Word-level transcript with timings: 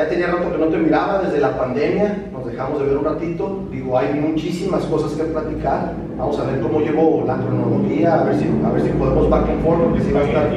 ya 0.00 0.08
tenía 0.08 0.28
rato 0.28 0.50
que 0.50 0.58
no 0.58 0.66
te 0.66 0.78
miraba 0.78 1.20
desde 1.22 1.40
la 1.40 1.58
pandemia, 1.58 2.30
nos 2.32 2.46
dejamos 2.46 2.80
de 2.80 2.86
ver 2.86 2.96
un 2.96 3.04
ratito. 3.04 3.64
Digo, 3.70 3.98
hay 3.98 4.14
muchísimas 4.14 4.82
cosas 4.84 5.12
que 5.12 5.24
platicar. 5.24 5.92
Vamos 6.16 6.38
a 6.38 6.44
ver 6.44 6.60
cómo 6.60 6.80
llevo 6.80 7.24
la 7.26 7.36
cronología, 7.36 8.14
a 8.14 8.24
ver 8.24 8.36
si, 8.38 8.46
a 8.64 8.70
ver 8.70 8.82
si 8.82 8.88
podemos 8.90 9.28
back 9.28 9.48
and 9.50 9.62
forth, 9.62 9.80
porque 9.82 10.00
si 10.00 10.12
va 10.12 10.20
a 10.20 10.24
estar. 10.24 10.50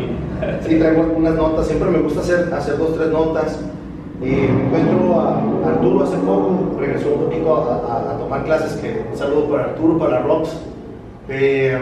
Sí, 0.62 0.76
traigo 0.76 1.04
algunas 1.04 1.36
notas. 1.36 1.68
Siempre 1.68 1.90
me 1.90 2.00
gusta 2.00 2.22
hacer, 2.22 2.54
hacer 2.54 2.78
dos, 2.78 2.96
tres 2.96 3.10
notas. 3.10 3.60
Eh, 4.22 4.50
me 4.50 4.66
encuentro 4.80 5.20
a 5.20 5.40
Arturo 5.68 6.04
hace 6.04 6.18
poco, 6.18 6.78
regresó 6.80 7.14
un 7.14 7.26
poquito 7.26 7.56
a, 7.70 8.12
a, 8.14 8.18
tomar 8.18 8.46
clases. 8.46 8.80
Que, 8.80 9.06
un 9.12 9.18
saludo 9.18 9.50
para 9.50 9.64
Arturo, 9.66 10.00
para 10.00 10.22
Rox. 10.22 10.52
Eh, 11.28 11.78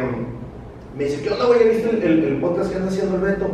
me 0.97 1.03
dice, 1.03 1.21
¿qué 1.21 1.29
onda, 1.29 1.45
güey? 1.45 1.69
¿Viste 1.69 1.89
el, 1.91 2.03
el, 2.03 2.23
el, 2.23 2.41
podcast 2.41 2.71
que 2.71 2.77
anda 2.77 2.89
haciendo 2.89 3.17
el 3.17 3.21
reto? 3.21 3.45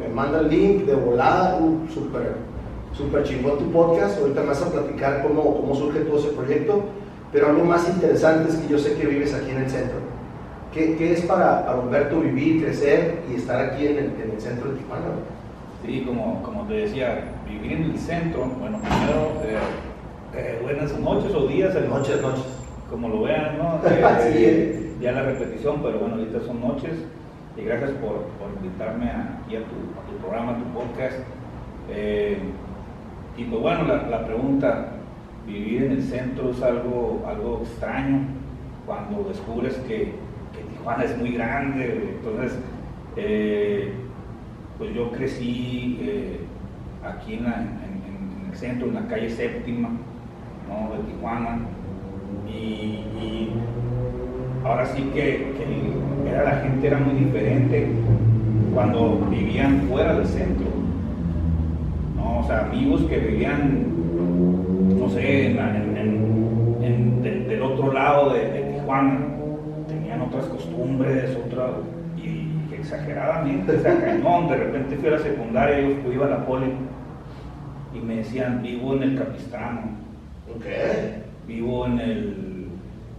Me 0.00 0.08
manda 0.08 0.40
el 0.40 0.48
link 0.48 0.86
de 0.86 0.94
volada, 0.96 1.58
uh, 1.60 1.88
súper 1.92 2.53
súper 2.96 3.24
chingón 3.24 3.58
tu 3.58 3.70
podcast, 3.70 4.18
ahorita 4.20 4.40
me 4.40 4.46
vas 4.46 4.62
a 4.62 4.70
platicar 4.70 5.22
cómo, 5.22 5.56
cómo 5.56 5.74
surge 5.74 6.00
todo 6.00 6.18
ese 6.18 6.28
proyecto, 6.28 6.84
pero 7.32 7.48
algo 7.48 7.64
más 7.64 7.88
interesante 7.88 8.50
es 8.50 8.56
que 8.56 8.68
yo 8.68 8.78
sé 8.78 8.94
que 8.94 9.06
vives 9.06 9.34
aquí 9.34 9.50
en 9.50 9.58
el 9.58 9.70
centro. 9.70 9.98
¿Qué, 10.72 10.96
qué 10.96 11.12
es 11.12 11.22
para, 11.22 11.64
para, 11.66 11.78
Humberto 11.78 12.20
vivir, 12.20 12.62
crecer 12.64 13.20
y 13.30 13.34
estar 13.34 13.60
aquí 13.60 13.86
en 13.86 13.98
el, 13.98 14.04
en 14.22 14.30
el 14.34 14.40
centro 14.40 14.70
de 14.70 14.78
Tijuana? 14.78 15.06
Sí, 15.84 16.02
como, 16.06 16.42
como 16.42 16.66
te 16.66 16.74
decía, 16.74 17.32
vivir 17.48 17.72
en 17.72 17.84
el 17.90 17.98
centro, 17.98 18.46
bueno, 18.58 18.78
primero, 18.78 19.42
eh, 19.44 19.58
eh, 20.34 20.60
buenas 20.62 20.98
noches 20.98 21.34
o 21.34 21.46
días. 21.46 21.74
Noches, 21.74 22.20
noches. 22.22 22.44
Como 22.90 23.08
lo 23.08 23.22
vean, 23.22 23.58
¿no? 23.58 23.80
sí, 23.82 23.88
eh, 24.36 24.94
ya 25.00 25.12
la 25.12 25.22
repetición, 25.22 25.80
pero 25.82 25.98
bueno, 25.98 26.16
ahorita 26.16 26.40
son 26.40 26.60
noches. 26.60 26.92
Y 27.56 27.62
gracias 27.62 27.90
por, 27.92 28.24
por 28.38 28.50
invitarme 28.56 29.10
aquí 29.10 29.56
a 29.56 29.60
tu, 29.60 29.76
a 29.94 30.06
tu 30.10 30.16
programa, 30.20 30.52
a 30.52 30.58
tu 30.58 30.64
podcast. 30.72 31.18
Y 33.36 33.44
pues 33.44 33.60
bueno, 33.60 33.84
la, 33.84 34.08
la, 34.08 34.24
pregunta, 34.24 34.90
vivir 35.44 35.84
en 35.84 35.92
el 35.92 36.02
centro 36.02 36.50
es 36.50 36.62
algo, 36.62 37.24
algo 37.26 37.62
extraño 37.62 38.20
cuando 38.86 39.24
descubres 39.28 39.74
que, 39.88 40.12
que 40.52 40.62
Tijuana 40.70 41.04
es 41.04 41.18
muy 41.18 41.32
grande. 41.32 42.16
Entonces, 42.16 42.58
eh, 43.16 43.92
pues 44.78 44.94
yo 44.94 45.10
crecí 45.10 45.98
eh, 46.00 46.40
aquí 47.04 47.34
en, 47.34 47.46
el 47.46 48.56
centro, 48.56 48.86
en 48.86 48.94
la 48.94 49.06
calle 49.08 49.28
séptima 49.28 49.90
¿no? 50.68 50.96
de 50.96 51.12
Tijuana. 51.12 51.58
Y, 52.46 52.52
y 52.52 53.52
ahora 54.64 54.86
sí 54.86 55.02
que, 55.12 55.52
que 55.56 56.30
era, 56.30 56.44
la 56.44 56.60
gente 56.60 56.86
era 56.86 56.98
muy 56.98 57.14
diferente 57.14 57.88
cuando 58.72 59.26
vivían 59.28 59.88
fuera 59.88 60.14
del 60.14 60.26
centro 60.26 60.83
o 62.24 62.44
sea, 62.46 62.66
amigos 62.66 63.02
que 63.02 63.18
vivían, 63.18 63.86
no 64.98 65.08
sé, 65.10 65.46
en, 65.46 65.58
en, 65.58 66.76
en, 66.82 67.22
del, 67.22 67.48
del, 67.48 67.62
otro 67.62 67.92
lado 67.92 68.32
de, 68.32 68.50
de, 68.50 68.62
Tijuana, 68.72 69.18
tenían 69.88 70.22
otras 70.22 70.46
costumbres, 70.46 71.36
otra, 71.46 71.70
y, 72.16 72.74
exageradamente, 72.74 73.76
o 73.76 73.80
sea, 73.80 74.00
cañón, 74.00 74.48
de 74.48 74.56
repente 74.56 74.96
fui 74.96 75.08
a 75.08 75.12
la 75.12 75.18
secundaria, 75.18 75.80
yo 75.80 76.12
iba 76.12 76.26
a 76.26 76.30
la 76.30 76.46
poli, 76.46 76.72
y 77.94 77.98
me 77.98 78.16
decían, 78.16 78.62
vivo 78.62 78.94
en 78.94 79.02
el 79.02 79.18
Capistrano, 79.18 79.82
okay. 80.56 81.22
vivo 81.46 81.86
en 81.86 82.00
el, 82.00 82.66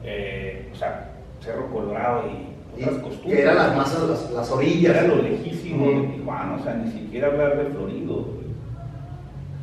eh, 0.04 0.70
o 0.72 0.76
sea, 0.76 1.12
Cerro 1.40 1.70
Colorado 1.72 2.24
y 2.28 2.84
otras 2.84 2.98
costumbres. 2.98 3.36
Que 3.36 3.42
eran 3.44 3.56
las 3.56 3.76
masas, 3.76 4.10
las, 4.10 4.32
las 4.32 4.52
orillas. 4.52 4.96
Era 4.96 5.08
lo 5.08 5.22
lejísimo 5.22 5.88
de 5.88 6.08
Tijuana, 6.08 6.56
o 6.56 6.64
sea, 6.64 6.76
ni 6.76 6.92
siquiera 6.92 7.28
hablar 7.28 7.58
de 7.58 7.66
Florido 7.72 8.45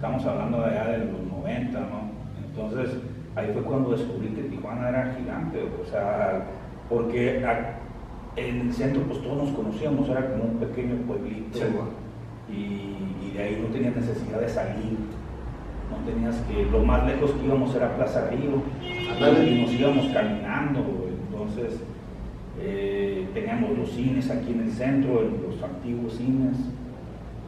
estamos 0.02 0.26
hablando 0.26 0.58
de 0.58 0.64
allá 0.64 0.98
de 0.98 0.98
los 0.98 1.22
90, 1.30 1.78
¿no? 1.78 2.10
Entonces, 2.44 2.98
ahí 3.36 3.50
fue 3.52 3.62
cuando 3.62 3.92
descubrí 3.92 4.30
que 4.30 4.42
Tijuana 4.42 4.88
era 4.88 5.14
gigante, 5.16 5.60
o 5.80 5.88
sea, 5.88 6.42
porque 6.88 7.40
en 8.34 8.60
el 8.62 8.72
centro 8.72 9.02
pues 9.02 9.22
todos 9.22 9.44
nos 9.44 9.56
conocíamos, 9.56 10.08
era 10.08 10.28
como 10.28 10.42
un 10.42 10.56
pequeño 10.58 10.96
pueblito 11.06 11.56
sí, 11.56 11.64
y, 12.52 13.26
y, 13.26 13.32
de 13.32 13.42
ahí 13.44 13.62
no 13.62 13.72
tenías 13.72 13.94
necesidad 13.94 14.40
de 14.40 14.48
salir, 14.48 14.98
no 15.88 16.04
tenías 16.04 16.34
que, 16.48 16.64
lo 16.64 16.80
más 16.80 17.06
lejos 17.06 17.30
que 17.30 17.46
íbamos 17.46 17.72
era 17.76 17.94
Plaza 17.94 18.28
Río 18.28 18.60
y 18.82 19.60
nos 19.62 19.72
íbamos 19.72 20.06
caminando, 20.08 20.80
entonces 21.30 21.80
eh, 22.60 23.28
teníamos 23.32 23.78
los 23.78 23.92
cines 23.92 24.28
aquí 24.32 24.50
en 24.50 24.62
el 24.62 24.72
centro, 24.72 25.22
los 25.22 25.62
antiguos 25.62 26.14
cines, 26.14 26.56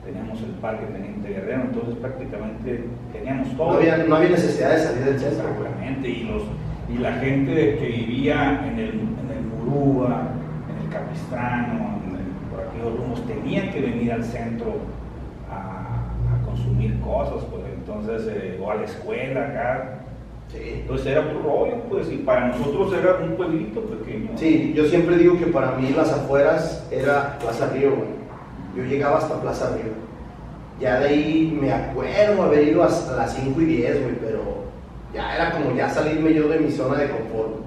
teníamos 0.04 0.40
el 0.42 0.50
Parque 0.60 0.86
Teniente 0.86 1.28
Guerrero, 1.28 1.62
entonces 1.62 1.96
prácticamente 1.96 2.84
teníamos 3.12 3.56
todo. 3.56 3.72
No 3.72 3.78
había, 3.78 3.96
no 3.98 4.16
había 4.16 4.30
necesidad 4.30 4.70
de 4.70 4.78
salir 4.78 5.04
del 5.04 5.18
centro. 5.18 5.48
Exactamente, 5.48 6.08
y, 6.08 6.24
los, 6.24 6.42
y 6.94 6.98
la 6.98 7.12
gente 7.14 7.76
que 7.78 7.86
vivía 7.86 8.66
en 8.66 8.78
el, 8.78 8.90
en 8.90 9.30
el 9.36 9.44
Murúa, 9.44 10.28
en 10.70 10.86
el 10.86 10.92
Capistrano, 10.92 12.00
en 12.06 12.16
el, 12.16 12.26
por 12.50 12.60
aquellos 12.60 12.98
rumos, 12.98 13.26
tenía 13.26 13.70
que 13.72 13.80
venir 13.80 14.12
al 14.12 14.24
centro 14.24 14.74
a, 15.50 16.10
a 16.34 16.44
consumir 16.44 17.00
cosas, 17.00 17.44
pues 17.50 17.62
entonces, 17.74 18.30
eh, 18.30 18.60
o 18.62 18.70
a 18.70 18.76
la 18.76 18.84
escuela 18.84 19.46
acá. 19.46 20.00
Sí. 20.48 20.80
Entonces 20.82 21.06
era 21.06 21.22
un 21.22 21.42
rollo, 21.42 21.82
pues, 21.88 22.12
y 22.12 22.18
para 22.18 22.48
nosotros 22.48 22.92
era 22.92 23.16
un 23.24 23.34
pueblito 23.34 23.80
pequeño. 23.80 24.28
Sí, 24.36 24.72
yo 24.76 24.84
siempre 24.84 25.16
digo 25.16 25.38
que 25.38 25.46
para 25.46 25.72
mí 25.72 25.90
las 25.96 26.12
afueras 26.12 26.86
era 26.92 27.38
Plaza 27.40 27.70
Río, 27.70 27.96
güey 27.96 28.23
yo 28.76 28.82
llegaba 28.84 29.18
hasta 29.18 29.40
Plaza 29.40 29.76
Río. 29.76 29.92
Ya 30.80 30.98
de 31.00 31.08
ahí 31.08 31.58
me 31.60 31.72
acuerdo 31.72 32.42
haber 32.42 32.68
ido 32.68 32.82
a 32.82 32.88
las 32.88 33.34
5 33.34 33.60
y 33.60 33.64
10, 33.64 34.02
güey, 34.02 34.14
pero 34.20 34.42
ya 35.14 35.34
era 35.36 35.52
como 35.52 35.74
ya 35.74 35.88
salirme 35.88 36.34
yo 36.34 36.48
de 36.48 36.58
mi 36.58 36.70
zona 36.70 36.98
de 36.98 37.10
confort. 37.10 37.64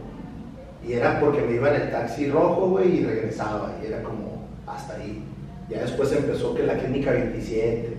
Y 0.86 0.94
era 0.94 1.20
porque 1.20 1.42
me 1.42 1.54
iba 1.54 1.74
en 1.74 1.82
el 1.82 1.92
taxi 1.92 2.30
rojo, 2.30 2.68
güey, 2.70 2.98
y 2.98 3.06
regresaba. 3.06 3.74
Y 3.82 3.88
era 3.88 4.04
como 4.04 4.48
hasta 4.66 4.96
ahí. 4.96 5.24
Ya 5.70 5.82
después 5.82 6.12
empezó 6.14 6.54
que 6.56 6.64
la 6.64 6.78
clínica 6.78 7.12
27. 7.12 7.98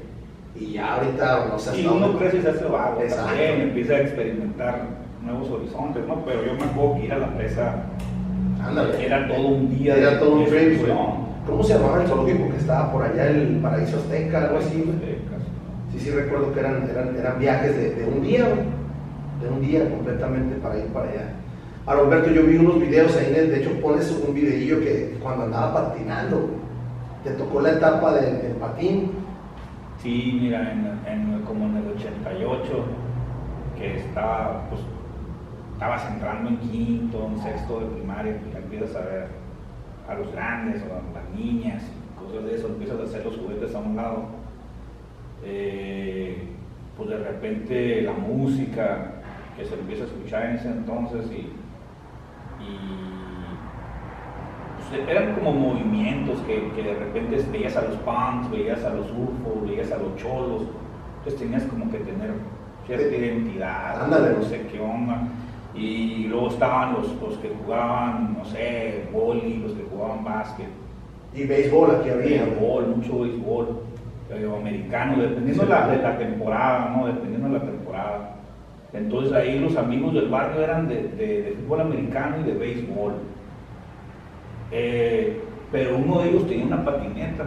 Y 0.56 0.72
ya 0.72 0.94
ahorita 0.94 1.46
no 1.50 1.58
sé 1.58 1.80
Y 1.80 1.86
uno 1.86 2.18
crece 2.18 2.38
y 2.38 2.42
se 2.42 2.48
hace 2.48 2.64
vago 2.64 3.00
también, 3.00 3.60
empieza 3.60 3.94
a 3.94 4.00
experimentar 4.00 4.86
nuevos 5.22 5.50
horizontes, 5.50 6.04
¿no? 6.06 6.24
Pero 6.24 6.44
yo 6.44 6.54
me 6.54 6.64
acuerdo 6.64 6.94
que 6.94 7.04
ir 7.04 7.12
a 7.12 7.18
la 7.18 7.34
presa 7.36 7.84
Ándale. 8.62 9.04
era 9.04 9.28
todo 9.28 9.46
un 9.48 9.78
día. 9.78 9.96
Era 9.96 10.18
todo 10.18 10.36
un 10.36 10.46
trip, 10.46 10.80
güey. 10.80 10.92
¿Cómo 11.48 11.62
se 11.62 11.74
llamaba 11.74 12.02
el 12.02 12.08
zoológico 12.08 12.50
que 12.50 12.56
estaba 12.58 12.92
por 12.92 13.02
allá, 13.04 13.28
el 13.30 13.56
Paraíso 13.62 13.96
Azteca, 13.96 14.44
algo 14.44 14.58
así? 14.58 14.84
Sí, 15.92 15.98
sí, 15.98 16.10
recuerdo 16.10 16.52
que 16.52 16.60
eran, 16.60 16.88
eran, 16.90 17.16
eran 17.16 17.38
viajes 17.38 17.74
de, 17.76 17.94
de 17.94 18.04
un 18.06 18.22
día. 18.22 18.46
De 19.42 19.48
un 19.48 19.60
día 19.60 19.88
completamente 19.88 20.56
para 20.56 20.78
ir 20.78 20.86
para 20.86 21.08
allá. 21.10 21.30
Ahora, 21.86 22.02
Alberto, 22.02 22.30
yo 22.30 22.42
vi 22.42 22.56
unos 22.56 22.80
videos 22.80 23.16
ahí, 23.16 23.32
de 23.32 23.60
hecho 23.60 23.70
pones 23.80 24.10
un 24.26 24.34
videillo 24.34 24.80
que 24.80 25.16
cuando 25.22 25.44
andaba 25.44 25.72
patinando, 25.90 26.50
te 27.24 27.30
tocó 27.30 27.60
la 27.60 27.70
etapa 27.72 28.12
del, 28.14 28.42
del 28.42 28.52
patín. 28.52 29.12
Sí, 30.02 30.38
mira, 30.42 30.72
en, 30.72 30.86
en- 31.06 31.42
como 31.42 31.66
en 31.66 31.76
el 31.78 31.88
88, 31.96 32.84
que 33.78 33.96
estaba, 33.96 34.66
pues, 34.68 34.82
estabas 35.72 36.02
entrando 36.12 36.50
en 36.50 36.56
quinto, 36.58 37.30
en 37.32 37.42
sexto 37.42 37.80
de 37.80 37.86
primaria, 37.86 38.36
ya 38.52 38.58
empiezas 38.58 38.96
a 38.96 39.00
ver 39.00 39.28
a 40.08 40.14
los 40.14 40.32
grandes 40.32 40.82
o 40.82 40.86
a 40.86 41.20
las 41.20 41.38
niñas 41.38 41.82
y 41.84 42.24
cosas 42.24 42.44
de 42.44 42.54
eso, 42.56 42.68
empiezas 42.68 43.00
a 43.00 43.02
hacer 43.04 43.24
los 43.24 43.36
juguetes 43.36 43.74
a 43.74 43.78
un 43.78 43.96
lado. 43.96 44.24
Eh, 45.44 46.48
pues 46.96 47.10
de 47.10 47.18
repente 47.18 48.02
la 48.02 48.12
música 48.12 49.12
que 49.56 49.64
se 49.64 49.74
empieza 49.74 50.04
a 50.04 50.06
escuchar 50.06 50.46
en 50.46 50.56
ese 50.56 50.68
entonces 50.68 51.26
y, 51.30 51.52
y 52.62 52.78
pues, 54.90 55.08
eran 55.08 55.34
como 55.34 55.52
movimientos 55.52 56.40
que, 56.40 56.70
que 56.74 56.82
de 56.82 56.94
repente 56.94 57.44
veías 57.52 57.76
a 57.76 57.82
los 57.82 57.96
punks, 57.98 58.50
veías 58.50 58.84
a 58.84 58.90
los 58.94 59.06
UFO, 59.10 59.64
veías 59.64 59.92
a 59.92 59.98
los 59.98 60.16
cholos, 60.16 60.62
entonces 61.18 61.40
tenías 61.40 61.62
como 61.64 61.90
que 61.90 61.98
tener 61.98 62.30
cierta 62.86 63.14
identidad, 63.16 64.02
Ándale. 64.02 64.36
no 64.36 64.42
sé 64.42 64.66
qué 64.72 64.80
onda. 64.80 65.22
Y 65.74 66.24
luego 66.28 66.48
estaban 66.48 66.94
los, 66.94 67.20
los 67.20 67.38
que 67.38 67.50
jugaban, 67.50 68.34
no 68.38 68.44
sé, 68.44 69.08
boli, 69.12 69.58
los 69.58 69.72
que 69.72 69.84
jugaban 69.84 70.24
básquet, 70.24 70.66
Y 71.34 71.44
béisbol 71.44 71.90
aquí 71.96 72.10
había. 72.10 72.44
béisbol, 72.44 72.96
mucho 72.96 73.20
béisbol, 73.20 73.66
americano, 74.60 75.22
dependiendo 75.22 75.62
de 75.64 75.68
la, 75.68 75.88
de 75.88 76.02
la 76.02 76.18
temporada, 76.18 76.94
¿no? 76.96 77.06
Dependiendo 77.06 77.48
de 77.48 77.58
la 77.58 77.64
temporada. 77.64 78.34
Entonces 78.92 79.32
ahí 79.32 79.58
los 79.58 79.76
amigos 79.76 80.14
del 80.14 80.28
barrio 80.28 80.62
eran 80.62 80.88
de, 80.88 81.02
de- 81.08 81.42
de 81.42 81.52
fútbol 81.52 81.80
americano 81.82 82.40
y 82.40 82.44
de 82.44 82.54
béisbol. 82.54 83.12
Eh, 84.70 85.66
pero 85.70 85.96
uno 85.98 86.20
de 86.20 86.30
ellos 86.30 86.46
tenía 86.46 86.66
una 86.66 86.84
patineta, 86.84 87.44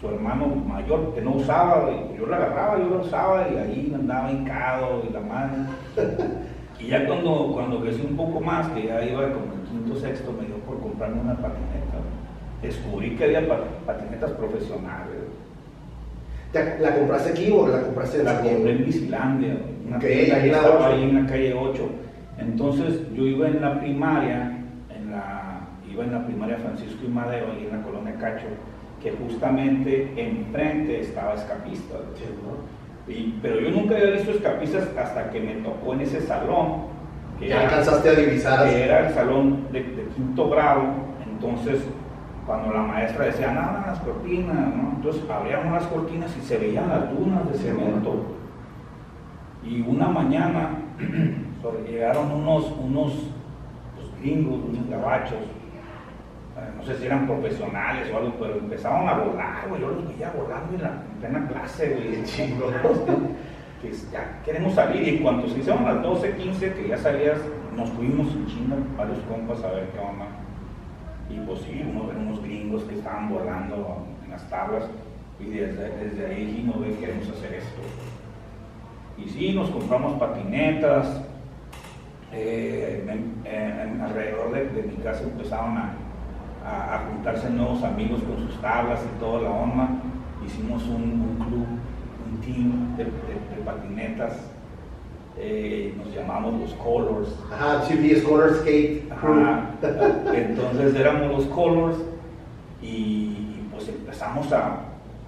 su 0.00 0.08
hermano 0.08 0.46
mayor, 0.48 1.14
que 1.14 1.20
no 1.20 1.32
usaba, 1.32 1.90
yo 2.16 2.26
la 2.26 2.36
agarraba, 2.36 2.78
yo 2.78 2.90
la 2.90 2.96
usaba 3.02 3.48
y 3.50 3.56
ahí 3.56 3.92
andaba 3.94 4.30
hincado 4.32 5.02
y 5.08 5.12
la 5.12 5.20
mano. 5.20 5.66
Y 6.80 6.86
ya 6.88 7.06
cuando, 7.06 7.50
cuando 7.52 7.80
crecí 7.80 8.02
un 8.08 8.16
poco 8.16 8.40
más, 8.40 8.68
que 8.68 8.86
ya 8.86 9.04
iba 9.04 9.32
como 9.32 9.52
en 9.54 9.62
quinto, 9.68 9.98
sexto, 9.98 10.32
me 10.32 10.46
dio 10.46 10.56
por 10.58 10.80
comprarme 10.80 11.20
una 11.20 11.34
patineta. 11.34 11.98
Descubrí 12.62 13.16
que 13.16 13.24
había 13.24 13.48
pat- 13.48 13.64
patinetas 13.86 14.30
profesionales. 14.32 15.16
¿La 16.80 16.94
compraste 16.96 17.30
aquí 17.30 17.50
o 17.52 17.68
la 17.68 17.82
compraste 17.82 18.18
en 18.20 18.24
La 18.24 18.40
compré 18.40 18.72
en 18.72 18.84
Visilandia, 18.84 19.56
una 19.86 19.98
tienda 20.16 20.36
ahí, 20.36 20.50
estaba 20.50 20.86
ahí 20.88 21.02
en 21.02 21.14
la 21.14 21.26
calle 21.30 21.54
8. 21.54 21.88
Entonces 22.38 23.00
yo 23.14 23.26
iba 23.26 23.48
en 23.48 23.60
la 23.60 23.78
primaria, 23.80 24.58
en 24.96 25.10
la, 25.10 25.60
iba 25.90 26.04
en 26.04 26.12
la 26.12 26.24
primaria 26.24 26.56
Francisco 26.58 27.00
y 27.04 27.08
Madero, 27.08 27.48
ahí 27.52 27.66
en 27.70 27.76
la 27.76 27.82
colonia 27.82 28.14
Cacho, 28.14 28.46
que 29.02 29.10
justamente 29.12 30.12
enfrente 30.16 31.00
estaba 31.00 31.34
escapista. 31.34 31.96
Y, 33.08 33.38
pero 33.40 33.60
yo 33.60 33.70
nunca 33.70 33.96
había 33.96 34.10
visto 34.10 34.30
escapistas 34.32 34.88
hasta 34.96 35.30
que 35.30 35.40
me 35.40 35.54
tocó 35.56 35.94
en 35.94 36.02
ese 36.02 36.20
salón. 36.20 36.98
Que 37.38 37.48
ya 37.48 37.62
alcanzaste 37.62 38.08
a 38.08 38.14
divisar. 38.14 38.68
Que 38.68 38.84
era 38.84 39.08
el 39.08 39.14
salón 39.14 39.68
de, 39.72 39.82
de 39.82 40.04
quinto 40.14 40.50
grado. 40.50 40.82
Entonces 41.30 41.82
cuando 42.48 42.72
la 42.72 42.80
maestra 42.80 43.26
decía, 43.26 43.52
nada, 43.52 43.84
las 43.88 43.98
cortinas, 43.98 44.56
¿no? 44.56 44.94
Entonces 44.96 45.22
abríamos 45.28 45.70
las 45.70 45.84
cortinas 45.84 46.34
y 46.34 46.40
se 46.40 46.56
veían 46.56 46.88
las 46.88 47.10
dunas 47.10 47.46
de 47.52 47.58
cemento. 47.58 48.24
Y 49.62 49.82
una 49.82 50.08
mañana 50.08 50.70
llegaron 51.86 52.32
unos, 52.32 52.72
unos 52.82 53.12
pues, 53.94 54.08
gringos, 54.22 54.60
unos 54.66 54.88
gabachos, 54.88 55.36
no 56.76 56.82
sé 56.82 56.96
si 56.96 57.06
eran 57.06 57.26
profesionales 57.26 58.10
o 58.12 58.16
algo, 58.16 58.34
pero 58.38 58.58
empezaron 58.58 59.08
a 59.08 59.14
volar, 59.18 59.68
güey, 59.68 59.80
yo 59.80 59.90
los 59.90 60.08
veía 60.08 60.30
volando 60.30 60.74
en 60.74 60.82
la 60.82 61.02
plena 61.20 61.48
clase, 61.48 61.94
güey, 61.94 62.24
chingo, 62.24 62.70
que 63.82 63.92
ya 64.12 64.40
queremos 64.44 64.74
salir, 64.74 65.02
y 65.02 65.16
en 65.16 65.22
cuanto 65.22 65.48
se 65.48 65.58
hicieron 65.58 65.84
las 65.84 66.02
12, 66.02 66.36
15, 66.36 66.72
que 66.74 66.88
ya 66.88 66.98
salías, 66.98 67.38
nos 67.76 67.90
fuimos 67.90 68.26
en 68.34 68.46
China, 68.46 68.76
varios 68.96 69.18
compas 69.20 69.62
a 69.62 69.70
ver 69.70 69.88
qué 69.90 69.98
onda. 70.00 70.26
Y 71.30 71.38
pues 71.40 71.60
sí, 71.60 71.84
uno 71.88 72.06
ve 72.06 72.16
unos 72.16 72.42
gringos 72.42 72.82
que 72.84 72.94
estaban 72.96 73.28
volando 73.28 74.06
en 74.24 74.30
las 74.30 74.48
tablas. 74.48 74.84
Y 75.38 75.50
desde, 75.50 75.90
desde 75.90 76.26
ahí 76.26 76.46
dijimos, 76.46 76.76
queremos 76.98 77.28
hacer 77.28 77.54
esto. 77.54 77.80
Y 79.16 79.28
sí, 79.28 79.52
nos 79.52 79.70
compramos 79.70 80.18
patinetas, 80.18 81.20
eh, 82.32 83.04
alrededor 84.02 84.52
de, 84.52 84.82
mi 84.82 84.96
casa 84.96 85.22
empezaron 85.24 85.76
a, 85.76 85.94
a, 86.68 87.04
juntarse 87.08 87.50
nuevos 87.50 87.82
amigos 87.82 88.20
con 88.22 88.46
sus 88.46 88.60
tablas 88.60 89.00
y 89.04 89.20
toda 89.20 89.42
la 89.42 89.50
onda. 89.50 89.88
Hicimos 90.44 90.82
un, 90.84 91.36
club, 91.38 91.66
un 92.26 92.40
team 92.40 92.96
de 92.96 93.04
patinetas 93.64 94.34
eh, 95.40 95.94
nos 95.96 96.12
llamamos 96.12 96.60
los 96.60 96.74
Colors. 96.74 97.28
Ajá, 97.52 97.82
CBS 97.82 98.24
Color 98.24 98.56
Skate 98.56 99.04
Entonces 100.34 100.94
éramos 100.96 101.30
los 101.30 101.46
Colors 101.46 101.96
y, 102.82 103.62
pues 103.70 103.88
empezamos 103.88 104.52
a, 104.52 104.80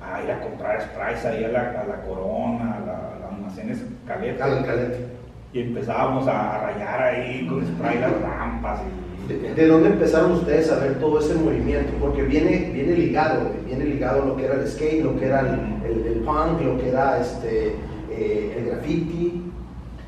a, 0.03 0.23
ir 0.25 0.31
a 0.33 0.41
comprar 0.41 0.83
sprays 0.83 1.25
ahí 1.25 1.45
a 1.45 1.49
la, 1.49 1.61
a 1.61 1.85
la 1.85 2.03
Corona, 2.03 2.77
a 2.77 2.81
la, 2.81 3.29
almacenes 3.29 3.85
Caleta. 4.07 4.49
Y 5.53 5.61
empezábamos 5.61 6.27
a, 6.27 6.59
rayar 6.59 7.03
ahí 7.03 7.47
con 7.47 7.65
spray 7.65 8.01
las 8.01 8.21
rampas. 8.21 8.81
Y, 8.81 9.10
¿De, 9.38 9.67
dónde 9.67 9.88
empezaron 9.91 10.32
ustedes 10.32 10.71
a 10.71 10.79
ver 10.79 10.99
todo 10.99 11.21
ese 11.21 11.35
movimiento? 11.35 11.93
Porque 12.00 12.23
viene, 12.23 12.71
viene 12.73 12.94
ligado, 12.94 13.50
viene 13.67 13.85
ligado 13.85 14.25
lo 14.25 14.37
que 14.37 14.44
era 14.44 14.55
el 14.55 14.69
skate, 14.69 15.05
lo 15.05 15.19
que 15.19 15.27
era 15.27 15.41
el, 15.41 16.06
el, 16.06 16.21
punk, 16.21 16.61
lo 16.62 16.79
que 16.79 16.88
era 16.88 17.21
este, 17.21 17.75
eh, 18.11 18.56
el 18.59 18.67
graffiti, 18.67 19.50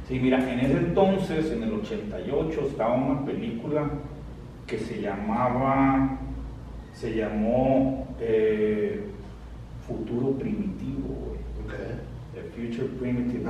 Sí, 0.08 0.19
mira, 0.19 0.38
en 0.52 0.60
ese 0.60 0.76
entonces, 0.76 1.52
en 1.52 1.62
el 1.62 1.72
88, 1.72 2.66
estaba 2.69 2.94
una 2.94 3.24
película 3.24 3.88
que 4.66 4.78
se 4.78 5.00
llamaba, 5.00 6.18
se 6.92 7.14
llamó 7.14 8.08
eh, 8.20 9.04
Futuro 9.86 10.32
Primitivo, 10.32 11.36
The 12.34 12.42
Future 12.54 12.88
Primitive, 12.98 13.48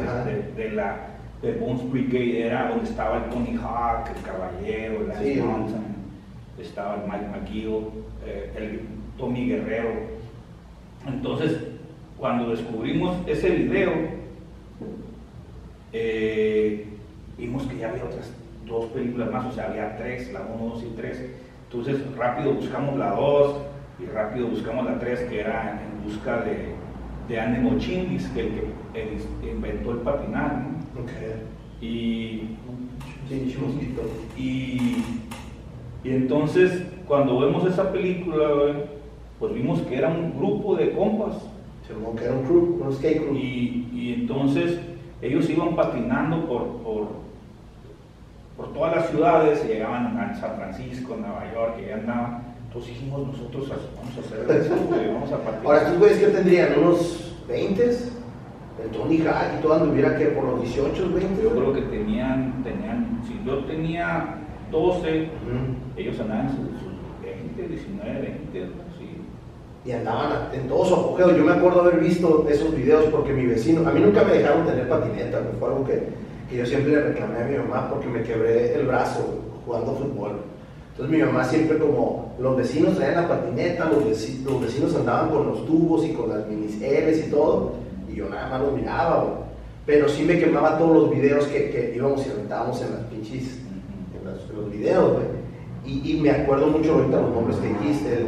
de, 0.57 0.71
la 0.71 1.09
de 1.43 1.53
Bones 1.55 1.91
Brigade, 1.91 2.47
era 2.47 2.69
donde 2.69 2.89
estaba 2.89 3.25
el 3.25 3.31
Tony 3.31 3.57
Hawk, 3.57 4.09
el 4.17 4.23
Caballero, 4.23 5.01
el 5.01 5.09
Lance 5.09 5.41
Johnson, 5.41 5.85
estaba 6.59 6.95
el 6.95 7.11
Mike 7.11 7.27
McGill, 7.33 7.85
eh, 8.25 8.53
el 8.57 8.81
Tommy 9.19 9.49
Guerrero. 9.49 9.91
Entonces, 11.07 11.59
cuando 12.17 12.51
descubrimos 12.51 13.17
ese 13.27 13.51
video, 13.51 13.93
eh, 15.93 16.87
vimos 17.37 17.65
que 17.65 17.79
ya 17.79 17.91
había 17.91 18.05
otras 18.05 18.33
dos 18.65 18.87
películas 18.93 19.31
más, 19.33 19.47
o 19.47 19.53
sea, 19.53 19.67
había 19.67 19.97
tres, 19.97 20.33
la 20.33 20.43
1, 20.43 20.75
2 20.75 20.85
y 20.85 20.97
3. 20.97 21.25
Entonces 21.65 22.17
rápido 22.17 22.53
buscamos 22.55 22.97
la 22.99 23.11
2 23.11 23.57
y 24.01 24.07
rápido 24.07 24.47
buscamos 24.47 24.85
la 24.85 24.99
3, 24.99 25.21
que 25.23 25.41
era 25.41 25.83
en 25.83 26.05
busca 26.05 26.43
de, 26.43 26.69
de 27.29 27.41
Anne 27.41 27.79
Chindis, 27.79 28.29
que 28.29 28.41
el 28.41 28.51
que 29.41 29.51
inventó 29.51 29.91
el 29.91 29.99
patinar. 30.95 31.37
Y, 31.81 32.57
y, 34.37 35.05
y 36.05 36.11
entonces 36.11 36.83
cuando 37.07 37.41
vemos 37.41 37.67
esa 37.67 37.93
película, 37.93 38.49
pues 39.39 39.55
vimos 39.55 39.81
que 39.83 39.97
era 39.97 40.09
un 40.09 40.39
grupo 40.39 40.77
de 40.77 40.93
compas. 40.93 41.35
que 42.17 42.25
era 42.25 42.35
un 42.35 42.45
crew, 42.45 42.81
un 42.83 42.93
skate 42.93 43.19
crew. 43.19 43.35
Y, 43.35 43.89
y 43.93 44.15
entonces 44.21 44.79
ellos 45.21 45.49
iban 45.51 45.75
patinando 45.77 46.47
por, 46.47 46.83
por, 46.83 47.09
por 48.57 48.73
todas 48.73 48.97
las 48.97 49.11
ciudades, 49.11 49.67
llegaban 49.67 50.17
a 50.19 50.35
San 50.35 50.57
Francisco, 50.57 51.17
Nueva 51.17 51.45
York, 51.53 51.81
y 51.87 51.91
andaban. 51.93 52.55
Entonces 52.69 52.95
dijimos, 52.95 53.27
nosotros 53.27 53.69
vamos 53.69 54.17
a 54.17 54.21
hacer 54.21 54.57
eso, 54.57 54.75
vamos 55.13 55.33
a 55.33 55.37
patinar. 55.39 55.67
Ahora, 55.67 55.79
estos 55.83 55.99
güeyes 55.99 56.19
que 56.19 56.27
tendrían 56.29 56.79
unos 56.79 57.35
20, 57.49 57.99
el 58.85 58.91
Tony 58.91 59.19
Hawk 59.19 59.59
y 59.59 59.63
todo 59.63 59.75
anduviera 59.75 60.17
que 60.17 60.27
por 60.27 60.45
los 60.45 60.63
18, 60.63 61.11
20. 61.15 61.43
Yo 61.43 61.51
creo 61.51 61.73
que 61.73 61.83
tenían, 61.83 62.63
tenían, 62.63 63.21
si 63.27 63.41
yo 63.45 63.59
tenía 63.65 64.39
12, 64.71 65.29
ellos 65.97 66.21
andaban 66.21 66.49
sus, 66.51 66.81
sus 66.81 67.23
20, 67.23 67.69
19, 67.69 68.21
20, 68.51 68.83
y 69.85 69.93
andaban 69.93 70.49
en 70.53 70.69
todo 70.69 70.85
su 70.85 70.95
apogeo. 70.95 71.37
Yo 71.37 71.45
me 71.45 71.53
acuerdo 71.53 71.81
haber 71.81 72.01
visto 72.01 72.47
esos 72.49 72.75
videos 72.75 73.05
porque 73.07 73.33
mi 73.33 73.47
vecino, 73.47 73.89
a 73.89 73.93
mí 73.93 74.01
nunca 74.01 74.23
me 74.25 74.35
dejaron 74.35 74.67
tener 74.67 74.89
patineta, 74.89 75.41
fue 75.59 75.69
algo 75.69 75.85
que, 75.85 76.03
que, 76.49 76.57
yo 76.57 76.67
siempre 76.67 76.93
le 76.93 77.01
reclamé 77.03 77.39
a 77.41 77.45
mi 77.45 77.57
mamá 77.57 77.91
porque 77.91 78.07
me 78.07 78.23
quebré 78.23 78.75
el 78.75 78.87
brazo 78.87 79.41
jugando 79.65 79.95
fútbol. 79.95 80.41
Entonces 80.93 81.17
mi 81.17 81.25
mamá 81.25 81.45
siempre 81.45 81.79
como 81.79 82.35
los 82.39 82.57
vecinos 82.57 82.97
traían 82.97 83.23
la 83.23 83.29
patineta, 83.29 83.87
los, 83.87 84.07
vecinos, 84.07 84.53
los 84.53 84.61
vecinos 84.63 84.95
andaban 84.95 85.31
con 85.31 85.47
los 85.47 85.67
tubos 85.67 86.05
y 86.05 86.13
con 86.13 86.29
las 86.29 86.47
miniseries 86.47 87.27
y 87.27 87.31
todo, 87.31 87.73
y 88.13 88.17
yo 88.17 88.29
nada 88.29 88.49
más 88.49 88.61
los 88.61 88.73
miraba, 88.73 89.25
pero 89.87 90.09
sí 90.09 90.25
me 90.25 90.39
quemaba 90.39 90.79
todos 90.79 90.95
los 90.95 91.11
videos 91.11 91.47
que, 91.47 91.71
que 91.71 91.93
íbamos 91.97 92.27
y 92.27 92.31
rentábamos 92.31 92.81
en 92.83 92.93
las 92.93 93.01
pinches, 93.05 93.59
en 94.19 94.31
los, 94.31 94.51
en 94.51 94.57
los 94.57 94.71
videos, 94.71 95.13
güey. 95.13 95.43
Y, 95.85 96.21
me 96.23 96.31
acuerdo 96.31 96.69
mucho 96.69 96.95
ahorita 96.95 97.21
los 97.21 97.31
nombres 97.33 97.57
que 97.57 97.67
dijiste, 97.67 98.13
el, 98.15 98.27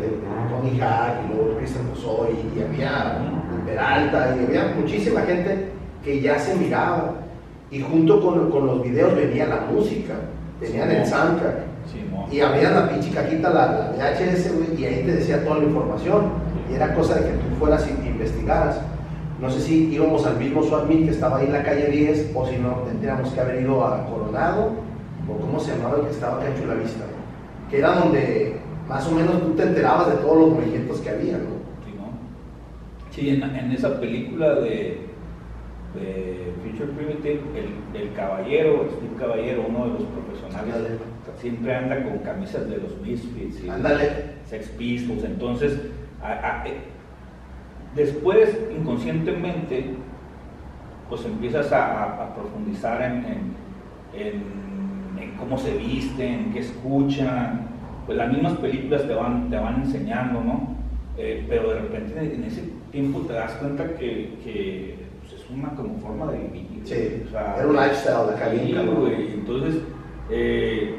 Tony 0.50 0.76
Hack 0.80 1.24
y 1.24 1.34
luego 1.34 1.56
Cristian 1.56 1.86
Rousseau 1.86 2.26
y, 2.28 2.60
había 2.60 3.18
Peralta 3.64 4.36
y 4.36 4.44
había 4.44 4.74
muchísima 4.76 5.20
gente 5.22 5.68
que 6.04 6.20
ya 6.20 6.38
se 6.38 6.54
miraba. 6.56 7.14
Y 7.70 7.80
junto 7.80 8.20
con, 8.20 8.50
con 8.50 8.66
los 8.66 8.82
videos 8.82 9.14
venía 9.14 9.46
la 9.46 9.60
música, 9.70 10.14
tenían 10.60 10.90
el 10.90 11.06
soundtrack. 11.06 11.58
y 12.30 12.40
había 12.40 12.70
la 12.70 12.88
pinche 12.88 13.10
cajita, 13.10 13.50
la, 13.50 13.92
la 13.96 14.10
VHS, 14.10 14.50
y 14.76 14.84
ahí 14.84 15.02
te 15.04 15.12
decía 15.12 15.44
toda 15.44 15.58
la 15.58 15.64
información. 15.64 16.32
Y 16.70 16.74
era 16.74 16.92
cosa 16.94 17.14
de 17.14 17.30
que 17.30 17.36
tú 17.36 17.56
fueras 17.58 17.88
y 17.88 18.06
investigaras. 18.06 18.80
No 19.40 19.50
sé 19.50 19.60
si 19.60 19.92
íbamos 19.92 20.24
al 20.26 20.38
mismo 20.38 20.62
SWAT 20.62 20.88
que 20.88 21.10
estaba 21.10 21.38
ahí 21.38 21.46
en 21.46 21.52
la 21.52 21.62
calle 21.62 21.86
10 21.88 22.32
o 22.34 22.46
si 22.46 22.56
no 22.56 22.70
tendríamos 22.86 23.30
que 23.30 23.40
haber 23.40 23.62
ido 23.62 23.84
a 23.84 24.06
Coronado 24.06 24.72
o 25.28 25.40
cómo 25.40 25.58
se 25.58 25.76
llamaba 25.76 25.96
el 25.96 26.02
que 26.04 26.10
estaba 26.10 26.36
acá 26.36 26.48
en 26.48 26.60
Chula 26.60 26.74
Vista 26.74 27.04
que 27.70 27.78
era 27.78 27.94
donde 27.94 28.56
más 28.88 29.06
o 29.08 29.12
menos 29.12 29.40
tú 29.42 29.54
te 29.54 29.62
enterabas 29.62 30.10
de 30.10 30.16
todos 30.18 30.36
los 30.38 30.50
movimientos 30.50 31.00
que 31.00 31.10
había, 31.10 31.38
¿no? 31.38 31.64
Sí, 33.10 33.30
en, 33.30 33.70
esa 33.70 34.00
película 34.00 34.56
de, 34.56 34.98
de 35.94 36.52
Future 36.62 36.92
Primitive, 36.92 37.40
el, 37.54 38.00
el, 38.00 38.12
caballero, 38.12 38.88
Steve 38.90 39.14
Caballero, 39.16 39.66
uno 39.68 39.86
de 39.86 39.92
los 39.92 40.02
profesionales, 40.02 40.98
siempre 41.40 41.74
anda 41.76 42.02
con 42.02 42.18
camisas 42.18 42.68
de 42.68 42.78
los 42.78 43.00
Misfits 43.00 43.60
y 43.62 43.68
Sex 44.48 44.68
Pistols, 44.70 45.22
entonces 45.22 45.78
después 47.94 48.58
inconscientemente 48.76 49.94
pues 51.08 51.24
empiezas 51.24 51.70
a, 51.72 52.34
profundizar 52.34 53.02
en 53.02 53.54
cómo 55.38 55.58
se 55.58 55.76
visten, 55.76 56.50
qué 56.52 56.60
escuchan, 56.60 57.68
pues 58.06 58.18
las 58.18 58.32
mismas 58.32 58.54
películas 58.54 59.06
te 59.06 59.14
van, 59.14 59.50
te 59.50 59.56
van 59.56 59.82
enseñando, 59.82 60.40
¿no? 60.40 60.74
Eh, 61.16 61.44
pero 61.48 61.70
de 61.70 61.80
repente 61.80 62.34
en 62.34 62.44
ese 62.44 62.70
tiempo 62.90 63.20
te 63.20 63.34
das 63.34 63.52
cuenta 63.52 63.86
que, 63.94 64.36
que 64.42 64.96
pues 65.20 65.40
es 65.40 65.50
una 65.50 65.70
como 65.70 65.98
forma 65.98 66.32
de 66.32 66.38
vivir. 66.38 66.82
Sí, 66.84 67.22
o 67.26 67.30
sea, 67.30 67.56
era 67.56 67.66
un 67.66 67.76
lifestyle 67.76 68.30
de 68.30 68.38
caliente. 68.38 69.34
Entonces, 69.34 69.82
eh, 70.30 70.96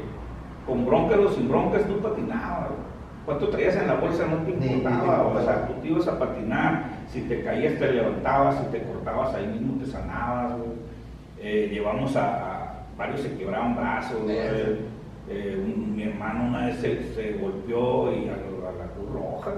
con 0.66 0.86
broncas 0.86 1.18
o 1.18 1.32
sin 1.32 1.48
broncas 1.48 1.86
tú 1.86 1.98
patinabas. 1.98 2.70
Cuánto 3.26 3.48
traías 3.48 3.76
en 3.76 3.88
la 3.88 3.94
bolsa 3.94 4.24
no 4.26 4.36
te 4.38 4.52
importaba, 4.52 5.26
o 5.26 5.42
sea, 5.42 5.66
tú 5.66 5.74
te 5.82 5.88
ibas 5.88 6.06
a 6.06 6.18
patinar, 6.18 6.84
si 7.12 7.22
te 7.22 7.42
caías 7.42 7.78
te 7.78 7.92
levantabas, 7.92 8.56
si 8.58 8.66
te 8.70 8.82
cortabas 8.84 9.34
ahí 9.34 9.48
mismo 9.48 9.78
te 9.82 9.90
sanabas, 9.90 10.54
eh, 11.40 11.68
llevamos 11.70 12.16
a, 12.16 12.84
varios 12.96 13.20
se 13.20 13.36
quebraban 13.36 13.76
brazos, 13.76 14.18
eh, 15.28 15.60
mi 15.66 16.04
hermano 16.04 16.44
una 16.44 16.66
vez 16.66 16.78
se, 16.78 17.32
golpeó 17.40 18.12
y 18.12 18.28
a, 18.28 18.36
la 18.36 18.86
Cruz 18.94 19.12
Roja, 19.12 19.52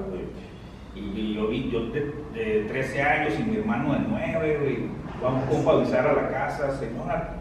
Y, 0.94 1.34
yo 1.34 1.48
vi, 1.48 1.70
yo 1.70 1.90
de, 1.90 2.64
13 2.68 3.02
años 3.02 3.34
y 3.38 3.42
mi 3.44 3.56
hermano 3.58 3.92
de 3.92 4.00
9, 4.08 4.58
güey. 4.60 4.78
Vamos 5.22 5.66
a 5.66 5.70
avisar 5.70 6.06
a 6.06 6.12
la 6.14 6.28
casa, 6.30 6.70
señora, 6.78 7.34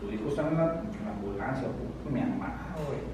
su 0.00 0.12
hijo 0.12 0.28
está 0.28 0.48
en 0.48 0.56
la, 0.56 0.82
ambulancia, 1.10 1.68
mi 2.10 2.20
hermano, 2.20 2.54
güey. 2.86 3.07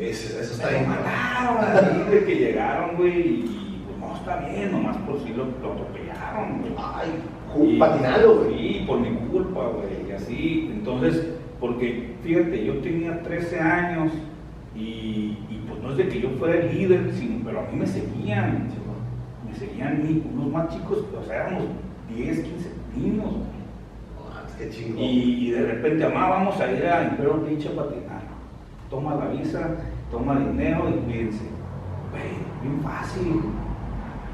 Eso, 0.00 0.38
eso 0.38 0.54
está 0.54 0.68
bien. 0.70 0.88
mataron 0.88 2.10
de 2.10 2.24
que 2.24 2.34
llegaron, 2.36 2.96
güey, 2.96 3.20
y 3.20 3.82
pues 3.86 3.98
no 3.98 4.16
está 4.16 4.36
bien, 4.48 4.70
nomás 4.70 4.96
por 4.98 5.20
si 5.20 5.30
lo, 5.30 5.46
lo 5.46 5.72
atropellaron, 5.72 6.60
güey. 6.60 6.72
Ay, 6.78 7.78
patinado, 7.78 8.44
güey. 8.44 8.58
Sí, 8.58 8.84
por 8.86 9.00
mi 9.00 9.16
culpa, 9.28 9.64
güey, 9.66 10.08
y 10.08 10.12
así. 10.12 10.70
Entonces, 10.72 11.34
porque 11.58 12.14
fíjate, 12.22 12.64
yo 12.64 12.78
tenía 12.78 13.22
13 13.22 13.60
años 13.60 14.12
y, 14.76 15.36
pues 15.68 15.82
no 15.82 15.90
es 15.90 15.96
de 15.96 16.08
que 16.08 16.20
yo 16.20 16.30
fuera 16.38 16.60
el 16.60 16.72
líder, 16.72 17.12
sino, 17.12 17.44
pero 17.44 17.60
a 17.60 17.62
mí 17.64 17.78
me 17.78 17.86
seguían, 17.86 18.68
me 19.44 19.54
seguían 19.54 20.22
unos 20.32 20.52
más 20.52 20.68
chicos, 20.68 21.04
o 21.18 21.24
sea, 21.24 21.48
éramos 21.48 21.64
10, 22.14 22.40
15 22.40 22.70
niños. 22.96 23.26
Ah, 24.30 24.44
qué 24.56 24.70
y, 24.96 25.48
y, 25.48 25.50
de 25.50 25.62
repente, 25.62 26.04
amá, 26.04 26.28
vamos 26.28 26.60
a 26.60 26.70
ir 26.70 26.86
a 26.86 27.02
Imperio 27.04 27.44
pinche 27.44 27.68
patinar. 27.70 28.27
Toma 28.90 29.16
la 29.16 29.26
visa, 29.26 29.76
toma 30.10 30.38
dinero 30.38 30.88
y 30.88 30.92
cuídense. 31.04 31.44
bien 32.62 32.80
fácil. 32.82 33.42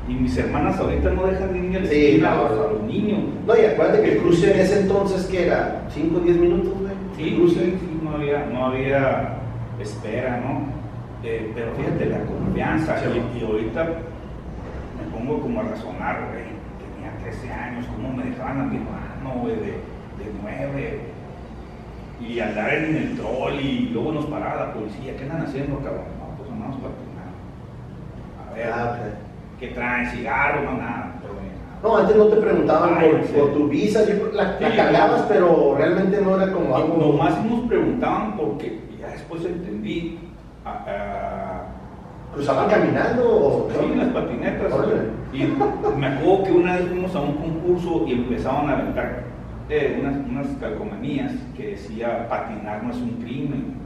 Y 0.07 0.15
mis 0.15 0.37
hermanas 0.37 0.79
ahorita 0.79 1.11
no 1.11 1.27
dejan 1.27 1.53
de 1.53 1.59
ir 1.59 1.89
sí, 1.89 2.25
a, 2.25 2.37
los, 2.37 2.83
niños. 2.83 3.21
No, 3.47 3.57
y 3.57 3.65
acuérdate 3.65 4.03
que 4.03 4.13
el 4.13 4.19
cruce 4.19 4.53
en 4.53 4.61
ese 4.61 4.81
entonces, 4.83 5.25
que 5.27 5.47
era? 5.47 5.89
¿5 5.95 6.17
o 6.17 6.21
10 6.21 6.37
minutos, 6.37 6.75
güey? 6.79 6.93
Sí, 7.17 7.37
cruce. 7.37 7.61
Sí, 7.61 8.01
no 8.03 8.11
había, 8.11 8.47
no 8.47 8.67
había 8.67 9.39
espera, 9.81 10.41
¿no? 10.41 10.67
Eh, 11.25 11.51
pero 11.55 11.73
fíjate, 11.73 12.07
la 12.07 12.21
confianza. 12.21 12.97
y, 13.07 13.45
ahorita 13.45 13.85
me 13.85 15.19
pongo 15.19 15.41
como 15.41 15.61
a 15.61 15.65
razonar, 15.65 16.29
güey. 16.31 16.45
Tenía 16.95 17.17
13 17.23 17.51
años, 17.51 17.87
¿cómo 17.97 18.13
me 18.13 18.25
dejaban 18.25 18.61
a 18.61 18.65
mi 18.65 18.77
hermano, 18.77 19.41
güey, 19.41 19.57
de, 19.57 19.67
de 19.67 20.31
9? 20.43 21.01
Y 22.27 22.41
andar 22.41 22.75
en 22.75 22.97
el 22.97 23.17
troll 23.17 23.55
y 23.55 23.91
luego 23.93 24.13
nos 24.13 24.27
paraba 24.27 24.67
la 24.67 24.73
policía. 24.73 25.17
¿Qué 25.17 25.25
andan 25.25 25.43
haciendo, 25.43 25.79
cabrón? 25.79 26.05
No, 26.19 26.37
pues 26.37 26.51
andamos 26.51 26.77
para 26.81 26.95
A 28.51 28.55
ver. 28.55 28.73
Ah, 28.73 28.97
que 29.61 29.69
traen 29.69 30.11
cigarros, 30.11 30.65
no 30.65 30.79
nada. 30.79 31.15
No, 31.83 31.99
antes 31.99 32.17
no 32.17 32.25
te 32.29 32.37
preguntaban 32.37 32.99
por, 33.35 33.53
tu 33.53 33.69
visa, 33.69 34.01
yo 34.07 34.33
la, 34.33 34.59
la 34.59 35.27
pero 35.29 35.75
realmente 35.77 36.19
no 36.23 36.41
era 36.41 36.51
como 36.51 36.75
algo. 36.75 36.97
Nomás 36.97 37.45
nos 37.45 37.69
preguntaban 37.69 38.39
porque 38.39 38.81
ya 38.99 39.09
después 39.09 39.45
entendí. 39.45 40.19
¿Cruzaban 42.33 42.71
caminando? 42.71 43.23
O... 43.29 43.69
Sí, 43.71 43.93
en 43.93 43.99
las 43.99 44.09
patinetas. 44.09 44.73
Y 45.35 45.45
me 45.99 46.07
acuerdo 46.07 46.45
que 46.45 46.53
una 46.53 46.77
vez 46.77 46.89
fuimos 46.89 47.15
a 47.15 47.21
un 47.21 47.35
concurso 47.35 48.05
y 48.07 48.13
empezaban 48.15 48.71
a 48.71 48.73
aventar 48.73 49.25
eh, 49.69 49.99
unas, 50.01 50.17
unas 50.29 50.47
calcomanías 50.59 51.33
que 51.57 51.69
decía 51.69 52.29
patinar 52.29 52.83
no 52.83 52.91
es 52.91 52.97
un 52.97 53.23
crimen. 53.23 53.85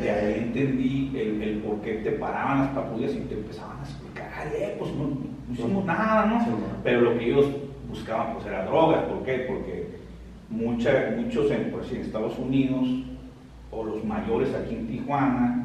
De 0.00 0.10
ahí 0.10 0.44
entendí 0.44 1.12
el, 1.14 1.42
el, 1.42 1.58
por 1.58 1.82
qué 1.82 1.94
te 1.94 2.12
paraban 2.12 2.60
las 2.60 2.68
patrullas 2.68 3.12
y 3.12 3.20
te 3.20 3.34
empezaban 3.34 3.78
a 3.78 3.82
explicar, 3.82 4.30
Ay, 4.34 4.76
pues 4.78 4.90
no, 4.94 5.10
hicimos 5.52 5.84
nada, 5.84 6.24
¿no? 6.24 6.38
Pero 6.82 7.02
lo 7.02 7.18
que 7.18 7.26
ellos 7.26 7.46
buscaban 7.90 8.32
pues 8.32 8.46
era 8.46 8.64
drogas, 8.64 9.02
¿por 9.04 9.22
qué? 9.24 9.44
Porque 9.46 9.88
mucha, 10.48 11.14
muchos 11.18 11.50
en, 11.50 11.70
pues, 11.70 11.92
en 11.92 12.00
Estados 12.00 12.38
Unidos 12.38 12.88
o 13.70 13.84
los 13.84 14.02
mayores 14.04 14.54
aquí 14.54 14.74
en 14.74 14.86
Tijuana 14.86 15.64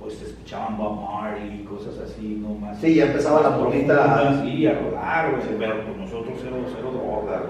pues 0.00 0.20
escuchaban 0.22 0.78
Bob 0.78 0.98
Marley 1.02 1.60
y 1.60 1.64
cosas 1.64 1.98
así, 1.98 2.40
¿no? 2.42 2.54
Más 2.54 2.78
sí, 2.78 2.94
ya 2.94 3.06
empezaba 3.06 3.42
la 3.42 3.50
bonita... 3.50 4.42
Sí, 4.42 4.66
a 4.66 4.72
rodar, 4.80 5.30
güey, 5.30 5.58
pero 5.58 5.84
pues 5.84 5.96
nosotros 5.98 6.38
cero, 6.42 6.56
cero 6.74 6.90
drogas, 6.90 7.42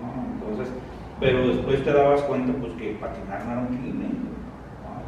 ¿no? 0.00 0.46
Entonces, 0.48 0.72
pero 1.20 1.48
después 1.48 1.82
te 1.84 1.92
dabas 1.92 2.22
cuenta 2.22 2.52
pues 2.60 2.72
que 2.74 2.96
patinar 3.00 3.44
no 3.44 3.52
era 3.52 3.60
un 3.60 3.78
crimen, 3.78 4.28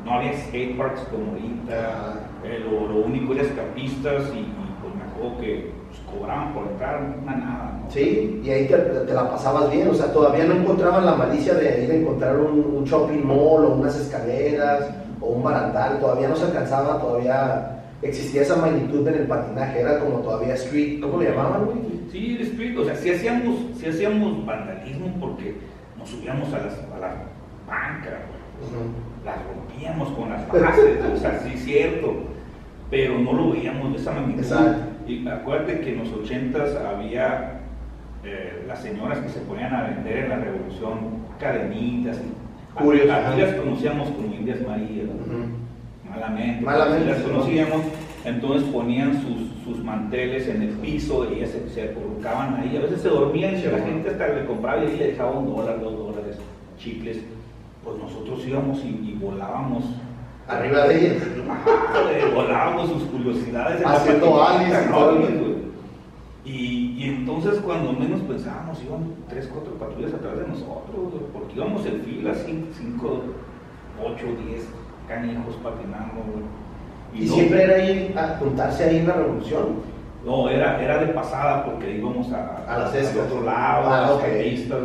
no 0.05 0.15
había 0.15 0.33
skateparks 0.33 1.03
como 1.11 1.33
ahorita, 1.33 2.31
eh, 2.45 2.65
lo, 2.65 3.05
único 3.05 3.33
era 3.35 3.43
escapistas 3.43 4.23
y, 4.35 4.47
pues 4.81 4.95
me 4.95 5.03
acuerdo 5.03 5.41
que 5.41 5.73
pues, 5.89 6.01
cobraban 6.11 6.55
por 6.55 6.67
entrar 6.67 7.17
una 7.23 7.37
nada. 7.37 7.81
¿no? 7.83 7.91
Sí, 7.91 8.41
y 8.43 8.51
ahí 8.51 8.67
te, 8.67 9.13
la 9.13 9.31
pasabas 9.31 9.71
bien, 9.71 9.89
o 9.89 9.95
sea, 9.95 10.13
todavía 10.13 10.45
no 10.45 10.55
encontraban 10.55 11.05
la 11.05 11.15
malicia 11.15 11.55
de 11.55 11.85
ir 11.85 11.91
a 11.91 11.95
encontrar 11.95 12.39
un, 12.39 12.85
shopping 12.85 13.25
mall 13.25 13.65
o 13.65 13.75
unas 13.75 13.95
escaleras 13.97 14.91
o 15.21 15.27
un 15.29 15.43
barandal, 15.43 16.01
todavía 16.01 16.29
no 16.29 16.37
se 16.37 16.47
alcanzaba, 16.47 16.99
todavía 16.99 17.77
existía 18.03 18.43
esa 18.43 18.57
magnitud 18.57 19.07
en 19.07 19.15
el 19.15 19.27
patinaje, 19.27 19.81
era 19.81 19.99
como 20.01 20.21
todavía 20.21 20.55
street, 20.55 21.01
¿cómo 21.03 21.21
le 21.21 21.29
llamaban, 21.29 21.67
güey? 21.67 21.79
Sí, 22.11 22.39
street, 22.41 22.79
o 22.79 22.85
sea, 22.85 22.97
sí 22.97 23.11
hacíamos, 23.11 23.57
sí 23.77 23.87
hacíamos 23.87 24.45
vandalismo 24.47 25.15
porque 25.21 25.55
nos 26.01 26.09
subíamos 26.09 26.53
a 26.53 26.59
las, 26.59 26.75
a 26.75 26.99
la 26.99 27.15
banca, 27.69 28.19
las 29.25 29.37
rompíamos 29.45 30.09
con 30.11 30.31
las 30.31 30.49
bases, 30.53 30.99
o 31.05 31.17
sea, 31.17 31.39
sí 31.41 31.53
es 31.55 31.65
cierto, 31.65 32.15
pero 32.91 33.19
no 33.19 33.33
lo 33.33 33.51
veíamos 33.53 33.93
de 33.93 33.99
esa 33.99 34.13
magnitud. 34.13 34.57
Y 35.07 35.27
acuérdate 35.29 35.81
que 35.81 35.93
en 35.93 35.99
los 35.99 36.13
ochentas 36.13 36.77
había 36.77 37.61
eh, 38.25 38.65
las 38.67 38.83
señoras 38.83 39.19
que 39.19 39.29
se 39.29 39.41
ponían 39.41 39.75
a 39.75 39.83
vender 39.83 40.19
en 40.19 40.29
la 40.29 40.37
revolución 40.37 41.21
cadenitas. 41.39 42.19
Y, 42.19 42.91
aquí 43.11 43.41
las 43.41 43.55
conocíamos 43.55 44.09
como 44.11 44.35
Indias 44.35 44.61
María, 44.67 45.05
malamente, 46.09 46.65
malamente 46.65 47.11
las 47.11 47.23
conocíamos, 47.23 47.83
entonces 48.25 48.69
ponían 48.71 49.23
sus, 49.23 49.65
sus, 49.65 49.85
manteles 49.85 50.47
en 50.49 50.63
el 50.63 50.69
piso 50.71 51.27
y 51.31 51.39
ellas 51.39 51.51
se, 51.51 51.69
se 51.71 51.93
colocaban 51.93 52.57
ahí, 52.57 52.77
a 52.77 52.81
veces 52.81 53.01
se 53.01 53.09
dormían 53.09 53.59
y 53.59 53.63
la 53.63 53.79
gente 53.79 54.11
hasta 54.11 54.29
le 54.29 54.45
compraba 54.47 54.85
y 54.85 54.97
le 54.97 55.07
dejaba 55.09 55.33
un 55.33 55.55
dólar, 55.55 55.81
dos 55.81 55.97
dólares, 55.97 56.37
chicles 56.79 57.19
pues 57.85 57.99
nosotros 57.99 58.47
íbamos 58.47 58.85
y, 58.85 59.19
volábamos. 59.21 59.85
Arriba 60.47 60.87
de 60.89 61.07
ellas. 61.07 61.23
volábamos 62.35 62.91
sus 62.91 63.05
curiosidades. 63.05 63.85
Haciendo 63.85 64.37
y, 66.45 66.97
y, 66.99 67.05
entonces 67.05 67.61
cuando 67.61 67.93
menos 67.93 68.21
pensábamos, 68.23 68.83
iban 68.83 69.15
tres, 69.29 69.49
cuatro 69.53 69.75
patrullas 69.75 70.15
atrás 70.15 70.39
de 70.39 70.49
nosotros, 70.49 71.23
porque 71.33 71.55
íbamos 71.55 71.87
en 71.87 72.01
fila, 72.01 72.35
cinco, 72.35 73.23
ocho, 74.03 74.27
diez 74.47 74.67
canijos 75.07 75.55
patinando. 75.63 76.23
¿Y, 77.15 77.29
siempre 77.29 77.65
era 77.65 77.79
ir 77.85 78.17
a 78.17 78.37
juntarse 78.39 78.85
ahí 78.85 78.99
en 78.99 79.09
la 79.09 79.15
revolución? 79.15 79.91
No, 80.25 80.49
era, 80.49 80.83
era 80.83 80.99
de 80.99 81.13
pasada 81.13 81.65
porque 81.65 81.97
íbamos 81.97 82.31
a, 82.33 82.65
a, 82.69 82.79
las 82.79 82.95
a 82.95 83.23
otro 83.25 83.43
lado, 83.43 83.89
ah, 83.89 84.07
a 84.07 84.11
las 84.11 84.23
pistas, 84.23 84.79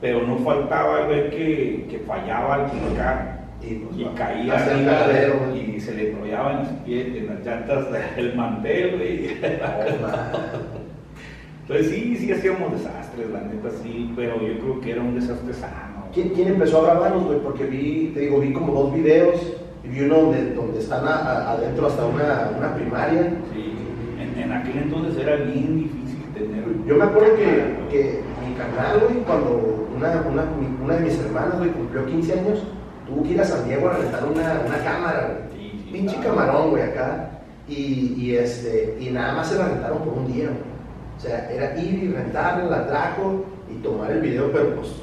pero 0.00 0.26
no 0.26 0.38
faltaba 0.38 1.02
el 1.02 1.08
ver 1.08 1.30
que, 1.30 1.86
que 1.90 1.98
fallaba 2.06 2.54
al 2.54 2.70
clicar 2.70 3.42
y, 3.62 3.74
pues, 3.74 3.96
caía 4.16 4.56
y 5.54 5.80
se 5.80 5.94
le 5.94 6.10
enrollaba 6.10 6.52
en 6.52 6.58
los 6.58 6.68
pies, 6.84 7.06
en 7.16 7.26
las 7.28 7.44
llantas 7.44 7.86
del 8.16 8.34
mantel, 8.36 9.38
Entonces 11.62 11.88
sí, 11.88 12.16
sí 12.16 12.32
hacíamos 12.32 12.72
desastres, 12.72 13.30
la 13.30 13.40
neta 13.42 13.70
sí, 13.82 14.12
pero 14.16 14.40
yo 14.40 14.58
creo 14.58 14.80
que 14.80 14.90
era 14.92 15.00
un 15.00 15.14
desastre 15.14 15.54
sano. 15.54 16.06
¿Quién, 16.12 16.30
quién 16.30 16.48
empezó 16.48 16.80
a 16.80 16.90
grabarlos, 16.90 17.24
güey? 17.24 17.38
Porque 17.38 17.64
vi, 17.64 18.10
te 18.12 18.20
digo, 18.20 18.40
vi 18.40 18.52
como 18.52 18.72
dos 18.72 18.92
videos 18.94 19.40
y 19.40 19.54
vi 19.88 20.02
uno 20.02 20.16
donde, 20.16 20.54
donde 20.54 20.78
están 20.78 21.06
adentro 21.06 21.86
hasta 21.86 22.06
una, 22.06 22.50
una 22.56 22.74
primaria. 22.74 23.34
Sí, 23.52 23.74
en, 24.18 24.42
en, 24.42 24.52
aquel 24.52 24.78
entonces 24.78 25.22
era 25.22 25.36
bien 25.36 25.76
difícil 25.76 26.22
tener... 26.34 26.64
Yo 26.86 26.96
me 26.96 27.04
acuerdo 27.04 27.36
que, 27.36 27.76
que 27.90 28.20
mi 28.46 28.54
canal, 28.54 29.00
güey, 29.00 29.24
cuando 29.24 29.88
una, 29.96 30.22
una, 30.30 30.44
una, 30.82 30.94
de 30.94 31.00
mis 31.00 31.18
hermanas, 31.18 31.58
güey, 31.58 31.70
cumplió 31.70 32.06
15 32.06 32.32
años, 32.32 32.62
tuvo 33.06 33.22
que 33.22 33.30
ir 33.30 33.40
a 33.40 33.44
San 33.44 33.66
Diego 33.66 33.88
a 33.88 33.96
rentar 33.96 34.24
una, 34.24 34.62
una 34.66 34.78
cámara, 34.84 35.38
Pinche 35.92 36.16
camarón, 36.20 36.70
güey, 36.70 36.82
acá. 36.82 37.28
Y, 37.68 38.14
y, 38.16 38.36
este, 38.36 38.96
y 38.98 39.10
nada 39.10 39.34
más 39.34 39.48
se 39.48 39.58
la 39.58 39.68
rentaron 39.68 39.98
por 39.98 40.14
un 40.14 40.32
día, 40.32 40.46
güey. 40.46 40.72
O 41.18 41.20
sea, 41.20 41.50
era 41.50 41.78
ir 41.78 42.02
y 42.04 42.08
rentarla, 42.08 42.64
la 42.64 42.86
trajo 42.86 43.44
y 43.70 43.74
tomar 43.82 44.10
el 44.10 44.20
video, 44.20 44.50
pero 44.50 44.76
pues. 44.76 45.01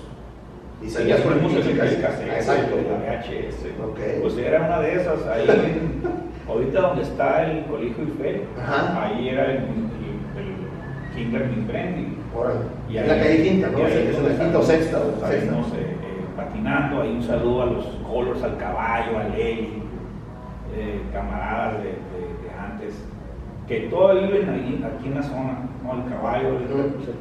Y 0.81 0.89
salías 0.89 1.21
con 1.21 1.33
el 1.33 1.39
pinche 1.39 1.77
cassette, 1.77 2.33
exacto. 2.33 2.75
la 2.77 2.97
VHS. 2.97 3.65
Okay. 3.91 4.19
Pues 4.21 4.37
era 4.37 4.61
una 4.61 4.79
de 4.79 4.95
esas, 4.95 5.27
ahí, 5.27 5.45
ahorita 6.47 6.81
donde 6.81 7.03
está 7.03 7.51
el 7.51 7.65
colegio 7.65 8.03
Eiffel, 8.05 8.43
ahí 8.57 9.29
era 9.29 9.45
el, 9.45 9.57
el, 9.57 9.65
el 10.37 11.15
Kinder 11.15 11.49
y 12.89 12.97
ahí, 12.97 13.07
la 13.07 13.17
calle 13.17 13.43
Quinta, 13.43 13.69
¿no? 13.69 13.85
es 13.85 14.21
la 14.21 14.43
quinta 14.43 14.59
o 14.59 14.63
sexta. 14.63 14.99
O 14.99 15.27
sexta. 15.27 15.53
Eh, 15.77 15.95
patinando, 16.37 17.01
ahí 17.01 17.11
un 17.11 17.23
saludo 17.23 17.63
a 17.63 17.65
los 17.65 17.85
Colors, 18.07 18.41
al 18.43 18.57
caballo, 18.57 19.19
a 19.19 19.23
Lely. 19.35 19.83
eh, 20.75 21.01
camaradas 21.11 21.83
de, 21.83 21.95
antes 22.57 23.03
que 23.67 23.81
todavía 23.89 24.27
viven 24.27 24.49
ahí, 24.49 24.85
aquí 24.85 25.07
en 25.07 25.15
la 25.15 25.23
zona, 25.23 25.69
¿no? 25.83 26.03
el 26.03 26.09
caballo, 26.09 26.57
el, 26.57 26.67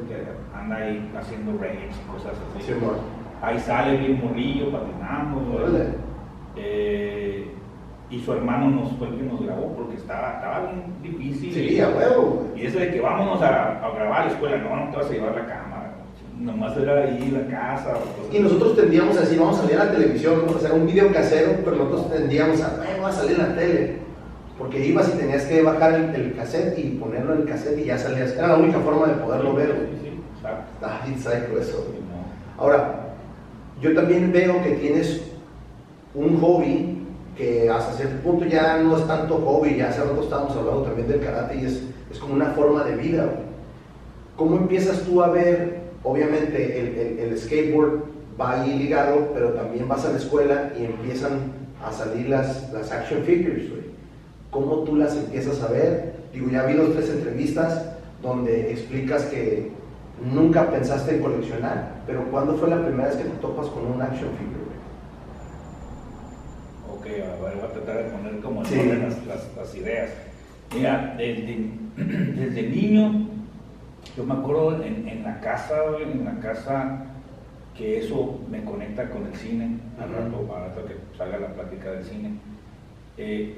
que 0.07 0.23
anda 0.55 0.77
ahí 0.77 1.11
haciendo 1.17 1.57
raids 1.59 1.95
y 1.95 2.11
cosas 2.11 2.33
así. 2.55 2.73
Ahí 3.41 3.59
sale 3.59 3.97
bien 3.97 4.21
morrillo, 4.23 4.71
patinando. 4.71 5.41
Eh, 6.55 7.53
y 8.09 8.19
su 8.19 8.33
hermano 8.33 8.71
nos 8.71 8.91
fue 8.93 9.07
el 9.07 9.15
que 9.15 9.23
nos 9.23 9.41
grabó 9.41 9.75
porque 9.75 9.95
estaba, 9.95 10.33
estaba 10.35 10.71
bien 10.71 10.93
difícil. 11.01 11.53
Sí, 11.53 11.79
a 11.79 11.89
huevo. 11.89 12.47
Y 12.55 12.65
eso 12.65 12.79
de 12.79 12.91
que 12.91 13.01
vámonos 13.01 13.41
a, 13.41 13.85
a 13.85 13.91
grabar 13.91 14.21
a 14.21 14.25
la 14.25 14.31
escuela, 14.31 14.57
no, 14.57 14.85
no 14.85 14.91
te 14.91 14.97
vas 14.97 15.05
a 15.07 15.13
llevar 15.13 15.35
la 15.35 15.45
cámara 15.45 15.79
nomás 16.39 16.75
era 16.77 17.03
ahí 17.03 17.31
la 17.31 17.45
casa. 17.47 17.93
y 18.31 18.39
nosotros 18.39 18.75
tendíamos 18.75 19.17
a 19.17 19.21
decir, 19.21 19.39
vamos 19.39 19.59
a 19.59 19.61
salir 19.61 19.77
a 19.77 19.85
la 19.85 19.91
televisión, 19.91 20.35
vamos 20.39 20.55
a 20.55 20.59
hacer 20.59 20.71
un 20.71 20.87
video 20.87 21.11
casero, 21.11 21.51
pero 21.63 21.75
nosotros 21.75 22.11
tendíamos 22.11 22.61
a, 22.61 22.77
vamos 22.77 23.09
a 23.09 23.19
salir 23.19 23.39
en 23.39 23.49
la 23.49 23.55
tele. 23.55 23.99
Porque 24.57 24.85
ibas 24.85 25.07
y 25.13 25.17
tenías 25.17 25.43
que 25.45 25.61
bajar 25.61 25.93
el, 25.93 26.35
cassette 26.35 26.77
y 26.77 26.89
ponerlo 26.91 27.33
en 27.33 27.41
el 27.41 27.47
cassette 27.47 27.79
y 27.79 27.85
ya 27.85 27.97
salías. 27.97 28.33
Era 28.33 28.49
la 28.49 28.57
única 28.57 28.79
forma 28.79 29.07
de 29.07 29.13
poderlo 29.13 29.53
ver. 29.53 29.89
Sí, 30.01 30.09
sí, 30.09 30.45
ah, 30.83 31.01
eso. 31.61 31.87
Ahora, 32.57 32.98
yo 33.81 33.93
también 33.93 34.31
veo 34.31 34.61
que 34.63 34.71
tienes 34.71 35.21
un 36.13 36.39
hobby 36.39 36.97
que 37.37 37.69
hasta 37.69 37.93
cierto 37.93 38.21
punto 38.21 38.45
ya 38.45 38.77
no 38.79 38.97
es 38.97 39.07
tanto 39.07 39.37
hobby, 39.37 39.77
ya 39.77 39.89
hace 39.89 40.01
rato 40.01 40.21
estábamos 40.21 40.55
hablando 40.57 40.83
también 40.83 41.07
del 41.07 41.21
karate 41.21 41.57
y 41.57 41.65
es, 41.65 41.83
es 42.11 42.19
como 42.19 42.33
una 42.33 42.51
forma 42.51 42.83
de 42.83 42.95
vida. 42.95 43.29
¿Cómo 44.35 44.57
empiezas 44.57 45.01
tú 45.03 45.21
a 45.23 45.29
ver 45.29 45.79
obviamente 46.03 47.23
el, 47.23 47.37
skateboard 47.37 48.03
va 48.39 48.61
ahí 48.61 48.77
ligado, 48.77 49.29
pero 49.33 49.49
también 49.49 49.87
vas 49.87 50.05
a 50.05 50.11
la 50.11 50.17
escuela 50.17 50.71
y 50.79 50.85
empiezan 50.85 51.51
a 51.83 51.91
salir 51.91 52.29
las, 52.29 52.71
las 52.71 52.91
action 52.91 53.23
figures. 53.23 53.63
¿Cómo 54.49 54.83
tú 54.83 54.95
las 54.95 55.15
empiezas 55.15 55.61
a 55.61 55.67
ver? 55.67 56.13
Digo, 56.33 56.49
ya 56.49 56.65
vi 56.65 56.73
dos, 56.73 56.93
tres 56.93 57.09
entrevistas 57.09 57.85
donde 58.21 58.71
explicas 58.71 59.23
que 59.25 59.71
nunca 60.23 60.69
pensaste 60.69 61.15
en 61.15 61.21
coleccionar, 61.21 62.01
pero 62.05 62.23
¿cuándo 62.31 62.55
fue 62.55 62.69
la 62.69 62.83
primera 62.85 63.09
vez 63.09 63.17
que 63.17 63.23
te 63.23 63.37
topas 63.37 63.67
con 63.67 63.85
un 63.85 64.01
action 64.01 64.29
figure? 64.37 64.69
Ok, 66.93 67.05
a 67.05 67.43
ver, 67.43 67.55
voy 67.55 67.65
a 67.65 67.73
tratar 67.73 68.03
de 68.03 68.09
poner 68.09 68.39
como 68.41 68.63
las, 68.63 69.55
las, 69.55 69.75
ideas. 69.75 70.11
Mira, 70.75 71.15
desde, 71.17 71.71
desde 71.97 72.69
niño 72.69 73.29
yo 74.15 74.25
me 74.25 74.33
acuerdo 74.33 74.83
en, 74.83 75.23
la 75.23 75.39
casa, 75.39 75.75
en 76.01 76.25
la 76.25 76.39
casa, 76.39 77.05
que 77.77 77.99
eso 77.99 78.39
me 78.49 78.63
conecta 78.63 79.09
con 79.09 79.25
el 79.25 79.35
cine, 79.35 79.77
al 80.01 80.09
rato, 80.09 80.41
para 80.47 80.73
que 80.73 81.17
salga 81.17 81.39
la 81.39 81.53
plática 81.53 81.91
del 81.91 82.03
cine. 82.03 82.31
Eh, 83.17 83.55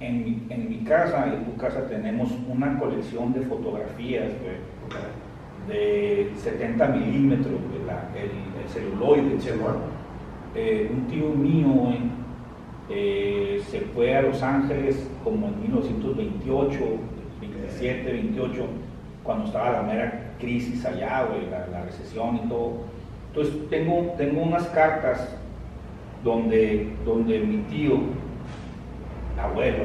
en, 0.00 0.24
mi, 0.24 0.46
en, 0.50 0.68
mi, 0.68 0.78
casa, 0.84 1.26
en 1.32 1.44
tu 1.44 1.56
casa, 1.56 1.86
tenemos 1.88 2.30
una 2.48 2.78
colección 2.78 3.32
de 3.32 3.40
fotografías 3.42 4.30
de 5.68 6.32
70 6.36 6.86
milímetros, 6.88 7.54
el, 8.16 8.68
celuloide. 8.68 9.38
Eh, 10.54 10.90
un 10.92 11.06
tío 11.06 11.30
mío 11.30 11.92
eh, 12.88 13.62
se 13.68 13.80
fue 13.80 14.16
a 14.16 14.22
Los 14.22 14.42
Ángeles 14.42 15.08
como 15.22 15.48
en 15.48 15.60
1928, 15.62 16.78
27, 17.40 18.12
28 18.12 18.66
cuando 19.22 19.46
estaba 19.46 19.70
la 19.72 19.82
mera 19.82 20.34
crisis 20.38 20.84
allá, 20.84 21.26
la, 21.50 21.84
recesión 21.84 22.36
y 22.36 22.48
todo. 22.48 22.72
Entonces 23.28 23.68
tengo, 23.68 24.14
tengo 24.16 24.42
unas 24.42 24.66
cartas 24.68 25.34
donde, 26.22 26.88
donde 27.04 27.40
mi 27.40 27.58
tío, 27.64 28.00
abuelo, 29.42 29.84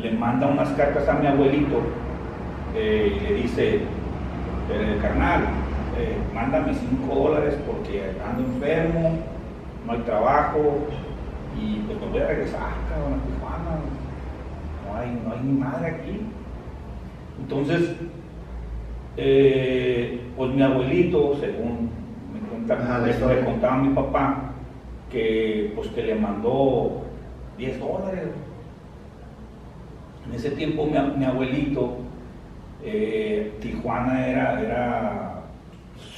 le 0.00 0.10
manda 0.12 0.46
unas 0.46 0.70
cartas 0.70 1.08
a 1.08 1.14
mi 1.14 1.26
abuelito 1.26 1.80
eh, 2.74 3.18
le 3.22 3.34
dice, 3.34 3.76
eh, 3.76 4.98
carnal, 5.02 5.42
eh, 5.98 6.16
mándame 6.34 6.74
5 6.74 7.14
dólares 7.14 7.56
porque 7.66 8.12
ando 8.24 8.42
enfermo, 8.44 9.18
no 9.86 9.92
hay 9.92 9.98
trabajo 10.00 10.86
y 11.60 11.80
pues 11.80 12.00
me 12.00 12.06
voy 12.06 12.20
a 12.20 12.26
regresar, 12.26 12.72
cabrón, 12.88 13.20
a 13.20 13.24
Tijuana, 13.26 13.80
no 14.86 14.96
hay, 14.96 15.20
no 15.24 15.32
hay 15.32 15.40
ni 15.44 15.58
madre 15.58 15.86
aquí. 15.88 16.20
Entonces, 17.40 17.96
eh, 19.16 20.20
pues 20.36 20.50
mi 20.52 20.62
abuelito, 20.62 21.36
según 21.40 21.90
me, 22.32 22.40
cuenta, 22.48 23.44
contaba 23.44 23.78
mi 23.78 23.94
papá, 23.94 24.52
que 25.10 25.72
pues 25.74 25.88
que 25.88 26.02
le 26.02 26.14
mandó 26.14 27.02
10 27.58 27.80
dólares. 27.80 28.28
En 30.26 30.34
ese 30.34 30.50
tiempo 30.50 30.86
mi, 30.86 31.24
abuelito, 31.24 31.98
eh, 32.84 33.52
Tijuana 33.60 34.26
era, 34.26 34.60
era 34.60 35.42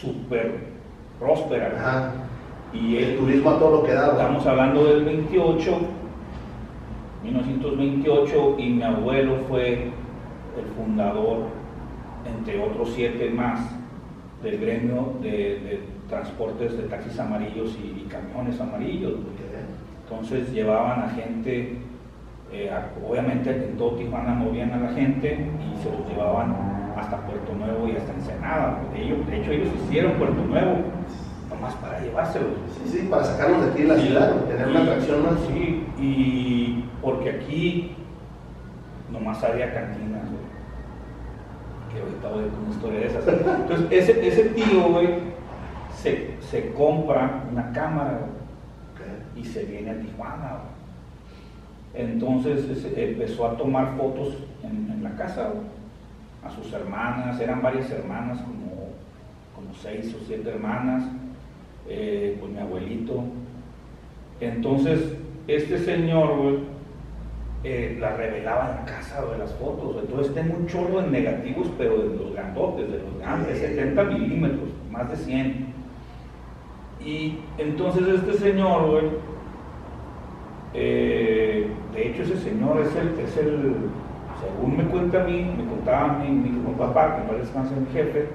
súper 0.01 0.73
próspera. 1.19 2.13
Y 2.73 2.97
el 2.97 3.19
turismo 3.19 3.51
a 3.51 3.59
todo 3.59 3.79
lo 3.79 3.83
que 3.85 3.93
daba. 3.93 4.13
Estamos 4.13 4.47
hablando 4.47 4.85
del 4.85 5.05
28, 5.05 5.79
1928, 7.23 8.57
y 8.59 8.71
mi 8.71 8.83
abuelo 8.83 9.37
fue 9.49 9.73
el 9.75 10.67
fundador, 10.77 11.47
entre 12.27 12.63
otros 12.63 12.93
siete 12.95 13.31
más, 13.31 13.61
del 14.43 14.59
gremio 14.59 15.15
de, 15.23 15.81
transportes 16.09 16.77
de 16.77 16.85
taxis 16.85 17.19
amarillos 17.19 17.77
y, 17.79 18.03
camiones 18.09 18.61
amarillos. 18.61 19.15
Entonces 20.05 20.53
llevaban 20.53 21.03
a 21.03 21.09
gente, 21.11 21.79
eh, 22.53 22.71
obviamente 23.09 23.51
en 23.51 23.77
todo 23.77 23.97
Tijuana 23.97 24.35
movían 24.35 24.73
a 24.73 24.79
la 24.79 24.93
gente 24.93 25.47
y 25.59 25.83
se 25.83 25.91
los 25.91 26.07
llevaban 26.09 26.55
hasta 26.97 27.17
Puerto 27.27 27.55
Nuevo 27.55 27.89
y 27.89 27.97
hasta 27.97 28.13
Ensenada. 28.13 28.81
De, 28.93 29.03
ellos, 29.03 29.27
de 29.27 29.41
hecho 29.41 29.53
ellos 29.53 29.69
hicieron 29.85 30.13
Puerto 30.13 30.43
Nuevo 30.43 30.77
nomás 31.49 31.75
para 31.77 32.01
llevárselos. 32.01 32.51
Sí, 32.85 32.91
sí, 32.91 33.09
para 33.11 33.25
sacarlos 33.25 33.65
de 33.65 33.71
aquí 33.71 33.83
de 33.83 33.89
la 33.89 33.97
ciudad, 33.97 34.35
tener 34.45 34.69
una 34.69 34.83
atracción 34.83 35.23
más. 35.23 35.35
Sí, 35.49 35.87
y 35.99 36.85
porque 37.01 37.31
aquí 37.31 37.97
nomás 39.11 39.43
había 39.45 39.73
cantinas, 39.73 40.23
Que 41.93 42.01
ahorita 42.01 42.29
voy 42.29 42.51
con 42.51 42.65
una 42.65 42.71
historia 42.71 43.01
de 43.01 43.07
esas. 43.07 43.29
Entonces, 43.29 43.87
ese, 43.91 44.27
ese 44.27 44.45
tío, 44.51 44.91
güey, 44.91 45.09
se, 45.95 46.37
se, 46.41 46.73
compra 46.73 47.45
una 47.51 47.73
cámara 47.73 48.21
y 49.37 49.45
se 49.45 49.65
viene 49.65 49.91
a 49.91 50.01
Tijuana. 50.01 50.72
Entonces 51.95 52.87
empezó 52.97 53.47
a 53.47 53.57
tomar 53.57 53.97
fotos 53.97 54.35
en, 54.63 54.91
en 54.91 55.05
la 55.05 55.15
casa, 55.17 55.53
a 56.43 56.51
sus 56.51 56.73
hermanas, 56.73 57.41
eran 57.41 57.63
varias 57.63 57.91
hermanas, 57.91 58.41
como, 58.41 58.91
como 59.55 59.75
seis 59.75 60.15
o 60.15 60.25
siete 60.27 60.51
hermanas, 60.51 61.05
eh, 61.89 62.37
pues 62.41 62.53
mi 62.53 62.59
abuelito. 62.59 63.23
Entonces, 64.41 65.15
este 65.47 65.79
señor, 65.79 66.37
güey, 66.37 66.59
eh, 67.65 67.97
la 68.01 68.17
revelaba 68.17 68.71
en 68.71 68.77
la 68.77 68.85
casa 68.85 69.25
de 69.25 69.39
las 69.39 69.53
fotos. 69.55 70.03
Entonces 70.03 70.35
tengo 70.35 70.57
un 70.57 70.67
chorro 70.67 71.01
de 71.01 71.09
negativos, 71.09 71.69
pero 71.79 71.97
de 71.97 72.17
los 72.17 72.33
grandotes, 72.33 72.91
de 72.91 72.99
los 72.99 73.19
grandes, 73.21 73.59
70 73.59 74.03
milímetros, 74.05 74.69
más 74.91 75.09
de 75.11 75.17
100. 75.17 75.67
Y 77.05 77.39
entonces 77.59 78.03
este 78.09 78.35
señor, 78.35 78.91
güey, 78.91 79.05
eh, 80.75 81.42
de 81.93 82.09
hecho 82.09 82.23
ese 82.23 82.39
señor 82.39 82.81
es 82.81 82.95
el, 82.97 83.19
es 83.19 83.37
el, 83.37 83.75
según 84.41 84.77
me 84.77 84.85
cuenta 84.85 85.23
a 85.23 85.25
mí, 85.25 85.55
me 85.57 85.65
contaba 85.65 86.15
a 86.15 86.19
mí, 86.19 86.31
mi, 86.31 86.75
papá, 86.75 87.17
que 87.17 87.33
parece 87.33 87.59
más 87.59 87.71
mi 87.71 87.87
jefe, 87.93 88.29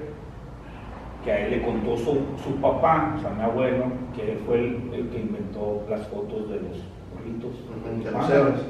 que 1.24 1.32
a 1.32 1.46
él 1.46 1.50
le 1.50 1.62
contó 1.62 1.96
su, 1.96 2.18
su, 2.42 2.56
papá, 2.60 3.14
o 3.18 3.20
sea, 3.20 3.30
mi 3.30 3.42
abuelo, 3.42 3.84
que 4.14 4.32
él 4.32 4.38
fue 4.46 4.58
el, 4.58 4.90
el 4.94 5.08
que 5.08 5.20
inventó 5.20 5.84
las 5.90 6.06
fotos 6.06 6.48
de 6.48 6.56
los 6.60 6.82
de, 7.24 8.10
las 8.10 8.26
cebras, 8.26 8.60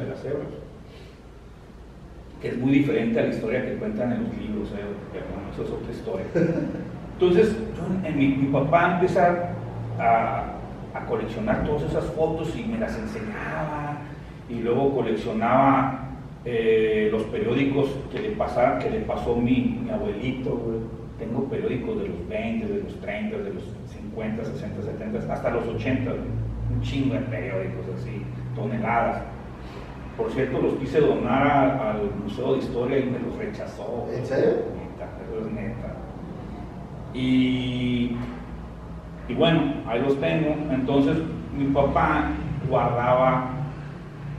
que 2.40 2.48
es 2.48 2.58
muy 2.58 2.72
diferente 2.72 3.20
a 3.20 3.24
la 3.24 3.28
historia 3.28 3.64
que 3.64 3.76
cuentan 3.76 4.12
en 4.12 4.24
los 4.24 4.36
libros, 4.36 4.68
¿eh? 4.70 4.84
bueno, 5.12 5.48
eso 5.52 5.62
es 5.62 5.70
otra 5.70 5.92
historia. 5.92 6.26
Entonces, 7.14 7.56
en 8.04 8.16
mi, 8.16 8.48
papá 8.52 8.94
empezó 8.94 9.20
a, 9.20 10.54
a, 10.94 11.06
coleccionar 11.06 11.64
todas 11.64 11.82
esas 11.82 12.04
fotos 12.04 12.54
y 12.56 12.64
me 12.64 12.78
las 12.78 12.96
enseñaba, 12.96 13.97
y 14.48 14.60
luego 14.60 14.94
coleccionaba 14.94 16.08
eh, 16.44 17.08
los 17.12 17.22
periódicos 17.24 17.88
que 18.10 18.20
le, 18.20 18.28
que 18.30 18.90
le 18.90 19.00
pasó 19.00 19.36
mi, 19.36 19.80
mi 19.84 19.90
abuelito, 19.90 20.58
tengo 21.18 21.44
periódicos 21.44 22.00
de 22.00 22.08
los 22.08 22.28
20, 22.28 22.66
de 22.66 22.82
los 22.84 23.00
30, 23.00 23.38
de 23.38 23.54
los 23.54 23.64
50, 23.92 24.44
60, 24.44 24.82
70, 24.82 25.32
hasta 25.32 25.50
los 25.50 25.66
80, 25.66 26.10
un 26.10 26.80
chingo 26.80 27.14
de 27.14 27.20
periódicos 27.20 27.86
así 27.98 28.22
toneladas. 28.54 29.22
Por 30.16 30.30
cierto, 30.32 30.60
los 30.60 30.74
quise 30.74 31.00
donar 31.00 31.80
al 31.80 32.10
Museo 32.22 32.54
de 32.54 32.58
Historia 32.58 32.98
y 32.98 33.04
me 33.04 33.18
los 33.18 33.36
rechazó. 33.36 34.08
¿En 34.12 34.24
serio? 34.26 34.50
Neta, 34.74 35.08
eso 35.22 35.46
es 35.46 35.52
neta. 35.52 35.94
Y, 37.14 38.16
y 39.28 39.34
bueno, 39.34 39.74
ahí 39.86 40.00
los 40.00 40.18
tengo. 40.18 40.56
Entonces, 40.72 41.18
mi 41.56 41.66
papá 41.66 42.30
guardaba 42.68 43.57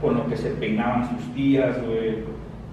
con 0.00 0.14
lo 0.14 0.26
que 0.26 0.36
se 0.36 0.50
peinaban 0.50 1.08
sus 1.08 1.34
tías, 1.34 1.76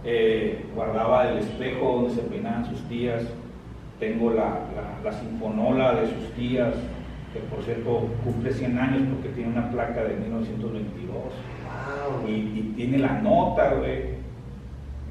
eh, 0.04 0.66
guardaba 0.74 1.30
el 1.30 1.40
espejo 1.40 2.02
donde 2.02 2.16
se 2.16 2.22
peinaban 2.22 2.66
sus 2.66 2.82
tías. 2.88 3.24
Tengo 4.00 4.32
la, 4.32 4.60
la, 5.04 5.12
sinfonola 5.12 5.96
de 5.96 6.08
sus 6.08 6.32
tías, 6.36 6.76
que 7.34 7.40
por 7.54 7.64
cierto 7.64 8.08
cumple 8.24 8.54
100 8.54 8.78
años 8.78 9.02
porque 9.14 9.30
tiene 9.30 9.52
una 9.52 9.70
placa 9.72 10.04
de 10.04 10.16
1922. 10.16 11.18
Y, 12.28 12.74
tiene 12.76 13.00
la 13.00 13.20
nota, 13.22 13.74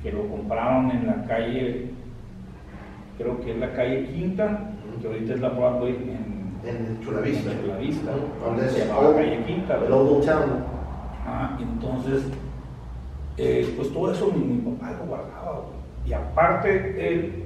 que 0.02 0.12
lo 0.12 0.28
compraron 0.28 0.90
en 0.92 1.06
la 1.06 1.24
calle, 1.24 1.86
creo 3.18 3.40
que 3.40 3.52
es 3.52 3.58
la 3.58 3.72
calle 3.72 4.06
Quinta, 4.06 4.70
que 5.02 5.08
ahorita 5.08 5.34
es 5.34 5.40
la 5.40 5.48
Broadway 5.48 5.94
en, 5.94 6.68
en 6.68 7.00
Chulavista. 7.04 7.50
En 7.50 7.60
Chulavista, 7.62 8.12
se 8.68 8.86
llamaba 8.86 9.14
calle 9.14 9.42
Quinta. 9.46 9.80
El 9.84 9.92
Ah, 11.26 11.58
entonces, 11.60 12.22
eh, 13.36 13.74
pues 13.76 13.92
todo 13.92 14.12
eso 14.12 14.32
mi, 14.32 14.58
papá 14.58 14.92
lo 14.92 15.06
guardaba. 15.06 15.64
Y 16.06 16.12
aparte, 16.12 17.08
él 17.08 17.44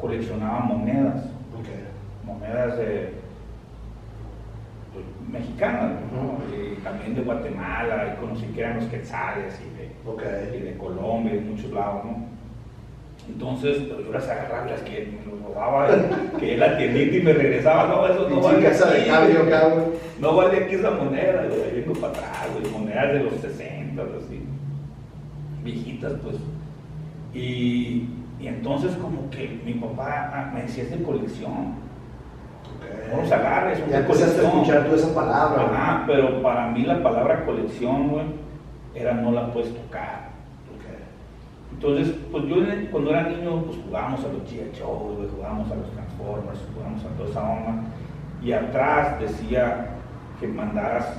coleccionaba 0.00 0.60
monedas. 0.60 1.30
Monedas 2.26 2.78
de, 2.78 3.12
pues, 4.92 5.04
mexicanas, 5.30 5.92
y 6.50 6.80
también 6.82 7.14
de 7.14 7.22
Guatemala, 7.22 8.14
y 8.14 8.20
conocí 8.20 8.46
que 8.46 8.60
eran 8.60 8.76
los 8.76 8.86
quetzales, 8.86 9.60
y 9.60 9.76
de, 9.76 10.56
y 10.56 10.60
de 10.62 10.78
Colombia, 10.78 11.34
y 11.34 11.36
de 11.36 11.50
muchos 11.50 11.70
lados, 11.70 12.04
¿no? 12.04 12.33
Entonces, 13.28 13.82
pero 13.88 14.04
yo 14.04 14.12
las 14.12 14.28
agarraba 14.28 14.66
las 14.66 14.80
que 14.82 15.08
me 15.26 15.46
robaba, 15.46 15.88
que 16.38 16.54
él 16.54 16.60
la 16.60 16.76
tiendita 16.76 17.16
y 17.16 17.22
me 17.22 17.32
regresaba, 17.32 17.86
no, 17.86 18.06
eso 18.06 18.28
no 18.28 18.40
vale 18.40 18.68
casa 18.68 18.90
aquí, 18.90 19.32
de 19.32 19.50
cabrón. 19.50 19.84
No 20.20 20.36
vale 20.36 20.64
aquí 20.64 20.74
esa 20.74 20.90
moneda, 20.90 21.46
güey, 21.48 21.80
vengo 21.80 21.94
para 21.94 22.12
atrás, 22.12 22.48
güey, 22.52 22.72
monedas 22.72 23.12
de 23.14 23.20
los 23.20 23.34
60, 23.34 24.02
así, 24.02 24.42
viejitas, 25.62 26.12
pues. 26.22 26.36
Y, 27.32 28.08
y 28.38 28.46
entonces 28.46 28.92
como 28.96 29.30
que 29.30 29.60
mi 29.64 29.74
papá 29.74 30.30
ah, 30.32 30.50
me 30.54 30.62
decía, 30.62 30.84
es 30.84 30.90
de 30.90 31.02
colección. 31.02 31.82
Okay. 32.76 33.10
No 33.10 33.22
los 33.22 33.32
agarres, 33.32 33.82
Ya 33.88 33.98
empezaste 33.98 34.40
a 34.40 34.44
escuchar 34.44 34.84
toda 34.84 34.96
esa 34.96 35.14
palabra. 35.14 35.62
Ajá, 35.64 36.04
pero 36.06 36.42
para 36.42 36.68
mí 36.68 36.82
la 36.82 37.02
palabra 37.02 37.44
colección, 37.44 38.08
güey, 38.08 38.26
era 38.94 39.14
no 39.14 39.32
la 39.32 39.52
puedes 39.52 39.74
tocar 39.74 40.33
entonces, 41.86 42.16
pues 42.32 42.44
yo 42.44 42.56
cuando 42.90 43.10
era 43.10 43.28
niño, 43.28 43.62
pues 43.64 43.78
jugábamos 43.84 44.20
a 44.20 44.28
los 44.28 44.42
G.I. 44.44 44.72
Joe, 44.80 45.28
jugábamos 45.36 45.70
a 45.70 45.74
los 45.74 45.90
Transformers, 45.90 46.60
jugábamos 46.72 47.04
a 47.04 47.08
toda 47.08 47.28
esa 47.28 47.42
onda. 47.42 47.74
Y 48.42 48.52
atrás 48.52 49.20
decía 49.20 49.90
que 50.40 50.48
mandaras 50.48 51.12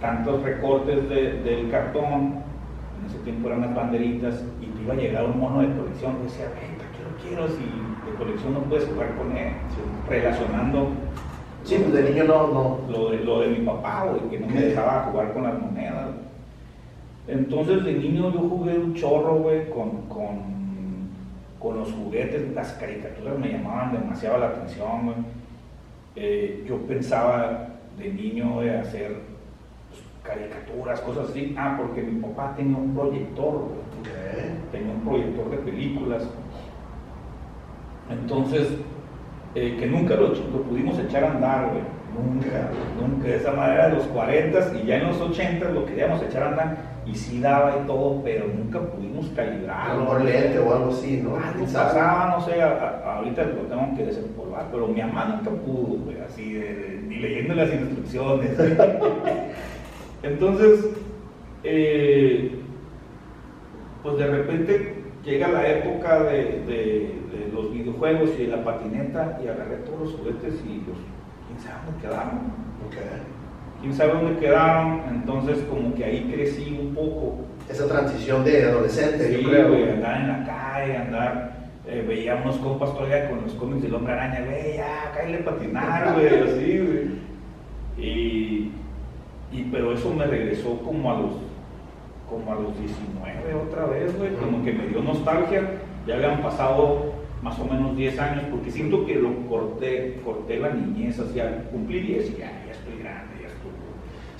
tantos 0.00 0.42
recortes 0.42 1.06
del 1.10 1.70
cartón, 1.70 2.42
en 2.98 3.06
ese 3.06 3.18
tiempo 3.24 3.48
eran 3.48 3.58
unas 3.58 3.74
banderitas, 3.74 4.42
y 4.62 4.66
te 4.68 4.82
iba 4.82 4.94
a 4.94 4.96
llegar 4.96 5.26
un 5.26 5.38
mono 5.38 5.60
de 5.60 5.68
colección. 5.76 6.16
Y 6.20 6.24
decía, 6.24 6.46
venta, 6.46 6.84
quiero, 6.96 7.46
quiero, 7.46 7.48
si 7.48 8.10
de 8.10 8.16
colección 8.16 8.54
no 8.54 8.60
puedes 8.60 8.88
jugar 8.88 9.14
con 9.16 9.36
él, 9.36 9.52
relacionando. 10.08 10.88
Sí, 11.64 11.76
pues 11.76 11.92
de 11.92 12.10
niño 12.10 12.24
no. 12.24 12.46
no. 12.46 12.78
Lo, 12.88 13.10
de, 13.10 13.18
lo 13.18 13.40
de 13.40 13.48
mi 13.48 13.66
papá, 13.66 14.06
güey, 14.08 14.30
que 14.30 14.40
no 14.40 14.46
me 14.46 14.62
dejaba 14.62 15.10
jugar 15.10 15.34
con 15.34 15.42
las 15.42 15.60
monedas. 15.60 16.08
Entonces 17.30 17.84
de 17.84 17.92
niño 17.92 18.32
yo 18.32 18.40
jugué 18.40 18.76
un 18.76 18.94
chorro, 18.94 19.36
güey, 19.36 19.70
con, 19.70 20.02
con, 20.08 20.60
los 21.76 21.92
juguetes, 21.92 22.52
las 22.52 22.72
caricaturas 22.72 23.38
me 23.38 23.52
llamaban 23.52 23.92
demasiado 23.92 24.38
la 24.38 24.48
atención, 24.48 25.04
güey. 25.04 25.16
Eh, 26.16 26.64
yo 26.66 26.78
pensaba 26.78 27.68
de 27.96 28.12
niño 28.12 28.60
de 28.60 28.78
hacer 28.78 29.20
pues, 29.88 30.02
caricaturas, 30.24 31.00
cosas 31.00 31.30
así. 31.30 31.54
Ah, 31.56 31.76
porque 31.78 32.02
mi 32.02 32.20
papá 32.20 32.54
tenía 32.56 32.76
un 32.76 32.92
proyector, 32.92 33.68
güey. 33.68 33.80
Tenía 34.72 34.92
un 34.92 35.02
proyector 35.02 35.50
de 35.50 35.56
películas. 35.58 36.28
Entonces, 38.10 38.68
eh, 39.54 39.76
que 39.78 39.86
nunca 39.86 40.16
lo, 40.16 40.28
lo, 40.28 40.62
pudimos 40.62 40.98
echar 40.98 41.22
a 41.22 41.30
andar, 41.30 41.70
güey. 41.70 41.82
Nunca, 42.16 42.70
nunca. 43.00 43.28
De 43.28 43.36
esa 43.36 43.52
manera, 43.52 43.88
de 43.88 43.94
los 43.94 44.04
40 44.08 44.78
y 44.82 44.86
ya 44.86 44.96
en 44.96 45.06
los 45.06 45.20
80 45.20 45.68
lo 45.68 45.86
queríamos 45.86 46.20
echar 46.22 46.42
a 46.42 46.48
andar 46.48 46.89
y 47.06 47.14
sí 47.14 47.40
daba 47.40 47.78
y 47.82 47.86
todo, 47.86 48.22
pero 48.22 48.46
nunca 48.46 48.80
pudimos 48.80 49.26
calibrarlo. 49.34 50.06
Por 50.06 50.24
lente 50.24 50.58
o 50.58 50.74
algo 50.74 50.90
así, 50.90 51.20
¿no? 51.22 51.36
Ah, 51.36 51.52
pasaba, 51.72 52.36
no 52.36 52.44
sé, 52.44 52.60
ahorita 52.62 53.44
lo 53.44 53.62
tengo 53.62 53.96
que 53.96 54.06
desempolvar, 54.06 54.66
pero 54.70 54.86
mi 54.88 55.00
mamá 55.00 55.36
nunca 55.36 55.50
pudo, 55.50 55.98
así, 56.26 56.62
ni 57.06 57.16
leyendo 57.16 57.54
las 57.54 57.72
instrucciones. 57.72 58.50
Entonces, 60.22 60.90
eh, 61.64 62.60
pues 64.02 64.18
de 64.18 64.26
repente 64.26 65.04
llega 65.24 65.48
la 65.48 65.68
época 65.68 66.22
de, 66.24 67.18
los 67.52 67.72
videojuegos 67.72 68.30
y 68.38 68.44
de 68.44 68.48
la 68.48 68.64
patineta 68.64 69.38
y 69.42 69.48
agarré 69.48 69.76
todos 69.78 70.00
los 70.00 70.12
juguetes 70.12 70.54
y 70.64 70.84
los, 70.86 70.98
quién 71.46 71.58
sabe 71.58 71.84
dónde 71.86 72.00
quedaron. 72.00 72.38
Okay 72.86 73.39
quién 73.80 73.94
sabe 73.94 74.12
dónde 74.12 74.40
quedaron, 74.40 75.02
entonces 75.10 75.58
como 75.68 75.94
que 75.94 76.04
ahí 76.04 76.30
crecí 76.32 76.78
un 76.80 76.94
poco. 76.94 77.38
Esa 77.68 77.86
transición 77.86 78.44
de 78.44 78.64
adolescente, 78.64 79.28
sí, 79.28 79.42
yo 79.42 79.48
creo. 79.48 79.92
andar 79.94 80.20
en 80.20 80.28
la 80.28 80.44
calle, 80.44 80.96
andar, 80.96 81.52
eh, 81.86 82.04
veía 82.06 82.34
unos 82.34 82.56
compas 82.56 82.92
todavía 82.92 83.30
con 83.30 83.42
los 83.42 83.52
cómics 83.54 83.82
del 83.82 83.94
hombre 83.94 84.12
araña, 84.12 84.44
güey, 84.44 84.76
ya, 84.76 85.12
cállale 85.14 85.38
patinar, 85.38 86.14
güey, 86.14 86.26
así, 86.48 86.78
güey. 86.78 87.20
Y, 87.96 88.72
y, 89.52 89.68
pero 89.70 89.92
eso 89.92 90.12
me 90.12 90.26
regresó 90.26 90.80
como 90.80 91.12
a 91.12 91.18
los, 91.20 91.32
como 92.28 92.52
a 92.52 92.56
los 92.56 92.78
19 92.78 93.54
otra 93.54 93.86
vez, 93.86 94.16
güey, 94.18 94.34
como 94.34 94.64
que 94.64 94.72
me 94.72 94.88
dio 94.88 95.02
nostalgia, 95.02 95.62
ya 96.06 96.16
habían 96.16 96.42
pasado 96.42 97.12
más 97.42 97.58
o 97.58 97.64
menos 97.64 97.96
10 97.96 98.18
años, 98.18 98.44
porque 98.50 98.70
siento 98.70 99.06
que 99.06 99.14
lo 99.14 99.46
corté, 99.48 100.20
corté 100.24 100.58
la 100.58 100.70
niñez, 100.70 101.18
hacia 101.20 101.64
cumplí 101.70 102.00
10 102.00 102.30
y 102.30 102.36
ya, 102.36 102.52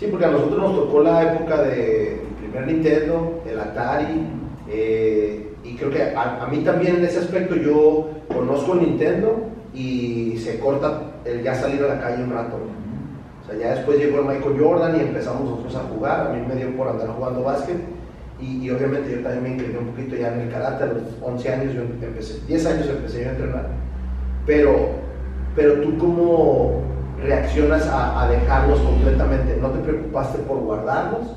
Sí, 0.00 0.06
porque 0.06 0.24
a 0.24 0.30
nosotros 0.30 0.58
nos 0.58 0.76
tocó 0.76 1.02
la 1.02 1.34
época 1.34 1.60
del 1.60 2.20
primer 2.40 2.66
Nintendo, 2.66 3.42
el 3.46 3.60
Atari, 3.60 4.28
eh, 4.66 5.52
y 5.62 5.74
creo 5.74 5.90
que 5.90 6.14
a, 6.16 6.48
mí 6.50 6.60
también 6.60 6.96
en 6.96 7.04
ese 7.04 7.18
aspecto 7.18 7.54
yo 7.54 8.08
conozco 8.34 8.72
el 8.72 8.80
Nintendo 8.80 9.42
y 9.74 10.38
se 10.38 10.58
corta 10.58 11.02
el 11.26 11.42
ya 11.42 11.54
salir 11.54 11.84
a 11.84 11.88
la 11.88 12.00
calle 12.00 12.24
un 12.24 12.30
rato. 12.30 12.56
O 13.42 13.46
sea, 13.46 13.58
ya 13.58 13.74
después 13.74 13.98
llegó 13.98 14.20
el 14.20 14.24
Michael 14.24 14.58
Jordan 14.58 14.96
y 14.96 15.00
empezamos 15.00 15.42
nosotros 15.42 15.76
a 15.76 15.94
jugar, 15.94 16.28
a 16.28 16.32
mí 16.32 16.46
me 16.48 16.54
dio 16.54 16.74
por 16.78 16.88
andar 16.88 17.08
jugando 17.08 17.42
básquet. 17.42 17.76
Y, 18.40 18.70
obviamente 18.70 19.16
yo 19.16 19.22
también 19.22 19.42
me 19.42 19.48
incliné 19.50 19.80
un 19.80 19.88
poquito 19.88 20.16
ya 20.16 20.32
en 20.32 20.40
el 20.40 20.50
karate, 20.50 20.84
a 20.84 20.86
los 20.86 21.02
11 21.20 21.52
años 21.52 21.74
yo 21.74 21.82
empecé, 21.82 22.40
10 22.46 22.66
años 22.66 22.88
empecé 22.88 23.26
a 23.26 23.32
entrenar. 23.32 23.66
Pero, 24.46 24.92
pero 25.54 25.74
tú 25.82 25.98
como 25.98 26.84
reaccionas 27.22 27.88
a, 27.92 28.28
dejarlos 28.28 28.80
completamente? 28.80 29.56
¿No 29.61 29.70
te 29.70 29.78
preocupaste 29.80 30.38
por 30.40 30.59
guardarlos? 30.59 31.37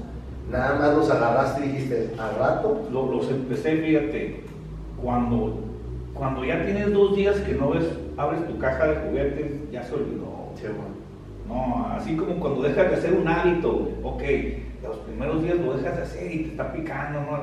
Nada 0.52 0.76
más 0.80 0.96
los 0.96 1.10
agarraste 1.10 1.66
y 1.66 1.70
dijiste, 1.70 2.12
al 2.20 2.36
rato. 2.38 2.82
Los, 2.92 3.30
empecé, 3.30 3.78
fíjate, 3.78 4.44
cuando, 5.02 5.60
cuando 6.14 6.46
ya 6.46 6.64
tienes 6.66 6.94
dos 6.94 7.16
días 7.16 7.38
que 7.38 7.54
no 7.54 7.72
ves, 7.72 7.86
abres 8.18 8.48
tu 8.48 8.58
caja 8.58 8.88
de 8.88 8.96
juguetes, 9.08 9.72
ya 9.72 9.84
se 9.84 9.94
olvidó. 9.96 10.34
No, 11.48 11.88
así 11.92 12.16
como 12.16 12.40
cuando 12.40 12.62
dejas 12.62 12.90
de 12.90 12.96
hacer 12.96 13.14
un 13.14 13.28
hábito, 13.28 13.90
ok, 14.04 14.24
los 14.82 14.98
primeros 14.98 15.44
días 15.44 15.58
lo 15.58 15.76
dejas 15.76 15.98
de 15.98 16.04
hacer 16.04 16.32
y 16.32 16.44
te 16.44 16.50
está 16.52 16.72
picando, 16.72 17.20
¿no? 17.20 17.40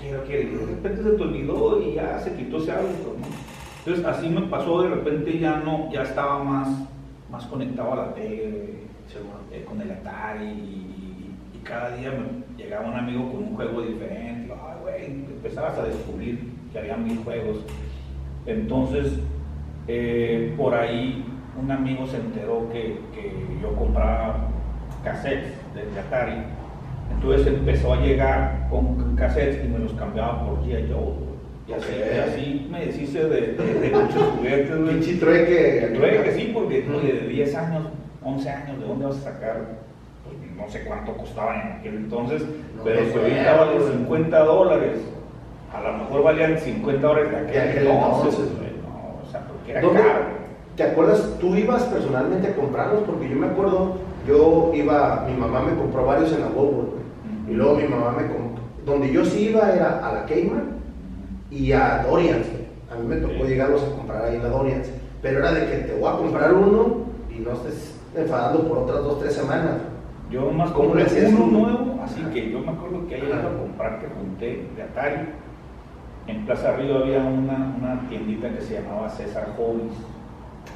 quiero, 0.00 0.24
quiero, 0.24 0.42
y 0.42 0.54
de 0.54 0.66
repente 0.66 1.02
se 1.02 1.10
te 1.10 1.22
olvidó 1.22 1.82
y 1.82 1.94
ya 1.94 2.18
se 2.18 2.32
quitó 2.34 2.58
ese 2.58 2.72
hábito, 2.72 3.16
Entonces 3.84 4.04
así 4.06 4.28
me 4.28 4.42
pasó, 4.42 4.82
de 4.82 4.88
repente 4.88 5.38
ya 5.38 5.56
no, 5.58 5.90
ya 5.92 6.02
estaba 6.02 6.42
más 6.42 6.68
más 7.32 7.46
conectado 7.46 7.94
a 7.94 7.96
la 7.96 8.14
tele, 8.14 8.82
con 9.66 9.80
el 9.80 9.90
Atari 9.90 10.48
y, 10.48 11.08
cada 11.64 11.96
día 11.96 12.10
me 12.10 12.60
llegaba 12.60 12.88
un 12.88 12.94
amigo 12.94 13.30
con 13.30 13.44
un 13.44 13.54
juego 13.54 13.82
diferente, 13.82 14.52
y, 15.00 15.32
empezabas 15.32 15.78
a 15.78 15.84
descubrir 15.84 16.52
que 16.72 16.78
había 16.80 16.96
mil 16.96 17.18
juegos. 17.18 17.58
Entonces, 18.46 19.20
eh, 19.86 20.52
por 20.56 20.74
ahí 20.74 21.24
un 21.60 21.70
amigo 21.70 22.04
se 22.06 22.16
enteró 22.16 22.68
que, 22.72 22.98
yo 23.62 23.74
compraba 23.76 24.48
cassettes 25.04 25.52
de 25.74 26.00
Atari. 26.00 26.42
Entonces 27.14 27.46
empezó 27.46 27.94
a 27.94 28.00
llegar 28.00 28.66
con 28.68 29.14
cassettes 29.14 29.64
y 29.64 29.68
me 29.68 29.78
los 29.78 29.92
cambiaba 29.92 30.44
por 30.44 30.64
G.I. 30.64 30.92
Joe. 30.92 31.31
Y 31.78 32.18
así, 32.18 32.68
me 32.70 32.86
deshice 32.86 33.24
de, 33.24 33.90
muchos 33.92 34.22
juguetes, 34.36 34.78
güey. 34.78 34.90
Pinche 34.94 35.14
trueque. 35.14 35.92
Trueque, 35.94 36.32
sí, 36.32 36.50
porque 36.52 36.82
de 36.82 37.28
10 37.28 37.54
años, 37.54 37.84
11 38.22 38.50
años, 38.50 38.80
¿de 38.80 38.86
dónde 38.86 39.06
vas 39.06 39.16
a 39.18 39.32
sacar? 39.32 39.56
Pues 40.24 40.36
no 40.56 40.68
sé 40.70 40.84
cuánto 40.84 41.12
costaban 41.16 41.60
en 41.60 41.72
aquel 41.78 41.94
entonces, 41.96 42.42
pero 42.84 43.00
si 43.10 43.18
ahorita 43.18 43.56
vale 43.56 43.92
50 43.92 44.38
dólares, 44.38 44.98
a 45.72 45.80
lo 45.80 45.98
mejor 45.98 46.22
valían 46.22 46.58
50 46.58 47.06
dólares 47.06 47.30
de 47.30 47.60
aquel, 47.60 47.86
entonces, 47.86 48.38
No, 48.82 49.26
o 49.26 49.30
sea, 49.30 49.46
porque 49.46 49.72
era 49.72 49.80
caro. 49.80 50.42
¿Te 50.76 50.84
acuerdas? 50.84 51.36
¿Tú 51.40 51.54
ibas 51.56 51.82
personalmente 51.84 52.48
a 52.48 52.54
comprarlos? 52.54 53.02
Porque 53.02 53.28
yo 53.28 53.36
me 53.36 53.46
acuerdo, 53.46 53.96
yo 54.26 54.70
iba, 54.74 55.26
mi 55.28 55.36
mamá 55.36 55.60
me 55.62 55.74
compró 55.74 56.06
varios 56.06 56.32
en 56.32 56.40
la 56.40 56.46
Walmart, 56.46 56.88
y 57.48 57.52
luego 57.52 57.76
mi 57.76 57.84
mamá 57.84 58.12
me 58.12 58.26
compró 58.26 58.52
donde 58.84 59.12
yo 59.12 59.24
sí 59.24 59.50
iba 59.50 59.72
era 59.72 60.06
a 60.06 60.12
la 60.12 60.26
Kmart 60.26 60.81
y 61.52 61.72
a 61.72 62.02
Dorians. 62.08 62.46
A 62.90 62.96
mí 62.96 63.06
me 63.06 63.16
tocó 63.16 63.44
llegarlos 63.44 63.82
a 63.82 63.96
comprar 63.96 64.24
ahí 64.24 64.36
en 64.36 64.42
la 64.42 64.48
Dorians. 64.48 64.90
Pero 65.20 65.38
era 65.38 65.52
de 65.52 65.66
que 65.70 65.76
te 65.84 65.94
voy 65.94 66.08
a 66.12 66.16
comprar 66.16 66.52
uno 66.54 67.04
y 67.30 67.38
no 67.40 67.52
estés 67.52 67.94
enfadando 68.16 68.66
por 68.68 68.78
otras 68.78 69.04
dos, 69.04 69.20
tres 69.20 69.34
semanas. 69.34 69.76
Yo 70.30 70.50
más 70.50 70.70
¿Cómo 70.70 70.88
compré 70.88 71.04
le 71.04 71.10
hacías 71.10 71.32
uno 71.32 71.46
nuevo, 71.46 72.00
así 72.02 72.20
Ajá. 72.22 72.30
que 72.32 72.50
yo 72.50 72.60
me 72.60 72.72
acuerdo 72.72 73.06
que 73.06 73.14
ahí 73.16 73.22
iba 73.26 73.36
a 73.36 73.56
comprar 73.58 73.98
que 74.00 74.06
junté 74.08 74.66
de 74.74 74.82
Atari. 74.82 75.28
En 76.26 76.46
Plaza 76.46 76.76
Río 76.76 76.98
había 76.98 77.18
una, 77.18 77.74
una 77.80 78.08
tiendita 78.08 78.48
que 78.50 78.60
se 78.62 78.80
llamaba 78.80 79.08
César 79.10 79.48
Hobbies. 79.56 79.92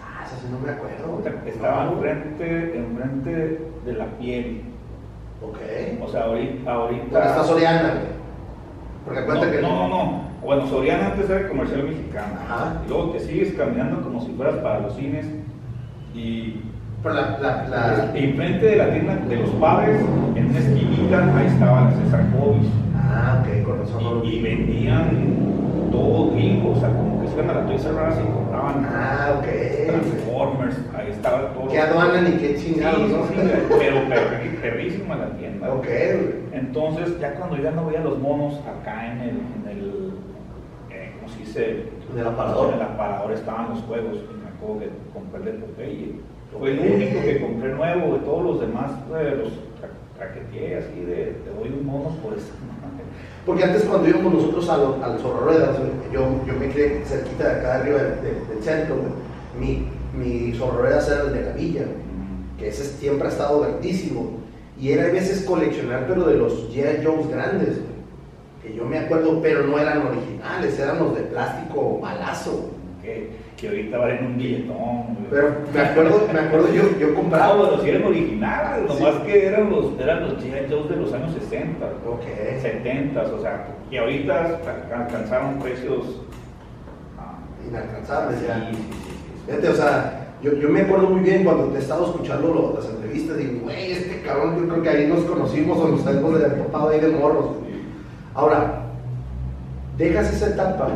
Ah, 0.04 0.24
eso 0.26 0.36
sí 0.42 0.48
no 0.50 0.58
me 0.58 0.72
acuerdo. 0.72 1.22
Estaba 1.46 1.84
No. 1.84 1.92
enfrente, 1.92 2.78
enfrente 2.78 3.60
de 3.84 3.92
la 3.94 4.06
piel. 4.18 4.62
Ok. 5.42 5.58
O 6.04 6.08
sea, 6.08 6.24
ahorita. 6.24 6.70
ahorita 6.72 7.24
está 7.30 7.44
Soriana, 7.44 7.90
güey. 7.90 8.06
Porque 9.04 9.20
acuérdate 9.20 9.52
que. 9.52 9.62
no, 9.62 9.68
no, 9.68 9.88
no. 9.88 10.25
Bueno, 10.44 10.66
Soriana 10.68 11.07
antes 11.09 11.29
era 11.29 11.49
comercial 11.49 11.85
mexicano. 11.85 12.35
Ajá. 12.44 12.83
Y 12.85 12.88
luego 12.88 13.11
te 13.11 13.20
sigues 13.20 13.55
caminando 13.55 14.03
como 14.03 14.20
si 14.25 14.33
fueras 14.33 14.57
para 14.57 14.81
los 14.81 14.94
cines. 14.96 15.27
Y 16.14 16.61
Pero 17.03 17.14
la. 17.14 17.38
la, 17.38 17.68
la... 17.68 18.11
enfrente 18.18 18.66
de 18.66 18.77
la 18.77 18.90
tienda 18.92 19.16
de 19.16 19.37
los 19.37 19.51
padres, 19.51 20.01
en 20.35 20.46
una 20.46 20.59
esquinita, 20.59 21.37
ahí 21.37 21.46
estaba 21.46 21.85
la 21.85 21.90
César 21.92 22.25
Hobbies. 22.38 22.68
Ah, 22.96 23.42
ok, 23.42 23.64
con 23.64 23.79
razón 23.79 24.25
Y, 24.25 24.40
vendían 24.40 25.11
todo 25.90 26.33
gringo, 26.33 26.72
o 26.72 26.77
sea, 26.81 26.88
como 26.88 27.20
que 27.20 27.29
se 27.29 27.35
iban 27.35 27.51
a 27.51 27.55
la 27.55 27.66
Toys 27.66 27.85
R 27.85 27.94
Us 27.94 28.14
y 28.18 28.33
compraban 28.33 28.87
Ah, 28.92 29.35
ok. 29.38 29.46
Transformers, 29.87 30.77
ahí 30.96 31.11
estaba 31.11 31.53
todo. 31.53 31.68
Qué 31.68 31.79
aduana 31.79 32.20
ni 32.22 32.37
qué 32.37 32.57
chingados, 32.57 33.09
sí, 33.09 33.14
¿no? 33.14 33.27
sí, 33.27 33.35
pero, 33.79 33.96
pero 34.09 34.61
perrísima 34.61 35.16
la 35.16 35.31
tienda. 35.37 35.72
Ok. 35.72 35.87
Entonces, 36.53 37.18
ya 37.20 37.35
cuando 37.35 37.57
ya 37.57 37.70
no 37.70 37.87
veía 37.87 38.01
los 38.01 38.18
monos 38.18 38.55
acá 38.66 39.12
en 39.12 39.20
el, 39.20 39.29
en 39.29 39.68
el 39.70 39.79
eh, 39.79 39.83
¿cómo 39.87 40.05
se 40.05 40.05
dice? 41.56 41.82
En 42.12 42.18
el 42.20 42.26
aparador. 42.26 42.68
En 42.68 42.74
el 42.76 42.82
aparador 42.82 43.32
estaban 43.32 43.70
los 43.70 43.80
juegos, 43.80 44.16
y 44.16 44.42
me 44.42 44.48
acuerdo 44.48 44.80
que 44.80 44.88
compré 45.12 45.38
el 45.40 45.44
de 45.46 45.52
Popeye. 45.66 46.14
Fue 46.58 46.70
el 46.70 46.78
único 46.80 47.20
que 47.22 47.40
compré 47.40 47.74
nuevo, 47.74 48.14
de 48.14 48.20
todos 48.20 48.44
los 48.44 48.60
demás, 48.60 48.90
eh, 49.18 49.34
los 49.38 49.48
tra- 49.48 49.92
traqueteé 50.16 50.76
así 50.78 51.00
de, 51.00 51.36
te 51.44 51.50
doy 51.50 51.68
un 51.78 51.84
mono 51.84 52.10
por 52.22 52.32
eso. 52.34 52.48
Porque 53.44 53.62
antes 53.64 53.84
cuando 53.84 54.08
íbamos 54.08 54.32
nosotros 54.34 54.68
a 54.70 54.76
lo- 54.78 55.04
al 55.04 55.18
Zorro 55.18 55.40
Ruedas, 55.44 55.76
yo, 56.12 56.20
yo 56.46 56.52
me 56.58 56.68
crié 56.70 57.02
cerquita 57.04 57.44
de 57.48 57.54
acá 57.60 57.74
arriba 57.76 57.98
del, 58.02 58.22
del- 58.22 58.48
del 58.48 58.62
centro. 58.62 58.96
Mi, 59.60 59.86
mi 60.16 60.52
Zorro 60.54 60.78
Ruedas 60.82 61.08
era 61.08 61.22
el 61.24 61.32
de 61.34 61.42
la 61.42 61.52
villa, 61.52 61.82
que 62.58 62.68
ese 62.68 62.84
siempre 62.84 63.28
ha 63.28 63.30
estado 63.30 63.60
grandísimo. 63.60 64.30
Y 64.80 64.90
era 64.92 65.04
a 65.04 65.12
veces 65.12 65.42
coleccionar, 65.42 66.06
pero 66.08 66.24
de 66.24 66.36
los 66.36 66.70
G.I. 66.74 67.04
Joes 67.04 67.28
grandes. 67.28 67.80
Que 68.66 68.74
yo 68.74 68.85
me 68.85 68.98
acuerdo, 68.98 69.40
pero 69.40 69.64
no 69.66 69.79
eran 69.79 70.02
originales, 70.07 70.79
eran 70.79 70.98
los 70.98 71.14
de 71.14 71.22
plástico 71.22 72.00
balazo. 72.00 72.70
Que, 73.00 73.31
que 73.57 73.68
ahorita 73.68 73.98
valen 73.98 74.26
un 74.26 74.37
billetón. 74.37 75.16
Pero 75.31 75.48
me 75.72 75.81
acuerdo, 75.81 76.22
me 76.33 76.40
acuerdo 76.40 76.68
yo, 76.74 76.83
yo 76.98 77.09
Ah, 77.12 77.14
compraba. 77.14 77.55
bueno, 77.55 77.81
si 77.83 77.90
eran 77.90 78.05
originales, 78.05 78.90
Sí. 78.92 79.02
nomás 79.05 79.20
que 79.22 79.46
eran 79.46 79.70
los, 79.70 80.00
eran 80.00 80.22
los 80.24 80.33
G.I. 80.42 80.68
Joes 80.68 80.88
de 80.88 80.96
los 80.96 81.12
años 81.12 81.33
60. 81.35 81.87
Ok. 82.09 82.22
70, 82.61 83.22
o 83.22 83.40
sea, 83.40 83.68
y 83.90 83.96
ahorita 83.98 84.40
alca- 84.46 85.05
alcanzaron 85.05 85.59
precios 85.61 86.22
ah, 87.18 87.38
Inalcanzables 87.68 88.40
ya. 88.44 88.68
sí, 88.70 88.76
sí, 88.76 88.83
sí, 88.83 88.92
sí. 88.92 89.46
Fíjate, 89.46 89.68
o 89.68 89.74
sea, 89.74 90.26
yo, 90.42 90.52
yo 90.55 90.68
me 90.68 90.81
acuerdo 90.81 91.09
muy 91.11 91.20
bien 91.20 91.44
cuando 91.44 91.66
te 91.66 91.79
estaba 91.79 92.05
escuchando 92.07 92.48
lo- 92.52 92.74
las 92.81 92.90
entrevistas, 92.90 93.37
digo, 93.38 93.61
güey, 93.62 93.92
este 93.92 94.22
cabrón, 94.22 94.57
yo 94.59 94.68
creo 94.68 94.83
que 94.83 94.88
ahí 94.88 95.07
nos 95.07 95.20
conocimos 95.20 95.79
o 95.79 95.88
nos 95.88 96.05
hemos 96.07 96.40
de 96.40 96.48
topado 96.50 96.88
ahí 96.88 96.98
de 97.00 97.09
morros. 97.09 97.46
Güey". 98.37 98.44
Ahora, 98.44 98.83
dejas 99.99 100.33
esa 100.33 100.49
etapa 100.49 100.88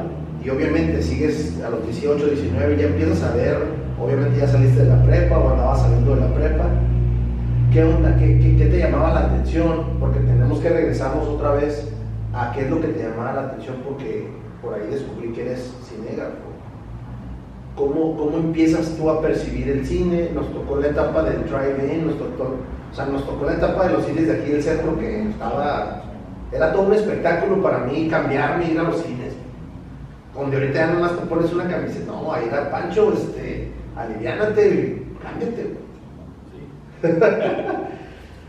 y 0.44 0.50
obviamente 0.50 1.02
sigues 1.02 1.60
a 1.66 1.70
los 1.70 1.84
18, 1.84 2.26
19, 2.26 2.76
ya 2.76 2.86
empiezas 2.86 3.22
a 3.22 3.34
ver, 3.34 3.58
obviamente 4.00 4.38
ya 4.38 4.48
saliste 4.48 4.84
de 4.84 4.90
la 4.90 5.02
prepa 5.02 5.38
o 5.38 5.50
andabas 5.50 5.82
saliendo 5.82 6.14
de 6.14 6.20
la 6.20 6.34
prepa. 6.34 6.64
¿Qué 7.72 7.84
onda? 7.84 8.16
¿Qué, 8.16 8.38
qué, 8.40 8.56
qué 8.56 8.66
te 8.66 8.78
llamaba 8.78 9.12
la 9.12 9.20
atención? 9.26 9.98
Porque 10.00 10.18
tenemos 10.20 10.58
que 10.58 10.70
regresarnos 10.70 11.26
otra 11.28 11.52
vez 11.52 11.88
a 12.32 12.52
qué 12.52 12.62
es 12.62 12.70
lo 12.70 12.80
que 12.80 12.88
te 12.88 13.02
llamaba 13.02 13.32
la 13.32 13.40
atención 13.42 13.76
porque 13.84 14.28
por 14.62 14.74
ahí 14.74 14.86
descubrí 14.90 15.32
que 15.32 15.42
eres 15.42 15.72
cinégrafo. 15.84 16.50
¿Cómo, 17.76 18.16
¿Cómo 18.16 18.36
empiezas 18.36 18.96
tú 18.96 19.08
a 19.08 19.22
percibir 19.22 19.68
el 19.68 19.86
cine? 19.86 20.30
Nos 20.34 20.52
tocó 20.52 20.76
la 20.76 20.88
etapa 20.88 21.22
del 21.22 21.44
drive-in, 21.44 22.06
nos 22.06 22.18
tocó, 22.18 22.56
o 22.90 22.94
sea, 22.94 23.06
nos 23.06 23.24
tocó 23.24 23.46
la 23.46 23.54
etapa 23.54 23.86
de 23.86 23.94
los 23.94 24.04
cines 24.04 24.26
de 24.26 24.34
aquí 24.34 24.50
del 24.50 24.62
centro 24.62 24.98
que 24.98 25.30
estaba, 25.30 26.02
era 26.52 26.72
todo 26.72 26.82
un 26.82 26.94
espectáculo 26.94 27.62
para 27.62 27.78
mí 27.78 28.08
cambiarme 28.08 28.70
ir 28.72 28.78
a 28.78 28.84
los 28.84 29.02
cines. 29.02 29.34
Donde 30.34 30.56
ahorita 30.56 30.74
ya 30.74 30.92
nomás 30.92 31.18
te 31.18 31.26
pones 31.26 31.52
una 31.52 31.68
camiseta, 31.68 32.12
no, 32.12 32.32
ahí 32.32 32.46
era 32.48 32.70
Pancho, 32.70 33.12
este, 33.12 33.70
aliviánate, 33.96 35.02
cámbiate. 35.22 35.62
güey". 35.64 35.80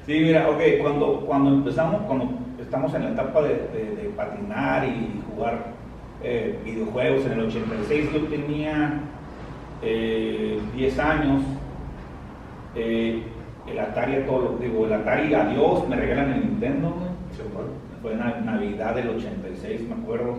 Sí, 0.08 0.20
mira, 0.20 0.50
ok, 0.50 0.60
cuando, 0.82 1.22
cuando 1.28 1.52
empezamos, 1.52 2.02
cuando 2.08 2.32
estamos 2.60 2.92
en 2.96 3.04
la 3.04 3.10
etapa 3.12 3.44
de, 3.44 3.50
de- 3.50 3.96
de 4.02 4.10
patinar 4.18 4.84
y 4.84 5.22
jugar 5.30 5.60
eh, 6.24 6.58
videojuegos 6.66 7.24
en 7.28 7.34
el 7.34 7.42
86, 7.42 8.10
yo 8.12 8.20
tenía 8.28 9.00
eh, 9.84 10.60
10 10.76 11.00
años, 11.00 11.44
eh, 12.76 13.22
el 13.68 13.80
Atari, 13.80 14.16
a 14.16 14.26
todo, 14.26 14.40
lo- 14.42 14.58
digo, 14.58 14.88
el 14.88 14.94
Atari, 14.94 15.34
adiós, 15.36 15.88
me 15.88 15.96
regalan 15.96 16.34
el 16.34 16.42
Nintendo, 16.42 16.90
güey. 16.90 17.12
Fue 18.02 18.14
en 18.14 18.46
Navidad 18.46 18.96
del 18.96 19.10
86, 19.10 19.82
me 19.88 19.96
acuerdo, 20.02 20.38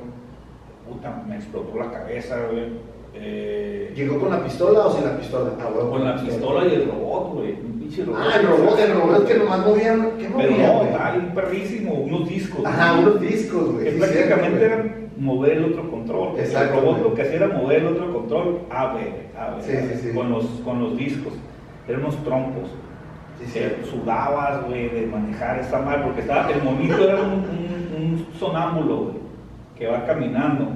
puta, 0.88 1.22
me 1.28 1.36
explotó 1.36 1.78
la 1.78 1.90
cabeza, 1.90 2.36
güey. 2.50 2.92
Eh, 3.14 3.92
¿Llegó 3.94 4.18
con 4.18 4.30
la 4.30 4.42
pistola 4.42 4.86
o 4.86 4.92
sin 4.94 5.04
la 5.04 5.18
pistola? 5.18 5.50
Ah, 5.60 5.68
con 5.68 6.02
la 6.02 6.16
pistola 6.16 6.66
y 6.66 6.74
el 6.74 6.86
robot, 6.88 7.34
güey, 7.34 7.52
un 7.52 7.78
pinche 7.78 8.04
robot. 8.04 8.20
Ah, 8.22 8.40
el 8.40 8.46
robot, 8.46 8.78
el 8.78 8.94
robot 8.94 9.26
que 9.26 9.34
nomás 9.34 9.66
movía, 9.66 9.96
¿qué 10.18 10.30
Pero 10.34 10.50
movía, 10.50 10.72
no, 10.72 10.96
tal, 10.96 11.18
un 11.18 11.34
perrísimo, 11.34 11.92
unos 11.92 12.28
discos. 12.28 12.64
Ajá, 12.64 12.92
güey, 12.92 13.04
unos 13.04 13.20
discos, 13.20 13.72
güey. 13.72 13.84
Que 13.84 13.92
sí, 13.92 13.98
prácticamente 13.98 14.58
cierto, 14.58 14.64
era 14.64 14.96
mover 15.18 15.52
el 15.58 15.64
otro 15.66 15.90
control. 15.90 16.40
Exacto, 16.40 16.74
El 16.74 16.80
robot 16.80 16.98
güey. 16.98 17.10
lo 17.10 17.14
que 17.14 17.22
hacía 17.22 17.36
era 17.36 17.48
mover 17.48 17.78
el 17.80 17.86
otro 17.88 18.12
control 18.12 18.60
A, 18.70 18.94
B, 18.94 19.00
A, 19.38 19.54
B, 19.56 19.62
Sí, 19.62 19.76
A, 19.76 19.80
B, 19.82 19.94
sí, 19.94 20.08
sí. 20.08 20.16
Con, 20.16 20.30
los, 20.30 20.44
con 20.64 20.82
los 20.82 20.96
discos. 20.96 21.34
Eran 21.86 22.00
unos 22.00 22.24
trompos. 22.24 22.70
Sudabas, 23.84 24.66
güey, 24.66 24.88
de 24.88 25.06
manejar 25.06 25.58
esta 25.58 25.80
mal, 25.80 26.02
porque 26.04 26.20
estaba, 26.20 26.50
el 26.50 26.62
monito 26.62 27.02
era 27.02 27.20
un, 27.20 27.32
un, 27.32 27.96
un 27.96 28.26
sonámbulo, 28.38 28.96
güey, 28.96 29.16
que 29.76 29.86
va 29.86 30.04
caminando. 30.06 30.68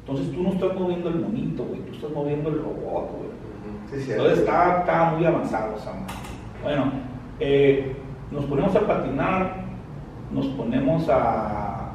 Entonces 0.00 0.32
tú 0.34 0.42
no 0.42 0.50
estás 0.50 0.74
moviendo 0.78 1.08
el 1.08 1.20
monito, 1.20 1.64
güey, 1.64 1.80
tú 1.80 1.92
estás 1.94 2.10
moviendo 2.10 2.48
el 2.50 2.62
robot, 2.62 3.10
güey. 3.12 4.00
Sí. 4.02 4.12
Entonces 4.12 4.38
estaba, 4.38 4.80
estaba 4.80 5.10
muy 5.12 5.24
avanzado 5.24 5.76
esa 5.76 5.92
madre. 5.92 6.14
Bueno, 6.62 6.92
eh, 7.40 7.96
nos 8.30 8.44
ponemos 8.44 8.74
a 8.76 8.80
patinar, 8.86 9.64
nos 10.32 10.46
ponemos 10.46 11.08
a, 11.08 11.92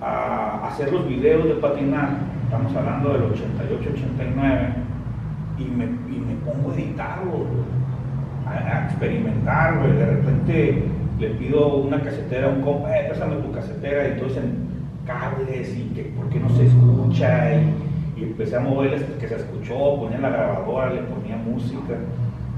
a 0.00 0.68
hacer 0.68 0.92
los 0.92 1.08
videos 1.08 1.44
de 1.44 1.54
patinar, 1.54 2.10
estamos 2.44 2.74
hablando 2.76 3.12
del 3.12 3.22
88, 3.24 3.90
89, 3.94 4.74
y 5.58 5.64
me, 5.64 5.84
y 5.84 6.20
me 6.20 6.34
pongo 6.44 6.70
a 6.70 6.74
editarlo, 6.74 7.30
güey, 7.32 7.85
a, 8.46 8.52
a 8.78 8.84
experimentar, 8.86 9.78
güey. 9.78 9.92
De 9.92 10.06
repente 10.06 10.82
le 11.18 11.28
pido 11.30 11.76
una 11.76 12.00
casetera 12.00 12.46
a 12.48 12.50
un 12.50 12.62
compa, 12.62 12.96
eh, 12.98 13.06
pásame 13.08 13.36
tu 13.36 13.52
casetera, 13.52 14.08
y 14.08 14.12
entonces 14.12 14.38
en 14.38 14.66
cables, 15.06 15.76
y 15.76 15.92
que 15.94 16.02
por 16.16 16.28
qué 16.28 16.40
no 16.40 16.48
se 16.50 16.66
escucha, 16.66 17.54
y, 17.54 18.20
y 18.20 18.22
empecé 18.24 18.56
a 18.56 18.60
moverles 18.60 19.02
que 19.20 19.28
se 19.28 19.36
escuchó, 19.36 19.96
ponía 19.98 20.18
la 20.18 20.30
grabadora, 20.30 20.92
le 20.92 21.02
ponía 21.02 21.36
música, 21.36 21.94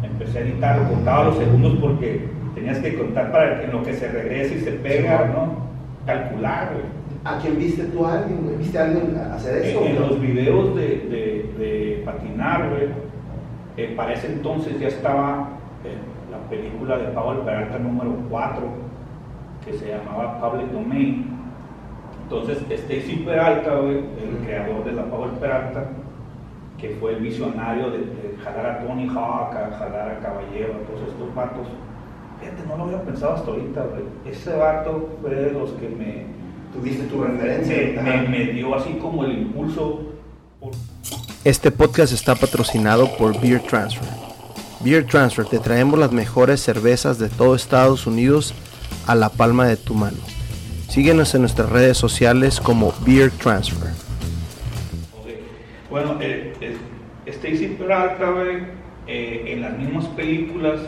empecé 0.03 0.39
a 0.39 0.41
editarlo, 0.43 0.89
contaba 0.89 1.25
los 1.25 1.37
segundos 1.39 1.77
porque 1.81 2.27
tenías 2.55 2.79
que 2.79 2.97
contar 2.97 3.31
para 3.33 3.59
que 3.61 3.67
en 3.67 3.73
lo 3.73 3.83
que 3.83 3.95
se 3.95 4.09
regresa 4.09 4.55
y 4.55 4.61
se 4.61 4.73
pega, 4.73 5.25
Sí. 5.25 5.31
¿no? 5.35 5.69
Calcular, 6.07 6.71
güey. 6.73 6.85
¿A 7.25 7.39
quién 7.39 7.59
viste 7.59 7.85
tú 7.85 8.07
a 8.07 8.21
alguien, 8.21 8.41
güey? 8.45 8.57
¿Viste 8.57 8.79
a 8.79 8.85
alguien 8.85 9.17
hacer 9.35 9.63
eso? 9.67 9.85
En, 9.85 9.97
los 9.97 10.21
videos 10.21 10.75
de, 10.75 10.83
de- 10.83 11.55
de 11.59 12.03
patinar, 12.05 12.71
güey, 12.71 12.85
eh, 13.77 13.93
para 13.97 14.15
ese 14.15 14.29
entonces 14.29 14.79
ya 14.81 14.89
estaba 14.89 15.49
eh, 15.89 15.99
la 16.31 16.39
película 16.49 16.97
de 16.99 17.09
Pablo 17.09 17.45
Peralta 17.45 17.79
número 17.79 18.15
4, 18.31 18.61
que 19.65 19.73
se 19.75 19.89
llamaba 19.89 20.39
Public 20.41 20.71
Domain. 20.71 21.27
Entonces, 22.25 22.59
Stacy 22.71 23.23
Peralta, 23.25 23.77
güey, 23.77 23.99
el 23.99 24.45
creador 24.45 24.85
de 24.85 24.93
la 24.93 25.05
Pablo 25.05 25.33
Peralta, 25.41 25.87
que 26.79 26.91
fue 27.01 27.15
el 27.15 27.21
visionario 27.23 27.91
de, 27.91 27.99
de 27.99 28.37
jalar 28.45 28.67
a 28.67 28.79
Tony 28.87 29.09
Hawk, 29.09 29.55
a 29.57 29.77
jalar 29.79 30.11
a 30.11 30.19
Caballero, 30.21 30.75
a 30.75 30.87
todos 30.87 31.09
estos 31.09 31.35
vatos. 31.35 31.67
Fíjate, 32.41 32.63
no 32.69 32.77
lo 32.77 32.85
había 32.85 33.03
pensado 33.03 33.35
hasta 33.35 33.51
ahorita, 33.51 33.83
güey. 33.83 34.05
Ese 34.33 34.55
vato 34.57 35.09
fue 35.21 35.31
de 35.35 35.53
los 35.53 35.71
que 35.73 35.89
me, 35.89 36.39
Tuviste 36.73 37.05
tu 37.05 37.23
referencia. 37.25 38.01
me, 38.03 38.23
me- 38.23 38.29
me 38.29 38.45
dio 38.53 38.75
así 38.75 38.93
como 39.01 39.25
el 39.25 39.39
impulso. 39.39 40.01
por- 40.61 40.71
Este 41.45 41.71
podcast 41.71 42.13
está 42.13 42.35
patrocinado 42.35 43.09
por 43.17 43.41
Beer 43.41 43.61
Transfer. 43.63 44.07
Beer 44.81 45.05
Transfer 45.05 45.45
te 45.45 45.59
traemos 45.59 45.99
las 45.99 46.13
mejores 46.13 46.61
cervezas 46.61 47.19
de 47.19 47.29
todo 47.29 47.57
Estados 47.57 48.07
Unidos 48.07 48.55
a 49.09 49.17
la 49.17 49.29
palma 49.29 49.67
de 49.67 49.77
tu 49.77 49.95
mano. 49.95 50.19
Síguenos 50.89 51.35
en 51.35 51.41
nuestras 51.43 51.69
redes 51.69 51.97
sociales 51.97 52.61
como 52.61 52.95
Beer 53.05 53.31
Transfer. 53.33 53.91
Bueno, 55.91 56.17
eh, 56.21 56.53
eh, 56.61 56.77
Stacy 57.27 57.77
Peralta, 57.79 58.33
eh, 59.09 59.45
en 59.49 59.63
las 59.63 59.77
mismas 59.77 60.05
películas 60.07 60.81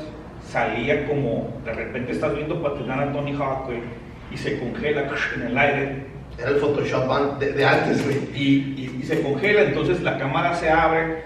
salía 0.49 1.09
como, 1.09 1.61
de 1.65 1.73
repente 1.73 2.13
estás 2.13 2.35
viendo 2.35 2.63
patinar 2.63 3.01
a 3.01 3.13
Tony 3.13 3.33
Hawk, 3.33 3.71
y 4.33 4.37
se 4.37 4.59
congela 4.61 5.11
en 5.35 5.43
el 5.43 5.59
aire. 5.59 6.07
Era 6.39 6.51
el 6.51 6.57
Photoshop 6.57 7.39
de, 7.39 7.65
antes, 7.65 8.05
güey. 8.05 8.19
Y, 8.35 8.99
y, 9.01 9.03
se 9.03 9.21
congela, 9.21 9.63
entonces 9.63 10.01
la 10.01 10.17
cámara 10.17 10.55
se 10.55 10.71
abre 10.71 11.25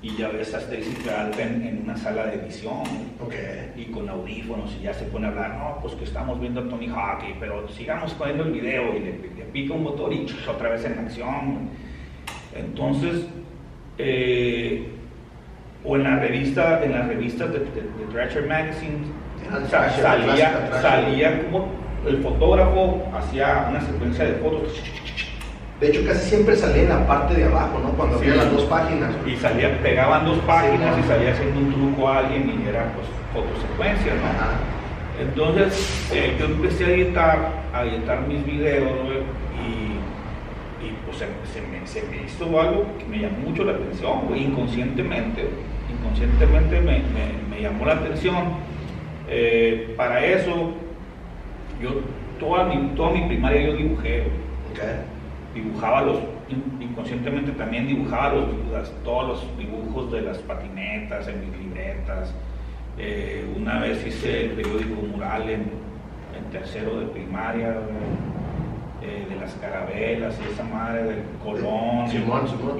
y 0.00 0.16
ya 0.16 0.28
ves 0.28 0.54
a 0.54 0.58
Stacy 0.58 0.96
Peralta 1.04 1.42
en, 1.42 1.80
una 1.84 1.96
sala 1.96 2.26
de 2.26 2.36
edición. 2.36 2.82
Okay. 3.24 3.72
Y 3.76 3.86
con 3.86 4.08
audífonos 4.08 4.76
y 4.78 4.84
ya 4.84 4.94
se 4.94 5.06
pone 5.06 5.26
a 5.26 5.30
hablar, 5.30 5.56
no, 5.56 5.78
pues 5.82 5.94
que 5.94 6.04
estamos 6.04 6.40
viendo 6.40 6.60
a 6.60 6.68
Tony 6.68 6.88
Hawk, 6.88 7.24
pero 7.40 7.68
sigamos 7.68 8.14
poniendo 8.14 8.44
el 8.44 8.52
video 8.52 8.96
y 8.96 9.00
le, 9.00 9.12
pica 9.52 9.74
un 9.74 9.82
motor 9.82 10.12
y 10.12 10.26
otra 10.48 10.70
vez 10.70 10.84
en 10.84 10.98
acción. 10.98 11.70
Entonces, 12.54 13.26
eh, 13.96 14.88
o 15.84 15.96
en 15.96 16.04
la 16.04 16.18
revista, 16.18 16.84
en 16.84 16.92
las 16.92 17.08
revistas 17.08 17.52
de, 17.52 17.60
de, 17.60 18.12
Thrasher 18.12 18.46
Magazine, 18.46 18.98
salía, 19.68 20.70
salía 20.80 21.44
como 21.44 21.68
el 22.06 22.22
fotógrafo 22.22 23.02
hacía 23.14 23.66
una 23.70 23.80
secuencia 23.80 24.24
de 24.24 24.34
fotos. 24.34 24.80
De 25.80 25.88
hecho, 25.88 26.04
casi 26.04 26.28
siempre 26.28 26.56
salía 26.56 26.82
en 26.82 26.88
la 26.88 27.06
parte 27.06 27.34
de 27.34 27.44
abajo, 27.44 27.78
¿no? 27.78 27.90
Cuando 27.90 28.16
había 28.16 28.34
las 28.34 28.50
dos 28.50 28.64
páginas. 28.64 29.14
Y 29.24 29.36
salía, 29.36 29.80
pegaban 29.80 30.24
dos 30.24 30.38
páginas 30.40 30.98
y 30.98 31.06
salía 31.06 31.32
haciendo 31.32 31.60
un 31.60 31.72
truco 31.72 32.08
a 32.08 32.18
alguien 32.18 32.62
y 32.64 32.68
era 32.68 32.92
pues 32.94 33.06
fotosecuencia, 33.32 34.14
¿no? 34.14 34.78
Entonces, 35.20 36.10
eh, 36.12 36.36
yo 36.38 36.46
empecé 36.46 36.84
a 36.84 36.88
editar, 36.90 37.52
a 37.72 37.84
editar 37.84 38.26
mis 38.26 38.44
videos, 38.44 38.90
y, 39.58 40.86
y, 40.86 40.92
pues 41.04 41.18
se, 41.18 41.26
me, 41.60 41.86
se, 41.86 42.02
me, 42.02 42.24
hizo 42.24 42.60
algo 42.60 42.86
que 42.98 43.04
me 43.04 43.18
llamó 43.18 43.38
mucho 43.48 43.64
la 43.64 43.72
atención, 43.72 44.36
inconscientemente, 44.36 45.48
inconscientemente 45.92 46.80
me, 46.80 47.02
me, 47.50 47.60
llamó 47.60 47.86
la 47.86 47.94
atención. 47.94 48.36
Eh, 49.28 49.92
para 49.96 50.24
eso, 50.24 50.72
yo 51.82 52.00
toda 52.38 52.64
mi, 52.64 52.94
toda 52.94 53.10
mi 53.10 53.26
primaria 53.26 53.62
yo 53.62 53.72
dibujé. 53.74 54.24
Dibujaba 55.62 56.02
los, 56.02 56.18
inconscientemente 56.80 57.50
también 57.52 57.88
dibujaba 57.88 58.34
los, 58.34 58.92
todos 59.02 59.28
los 59.28 59.58
dibujos 59.58 60.12
de 60.12 60.22
las 60.22 60.38
patinetas 60.38 61.26
en 61.26 61.40
mis 61.40 61.58
libretas. 61.58 62.32
Eh, 62.96 63.44
una 63.56 63.80
vez 63.80 64.06
hice 64.06 64.46
el 64.46 64.50
periódico 64.52 65.02
mural 65.02 65.48
en, 65.50 65.88
tercero 66.52 67.00
de 67.00 67.06
primaria, 67.06 67.74
eh, 69.02 69.26
de 69.28 69.36
las 69.36 69.52
carabelas 69.56 70.38
y 70.40 70.52
esa 70.52 70.64
madre 70.64 71.02
del 71.02 71.22
Colón. 71.44 72.06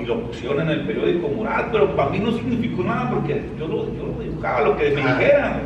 y, 0.00 0.06
lo 0.06 0.22
pusieron 0.22 0.60
en 0.62 0.68
el 0.70 0.86
periódico 0.86 1.28
mural, 1.28 1.68
pero 1.70 1.94
para 1.94 2.10
mí 2.10 2.18
no 2.18 2.32
significó 2.32 2.84
nada 2.84 3.10
porque 3.10 3.42
yo 3.58 3.66
lo, 3.66 3.92
yo 3.94 4.22
dibujaba 4.22 4.60
lo 4.62 4.76
que 4.76 4.90
me 4.90 5.02
dijeran. 5.02 5.60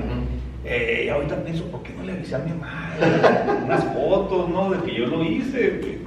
Eh, 0.64 1.04
y 1.06 1.08
ahorita 1.10 1.36
pienso, 1.44 1.64
¿por 1.66 1.82
qué 1.82 1.92
no 1.92 2.04
le 2.04 2.12
avisé 2.12 2.36
a 2.36 2.38
mi 2.38 2.52
madre? 2.52 3.60
Unas 3.64 3.84
fotos, 3.84 4.48
¿no? 4.48 4.70
De 4.70 4.82
que 4.82 4.94
yo 4.98 5.06
lo 5.06 5.22
hice. 5.22 6.00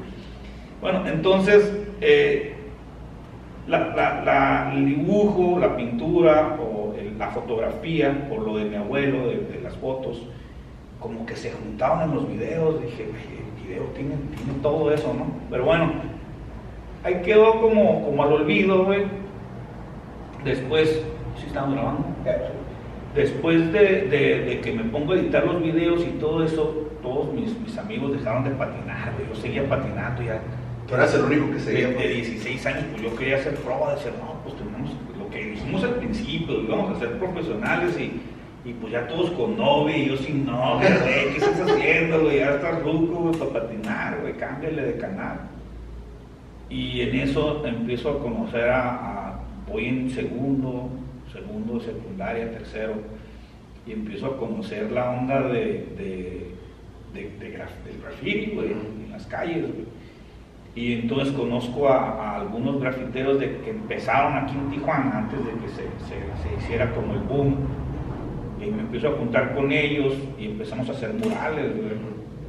Bueno, 0.85 1.01
entonces, 1.07 1.75
eh, 1.99 2.53
el 3.67 4.85
dibujo, 4.85 5.57
la 5.57 5.75
pintura 5.75 6.59
o 6.61 6.93
la 7.17 7.31
fotografía, 7.31 8.27
por 8.29 8.41
lo 8.41 8.57
de 8.57 8.65
mi 8.65 8.75
abuelo, 8.75 9.29
de, 9.29 9.61
las 9.63 9.75
fotos, 9.77 10.27
como 10.99 11.25
que 11.25 11.35
se 11.35 11.51
juntaban 11.53 12.11
en 12.11 12.15
los 12.15 12.27
videos. 12.27 12.79
Dije, 12.83 13.03
el 13.03 13.67
video 13.67 13.85
tiene, 13.95 14.13
todo 14.61 14.93
eso, 14.93 15.11
¿no? 15.11 15.25
Pero 15.49 15.65
bueno, 15.65 15.91
ahí 17.03 17.15
quedó 17.23 17.59
como, 17.61 18.05
como 18.05 18.21
al 18.21 18.33
olvido, 18.33 18.85
güey. 18.85 19.05
Después, 20.43 21.03
¿sí 21.39 21.47
estamos 21.47 21.73
grabando? 21.73 22.05
después 23.15 23.73
de, 23.73 24.59
que 24.63 24.71
me 24.71 24.83
pongo 24.83 25.13
a 25.13 25.15
editar 25.15 25.47
los 25.47 25.63
videos 25.63 26.01
y 26.01 26.19
todo 26.19 26.43
eso, 26.43 26.89
todos 27.01 27.33
mis, 27.33 27.59
mis 27.59 27.75
amigos 27.75 28.11
dejaron 28.11 28.43
de 28.43 28.51
patinar, 28.51 29.13
yo 29.27 29.35
seguía 29.35 29.67
patinando 29.67 30.21
ya. 30.21 30.39
Tú 30.87 30.93
eras 30.93 31.13
el 31.15 31.21
único 31.23 31.51
que 31.51 31.59
seguía. 31.59 31.87
De, 31.89 32.07
16 32.07 32.65
años, 32.67 32.83
pues 32.91 33.03
yo 33.03 33.15
quería 33.15 33.37
hacer 33.37 33.55
prueba, 33.55 33.95
decir, 33.95 34.11
no, 34.19 34.39
pues 34.43 34.55
tenemos 34.55 34.91
lo 35.17 35.29
que 35.29 35.51
dijimos 35.51 35.83
al 35.83 35.95
principio, 35.95 36.61
íbamos 36.61 36.95
a 36.95 36.99
ser 36.99 37.17
profesionales 37.17 37.95
y, 37.99 38.21
y 38.69 38.73
pues 38.73 38.93
ya 38.93 39.07
todos 39.07 39.31
con 39.31 39.57
novia 39.57 39.97
y 39.97 40.09
yo 40.09 40.17
sin 40.17 40.45
novia, 40.45 40.99
güey, 41.01 41.29
¿qué 41.31 41.37
estás 41.37 41.59
haciendo, 41.59 42.21
güey? 42.21 42.37
Ya 42.37 42.55
estás 42.55 42.83
ruco, 42.83 43.31
para 43.31 43.65
patinar, 43.65 44.19
güey, 44.21 44.33
cámbiale 44.33 44.81
de 44.83 44.97
canal. 44.97 45.39
Y 46.69 47.01
en 47.01 47.15
eso 47.15 47.65
empiezo 47.65 48.11
a 48.11 48.19
conocer 48.19 48.69
a, 48.69 48.89
a 48.89 49.39
voy 49.67 49.85
en 49.85 50.09
segundo, 50.11 50.89
segundo, 51.31 51.79
secundaria, 51.79 52.51
tercero, 52.51 52.93
y 53.87 53.91
empiezo 53.91 54.27
a 54.27 54.37
conocer 54.37 54.91
la 54.91 55.11
onda 55.11 55.41
de, 55.41 55.87
de, 55.97 56.51
del 57.13 57.53
graffiti, 58.01 58.51
en 58.51 59.11
las 59.11 59.25
calles, 59.27 59.65
Y 60.75 60.93
entonces 60.93 61.33
conozco 61.33 61.87
a, 61.87 62.35
algunos 62.35 62.81
grafiteros 62.81 63.39
de, 63.39 63.59
que 63.59 63.69
empezaron 63.69 64.33
aquí 64.33 64.53
en 64.55 64.69
Tijuana 64.69 65.19
antes 65.19 65.39
de 65.39 65.51
que 65.51 65.69
se, 65.69 66.57
hiciera 66.57 66.91
como 66.93 67.13
el 67.13 67.21
boom. 67.21 67.55
Y 68.61 68.71
me 68.71 68.81
empiezo 68.81 69.09
a 69.09 69.11
juntar 69.13 69.55
con 69.55 69.71
ellos 69.71 70.13
y 70.37 70.45
empezamos 70.47 70.89
a 70.89 70.91
hacer 70.91 71.13
murales. 71.13 71.71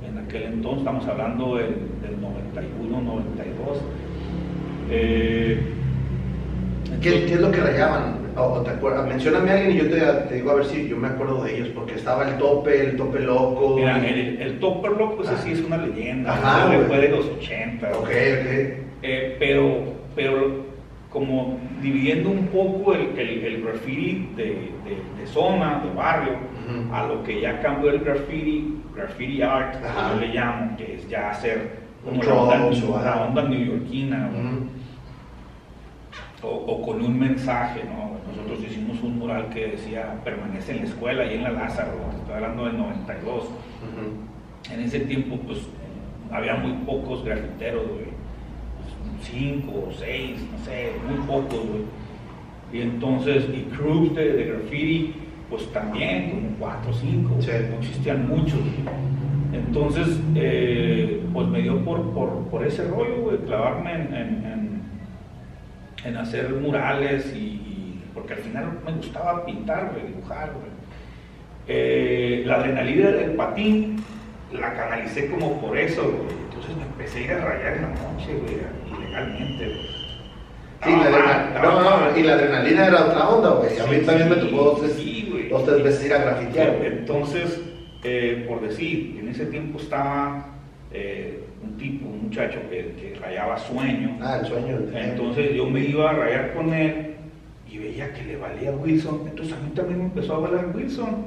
En 0.08 0.18
aquel 0.18 0.42
entonces, 0.44 0.80
estamos 0.80 1.06
hablando 1.06 1.56
del, 1.56 1.76
91, 2.20 3.00
92. 3.00 3.78
Eh, 4.90 5.72
¿Qué, 7.00 7.26
¿Qué, 7.26 7.34
es 7.34 7.40
lo 7.40 7.50
que 7.50 7.60
rayaban? 7.60 8.25
O 8.36 8.60
te 8.60 8.70
acuerdas, 8.70 9.06
mencióname 9.06 9.50
a 9.50 9.54
alguien 9.54 9.76
y 9.76 9.78
yo 9.78 9.90
te, 9.90 10.34
digo 10.34 10.50
a 10.50 10.54
ver 10.56 10.64
si 10.66 10.88
yo 10.88 10.96
me 10.96 11.08
acuerdo 11.08 11.44
de 11.44 11.56
ellos, 11.56 11.68
porque 11.74 11.94
estaba 11.94 12.28
el 12.28 12.36
tope, 12.38 12.80
el 12.80 12.96
tope 12.96 13.20
loco. 13.20 13.76
Mira, 13.76 14.06
el, 14.06 14.40
el 14.40 14.58
tope 14.58 14.88
loco, 14.88 15.22
ese 15.22 15.36
sí 15.38 15.52
es 15.52 15.60
una 15.62 15.78
leyenda, 15.78 16.32
Ajá, 16.34 16.70
fue 16.86 16.98
de 16.98 17.08
los 17.08 17.26
80. 17.26 17.88
Ok, 17.92 17.98
ok. 18.00 18.10
Eh, 19.02 19.36
pero, 19.38 19.84
pero 20.14 20.66
como 21.10 21.58
dividiendo 21.80 22.30
un 22.30 22.46
poco 22.48 22.92
el, 22.94 23.18
el, 23.18 23.62
graffiti 23.62 24.28
de, 24.36 24.70
de, 25.18 25.26
zona, 25.26 25.82
de 25.84 25.94
barrio, 25.94 26.34
a 26.92 27.06
lo 27.06 27.22
que 27.22 27.40
ya 27.40 27.60
cambió 27.60 27.90
el 27.90 28.00
graffiti, 28.00 28.80
graffiti 28.94 29.42
art, 29.42 29.76
como 29.80 30.14
yo 30.14 30.20
le 30.20 30.34
llamo, 30.34 30.76
que 30.76 30.94
es 30.94 31.08
ya 31.08 31.30
hacer 31.30 31.86
como 32.04 32.22
la, 32.22 32.34
onda, 32.34 33.02
la 33.02 33.26
onda 33.26 33.42
neoyorquina 33.42 34.30
o, 36.46 36.82
con 36.82 37.02
un 37.02 37.18
mensaje, 37.18 37.82
¿no? 37.84 38.16
Nosotros 38.30 38.70
hicimos 38.70 39.02
un 39.02 39.18
mural 39.18 39.48
que 39.50 39.68
decía, 39.68 40.20
permanece 40.24 40.72
en 40.72 40.78
la 40.78 40.84
escuela 40.84 41.24
y 41.24 41.34
en 41.34 41.42
la 41.42 41.50
Lázaro, 41.50 41.92
estoy 42.18 42.34
hablando 42.34 42.66
del 42.66 42.78
92. 42.78 43.44
En 44.72 44.80
ese 44.80 45.00
tiempo, 45.00 45.36
pues, 45.46 45.60
había 46.30 46.56
muy 46.56 46.72
pocos 46.84 47.24
grafiteros, 47.24 47.84
cinco 49.22 49.86
o 49.88 49.92
seis, 49.92 50.38
no 50.52 50.64
sé, 50.64 50.92
muy 51.06 51.26
pocos, 51.26 51.60
Y 52.72 52.80
entonces, 52.80 53.44
y 53.54 53.62
crews 53.76 54.14
de, 54.14 54.44
graffiti, 54.44 55.14
pues 55.48 55.70
también, 55.72 56.30
como 56.30 56.48
cuatro 56.58 56.90
o 56.90 56.94
cinco, 56.94 57.30
no 57.30 57.78
existían 57.78 58.28
muchos. 58.28 58.60
Entonces, 59.52 60.20
eh, 60.34 61.22
pues 61.32 61.46
me 61.48 61.62
dio 61.62 61.82
por, 61.84 62.02
por, 62.50 62.66
ese 62.66 62.88
rollo, 62.88 63.38
clavarme 63.46 63.92
en 63.92 64.14
en 64.14 64.65
hacer 66.14 66.50
murales 66.50 67.32
y, 67.34 68.02
porque 68.12 68.34
al 68.34 68.40
final 68.40 68.78
me 68.84 68.92
gustaba 68.92 69.44
pintar, 69.44 69.92
dibujar. 70.06 70.50
Eh, 71.68 72.44
la 72.46 72.56
adrenalina 72.56 73.10
del 73.10 73.32
patín 73.32 74.04
la 74.52 74.74
canalicé 74.74 75.28
como 75.28 75.60
por 75.60 75.76
eso, 75.76 76.02
entonces 76.44 76.76
me 76.76 76.84
empecé 76.84 77.18
a 77.18 77.22
ir 77.22 77.30
a 77.32 77.44
rayar 77.44 77.76
en 77.76 77.82
la 77.82 77.88
noche, 77.88 78.66
ilegalmente. 78.96 79.96
Sí, 80.84 80.90
la 80.90 81.60
no, 81.62 82.10
no, 82.10 82.16
y 82.16 82.22
la 82.22 82.34
adrenalina 82.34 82.86
era 82.86 83.06
otra 83.06 83.28
onda, 83.28 83.50
güey. 83.50 83.78
A 83.78 83.86
mí 83.86 84.06
también 84.06 84.28
me 84.28 84.36
tocó 84.36 84.56
dos, 84.56 84.80
tres, 84.82 85.50
dos, 85.50 85.64
tres 85.64 85.82
veces 85.82 86.06
ir 86.06 86.14
a 86.14 86.18
grafitear. 86.18 86.76
Entonces, 86.84 87.60
eh, 88.04 88.44
por 88.48 88.60
decir, 88.60 89.16
en 89.18 89.28
ese 89.28 89.46
tiempo 89.46 89.80
estaba 89.80 90.46
eh, 90.92 91.45
un 91.66 91.76
tipo, 91.76 92.06
un 92.08 92.24
muchacho 92.24 92.58
que, 92.70 93.16
rayaba 93.20 93.58
sueño. 93.58 94.16
Ah, 94.20 94.38
el 94.40 94.46
sueño. 94.46 94.78
Entonces 94.94 95.54
yo 95.54 95.68
me 95.68 95.80
iba 95.80 96.10
a 96.10 96.12
rayar 96.12 96.54
con 96.54 96.72
él 96.72 97.14
y 97.70 97.78
veía 97.78 98.12
que 98.12 98.24
le 98.24 98.36
valía 98.36 98.70
Wilson. 98.72 99.22
Entonces 99.28 99.54
a 99.54 99.60
mí 99.60 99.70
también 99.74 99.98
me 99.98 100.04
empezó 100.06 100.36
a 100.36 100.38
valer 100.40 100.66
Wilson. 100.74 101.26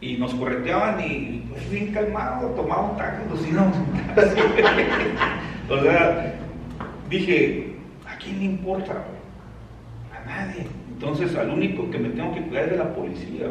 Y 0.00 0.16
nos 0.16 0.34
correteaban 0.34 1.00
y 1.00 1.44
pues 1.48 1.70
bien 1.70 1.92
calmado, 1.92 2.48
tomaba 2.50 2.90
un 2.90 2.96
taxi, 2.96 3.22
pues 3.28 3.52
no. 3.52 3.72
o 5.70 5.82
sea, 5.82 6.34
dije, 7.08 7.76
¿a 8.08 8.16
quién 8.16 8.40
le 8.40 8.44
importa? 8.46 9.04
A 10.12 10.26
nadie. 10.26 10.66
Entonces 10.92 11.36
al 11.36 11.50
único 11.50 11.88
que 11.88 11.98
me 11.98 12.08
tengo 12.10 12.34
que 12.34 12.42
cuidar 12.42 12.64
es 12.64 12.70
de 12.72 12.76
la 12.78 12.94
policía. 12.94 13.46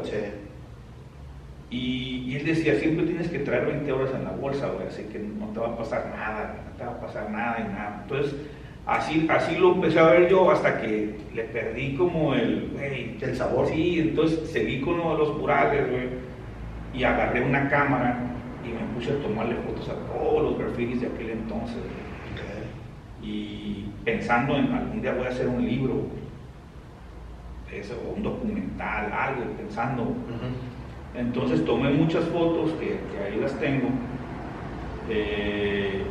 Y, 1.72 2.26
y 2.28 2.36
él 2.36 2.45
decía, 2.45 2.76
siempre 2.76 3.05
tienes 3.05 3.30
que 3.30 3.39
traer 3.39 3.65
20 3.65 3.91
horas 3.93 4.13
en 4.13 4.26
la 4.26 4.32
bolsa, 4.32 4.67
güey, 4.67 4.88
así 4.88 5.03
que 5.03 5.19
no 5.19 5.47
te 5.47 5.59
va 5.59 5.69
a 5.69 5.78
pasar 5.78 6.11
nada, 6.13 6.55
no 6.69 6.78
te 6.78 6.84
va 6.84 6.91
a 6.91 6.99
pasar 6.99 7.32
nada 7.32 7.57
y 7.59 7.63
nada. 7.74 7.99
Entonces, 8.03 8.36
así, 8.86 9.26
así 9.30 9.55
lo 9.55 9.76
empecé 9.76 9.99
a 9.99 10.07
ver 10.07 10.30
yo 10.30 10.51
hasta 10.51 10.82
que 10.82 11.15
le 11.34 11.43
perdí 11.45 11.95
como 11.95 12.34
el, 12.34 12.72
güey, 12.74 13.15
El 13.22 13.36
sabor. 13.38 13.67
Sí, 13.67 13.99
entonces 14.01 14.51
seguí 14.51 14.82
con 14.82 14.95
uno 14.95 15.13
de 15.13 15.19
los 15.19 15.38
murales, 15.38 15.89
güey, 15.89 16.09
y 16.93 17.05
agarré 17.05 17.41
una 17.41 17.69
cámara 17.69 18.17
y 18.65 18.67
me 18.67 18.93
puse 18.93 19.11
a 19.13 19.22
tomarle 19.22 19.55
fotos 19.55 19.88
a 19.88 19.95
todos 20.11 20.43
los 20.43 20.59
grafitis 20.59 20.99
de 20.99 21.07
aquel 21.07 21.30
entonces, 21.30 21.78
güey. 21.78 22.11
Y 23.24 23.86
pensando 24.03 24.55
en 24.55 24.74
algún 24.74 25.01
día 25.01 25.13
voy 25.13 25.26
a 25.26 25.30
hacer 25.30 25.47
un 25.47 25.65
libro, 25.65 25.93
güey, 25.93 27.80
eso, 27.80 27.93
o 28.05 28.15
un 28.15 28.24
documental, 28.24 29.09
algo, 29.13 29.45
pensando. 29.55 30.03
Entonces 31.16 31.64
tomé 31.66 31.89
muchas 31.91 32.24
fotos 32.26 32.72
que, 32.80 32.88
que 32.88 33.24
ahí 33.26 33.39
las 33.41 33.53
tengo. 33.59 33.89
eh, 35.09 36.03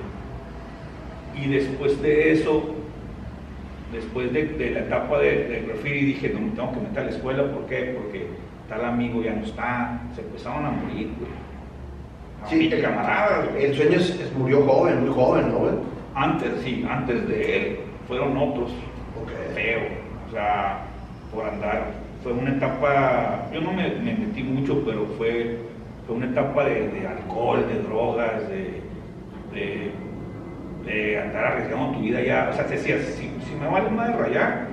y 1.34 1.48
después 1.48 2.01
de 2.03 2.32
eso, 2.32 2.74
después 3.92 4.32
de, 4.32 4.44
de 4.46 4.70
la 4.72 4.80
etapa 4.80 5.18
de, 5.18 5.44
de 5.48 5.61
graffiti, 5.62 6.05
dije, 6.07 6.28
no 6.30 6.40
me 6.40 6.51
tengo 6.51 6.72
que 6.72 6.80
meter 6.80 6.98
a 6.98 7.05
la 7.05 7.11
escuela. 7.11 7.51
¿Por 7.51 7.66
qué? 7.66 7.96
Porque 7.96 8.26
tal 8.68 8.84
amigo 8.84 9.22
ya 9.22 9.32
no 9.34 9.44
está. 9.44 10.01
Se 10.14 10.20
empezaron 10.20 10.66
a 10.66 10.70
morir, 10.70 11.11
güey. 11.18 11.30
A 12.44 12.46
Sí, 12.48 12.68
el- 12.72 12.82
camaradas, 12.82 13.51
güey. 13.53 13.64
El 13.66 13.74
sueño 13.74 13.96
es, 13.96 14.11
es- 14.20 14.32
murió 14.36 14.62
joven, 14.66 15.01
muy 15.01 15.14
joven, 15.14 15.48
¿no, 15.51 15.59
güey? 15.61 15.72
Antes, 16.14 16.51
sí, 16.62 16.84
antes 16.90 17.26
de 17.28 17.57
él, 17.57 17.76
fueron 18.07 18.36
otros. 18.36 18.70
Ok. 19.22 19.30
Feo. 19.55 19.80
O 20.28 20.32
sea, 20.32 20.80
por 21.32 21.46
andar. 21.46 21.92
Fue 22.22 22.32
una 22.32 22.50
etapa, 22.50 23.48
yo 23.52 23.60
no 23.62 23.72
me, 23.72 23.88
me 23.96 24.14
metí 24.14 24.42
mucho, 24.42 24.82
pero 24.84 25.06
fue, 25.16 25.56
fue 26.06 26.16
una 26.16 26.26
etapa 26.26 26.64
de, 26.64 26.88
de 26.88 27.06
alcohol, 27.08 27.66
de 27.66 27.82
drogas, 27.82 28.46
de, 28.48 28.82
de, 29.52 29.92
de 30.84 31.18
andar 31.18 31.44
arriesgando 31.46 31.92
tu 31.92 32.00
vida 32.00 32.20
ya. 32.22 32.48
O 32.50 32.52
sea, 32.52 32.66
te 32.66 32.74
decías, 32.74 33.00
si, 33.16 33.30
si 33.48 33.54
me 33.58 33.66
vale 33.68 33.88
madre 33.90 34.16
rayar, 34.18 34.66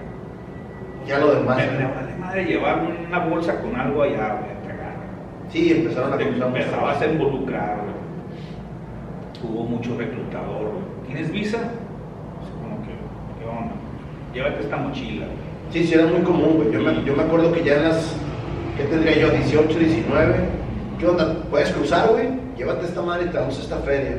Ya 1.05 1.19
lo 1.19 1.35
demás. 1.35 1.57
me, 1.57 1.65
me 1.77 1.85
vale 1.85 2.15
madre 2.19 2.45
llevar 2.45 2.81
una 3.07 3.19
bolsa 3.19 3.61
con 3.61 3.75
algo 3.75 4.03
allá, 4.03 4.39
voy 4.41 4.49
a 4.49 4.53
entregar. 4.53 4.93
Sí, 5.49 5.71
empezaron 5.71 6.13
a 6.13 6.17
Te 6.17 6.23
empezabas 6.27 7.01
a 7.01 7.07
involucrar, 7.07 7.77
hubo 9.41 9.63
mucho 9.63 9.97
reclutador. 9.97 10.71
¿Tienes 11.05 11.31
visa? 11.31 11.59
Pues, 11.59 12.49
como 12.51 12.81
que, 12.83 12.91
¿qué 13.39 13.45
onda? 13.49 13.73
Llévate 14.33 14.61
esta 14.63 14.75
mochila. 14.77 15.27
Sí, 15.71 15.85
sí, 15.85 15.93
era 15.93 16.05
muy 16.07 16.21
común, 16.21 16.53
güey. 16.55 16.71
Yo 16.71 16.79
me, 16.81 17.03
yo 17.03 17.15
me 17.15 17.23
acuerdo 17.23 17.51
que 17.51 17.63
ya 17.63 17.75
en 17.77 17.83
las, 17.83 18.15
¿qué 18.77 18.83
tendría 18.83 19.17
yo? 19.17 19.29
18, 19.29 19.77
19. 19.79 20.35
¿Qué 20.99 21.05
onda? 21.07 21.35
¿Puedes 21.49 21.71
cruzar, 21.71 22.09
güey? 22.09 22.27
Llévate 22.57 22.85
esta 22.85 23.01
madre 23.01 23.25
y 23.25 23.29
te 23.29 23.37
damos 23.37 23.59
esta 23.59 23.77
feria. 23.77 24.17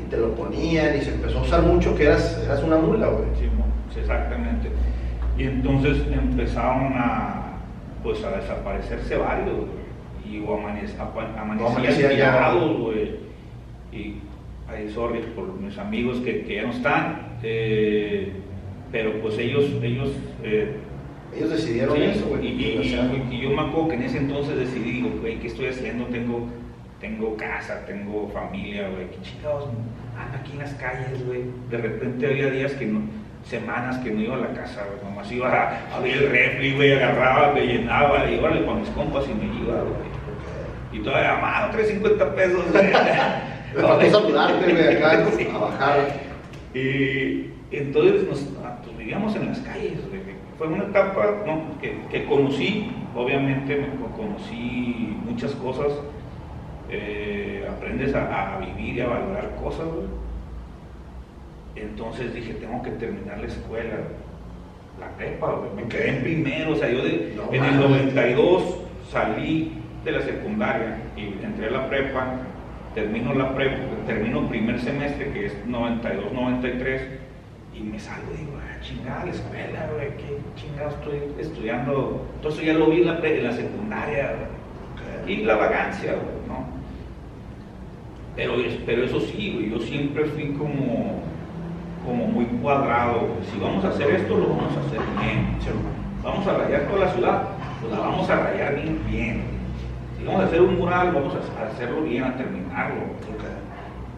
Y 0.00 0.08
te 0.08 0.16
lo 0.16 0.34
ponían 0.34 0.96
y 0.96 1.02
se 1.02 1.14
empezó 1.14 1.38
a 1.38 1.42
usar 1.42 1.62
mucho 1.62 1.94
que 1.94 2.04
eras, 2.04 2.40
eras 2.44 2.62
una 2.62 2.76
mula, 2.76 3.08
güey. 3.08 3.26
Sí, 3.38 4.00
exactamente. 4.00 4.68
Y 5.36 5.44
entonces 5.44 5.98
empezaron 6.12 6.92
a, 6.96 7.56
pues, 8.02 8.22
a 8.24 8.30
desaparecerse 8.36 9.16
varios, 9.16 9.56
güey. 9.56 9.84
Y 10.26 10.40
o 10.46 10.56
amanec- 10.56 10.98
amanecían 11.38 12.10
tirados, 12.10 12.78
güey. 12.80 13.16
Y, 13.92 14.16
ay, 14.68 14.90
sorry 14.94 15.20
por 15.36 15.52
mis 15.60 15.76
amigos 15.76 16.18
que, 16.18 16.44
que 16.44 16.54
ya 16.56 16.62
no 16.62 16.70
están. 16.70 17.34
eh, 17.42 18.32
pero 18.94 19.20
pues 19.20 19.36
ellos, 19.38 19.64
ellos 19.82 20.10
eh, 20.44 20.76
Ellos 21.36 21.50
decidieron 21.50 21.96
Sí, 21.96 22.02
eso, 22.04 22.26
güey. 22.28 22.46
y, 22.46 22.50
y- 22.64 22.78
o 22.78 22.84
sea, 22.84 23.10
y- 23.12 23.34
y 23.34 23.40
yo 23.40 23.50
me 23.50 23.62
acuerdo 23.62 23.88
que 23.88 23.94
en 23.96 24.02
ese 24.04 24.18
entonces 24.18 24.56
decidí, 24.56 24.92
digo, 24.92 25.10
güey, 25.20 25.40
¿qué 25.40 25.48
estoy 25.48 25.66
haciendo? 25.66 26.04
Tengo, 26.06 26.46
tengo 27.00 27.36
casa, 27.36 27.84
tengo 27.86 28.28
familia, 28.32 28.88
güey, 28.90 29.10
qué 29.10 29.18
chingados, 29.20 29.64
ando 30.16 30.38
aquí 30.38 30.52
en 30.52 30.58
las 30.60 30.74
calles, 30.74 31.26
güey. 31.26 31.40
De 31.70 31.78
repente 31.78 32.26
había 32.28 32.50
días 32.50 32.72
que 32.74 32.86
no, 32.86 33.00
semanas 33.44 33.98
que 33.98 34.12
no 34.12 34.20
iba 34.20 34.36
a 34.36 34.38
la 34.46 34.52
casa, 34.54 34.84
güey, 34.86 35.02
nomás 35.10 35.32
iba 35.32 35.48
a 35.50 35.96
abrir 35.96 36.18
el 36.18 36.30
refri, 36.30 36.74
güey, 36.76 36.92
agarraba, 36.92 37.52
me 37.52 37.66
llenaba, 37.66 38.30
y 38.30 38.38
órale, 38.38 38.64
con 38.64 38.78
mis 38.80 38.90
compas 38.90 39.24
y 39.28 39.34
me 39.34 39.46
iba, 39.60 39.74
güey. 39.82 40.14
Y 40.92 40.98
todavía, 41.02 41.34
mano, 41.42 41.72
350 41.72 42.34
pesos, 42.36 42.64
güey. 42.70 42.84
Faltó 43.74 44.08
saludarte, 44.08 44.72
güey, 44.72 44.96
acá 44.96 45.26
Sí. 45.36 45.48
a 45.52 45.58
bajar. 45.58 45.98
Y 46.74 47.46
entonces 47.72 48.28
nos, 48.28 48.48
ah, 48.53 48.53
vivíamos 49.04 49.36
en 49.36 49.46
las 49.48 49.58
calles. 49.60 49.92
Fue 50.58 50.66
una 50.68 50.84
etapa 50.84 51.26
¿no? 51.46 51.78
que, 51.80 51.98
que 52.10 52.24
conocí, 52.24 52.90
obviamente 53.14 53.76
me 53.76 53.88
co- 54.00 54.16
conocí 54.16 55.16
muchas 55.24 55.52
cosas. 55.56 55.92
eh, 56.90 57.66
aprendes 57.70 58.14
a, 58.14 58.56
a 58.56 58.58
vivir 58.60 58.96
y 58.96 59.00
a 59.00 59.06
valorar 59.08 59.56
cosas. 59.62 59.86
güey. 59.86 60.06
Entonces 61.76 62.32
dije, 62.34 62.54
tengo 62.54 62.82
que 62.82 62.90
terminar 62.92 63.38
la 63.38 63.46
escuela, 63.46 63.94
la 65.00 65.08
prepa. 65.16 65.52
güey. 65.52 65.70
Me 65.74 65.88
quedé 65.88 66.16
en 66.16 66.22
primero, 66.22 66.72
o 66.72 66.76
sea, 66.76 66.88
yo 66.90 67.02
de- 67.02 67.34
No 67.36 67.52
en 67.52 67.64
el 67.64 67.74
mames. 67.74 67.90
92 68.14 68.78
salí 69.10 69.72
de 70.04 70.12
la 70.12 70.20
secundaria 70.22 70.98
y 71.16 71.44
entré 71.44 71.66
a 71.66 71.70
la 71.70 71.88
prepa 71.88 72.36
termino 72.94 73.34
la 73.34 73.52
prepa, 73.56 73.76
termino 74.06 74.48
primer 74.48 74.78
semestre, 74.80 75.32
que 75.32 75.46
es 75.46 75.66
92, 75.66 76.32
93, 76.32 77.02
y 77.76 77.80
me 77.82 77.98
salgo 77.98 78.32
y 78.32 78.38
digo, 78.38 78.52
ah, 78.56 78.80
chingada, 78.80 79.24
la 79.24 79.30
escuela, 79.32 79.90
güey, 79.94 80.16
qué 80.16 80.38
chingado 80.56 80.90
estoy 80.90 81.20
estudiando. 81.40 82.24
Entonces 82.36 82.64
ya 82.64 82.74
lo 82.74 82.86
vi 82.86 83.00
en 83.02 83.06
la, 83.06 83.52
secundaria, 83.52 84.34
y 85.26 85.36
la 85.38 85.56
vagancia, 85.56 86.12
güey, 86.12 86.46
¿no? 86.46 86.66
Pero, 88.36 88.54
pero 88.86 89.04
eso 89.04 89.20
sí, 89.20 89.70
yo 89.70 89.78
siempre 89.80 90.24
fui 90.26 90.52
como, 90.52 91.22
como 92.04 92.26
muy 92.26 92.44
cuadrado. 92.44 93.28
Si 93.50 93.58
vamos 93.58 93.84
a 93.84 93.88
hacer 93.88 94.10
esto, 94.10 94.36
lo 94.36 94.48
vamos 94.48 94.76
a 94.76 94.80
hacer 94.80 95.00
bien. 95.20 95.58
Vamos 96.22 96.46
a 96.46 96.56
rayar 96.56 96.86
toda 96.88 97.06
la 97.06 97.12
ciudad, 97.12 97.42
pues 97.80 97.92
la 97.92 97.98
vamos 97.98 98.30
a 98.30 98.36
rayar 98.36 98.76
bien, 98.76 99.00
bien. 99.10 99.42
Si 100.18 100.24
vamos 100.24 100.42
a 100.42 100.46
hacer 100.46 100.62
un 100.62 100.78
mural, 100.78 101.12
vamos 101.12 101.34
a 101.34 101.66
hacerlo 101.66 102.02
bien, 102.02 102.24
a 102.24 102.36
terminarlo. 102.36 103.02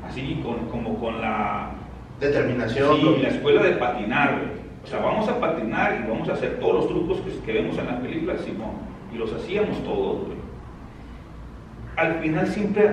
Así 0.06 0.40
con, 0.44 0.66
como 0.68 0.98
con 1.00 1.20
la, 1.20 1.75
Determinación. 2.20 2.96
sí, 2.96 3.18
la 3.22 3.28
escuela 3.28 3.62
de 3.62 3.72
patinar, 3.72 4.32
güey. 4.38 4.66
O 4.84 4.86
sea, 4.86 5.00
vamos 5.00 5.28
a 5.28 5.40
patinar 5.40 6.00
y 6.02 6.08
vamos 6.08 6.28
a 6.28 6.32
hacer 6.34 6.58
todos 6.60 6.74
los 6.74 6.88
trucos 6.88 7.18
que, 7.20 7.32
que 7.44 7.52
vemos 7.60 7.76
en 7.78 7.86
la 7.86 7.98
película, 8.00 8.38
Simón. 8.38 8.72
Y 9.12 9.18
los 9.18 9.32
hacíamos 9.32 9.82
todos, 9.84 10.26
güey. 10.26 10.36
Al 11.96 12.14
final 12.20 12.46
siempre, 12.46 12.90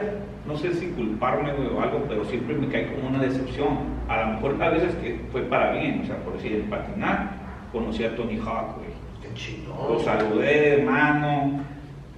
no 0.47 0.55
sé 0.57 0.73
si 0.73 0.87
culparme, 0.87 1.53
güey, 1.53 1.67
o 1.67 1.81
algo, 1.81 2.03
pero 2.07 2.23
siempre 2.25 2.55
me 2.55 2.67
cae 2.67 2.87
como 2.93 3.09
una 3.09 3.19
decepción. 3.21 3.77
A 4.07 4.21
lo 4.21 4.27
mejor 4.33 4.61
a 4.61 4.69
veces 4.69 4.95
que 4.95 5.19
fue 5.31 5.41
para 5.43 5.73
bien, 5.73 6.01
o 6.03 6.05
sea, 6.05 6.17
por 6.17 6.33
decir, 6.33 6.53
en 6.53 6.69
patinar, 6.69 7.31
conocí 7.71 8.03
a 8.03 8.15
Tony 8.15 8.37
Hawk, 8.37 8.75
güey. 8.77 8.93
Qué 9.21 9.29
Lo 9.29 9.35
chingón. 9.35 9.99
saludé 10.03 10.77
de 10.77 10.83
mano, 10.83 11.59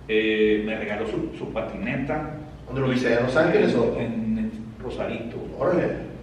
eh, 0.07 0.63
me 0.65 0.77
regaló 0.77 1.05
su, 1.07 1.35
su 1.37 1.51
patineta. 1.51 2.37
¿Dónde 2.67 2.81
lo 2.81 2.87
viste? 2.87 3.13
¿En 3.13 3.23
Los 3.23 3.35
Ángeles 3.35 3.75
o...? 3.75 3.95
En, 3.99 4.37
en 4.37 4.51
Rosarito. 4.81 5.37
Órale. 5.59 6.14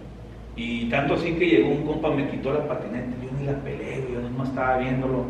Y 0.55 0.85
tanto 0.89 1.15
así 1.15 1.33
que 1.33 1.47
llegó 1.47 1.69
un 1.69 1.83
compa, 1.85 2.11
me 2.11 2.29
quitó 2.29 2.53
la 2.53 2.67
patineta, 2.67 3.07
yo 3.21 3.29
ni 3.39 3.45
la 3.45 3.53
peleé, 3.59 4.05
yo 4.11 4.21
nomás 4.21 4.49
estaba 4.49 4.77
viéndolo. 4.77 5.25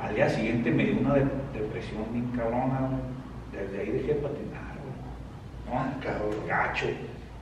Al 0.00 0.14
día 0.14 0.28
siguiente 0.28 0.70
me 0.70 0.84
dio 0.84 0.98
una 1.00 1.14
de- 1.14 1.26
depresión 1.54 2.04
bien 2.12 2.26
cabrona. 2.36 2.90
Desde 3.52 3.80
ahí 3.80 3.90
dejé 3.90 4.08
de 4.08 4.14
patinar, 4.14 4.74
¿No? 5.66 6.00
cabrón. 6.00 6.30
Gacho. 6.48 6.86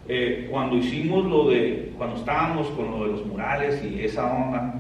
Eh, 0.09 0.49
cuando 0.51 0.77
hicimos 0.77 1.27
lo 1.27 1.51
de, 1.51 1.93
cuando 1.99 2.17
estábamos 2.17 2.69
con 2.69 2.91
lo 2.91 3.05
de 3.05 3.13
los 3.13 3.27
murales 3.27 3.85
y 3.85 4.03
esa 4.05 4.25
onda, 4.33 4.75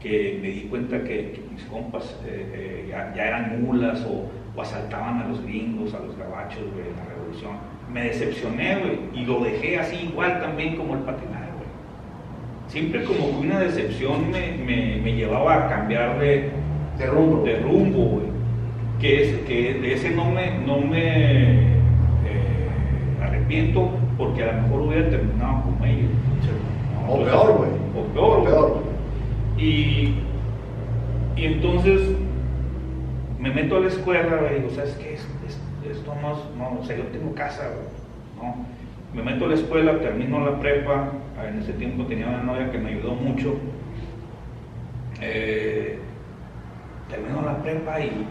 que 0.00 0.38
me 0.40 0.48
di 0.48 0.60
cuenta 0.62 1.02
que, 1.02 1.40
mis 1.50 1.62
compas 1.64 2.16
eh, 2.26 2.86
eh, 2.86 3.12
ya, 3.16 3.26
eran 3.26 3.62
mulas 3.62 4.04
o, 4.06 4.28
asaltaban 4.60 5.22
a 5.22 5.28
los 5.28 5.42
gringos, 5.42 5.94
a 5.94 6.00
los 6.00 6.18
gabachos, 6.18 6.62
güey, 6.74 6.86
en 6.88 6.96
la 6.96 7.04
revolución. 7.06 7.52
Me 7.90 8.04
decepcioné, 8.04 8.76
y 9.14 9.24
lo 9.24 9.40
dejé 9.40 9.78
así 9.78 9.96
igual 10.10 10.38
también 10.42 10.76
como 10.76 10.92
el 10.94 11.00
patinar. 11.00 11.39
Siempre 12.70 13.04
como 13.04 13.18
que 13.40 13.46
una 13.46 13.60
decepción 13.60 14.30
me, 14.30 14.52
me- 14.64 14.96
me 15.02 15.12
llevaba 15.14 15.66
a 15.66 15.68
cambiar 15.68 16.18
de, 16.18 16.50
De 16.98 17.06
rumbo. 17.06 17.42
de 17.44 17.56
rumbo, 17.60 17.98
güey. 18.04 18.26
Que, 19.00 19.22
es, 19.30 19.38
que 19.46 19.74
de 19.74 19.92
ese 19.94 20.10
no 20.10 20.26
me, 20.30 20.58
no 20.66 20.78
me 20.78 21.52
eh, 21.52 21.76
arrepiento 23.22 23.90
porque 24.16 24.44
a 24.44 24.52
lo 24.52 24.62
mejor 24.62 24.80
hubiera 24.82 25.08
terminado 25.10 25.62
como 25.62 25.84
ellos. 25.84 26.10
O 27.08 27.24
peor, 27.24 27.56
güey. 27.56 27.70
O 27.96 28.06
peor, 28.12 28.38
O 28.38 28.44
peor. 28.44 28.82
Y, 29.58 30.14
y 31.36 31.44
entonces 31.44 32.00
me 33.38 33.50
meto 33.50 33.78
a 33.78 33.80
la 33.80 33.88
escuela, 33.88 34.36
güey, 34.36 34.52
y 34.52 34.60
digo, 34.60 34.70
¿sabes 34.74 34.92
qué? 35.02 35.14
Es- 35.14 35.26
es- 35.48 35.90
Esto 35.90 36.14
no, 36.22 36.32
es- 36.32 36.56
no, 36.56 36.78
o 36.80 36.84
sea, 36.84 36.96
yo 36.96 37.04
tengo 37.04 37.34
casa, 37.34 37.68
güey, 37.68 37.86
¿no? 38.50 38.54
Me 39.14 39.22
meto 39.28 39.46
a 39.46 39.48
la 39.48 39.54
escuela, 39.54 39.98
termino 39.98 40.44
la 40.44 40.60
prepa, 40.60 41.08
en 41.48 41.58
ese 41.60 41.72
tiempo 41.74 42.04
tenía 42.04 42.28
una 42.28 42.42
novia 42.42 42.70
que 42.70 42.78
me 42.78 42.90
ayudó 42.90 43.14
mucho. 43.14 43.56
Eh, 45.20 45.98
termino 47.08 47.42
la 47.42 47.62
prepa 47.62 48.00
y, 48.00 48.26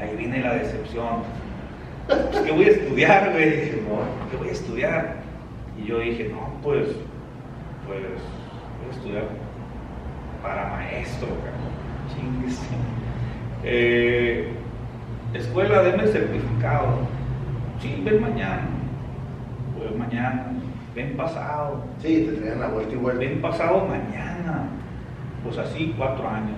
ahí 0.00 0.16
viene 0.16 0.40
la 0.40 0.54
decepción. 0.54 1.22
pues, 2.06 2.40
¿qué 2.44 2.52
voy 2.52 2.64
a 2.64 2.68
estudiar, 2.68 3.32
güey? 3.32 3.70
¿Qué 4.30 4.36
voy 4.38 4.48
a 4.48 4.52
estudiar? 4.52 5.16
Y 5.76 5.86
yo 5.86 5.98
dije, 5.98 6.28
no, 6.28 6.52
pues, 6.62 6.88
pues, 7.86 8.02
voy 8.78 8.88
a 8.88 8.94
estudiar 8.94 9.24
para 10.42 10.68
maestro, 10.68 11.28
chingues. 12.14 12.60
Eh, 13.64 14.52
escuela, 15.34 15.82
deme 15.82 16.06
certificado. 16.06 16.98
Sí, 17.80 18.00
ven 18.04 18.22
mañana. 18.22 18.68
Pues 19.76 19.96
mañana. 19.96 20.52
Ven 20.94 21.16
pasado. 21.16 21.84
Sí, 22.00 22.26
te 22.28 22.36
traían 22.40 22.60
la 22.60 22.68
vuelta 22.68 22.94
y 22.94 22.96
vuelta. 22.96 23.20
Ven 23.20 23.40
pasado 23.40 23.86
mañana. 23.86 24.68
Pues 25.44 25.58
así, 25.58 25.94
cuatro 25.96 26.28
años. 26.28 26.56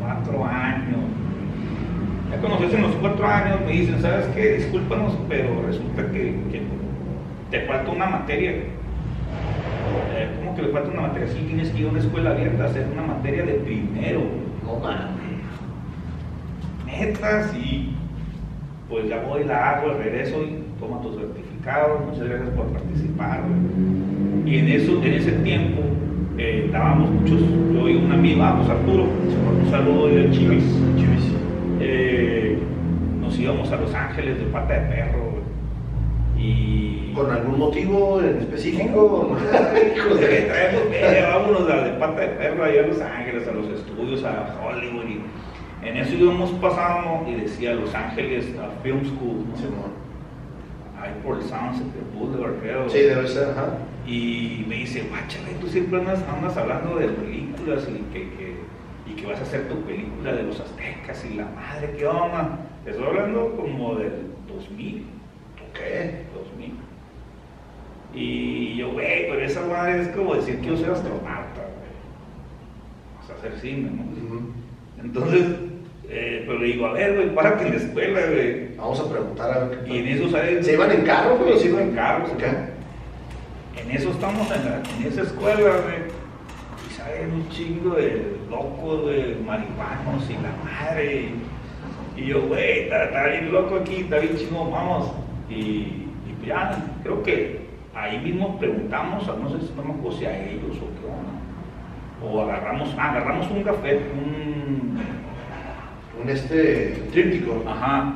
Cuatro 0.00 0.44
años. 0.44 1.00
Ya 2.30 2.36
cuando 2.36 2.64
en 2.64 2.82
los 2.82 2.94
cuatro 2.96 3.26
años 3.26 3.60
me 3.66 3.72
dicen, 3.72 4.00
¿sabes 4.00 4.26
qué? 4.34 4.54
Discúlpanos, 4.58 5.18
pero 5.28 5.62
resulta 5.66 6.06
que, 6.12 6.36
que 6.50 6.62
te 7.50 7.60
falta 7.66 7.90
una 7.90 8.06
materia. 8.06 8.52
Eh, 8.52 10.30
¿Cómo 10.38 10.54
que 10.54 10.62
le 10.62 10.68
falta 10.68 10.90
una 10.90 11.08
materia? 11.08 11.28
Sí, 11.28 11.44
tienes 11.46 11.70
que 11.70 11.80
ir 11.80 11.88
a 11.88 11.90
una 11.90 11.98
escuela 11.98 12.30
abierta 12.30 12.64
a 12.64 12.66
hacer 12.66 12.86
una 12.92 13.02
materia 13.02 13.44
de 13.44 13.54
primero. 13.54 14.22
No 14.64 14.78
mames. 14.78 15.20
Neta, 16.86 17.48
sí. 17.48 17.96
Pues 18.88 19.08
ya 19.08 19.22
voy, 19.22 19.44
la 19.44 19.70
hago, 19.70 19.94
regreso 19.94 20.42
y 20.42 20.64
toma 20.78 21.00
tu 21.02 21.12
certificado. 21.14 21.49
Muchas 21.60 22.26
gracias 22.26 22.48
por 22.56 22.66
participar. 22.68 23.40
Y 24.46 24.58
en, 24.58 24.68
eso, 24.68 24.92
en 25.02 25.12
ese 25.12 25.32
tiempo 25.32 25.82
eh, 26.38 26.70
dábamos 26.72 27.10
muchos, 27.10 27.38
yo 27.74 27.86
y 27.86 27.96
un 27.96 28.10
amigo, 28.10 28.42
ah, 28.42 28.56
pues 28.56 28.70
Arturo, 28.70 29.02
un 29.04 29.70
saludo 29.70 30.08
de 30.08 30.30
Chivis. 30.30 30.64
Chivis. 30.96 31.34
Eh, 31.80 32.58
nos 33.20 33.38
íbamos 33.38 33.70
a 33.70 33.76
Los 33.76 33.94
Ángeles 33.94 34.38
de 34.38 34.44
pata 34.44 34.72
de 34.72 34.88
perro. 34.88 35.34
Y 36.38 37.12
¿Con 37.14 37.30
algún 37.30 37.58
motivo 37.58 38.22
en 38.22 38.38
específico? 38.38 39.36
Hijos 39.96 40.18
de 40.18 40.26
traemos, 40.26 40.82
eh, 40.94 41.26
vámonos 41.30 41.70
a 41.70 41.84
de 41.84 41.90
pata 41.98 42.20
de 42.22 42.28
perro 42.28 42.64
allá 42.64 42.84
a 42.84 42.86
Los 42.86 43.00
Ángeles, 43.02 43.46
a 43.46 43.52
los 43.52 43.68
estudios, 43.68 44.24
a 44.24 44.58
Hollywood. 44.64 45.04
Y 45.04 45.86
en 45.86 45.96
eso 45.98 46.14
íbamos 46.14 46.52
pasando 46.52 47.28
y 47.28 47.34
decía 47.34 47.74
Los 47.74 47.94
Ángeles 47.94 48.46
a 48.58 48.82
Film 48.82 49.04
School. 49.04 49.44
Ahí 51.00 51.12
por 51.24 51.36
el 51.36 51.42
Sunset 51.42 51.86
Boulevard, 52.14 52.54
creo. 52.60 52.88
Sí, 52.90 52.98
debe 52.98 53.26
ser, 53.28 53.50
ajá. 53.50 53.78
Y 54.06 54.64
me 54.68 54.76
dice, 54.76 55.04
guáchale, 55.08 55.52
tú 55.60 55.66
siempre 55.68 55.98
andas, 56.00 56.22
andas 56.28 56.56
hablando 56.56 56.96
de 56.96 57.08
películas 57.08 57.86
y 57.88 58.12
que, 58.12 58.20
que- 58.30 58.60
y 59.06 59.14
que 59.14 59.26
vas 59.26 59.40
a 59.40 59.42
hacer 59.42 59.68
tu 59.68 59.80
película 59.82 60.32
de 60.32 60.42
los 60.44 60.60
aztecas 60.60 61.24
y 61.30 61.34
la 61.34 61.46
madre, 61.46 61.94
¿qué 61.98 62.06
onda? 62.06 62.58
Te 62.84 62.90
estoy 62.92 63.06
hablando 63.06 63.54
como 63.56 63.96
del 63.96 64.12
2000. 64.48 65.04
¿Qué? 65.74 66.22
2000. 66.34 66.72
Y 68.14 68.76
yo, 68.76 68.92
güey, 68.92 69.28
pero 69.30 69.40
esa 69.40 69.64
madre 69.66 70.02
es 70.02 70.08
como 70.08 70.34
decir 70.34 70.60
que 70.60 70.66
yo 70.68 70.76
soy 70.76 70.90
astronauta, 70.90 71.54
güey. 71.54 71.90
Vas 73.20 73.30
a 73.30 73.34
hacer 73.34 73.58
cine, 73.60 73.90
¿no? 73.90 75.02
Entonces, 75.02 75.46
eh, 76.08 76.44
pero 76.46 76.58
le 76.58 76.66
digo, 76.66 76.86
a 76.86 76.92
ver, 76.92 77.14
güey, 77.16 77.34
párate 77.34 77.66
en 77.66 77.70
la 77.72 77.76
escuela, 77.78 78.20
güey. 78.26 78.69
Vamos 78.80 79.00
a 79.00 79.10
preguntar 79.10 79.50
a 79.52 79.64
ver 79.64 79.84
qué 79.84 79.94
Y 79.94 79.98
en 79.98 80.06
eso 80.08 80.30
sale. 80.30 80.62
¿Se 80.62 80.72
iban 80.72 80.90
en 80.90 81.02
carro, 81.02 81.36
güey? 81.38 81.58
Sí, 81.58 81.68
en 81.68 81.94
carro, 81.94 82.24
¿Qué? 82.38 82.46
En 83.82 83.90
eso 83.90 84.10
estamos 84.10 84.50
en, 84.50 84.64
la- 84.64 84.82
en 84.98 85.06
esa 85.06 85.22
escuela, 85.22 85.56
güey. 85.60 86.10
Y 86.88 86.92
salen 86.94 87.32
un 87.32 87.48
chingo 87.50 87.94
de 87.94 88.36
locos, 88.50 89.06
de 89.06 89.36
marihuanos 89.46 90.28
y 90.28 90.34
la 90.34 90.52
madre. 90.64 91.30
Y, 92.16 92.20
y 92.20 92.26
yo, 92.26 92.42
güey, 92.42 92.80
está, 92.80 93.04
está 93.04 93.26
bien 93.26 93.52
loco 93.52 93.76
aquí, 93.76 93.96
está 94.02 94.18
bien 94.18 94.36
chingo, 94.36 94.70
vamos. 94.70 95.12
Y, 95.48 95.54
y 95.54 96.34
pues 96.36 96.48
ya, 96.48 96.84
creo 97.02 97.22
que 97.22 97.66
ahí 97.94 98.18
mismo 98.18 98.58
preguntamos, 98.58 99.28
a- 99.28 99.36
no 99.36 99.48
sé 99.50 99.66
si 99.66 99.72
no 99.76 99.82
me 99.84 99.92
acuerdo 99.94 100.18
si 100.18 100.24
a 100.26 100.38
ellos 100.50 100.76
o 100.76 100.88
qué 101.00 101.06
onda. 101.06 101.32
O 102.22 102.42
agarramos, 102.42 102.94
ah, 102.98 103.10
agarramos 103.12 103.50
un 103.50 103.62
café, 103.62 103.98
un, 104.14 105.00
Un 106.22 106.28
este 106.28 107.02
tríptico. 107.12 107.62
Ajá. 107.66 108.14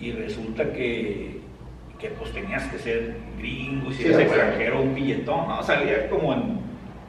Y 0.00 0.12
resulta 0.12 0.72
que, 0.72 1.40
que 1.98 2.08
pues 2.10 2.32
tenías 2.32 2.64
que 2.68 2.78
ser 2.78 3.16
gringo 3.38 3.90
y 3.90 3.94
si 3.94 4.02
Sí, 4.02 4.08
eres 4.08 4.18
extranjero, 4.20 4.80
un 4.82 4.94
billetón, 4.94 5.48
¿no? 5.48 5.62
Salía 5.62 6.08
como 6.08 6.32
en 6.34 6.58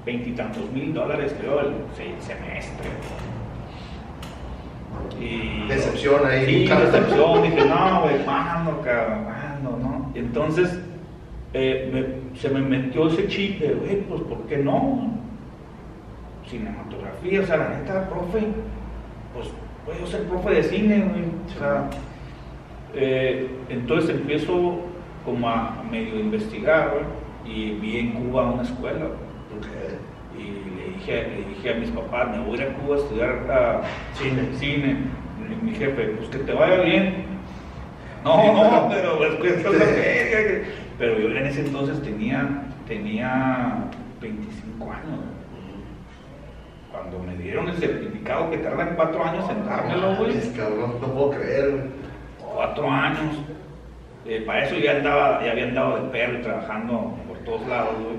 veintitantos 0.06 0.72
mil 0.72 0.94
dólares, 0.94 1.36
creo, 1.40 1.60
el 1.60 1.74
se- 1.96 2.20
semestre. 2.26 2.90
Y, 5.20 5.68
Decepción 5.68 6.26
ahí, 6.26 6.46
Sí, 6.46 6.68
decepción. 6.68 7.44
Dije, 7.44 7.66
no, 7.66 8.02
güey, 8.04 8.24
¿cuándo, 8.24 8.82
cabrón? 8.82 9.26
¿Cuándo, 9.26 9.78
no? 9.78 10.12
Y 10.16 10.20
entonces 10.20 10.80
eh, 11.54 11.90
me- 11.94 12.40
se 12.40 12.50
me 12.50 12.62
metió 12.62 13.08
ese 13.08 13.28
chip 13.28 13.60
de, 13.60 13.74
güey, 13.74 14.02
pues, 14.02 14.22
¿por 14.22 14.40
qué 14.48 14.58
no? 14.58 15.14
Cinematografía, 16.48 17.42
o 17.42 17.46
sea, 17.46 17.58
la 17.58 17.70
neta, 17.70 18.10
profe, 18.10 18.40
pues, 19.34 19.48
puedo 19.86 20.08
ser 20.08 20.24
profe 20.24 20.52
de 20.56 20.64
cine, 20.64 21.00
güey. 21.00 21.24
O 21.56 21.60
sea, 21.60 21.90
eh, 22.94 23.48
entonces 23.70 24.12
empiezo 24.12 24.80
como 25.26 25.48
a 25.48 25.84
medio 25.92 26.20
investigar, 26.20 26.92
güey, 26.92 27.56
y 27.56 27.72
vi 27.80 28.00
en 28.00 28.12
Cuba 28.14 28.52
una 28.52 28.64
escuela, 28.64 29.06
güey. 29.06 29.30
Ok. 29.58 29.68
Y 30.38 30.78
le 30.78 30.98
dije, 30.98 31.28
le 31.28 31.56
dije 31.56 31.74
a 31.74 31.74
mis 31.76 31.90
papás, 31.92 32.30
me 32.30 32.40
voy 32.40 32.60
a 32.60 32.62
ir 32.64 32.70
a 32.70 32.74
Cuba 32.76 32.96
a 32.96 33.00
estudiar 33.00 33.48
ah, 33.50 33.82
Cine. 34.14 34.50
cine. 34.58 34.98
Y 35.50 35.66
mi 35.66 35.72
jefe, 35.74 36.16
pues 36.18 36.30
que 36.30 36.38
te 36.40 36.54
vaya 36.54 36.82
bien. 36.82 37.26
No, 38.24 38.54
no, 38.54 38.90
pero 38.90 39.18
pues 39.18 39.36
cuesta 39.36 39.70
la 39.70 39.86
feria. 39.86 40.64
Pero 40.98 41.18
yo 41.18 41.30
en 41.30 41.46
ese 41.46 41.62
entonces 41.62 42.02
tenía, 42.02 42.64
tenía 42.88 43.86
25 44.22 44.92
años. 44.92 45.20
Cuando 46.92 47.20
me 47.20 47.36
dieron 47.42 47.70
el 47.70 47.76
certificado 47.78 48.50
que 48.50 48.58
tardan 48.58 48.94
cuatro 48.96 49.24
años 49.24 49.50
en 49.50 49.66
dármelo, 49.66 50.16
güey. 50.18 50.38
Es 50.38 50.48
cabrón, 50.50 50.96
no 51.02 51.08
puedo 51.08 51.32
creer, 51.32 51.72
güey. 51.72 51.99
Cuatro 52.60 52.92
años. 52.92 53.38
Eh, 54.26 54.44
para 54.46 54.66
eso 54.66 54.78
ya 54.78 54.98
andaba, 54.98 55.42
ya 55.42 55.52
había 55.52 55.70
andado 55.70 55.96
de 55.96 56.10
perro 56.10 56.42
trabajando 56.42 57.18
por 57.26 57.38
todos 57.46 57.66
lados, 57.70 57.94
güey. 58.04 58.18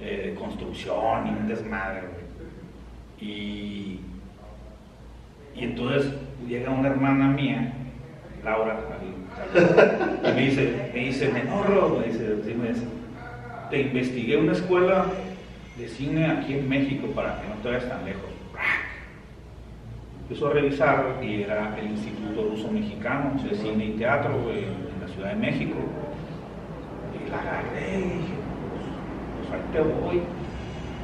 Eh, 0.00 0.36
construcción 0.38 1.26
y 1.26 1.30
un 1.30 1.48
desmadre, 1.48 2.02
güey. 2.02 3.28
Y, 3.28 4.00
y 5.56 5.64
entonces 5.64 6.14
llega 6.46 6.70
una 6.70 6.90
hermana 6.90 7.30
mía, 7.30 7.72
Laura, 8.44 8.78
y 10.22 10.32
me 10.36 10.40
dice, 10.40 10.90
me 10.94 11.00
dice, 11.00 11.28
menorro, 11.32 11.98
me 11.98 12.12
dice, 12.12 12.54
me 12.54 12.68
dice, 12.68 12.86
te 13.70 13.80
investigué 13.80 14.36
una 14.36 14.52
escuela 14.52 15.06
de 15.76 15.88
cine 15.88 16.30
aquí 16.30 16.54
en 16.54 16.68
México 16.68 17.08
para 17.08 17.40
que 17.40 17.48
no 17.48 17.54
te 17.56 17.70
vayas 17.70 17.88
tan 17.88 18.04
lejos. 18.04 18.37
Empezó 20.28 20.48
a 20.48 20.52
revisar 20.52 21.20
y 21.22 21.40
era 21.40 21.74
el 21.80 21.86
Instituto 21.86 22.50
Ruso 22.50 22.70
Mexicano 22.70 23.32
de 23.42 23.56
Cine 23.56 23.86
y 23.86 23.90
Teatro 23.92 24.38
güey, 24.42 24.64
en 24.64 25.00
la 25.00 25.08
Ciudad 25.14 25.30
de 25.30 25.36
México. 25.36 25.78
Y 27.14 27.30
la 27.30 27.40
agarré 27.40 27.98
y 27.98 28.02
dije, 28.02 28.34
pues, 28.68 29.48
pues 29.48 29.54
ahí 29.54 29.72
te 29.72 29.80
voy. 29.80 30.20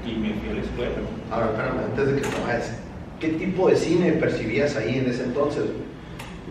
Y 0.04 0.18
me 0.18 0.34
fui 0.34 0.50
a 0.50 0.52
la 0.52 0.60
escuela. 0.60 0.92
Ahora, 1.30 1.46
espérame, 1.46 1.84
antes 1.90 2.06
de 2.06 2.14
que 2.16 2.28
te 2.28 2.42
vayas, 2.46 2.78
¿qué 3.18 3.28
tipo 3.28 3.70
de 3.70 3.76
cine 3.76 4.12
percibías 4.12 4.76
ahí 4.76 4.98
en 4.98 5.08
ese 5.08 5.24
entonces? 5.24 5.64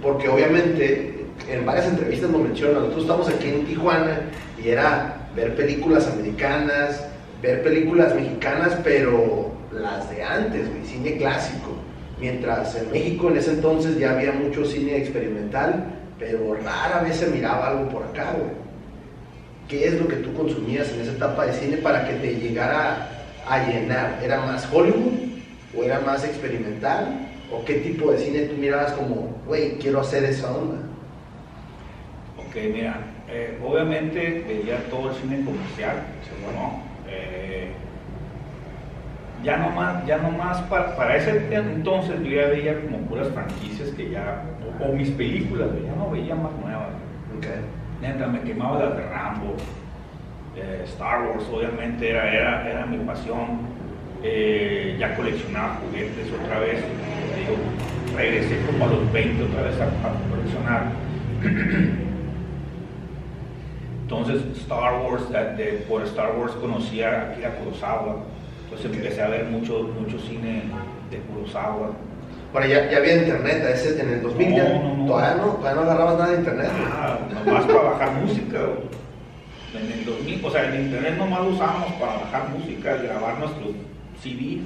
Porque 0.01 0.28
obviamente 0.28 1.28
en 1.51 1.67
varias 1.67 1.88
entrevistas 1.88 2.32
lo 2.32 2.39
mencionan, 2.39 2.78
nosotros 2.78 3.03
estamos 3.03 3.30
aquí 3.30 3.49
en 3.49 3.65
Tijuana 3.67 4.21
y 4.59 4.69
era 4.69 5.28
ver 5.36 5.55
películas 5.55 6.07
americanas, 6.11 7.07
ver 7.39 7.61
películas 7.61 8.15
mexicanas, 8.15 8.80
pero 8.84 9.51
las 9.71 10.09
de 10.09 10.24
antes, 10.24 10.67
cine 10.88 11.17
clásico. 11.17 11.82
Mientras 12.24 12.74
en 12.78 12.89
México 12.89 13.30
en 13.30 13.36
ese 13.36 13.51
entonces 13.51 13.99
ya 13.99 14.11
había 14.11 14.32
mucho 14.32 14.63
cine 14.63 14.95
experimental, 14.95 15.88
pero 16.17 16.55
rara 16.55 17.01
vez 17.01 17.17
se 17.17 17.28
miraba 17.28 17.67
algo 17.67 17.89
por 17.89 18.01
acá, 18.03 18.32
güey. 18.32 18.51
¿Qué 19.67 19.89
es 19.89 19.99
lo 19.99 20.07
que 20.07 20.15
tú 20.15 20.34
consumías 20.34 20.89
en 20.93 21.01
esa 21.01 21.11
etapa 21.11 21.45
de 21.45 21.51
cine 21.51 21.76
para 21.80 22.07
que 22.07 22.13
te 22.13 22.36
llegara 22.36 23.09
a 23.45 23.67
llenar? 23.67 24.21
¿Era 24.24 24.39
más 24.39 24.65
Hollywood 24.71 25.15
o 25.78 25.84
era 25.84 25.99
más 25.99 26.24
experimental? 26.24 27.28
¿O 27.51 27.65
qué 27.65 27.74
tipo 27.80 28.09
de 28.13 28.19
cine 28.19 28.43
tú 28.43 28.55
mirabas 28.55 28.93
como, 28.93 29.36
güey, 29.45 29.78
quiero 29.80 29.99
hacer 29.99 30.24
esa 30.24 30.49
onda? 30.49 30.78
Ok, 32.38 32.55
mira, 32.74 33.01
eh, 33.28 33.59
obviamente 33.61 34.45
veía 34.47 34.78
todo 34.89 35.09
el 35.09 35.15
cine 35.17 35.43
comercial, 35.43 35.97
¿no? 36.55 36.84
Eh, 37.05 37.53
ya 39.43 39.57
no 39.57 39.69
más, 39.71 40.05
ya 40.05 40.17
no 40.17 40.29
más 40.31 40.61
para, 40.63 40.95
para 40.95 41.17
ese 41.17 41.53
entonces 41.53 42.15
yo 42.23 42.29
ya 42.31 42.47
veía 42.47 42.79
como 42.81 42.97
puras 42.99 43.27
franquicias 43.29 43.89
que 43.89 44.09
ya, 44.11 44.41
o, 44.79 44.93
mis 44.93 45.09
películas, 45.11 45.69
ya 45.85 45.93
no 45.95 46.09
veía 46.09 46.35
más 46.35 46.51
nuevas. 46.63 46.87
Neta, 48.01 48.27
me 48.27 48.41
quemaba 48.41 48.79
las 48.83 48.97
de 48.97 49.03
Rambo, 49.03 49.55
eh, 50.55 50.81
Star 50.85 51.21
Wars, 51.23 51.43
obviamente 51.53 52.09
era, 52.09 52.31
era, 52.33 52.69
era 52.69 52.85
mi 52.85 52.97
pasión. 52.97 53.73
Eh, 54.25 54.95
ya 54.99 55.15
coleccionaba 55.15 55.75
juguetes 55.85 56.27
otra 56.41 56.59
vez, 56.59 56.81
regresé 58.15 58.57
como 58.65 58.85
a 58.85 58.87
los 58.87 59.11
20 59.11 59.43
otra 59.43 59.63
vez 59.63 59.75
a, 59.81 59.83
a 59.83 60.13
coleccionar 60.29 60.91
Entonces, 64.03 64.41
Star 64.59 65.01
Wars, 65.01 65.29
de- 65.29 65.85
por 65.89 66.03
Star 66.03 66.37
Wars 66.37 66.53
conocí 66.53 67.01
a 67.01 67.31
Akira 67.31 67.55
Kurosawa. 67.55 68.17
Entonces 68.74 68.97
empecé 68.97 69.21
a 69.21 69.28
ver 69.28 69.45
mucho, 69.45 69.84
mucho 69.99 70.17
cine 70.19 70.63
de 71.11 71.17
Kurosawa. 71.19 71.91
Bueno, 72.51 72.67
ya, 72.67 72.89
ya 72.89 72.97
había 72.97 73.17
internet, 73.17 73.63
a 73.65 73.69
ese, 73.69 74.01
en 74.01 74.09
el 74.09 74.21
2000 74.24 74.55
ya, 74.55 74.63
No, 74.69 74.84
no, 74.84 74.97
no. 74.97 75.05
todavía 75.05 75.36
no, 75.43 75.51
todavía 75.53 75.82
no 75.82 75.82
agarrabas 75.91 76.17
nada 76.17 76.32
de 76.32 76.38
internet. 76.38 76.69
Ah, 76.91 77.17
nomás 77.45 77.65
para 77.65 77.82
bajar 77.82 78.11
música. 78.13 78.59
En 79.80 79.91
el 79.99 80.05
2000, 80.05 80.45
o 80.45 80.49
sea, 80.51 80.65
el 80.74 80.86
internet 80.86 81.17
nomás 81.17 81.39
lo 81.41 81.49
usábamos 81.49 81.93
para 81.93 82.13
bajar 82.13 82.49
música, 82.49 82.95
grabar 82.95 83.39
nuestros 83.39 83.69
CDs. 84.21 84.61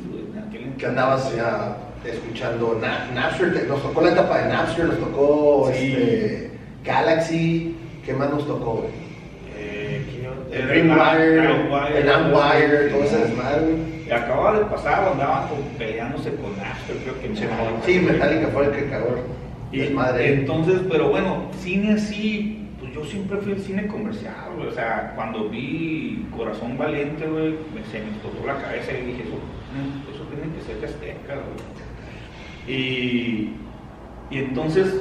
que 0.77 0.85
andabas 0.85 1.35
ya 1.35 1.75
escuchando 2.05 2.77
Na- 2.81 3.07
Napster, 3.13 3.53
te- 3.53 3.67
nos 3.67 3.81
tocó 3.81 4.01
la 4.01 4.11
etapa 4.11 4.39
de 4.39 4.49
Napster, 4.49 4.85
nos 4.85 4.99
tocó 4.99 5.69
Sí. 5.73 5.87
este, 5.93 6.51
Galaxy, 6.85 7.75
¿qué 8.05 8.13
más 8.13 8.29
nos 8.29 8.45
tocó? 8.47 8.85
Eh. 9.57 10.01
El 10.51 10.67
Dreamwire, 10.67 11.97
el 11.97 12.09
Amwire, 12.09 12.89
todo 12.89 13.03
ese 13.03 13.17
desmadre. 13.17 13.96
Acababa 14.13 14.59
de 14.59 14.65
pasar, 14.65 15.09
andaban 15.11 15.47
con- 15.49 15.63
peleándose 15.77 16.33
con 16.35 16.55
Napster, 16.57 16.95
creo 16.97 17.19
que 17.21 17.29
Metallica. 17.29 17.81
Sí, 17.85 17.99
Metallica 17.99 18.47
fue 18.47 18.65
el 18.65 18.71
que 18.71 18.89
cagó 18.89 19.15
Y 19.71 19.79
el 19.81 19.85
desmadre. 19.87 20.33
entonces, 20.33 20.81
pero 20.89 21.09
bueno, 21.09 21.49
cine 21.59 21.93
así, 21.93 22.67
pues 22.79 22.93
yo 22.93 23.03
siempre 23.05 23.37
fui 23.39 23.53
al 23.53 23.59
cine 23.59 23.87
comercial, 23.87 24.51
güey. 24.55 24.67
O 24.67 24.71
sea, 24.71 25.13
cuando 25.15 25.49
vi 25.49 26.25
Corazón 26.35 26.77
Valiente, 26.77 27.25
güey, 27.27 27.55
me, 27.75 27.83
se 27.91 27.99
me 27.99 28.09
explotó 28.11 28.45
la 28.47 28.61
cabeza 28.61 28.91
y 28.93 29.05
dije, 29.07 29.23
eso, 29.23 29.35
mm, 29.35 30.13
eso 30.13 30.23
tiene 30.29 30.53
que 30.55 30.61
ser 30.61 30.79
de 30.79 30.85
Azteca, 30.87 31.33
güey. 31.35 32.77
Y, 32.77 33.53
y 34.29 34.37
entonces, 34.39 34.93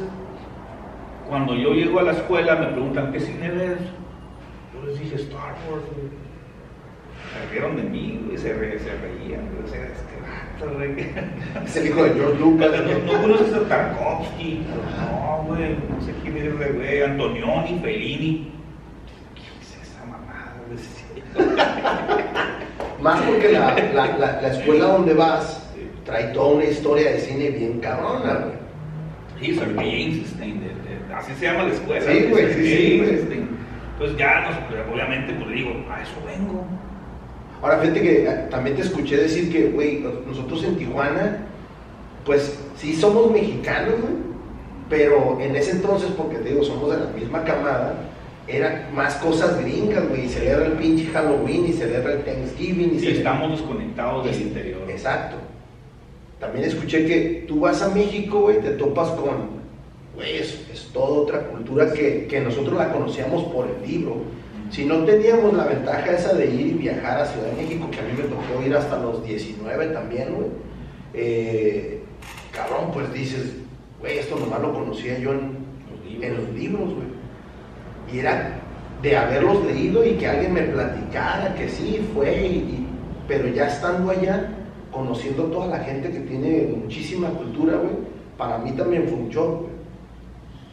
cuando 1.29 1.55
yo 1.55 1.73
llego 1.75 1.99
a 2.01 2.05
la 2.05 2.13
escuela, 2.13 2.55
me 2.57 2.67
preguntan, 2.69 3.13
¿qué 3.13 3.21
cine 3.21 3.51
ves? 3.51 3.79
Yo 4.75 4.87
les 4.87 4.99
dije, 5.01 5.17
Star 5.17 5.55
Wars, 5.71 5.83
güey. 5.95 6.26
Se 7.33 7.53
rieron 7.53 7.77
de 7.77 7.83
mí, 7.83 8.21
güey, 8.27 8.39
se, 8.39 8.53
re- 8.53 8.79
se 8.79 8.91
reían, 8.91 9.43
güey. 9.53 9.65
O 9.65 9.69
sea, 9.69 9.83
este 9.83 10.17
vato, 10.23 10.75
güey. 10.75 11.07
Es 11.67 11.77
el 11.77 11.87
hijo 11.89 12.05
de 12.05 12.15
George 12.15 12.39
Lucas. 12.41 12.71
No, 12.85 13.13
no 13.13 13.21
conoces 13.23 13.53
a 13.55 13.61
Tarkovsky, 13.69 14.63
no, 14.99 15.45
güey, 15.49 15.77
no 15.89 16.01
sé 16.05 16.13
quién 16.23 16.37
es, 16.37 16.75
güey, 16.77 17.03
Antonioni, 17.03 17.79
Fellini. 17.83 18.53
¿Qué 19.35 19.43
es 19.63 19.89
esa 19.89 20.05
mamada? 20.05 20.55
güey? 20.67 20.79
Más 23.03 23.21
porque 23.23 23.53
la, 23.53 23.75
la, 23.95 24.07
la, 24.17 24.41
la 24.43 24.49
escuela 24.49 24.87
donde 24.87 25.13
vas 25.15 25.63
trae 26.05 26.25
toda 26.33 26.55
una 26.55 26.65
historia 26.65 27.11
de 27.13 27.19
cine 27.21 27.51
bien 27.51 27.81
cabrona, 27.81 28.35
güey. 28.35 28.57
Sí, 29.41 29.55
Sir 29.55 29.67
de, 29.69 30.47
de- 30.47 31.15
así 31.15 31.33
se 31.35 31.47
llama 31.47 31.65
la 31.65 31.75
escuela. 31.75 32.01
Sí, 32.11 32.27
güey, 32.31 32.55
sí, 32.55 32.61
sí, 32.77 32.99
güey. 32.99 33.11
Einstein. 33.11 33.49
Entonces 33.93 34.17
ya, 34.19 34.41
nos, 34.41 34.93
obviamente, 34.95 35.33
pues 35.35 35.51
digo, 35.51 35.71
a 35.91 36.03
eso 36.03 36.13
vengo. 36.27 36.67
Ahora, 37.63 37.79
fíjate 37.79 38.01
que 38.03 38.25
eh, 38.29 38.47
también 38.51 38.77
te 38.77 38.83
escuché 38.83 39.17
decir 39.17 39.51
que, 39.51 39.69
güey, 39.71 40.05
nosotros 40.27 40.63
en 40.65 40.77
Tijuana, 40.77 41.47
pues 42.25 42.59
sí 42.77 42.95
somos 42.95 43.31
mexicanos, 43.31 43.95
güey, 44.01 44.15
pero 44.91 45.39
en 45.41 45.57
ese 45.57 45.73
entonces, 45.73 46.11
porque 46.17 46.37
te 46.39 46.51
digo, 46.51 46.63
somos 46.63 46.91
de 46.93 46.99
la 47.05 47.11
misma 47.11 47.45
camada, 47.45 47.95
eran 48.47 48.95
más 48.95 49.15
cosas 49.17 49.59
gringas, 49.61 50.09
güey, 50.09 50.27
y 50.27 50.29
celebra 50.29 50.67
el 50.67 50.73
pinche 50.73 51.07
Halloween, 51.07 51.67
y 51.67 51.73
celebra 51.73 52.13
el 52.13 52.25
Thanksgiving, 52.25 52.93
y 52.93 52.97
Y 52.97 53.01
celebra- 53.01 53.17
estamos 53.19 53.51
desconectados 53.53 54.25
del 54.27 54.41
interior. 54.43 54.83
Exacto. 54.89 55.37
También 56.39 56.67
escuché 56.67 57.07
que 57.07 57.45
tú 57.49 57.61
vas 57.61 57.83
a 57.83 57.89
México, 57.89 58.41
güey, 58.43 58.61
te 58.61 58.71
topas 58.71 59.09
con, 59.13 59.57
güey, 60.15 60.37
es, 60.37 60.67
es 60.73 60.91
toda 60.93 61.21
otra 61.23 61.41
cultura 61.49 61.93
que, 61.93 62.27
que 62.29 62.41
nosotros 62.41 62.77
la 62.77 62.93
conocíamos 62.93 63.43
por 63.45 63.67
el 63.67 63.91
libro. 63.91 64.17
Si 64.71 64.85
no 64.85 65.05
teníamos 65.05 65.55
la 65.55 65.65
ventaja 65.67 66.13
esa 66.13 66.35
de 66.35 66.47
ir 66.47 66.67
y 66.67 66.73
viajar 66.73 67.21
a 67.21 67.27
Ciudad 67.27 67.49
de 67.51 67.63
México, 67.63 67.89
que 67.91 68.01
a 68.01 68.03
mí 68.03 68.11
me 68.17 68.25
tocó 68.25 68.63
ir 68.67 68.75
hasta 68.75 68.99
los 68.99 69.25
19 69.25 69.87
también, 69.89 70.35
güey, 70.35 70.49
eh, 71.15 72.01
cabrón, 72.53 72.91
pues 72.93 73.13
dices, 73.13 73.55
güey, 74.01 74.19
esto 74.19 74.37
nomás 74.39 74.61
lo 74.61 74.73
conocía 74.75 75.19
yo 75.19 75.33
en, 75.33 75.67
Los 75.91 76.05
libros. 76.05 76.25
en 76.25 76.35
los 76.37 76.55
libros, 76.55 76.95
güey. 76.95 77.07
Y 78.13 78.19
era 78.19 78.61
de 79.03 79.17
haberlos 79.17 79.65
leído 79.65 80.05
y 80.05 80.13
que 80.15 80.27
alguien 80.27 80.53
me 80.55 80.63
platicara 80.63 81.55
que 81.55 81.69
sí, 81.69 82.07
fue, 82.15 82.35
y- 82.47 82.47
y- 82.57 82.87
pero 83.29 83.49
ya 83.49 83.69
estando 83.69 84.11
allá, 84.11 84.53
conociendo 84.91 85.45
toda 85.45 85.67
la 85.69 85.79
gente 85.85 86.11
que 86.11 86.21
tiene 86.21 86.73
muchísima 86.83 87.29
cultura, 87.31 87.77
güey, 87.77 87.93
para 88.37 88.59
mí 88.59 88.73
también 88.73 89.05
fue 89.09 89.19
un 89.19 89.29
shock. 89.29 89.67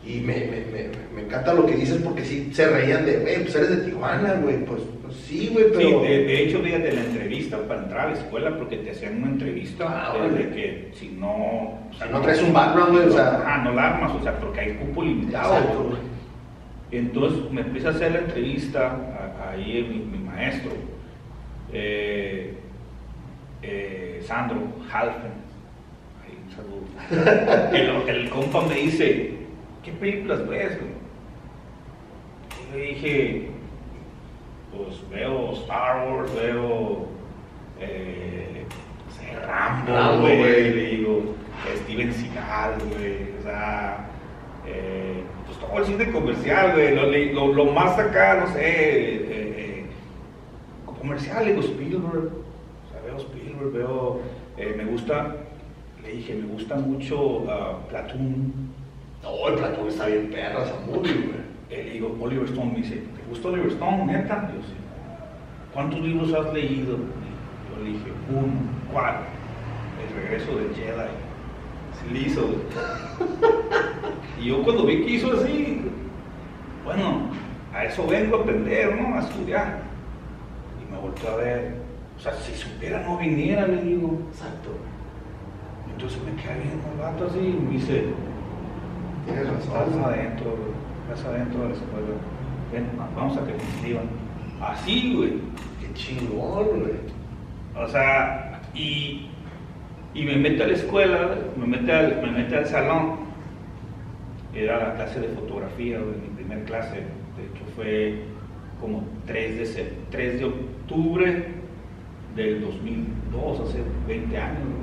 Y 0.05 0.19
me, 0.19 0.33
me, 0.33 0.65
me, 0.71 0.89
me 1.15 1.21
encanta 1.21 1.53
lo 1.53 1.65
que 1.65 1.75
dices 1.75 2.01
porque 2.03 2.25
sí 2.25 2.49
se 2.53 2.67
reían 2.69 3.05
de, 3.05 3.19
güey, 3.19 3.41
pues 3.43 3.55
eres 3.55 3.69
de 3.69 3.77
Tijuana, 3.89 4.33
güey, 4.33 4.65
pues, 4.65 4.81
pues 5.01 5.15
sí, 5.15 5.49
güey, 5.53 5.65
pero... 5.73 6.01
Sí, 6.01 6.07
de, 6.07 6.23
de 6.25 6.43
hecho, 6.43 6.59
fíjate, 6.61 6.91
la 6.91 7.01
entrevista 7.05 7.57
para 7.67 7.83
entrar 7.83 8.07
a 8.07 8.11
la 8.11 8.17
escuela, 8.17 8.57
porque 8.57 8.77
te 8.77 8.91
hacían 8.91 9.17
una 9.23 9.27
entrevista 9.31 9.85
Ah, 9.87 10.13
órale. 10.13 10.49
que 10.49 10.91
si 10.93 11.07
no. 11.09 11.79
Si 11.97 12.09
no 12.11 12.19
traes 12.21 12.41
un 12.41 12.51
background, 12.51 12.91
güey, 12.97 13.07
o 13.07 13.11
sea- 13.11 13.43
Ah, 13.45 13.61
no 13.63 13.71
la 13.73 13.95
armas, 13.95 14.11
o 14.13 14.21
sea, 14.23 14.37
porque 14.39 14.59
hay 14.59 14.73
cupo 14.73 15.03
limitado. 15.03 15.55
Exacto. 15.57 15.97
Entonces 16.91 17.51
me 17.51 17.61
empieza 17.61 17.87
a 17.87 17.91
hacer 17.91 18.11
la 18.11 18.19
entrevista 18.19 18.87
a- 18.91 19.51
ahí 19.51 19.87
mi, 19.89 20.17
mi 20.17 20.23
maestro, 20.23 20.71
eh, 21.71 22.53
eh, 23.61 24.21
Sandro 24.25 24.57
Halfen. 24.91 25.31
Ahí, 26.23 26.37
un 26.45 26.51
saludo. 26.51 27.69
el, 28.09 28.15
el 28.15 28.29
compa 28.29 28.61
me 28.67 28.75
dice, 28.75 29.31
¿qué 29.83 29.91
películas 29.91 30.47
ves? 30.47 30.79
güey?" 30.79 31.03
Y 32.59 32.71
yo 32.71 32.79
dije, 32.79 33.47
pues 34.75 35.09
veo 35.09 35.53
Star 35.53 36.07
Wars, 36.07 36.33
veo 36.35 37.07
eh, 37.79 38.65
no 39.05 39.11
sé, 39.13 39.45
Rambo, 39.45 40.21
güey, 40.21 40.71
le 40.71 40.85
digo, 40.85 41.35
Steven 41.83 42.13
Seagal, 42.13 42.75
güey, 42.89 43.39
o 43.39 43.43
sea, 43.43 44.07
eh, 44.65 45.23
pues 45.45 45.57
todo 45.59 45.79
el 45.79 45.85
cine 45.85 46.11
comercial, 46.11 46.73
güey, 46.73 46.95
lo, 47.33 47.47
lo, 47.47 47.53
lo 47.53 47.71
más 47.71 47.97
acá, 47.99 48.45
no 48.45 48.53
sé, 48.53 48.61
eh, 48.61 49.85
comercial, 50.85 51.45
le 51.45 51.53
digo 51.53 51.63
Spielberg, 51.63 52.31
o 52.31 52.91
sea, 52.91 53.01
veo 53.05 53.17
Spielberg, 53.17 53.71
veo, 53.73 54.21
me 54.77 54.85
gusta, 54.85 55.35
le 56.01 56.11
dije, 56.13 56.35
me 56.35 56.47
gusta 56.47 56.75
mucho 56.75 57.45
ah, 57.49 57.79
Platoon, 57.89 58.53
No, 59.23 59.47
el 59.47 59.55
Platón 59.55 59.87
está 59.87 60.05
bien 60.07 60.29
perra 60.29 60.65
movie, 60.85 61.13
güey. 61.13 61.43
eh, 61.69 61.83
le 61.85 61.91
digo, 61.93 62.15
Oliver 62.21 62.45
Stone, 62.45 62.71
me 62.73 62.77
dice, 62.79 62.95
¿te 62.95 63.29
gusta 63.29 63.47
Oliver 63.47 63.71
Stone, 63.71 64.05
neta? 64.05 64.51
Yo 64.53 64.61
sí. 64.61 64.73
¿Cuántos 65.73 65.99
libros 66.01 66.33
has 66.33 66.53
leído? 66.53 66.97
Yo 66.97 67.83
le 67.83 67.89
dije, 67.91 68.11
uno, 68.29 68.53
¿cuál? 68.91 69.15
El 70.05 70.21
regreso 70.23 70.55
del 70.57 70.75
Jedi. 70.75 71.09
Sí, 71.99 72.13
le 72.13 72.19
hizo. 72.19 72.47
y 74.41 74.45
yo 74.47 74.61
cuando 74.63 74.85
vi 74.85 75.03
que 75.05 75.11
hizo 75.11 75.31
así, 75.31 75.81
bueno, 76.83 77.29
a 77.73 77.85
eso 77.85 78.05
vengo 78.05 78.37
a 78.37 78.41
aprender, 78.41 78.95
¿no? 79.01 79.15
A 79.15 79.19
estudiar. 79.21 79.79
Y 80.85 80.91
me 80.91 80.99
volteó 80.99 81.29
a 81.31 81.35
ver. 81.37 81.75
O 82.17 82.19
sea, 82.19 82.33
si 82.33 82.53
supiera 82.53 83.01
no 83.01 83.17
viniera, 83.17 83.67
le 83.67 83.81
digo. 83.81 84.19
Exacto. 84.31 84.69
Entonces 85.91 86.19
me 86.23 86.41
queda 86.41 86.55
viendo 86.55 86.87
el 86.91 86.99
vato 86.99 87.27
así 87.27 87.39
y 87.39 87.53
me 87.53 87.71
dice, 87.71 88.05
Tienes 89.25 89.47
Estás 89.47 89.67
razón. 89.87 90.03
adentro, 90.03 90.45
güey. 90.51 90.73
Estás 91.09 91.25
adentro 91.25 91.61
de 91.63 91.69
la 91.69 91.75
escuela. 91.75 92.07
Ven, 92.71 92.85
vamos 93.15 93.37
a 93.37 93.45
que 93.45 93.53
te 93.53 93.63
inscriban. 93.63 94.03
Así, 94.61 95.13
güey. 95.15 95.33
Qué 95.79 95.93
chingón, 95.93 96.65
güey. 96.79 96.93
O 97.75 97.87
sea, 97.87 98.61
y, 98.73 99.27
y 100.13 100.23
me 100.23 100.35
mete 100.35 100.63
a 100.63 100.67
la 100.67 100.73
escuela, 100.73 101.35
me 101.57 101.65
mete 101.67 101.91
al, 101.91 102.21
me 102.21 102.31
mete 102.31 102.55
al 102.57 102.65
salón. 102.67 103.23
Era 104.53 104.77
la 104.89 104.95
clase 104.95 105.19
de 105.19 105.29
fotografía, 105.29 105.97
güey, 105.99 106.15
mi 106.15 106.35
primer 106.35 106.63
clase. 106.65 106.95
De 106.97 107.43
hecho, 107.45 107.65
fue 107.75 108.21
como 108.79 109.03
3 109.25 109.57
de, 109.57 109.63
sep- 109.63 109.93
3 110.11 110.39
de 110.39 110.45
octubre 110.45 111.45
del 112.35 112.61
2002, 112.61 113.59
hace 113.69 113.79
20 114.07 114.37
años. 114.37 114.59
güey. 114.63 114.82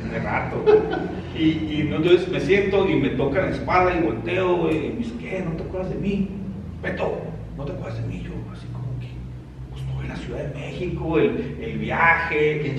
Tiene 0.00 0.18
rato. 0.24 0.64
Y, 1.38 1.80
entonces 1.90 2.28
me 2.28 2.40
siento 2.40 2.88
y 2.88 2.96
me 2.96 3.10
tocan 3.10 3.50
la 3.50 3.56
espada 3.56 3.96
y 3.96 4.02
volteo, 4.02 4.56
güey. 4.56 4.86
Y 4.86 4.88
me 4.90 4.96
dice, 4.96 5.12
¿qué? 5.20 5.42
¿No 5.44 5.52
te 5.56 5.62
acuerdas 5.62 5.90
de 5.90 5.96
mí? 5.96 6.28
Beto, 6.82 7.20
¿no 7.56 7.64
te 7.64 7.72
acuerdas 7.72 8.00
de 8.02 8.08
mí? 8.08 8.22
Yo, 8.24 8.30
así 8.52 8.66
como 8.72 8.86
que, 9.00 9.08
pues 9.70 9.82
estoy 9.82 10.02
en 10.04 10.08
la 10.08 10.16
Ciudad 10.16 10.44
de 10.44 10.58
México, 10.60 11.18
el, 11.18 11.56
el 11.60 11.78
viaje, 11.78 12.74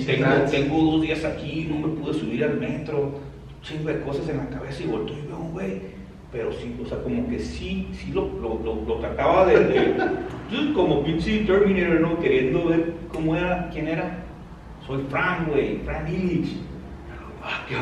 tengo, 0.50 0.82
dos 0.92 1.02
días 1.02 1.24
aquí, 1.24 1.68
no 1.70 1.86
me 1.88 1.94
pude 1.96 2.14
subir 2.14 2.44
al 2.44 2.58
metro, 2.60 3.18
chingo 3.62 3.88
de 3.88 4.00
cosas 4.00 4.28
en 4.28 4.38
la 4.38 4.48
cabeza 4.48 4.82
y 4.82 4.86
volteo 4.86 5.16
y 5.18 5.26
veo 5.26 5.38
un 5.38 5.52
güey. 5.52 5.94
Pero 6.32 6.52
sí, 6.52 6.74
o 6.84 6.86
sea, 6.86 7.00
como 7.02 7.28
que 7.28 7.38
sí, 7.38 7.88
sí 7.92 8.10
lo, 8.12 8.22
lo, 8.40 8.60
lo, 8.64 8.82
lo 8.86 8.94
trataba 8.96 9.46
de, 9.46 9.58
de- 9.66 9.94
pues, 10.50 10.60
como 10.74 11.02
pinche 11.04 11.44
Terminator, 11.44 12.00
¿no? 12.00 12.18
Queriendo 12.18 12.66
ver 12.66 12.92
cómo 13.12 13.36
era, 13.36 13.70
quién 13.72 13.86
era. 13.88 14.18
Soy 14.84 15.02
Frank, 15.08 15.48
güey, 15.48 15.78
Frank 15.84 16.08
Illich. 16.08 16.56
Ah, 17.46 17.60
qué. 17.68 17.76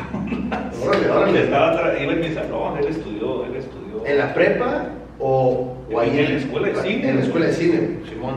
Órale, 0.85 1.09
órale. 1.09 1.43
Estaba 1.43 1.97
iba 1.97 2.13
en 2.13 2.19
mi 2.19 2.29
salón, 2.29 2.77
él 2.77 2.87
estudió, 2.87 3.45
él 3.45 3.55
estudió. 3.55 4.05
¿En 4.05 4.17
la 4.17 4.33
prepa 4.33 4.87
o, 5.19 5.77
o 5.91 5.99
ahí 5.99 6.19
En 6.19 6.33
la 6.33 6.39
escuela 6.39 6.67
de 6.67 6.75
cine. 6.75 7.09
En 7.09 7.15
la 7.15 7.21
escuela 7.21 7.45
de 7.47 7.53
cine, 7.53 7.99
Simón. 8.09 8.35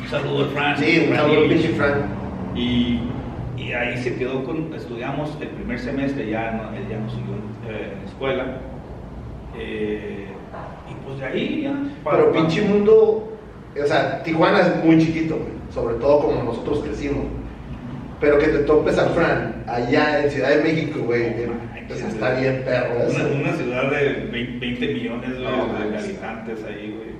Un 0.00 0.08
saludo 0.08 0.44
al 0.44 0.50
Fran. 0.50 0.78
Sí, 0.78 1.00
un 1.00 1.14
Fran 1.14 1.20
saludo 1.26 1.44
Illich. 1.44 1.58
pinche 1.62 1.74
Frank. 1.76 1.94
Y, 2.54 3.00
y 3.58 3.72
ahí 3.72 3.98
se 3.98 4.16
quedó 4.16 4.44
con, 4.44 4.72
estudiamos 4.74 5.36
el 5.40 5.48
primer 5.48 5.78
semestre, 5.78 6.30
ya 6.30 6.52
no, 6.52 6.74
él 6.74 6.84
ya 6.88 6.98
no 6.98 7.10
siguió 7.10 7.34
eh, 7.68 7.92
en 7.92 7.98
la 8.02 8.08
escuela. 8.08 8.60
Eh, 9.58 10.26
y 10.90 11.06
pues 11.06 11.18
de 11.20 11.26
ahí 11.26 11.62
ya. 11.64 11.74
Pero 12.10 12.32
pinche 12.32 12.62
mundo, 12.62 13.32
o 13.82 13.86
sea, 13.86 14.22
Tijuana 14.22 14.60
es 14.60 14.84
muy 14.84 14.98
chiquito, 14.98 15.38
sobre 15.70 15.96
todo 15.96 16.20
como 16.20 16.42
nosotros 16.44 16.80
crecimos. 16.80 17.24
Pero 18.20 18.38
que 18.38 18.46
te 18.48 18.58
topes 18.60 18.98
a 18.98 19.08
Fran 19.10 19.64
allá 19.66 20.24
en 20.24 20.30
Ciudad 20.30 20.50
de 20.50 20.62
México, 20.62 21.00
güey, 21.04 21.22
eh, 21.22 21.50
pues 21.86 22.02
está 22.02 22.34
bien 22.40 22.62
perro 22.64 23.02
eso. 23.02 23.18
Una, 23.34 23.52
ciudad 23.52 23.90
de 23.90 24.28
20, 24.32 24.58
20 24.58 24.94
millones 24.94 25.30
No, 25.38 25.88
de 25.90 25.98
habitantes 25.98 26.64
ahí, 26.64 26.94
güey. 26.96 27.10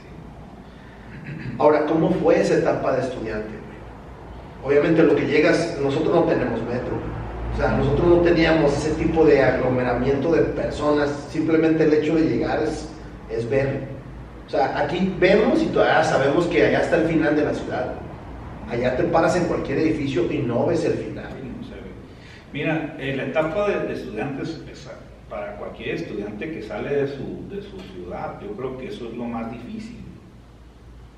Sí. 0.00 1.54
Ahora, 1.58 1.86
¿cómo 1.86 2.10
fue 2.10 2.40
esa 2.40 2.54
etapa 2.54 2.96
de 2.96 3.02
estudiante? 3.02 3.48
güey? 3.48 4.76
Obviamente 4.76 5.02
lo 5.04 5.14
que 5.14 5.26
llegas, 5.26 5.78
nosotros 5.80 6.14
no 6.14 6.24
tenemos 6.24 6.60
metro. 6.62 6.96
O 7.54 7.56
sea, 7.56 7.72
nosotros 7.76 8.08
no 8.08 8.16
teníamos 8.22 8.72
ese 8.72 8.90
tipo 8.94 9.24
de 9.24 9.40
aglomeramiento 9.40 10.32
de 10.32 10.42
personas. 10.42 11.10
Simplemente 11.30 11.84
el 11.84 11.92
hecho 11.92 12.16
de 12.16 12.22
llegar 12.22 12.62
es, 12.62 12.88
es 13.30 13.48
ver. 13.48 13.82
O 14.46 14.50
sea, 14.50 14.78
aquí 14.78 15.14
vemos 15.18 15.62
y 15.62 15.66
todavía 15.66 16.02
sabemos 16.02 16.46
que 16.46 16.66
allá 16.66 16.80
está 16.80 16.96
el 16.96 17.04
final 17.04 17.36
de 17.36 17.44
la 17.44 17.54
ciudad. 17.54 18.01
Allá 18.72 18.96
te 18.96 19.02
paras 19.04 19.36
en 19.36 19.44
cualquier 19.44 19.80
edificio 19.80 20.32
y 20.32 20.38
no 20.38 20.64
ves 20.64 20.86
el 20.86 20.94
final. 20.94 21.28
No 21.28 21.68
güey. 21.68 21.92
Mira, 22.54 22.96
eh, 22.98 23.14
la 23.14 23.24
etapa 23.24 23.68
de, 23.68 23.86
de 23.86 23.92
estudiantes, 23.92 24.62
es, 24.72 24.90
para 25.28 25.56
cualquier 25.56 25.96
estudiante 25.96 26.50
que 26.50 26.62
sale 26.62 26.88
de 26.88 27.06
su, 27.06 27.46
de 27.50 27.60
su 27.60 27.78
ciudad, 27.92 28.40
yo 28.40 28.52
creo 28.56 28.78
que 28.78 28.88
eso 28.88 29.08
es 29.08 29.14
lo 29.14 29.24
más 29.24 29.52
difícil. 29.52 29.98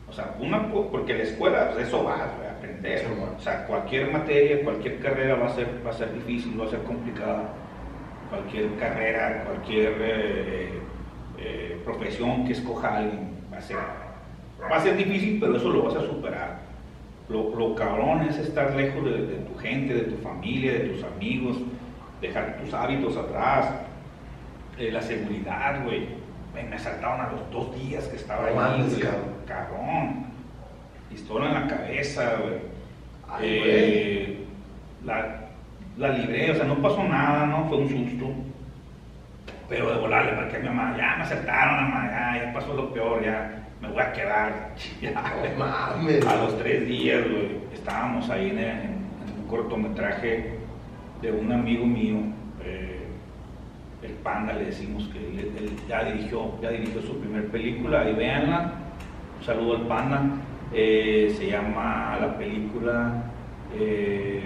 O 0.09 0.13
sea, 0.13 0.35
una, 0.41 0.69
porque 0.73 1.15
la 1.15 1.23
escuela, 1.23 1.71
pues 1.73 1.87
eso 1.87 2.03
va 2.03 2.17
a 2.17 2.51
aprender. 2.57 2.99
Sí, 2.99 3.07
bueno. 3.09 3.37
O 3.39 3.41
sea, 3.41 3.65
cualquier 3.69 4.11
materia, 4.11 4.65
cualquier 4.65 4.99
carrera 4.99 5.37
va 5.37 5.47
a 5.47 5.55
ser, 5.55 5.69
va 5.87 5.91
a 5.91 5.95
ser 5.95 6.13
difícil, 6.13 6.61
va 6.61 6.67
a 6.67 6.71
ser 6.71 6.83
complicada. 6.83 7.51
Cualquier 8.31 8.75
carrera, 8.81 9.45
cualquier 9.45 9.95
eh, 10.01 10.69
eh, 11.39 11.81
profesión 11.85 12.47
que 12.47 12.53
escoja 12.53 12.97
alguien 12.97 13.31
va 13.53 13.59
a 13.59 13.63
ser, 13.63 13.77
va 13.77 14.77
a 14.77 14.81
ser 14.81 14.97
difícil, 14.97 15.39
pero 15.39 15.57
eso 15.57 15.69
lo 15.71 15.85
vas 15.85 15.95
a 15.95 16.01
superar. 16.01 16.74
Lo, 17.29 17.55
lo 17.57 17.75
cabrón 17.75 18.23
es 18.29 18.37
estar 18.39 18.75
lejos 18.75 19.05
de, 19.05 19.27
de 19.27 19.37
tu 19.37 19.57
gente, 19.59 19.95
de 19.95 20.03
tu 20.03 20.17
familia, 20.19 20.73
de 20.75 20.81
tus 20.91 21.03
amigos, 21.05 21.57
dejar 22.21 22.59
tus 22.59 22.73
hábitos 22.75 23.17
atrás, 23.17 23.71
eh, 24.79 24.91
la 24.93 25.01
seguridad, 25.01 25.83
güey. 25.85 26.07
Güey, 26.53 26.65
Me 26.69 26.77
asaltaron 26.77 27.21
a 27.21 27.31
los 27.33 27.51
dos 27.51 27.75
días 27.77 28.05
que 28.09 28.17
estaba 28.17 28.51
No 28.51 28.61
ahí, 28.61 28.83
güey. 28.89 29.01
cabrón. 29.01 29.35
Cabrón. 29.47 30.25
Pistola 31.11 31.47
en 31.47 31.55
la 31.55 31.67
cabeza, 31.67 32.37
güey. 32.43 32.59
Ay, 33.29 33.41
Eh, 33.65 34.45
la, 35.05 35.41
la 35.97 36.09
libré, 36.11 36.51
o 36.51 36.55
sea, 36.55 36.65
no 36.65 36.77
pasó 36.83 37.03
nada, 37.05 37.47
¿no? 37.47 37.67
Fue 37.69 37.79
un 37.79 37.89
susto. 37.89 38.31
Pero 39.69 39.91
de 39.95 39.99
volar 40.01 40.27
le 40.27 40.33
marqué 40.33 40.57
a 40.57 40.61
mi 40.61 40.67
mamá, 40.69 40.95
ya 40.97 41.17
me 41.17 41.23
asaltaron, 41.25 41.89
mamá, 41.91 42.11
ya, 42.11 42.45
ya 42.45 42.53
pasó 42.53 42.75
lo 42.75 42.93
peor, 42.93 43.25
ya 43.25 43.64
me 43.87 43.93
voy 43.93 44.03
a 44.03 44.13
quedar. 44.13 44.75
No 45.03 45.65
mames. 45.65 46.27
a 46.27 46.37
los 46.37 46.59
tres 46.59 46.87
días, 46.87 47.23
güey, 47.29 47.59
estábamos 47.73 48.29
ahí 48.31 48.51
en, 48.51 49.05
un 49.39 49.49
cortometraje 49.49 50.59
de 51.23 51.33
un 51.33 51.53
amigo 51.53 51.87
mío, 51.87 52.17
eh, 52.63 53.07
el 54.03 54.13
Panda, 54.13 54.53
le 54.55 54.67
decimos 54.67 55.09
que 55.13 55.19
él, 55.19 55.53
él 55.57 55.71
ya, 55.89 56.05
dirigió, 56.05 56.61
ya 56.61 56.71
dirigió 56.71 57.01
su 57.03 57.19
primer 57.21 57.49
película, 57.49 58.03
ahí 58.03 58.15
véanla. 58.15 58.73
Un 59.39 59.45
saludo 59.45 59.77
al 59.77 59.87
Panda. 59.87 60.23
Eh, 60.73 61.33
se 61.37 61.51
llama 61.51 62.19
la 62.21 62.37
película. 62.37 63.23
eh, 63.79 64.41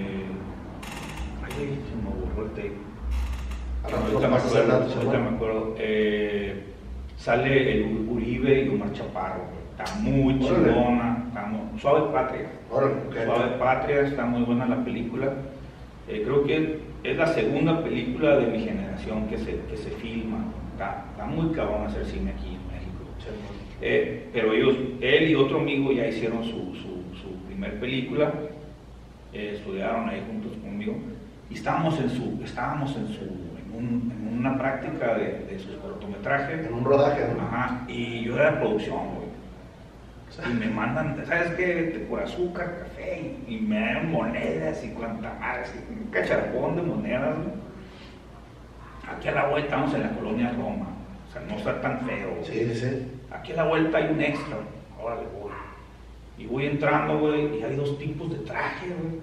ay, 1.44 1.80
se 1.88 1.96
me 1.96 2.10
borró 2.20 2.44
el 2.44 2.50
tape. 2.50 2.88
Ahorita 3.84 4.28
me 4.28 4.36
acuerdo, 4.36 4.66
dato, 4.66 4.84
ahorita 4.84 5.00
Simón. 5.00 5.22
me 5.30 5.36
acuerdo. 5.36 5.74
Eh, 5.78 6.64
sale 7.18 7.72
el 7.72 8.06
Uribe 8.08 8.64
y 8.64 8.68
Omar 8.68 8.92
Chaparro. 8.92 9.42
Está 9.76 9.94
muy 10.00 10.38
chingona. 10.38 11.24
está 11.28 11.46
muy- 11.46 11.78
Suave 11.80 12.12
Patria. 12.12 12.48
Órale. 12.70 12.94
Suave 13.24 13.50
Patria, 13.58 14.00
está 14.02 14.24
muy 14.26 14.42
buena 14.42 14.66
la 14.66 14.82
película. 14.84 15.32
Eh, 16.08 16.22
creo 16.24 16.42
que 16.44 16.80
es 17.04 17.16
la 17.16 17.26
segunda 17.28 17.82
película 17.84 18.36
de 18.38 18.46
mi 18.46 18.60
generación 18.64 19.28
que 19.28 19.38
se, 19.38 19.60
que 19.70 19.76
se 19.76 19.90
filma. 19.90 20.38
Está, 20.72 21.04
está 21.12 21.26
muy 21.26 21.52
cabrón 21.54 21.84
hacer 21.86 22.04
cine 22.06 22.30
aquí 22.32 22.46
en 22.48 22.66
México. 22.72 23.04
Eh, 23.80 24.28
pero 24.32 24.52
ellos, 24.54 24.74
él 25.00 25.30
y 25.30 25.34
otro 25.34 25.60
amigo 25.60 25.92
ya 25.92 26.06
hicieron 26.08 26.42
su, 26.42 26.74
su, 26.74 27.16
su 27.20 27.34
primer 27.46 27.78
película, 27.78 28.32
eh, 29.32 29.52
estudiaron 29.56 30.08
ahí 30.08 30.22
juntos 30.26 30.52
conmigo 30.62 30.96
y 31.50 31.54
estábamos 31.54 32.00
en 32.00 32.10
su, 32.10 32.40
estábamos 32.42 32.96
en 32.96 33.06
su, 33.08 33.24
un- 33.74 34.12
en 34.12 34.38
una 34.38 34.56
práctica 34.58 35.14
de, 35.14 35.44
de 35.50 35.58
sus 35.58 35.76
cortometrajes. 35.76 36.66
En 36.66 36.72
un 36.72 36.84
rodaje, 36.84 37.22
¿no? 37.36 37.42
Ajá, 37.42 37.82
y 37.88 38.24
yo 38.24 38.34
era 38.36 38.52
de 38.52 38.56
producción, 38.58 38.98
güey. 39.14 39.28
Y 40.50 40.54
me 40.54 40.66
mandan, 40.66 41.24
¿sabes 41.26 41.50
qué? 41.52 42.06
Por 42.08 42.20
azúcar, 42.20 42.80
café, 42.84 43.34
y, 43.48 43.54
y 43.56 43.60
me 43.60 43.80
dan 43.80 44.12
monedas 44.12 44.84
y 44.84 44.88
cuanta 44.90 45.32
así, 45.40 45.78
un 45.90 46.10
cacharpón 46.10 46.76
de 46.76 46.82
monedas, 46.82 47.34
güey. 47.36 47.58
Aquí 49.10 49.28
a 49.28 49.32
la 49.32 49.46
vuelta 49.48 49.64
estamos 49.68 49.94
en 49.94 50.02
la 50.02 50.10
colonia 50.10 50.52
Roma, 50.52 50.86
o 51.28 51.32
sea, 51.32 51.42
no 51.48 51.56
está 51.56 51.80
tan 51.80 52.00
feo. 52.02 52.30
güey. 52.34 52.44
Sí, 52.44 52.74
sí, 52.74 52.80
sí. 52.80 53.12
Aquí 53.30 53.52
a 53.52 53.56
la 53.56 53.64
vuelta 53.64 53.98
hay 53.98 54.12
un 54.12 54.20
extra, 54.20 54.58
órale, 55.02 55.22
voy. 55.40 55.50
Y 56.36 56.46
voy 56.46 56.66
entrando, 56.66 57.18
güey, 57.18 57.58
y 57.58 57.62
hay 57.62 57.74
dos 57.74 57.98
tipos 57.98 58.30
de 58.30 58.38
traje, 58.44 58.86
güey. 58.88 59.20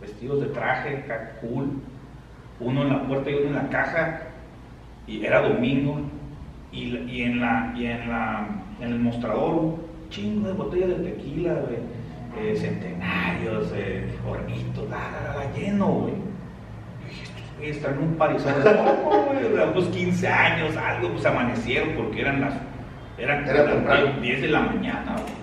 Vestidos 0.00 0.40
de 0.40 0.46
traje, 0.48 1.04
cool. 1.40 1.70
Uno 2.60 2.82
en 2.82 2.88
la 2.88 3.02
puerta 3.04 3.30
y 3.30 3.34
uno 3.34 3.46
en 3.46 3.54
la 3.54 3.68
caja. 3.68 4.22
Y 5.06 5.24
era 5.24 5.42
domingo. 5.42 6.00
Y, 6.72 6.96
y 6.96 7.22
en, 7.22 7.40
la, 7.40 7.72
y 7.76 7.86
en, 7.86 8.08
la, 8.08 8.46
en 8.80 8.92
el 8.92 8.98
mostrador, 8.98 9.76
chingo 10.10 10.48
de 10.48 10.54
botellas 10.54 10.88
de 10.88 11.10
tequila, 11.10 11.54
güey. 11.54 11.78
Eh, 12.38 12.54
centenarios, 12.56 13.72
eh, 13.74 14.06
hornitos, 14.28 14.88
la, 14.90 14.98
la, 15.10 15.32
la, 15.32 15.44
la, 15.44 15.52
lleno, 15.56 15.86
güey. 15.86 16.12
Yo 16.12 17.08
dije, 17.08 17.22
estos 17.24 17.56
güeyes 17.56 17.76
están 17.76 17.94
en 17.94 18.02
un 18.02 18.14
parizón 18.16 18.52
de 18.62 18.70
poco, 18.70 19.26
güey, 19.32 19.70
unos 19.70 19.86
15 19.86 20.28
años, 20.28 20.76
algo, 20.76 21.08
pues 21.10 21.24
amanecieron 21.26 21.88
porque 21.96 22.20
eran 22.20 22.42
las, 22.42 22.54
eran 23.16 23.48
Era 23.48 23.64
las 23.64 23.72
temprano. 23.72 24.20
10 24.20 24.42
de 24.42 24.48
la 24.48 24.60
mañana, 24.60 25.16
güey. 25.16 25.38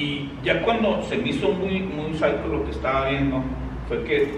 Y 0.00 0.30
ya 0.42 0.62
cuando 0.62 1.02
se 1.02 1.16
me 1.18 1.30
hizo 1.30 1.50
muy, 1.50 1.80
muy 1.80 2.12
psycho 2.14 2.46
lo 2.50 2.64
que 2.64 2.70
estaba 2.70 3.08
viendo, 3.08 3.42
fue 3.88 4.04
que 4.04 4.36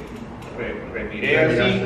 re- 0.59 0.75
remiré 0.93 1.39
así 1.39 1.83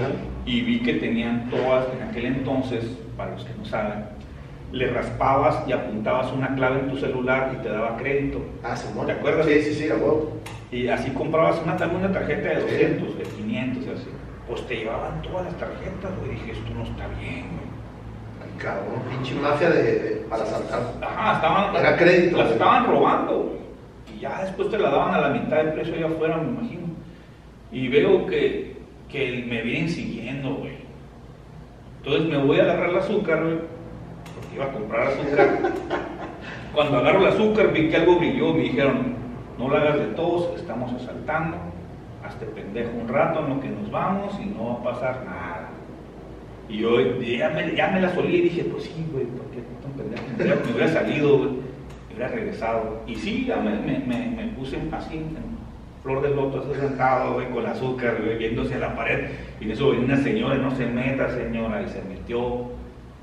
y 0.47 0.61
vi 0.63 0.81
que 0.81 0.95
tenían 0.95 1.49
todas, 1.51 1.87
en 1.95 2.09
aquel 2.09 2.27
entonces, 2.27 2.85
para 3.17 3.31
los 3.33 3.45
que 3.45 3.53
no 3.59 3.65
saben, 3.65 4.05
le 4.73 4.89
raspabas 4.91 5.63
y 5.69 5.73
apuntabas 5.73 6.33
una 6.33 6.55
clave 6.55 6.81
en 6.81 6.89
tu 6.91 6.97
celular 6.97 7.53
y 7.55 7.63
te 7.63 7.69
daba 7.69 7.97
crédito. 7.99 8.41
Ah, 8.65 8.75
Simón. 8.75 9.07
¿Te 9.07 9.13
acuerdas? 9.13 9.47
Sí, 9.47 9.61
sí, 9.63 9.75
sí, 9.75 9.91
a 9.91 9.95
huevo. 9.95 10.39
Y 10.71 10.89
así 10.89 11.11
comprabas 11.11 11.61
una, 11.63 11.75
una 11.87 12.11
tarjeta 12.11 12.49
de 12.49 12.57
Sí. 12.57 12.63
200, 12.63 13.19
de 13.19 13.25
500 13.25 13.85
y 13.85 13.91
así. 13.91 14.09
Pues 14.49 14.67
te 14.67 14.77
llevaban 14.77 15.21
todas 15.23 15.45
las 15.45 15.55
tarjetas, 15.59 16.11
güey. 16.19 16.33
Dije, 16.33 16.53
esto 16.53 16.71
no 16.75 16.83
está 16.85 17.07
bien, 17.21 17.45
güey. 17.53 17.69
Ay, 18.43 18.59
cabrón, 18.59 19.03
pinche 19.11 19.35
mafia 19.35 19.71
de, 19.71 19.83
de- 19.83 20.11
para 20.31 20.47
saltar. 20.47 20.81
Ajá, 21.03 21.35
estaban. 21.37 21.77
Era 21.77 21.97
crédito, 21.97 22.37
Las 22.39 22.47
güey. 22.47 22.53
estaban 22.55 22.87
robando, 22.87 23.39
güey. 23.43 24.17
Y 24.17 24.21
ya 24.21 24.43
después 24.43 24.71
te 24.71 24.79
la 24.79 24.89
daban 24.91 25.15
a 25.15 25.21
la 25.21 25.29
mitad 25.29 25.59
del 25.59 25.75
precio 25.75 25.95
allá 25.95 26.07
afuera, 26.07 26.39
me 26.39 26.49
imagino. 26.49 26.82
Y 27.73 27.89
veo 27.89 28.27
que, 28.27 28.77
que 29.09 29.45
me 29.49 29.63
vienen 29.63 29.89
siguiendo, 29.89 30.55
güey. 30.57 30.75
Entonces 31.99 32.29
me 32.29 32.37
voy 32.45 32.59
a 32.61 32.65
agarrar 32.65 32.91
el 32.91 32.99
azúcar, 32.99 33.43
güey. 33.43 33.59
Porque 34.35 34.55
iba 34.57 34.65
a 34.67 34.73
comprar 34.73 35.09
azúcar. 35.09 35.73
Cuando 36.75 36.99
agarro 36.99 37.21
el 37.21 37.27
azúcar 37.29 37.73
vi 37.73 37.89
que 37.89 37.97
algo 37.97 38.19
brilló. 38.19 38.53
Me 38.53 38.65
dijeron, 38.65 39.15
no 39.59 39.69
lo 39.69 39.77
hagas 39.77 39.99
de 39.99 40.07
todos, 40.09 40.59
estamos 40.61 40.93
asaltando. 40.93 41.57
Hazte 42.25 42.47
pendejo 42.47 42.91
un 43.01 43.09
rato 43.09 43.41
en 43.41 43.55
lo 43.55 43.61
que 43.61 43.69
nos 43.69 43.91
vamos 43.91 44.39
y 44.41 44.47
no 44.47 44.67
va 44.67 44.73
a 44.75 44.95
pasar 44.95 45.25
nada. 45.25 45.71
Y 46.69 46.79
yo 46.79 47.01
ya 47.01 47.51
me, 47.51 47.75
ya 47.75 47.89
me 47.89 48.01
la 48.01 48.15
solí 48.15 48.37
y 48.37 48.43
dije, 48.43 48.65
pues 48.65 48.85
sí, 48.85 49.07
güey, 49.13 49.25
¿por 49.27 49.47
qué 49.47 49.61
tan 49.83 49.93
pendejo? 49.93 50.23
Me 50.29 50.45
hubiera, 50.45 50.61
me 50.65 50.73
hubiera 50.73 50.89
salido, 50.89 51.39
güey, 51.39 51.51
me 51.51 52.15
hubiera 52.15 52.29
regresado. 52.29 53.03
Y 53.07 53.17
sí, 53.17 53.45
ya 53.47 53.57
me, 53.57 53.79
me, 53.81 53.99
me, 53.99 54.31
me 54.31 54.47
puse 54.53 54.79
así, 54.93 55.17
en 55.17 55.52
flor 56.03 56.23
de 56.23 56.31
loto, 56.31 56.61
así 56.61 56.81
sentado, 56.81 57.35
güey, 57.35 57.49
con 57.51 57.67
azúcar, 57.67 58.19
güey, 58.23 58.37
viéndose 58.37 58.75
a 58.75 58.79
la 58.79 58.97
pared. 58.97 59.31
Y 59.61 59.65
en 59.65 59.71
eso 59.71 59.91
venía 59.91 60.05
una 60.05 60.17
señora, 60.23 60.57
no 60.57 60.75
se 60.75 60.87
meta, 60.87 61.31
señora, 61.31 61.83
y 61.83 61.89
se 61.89 62.03
metió. 62.03 62.73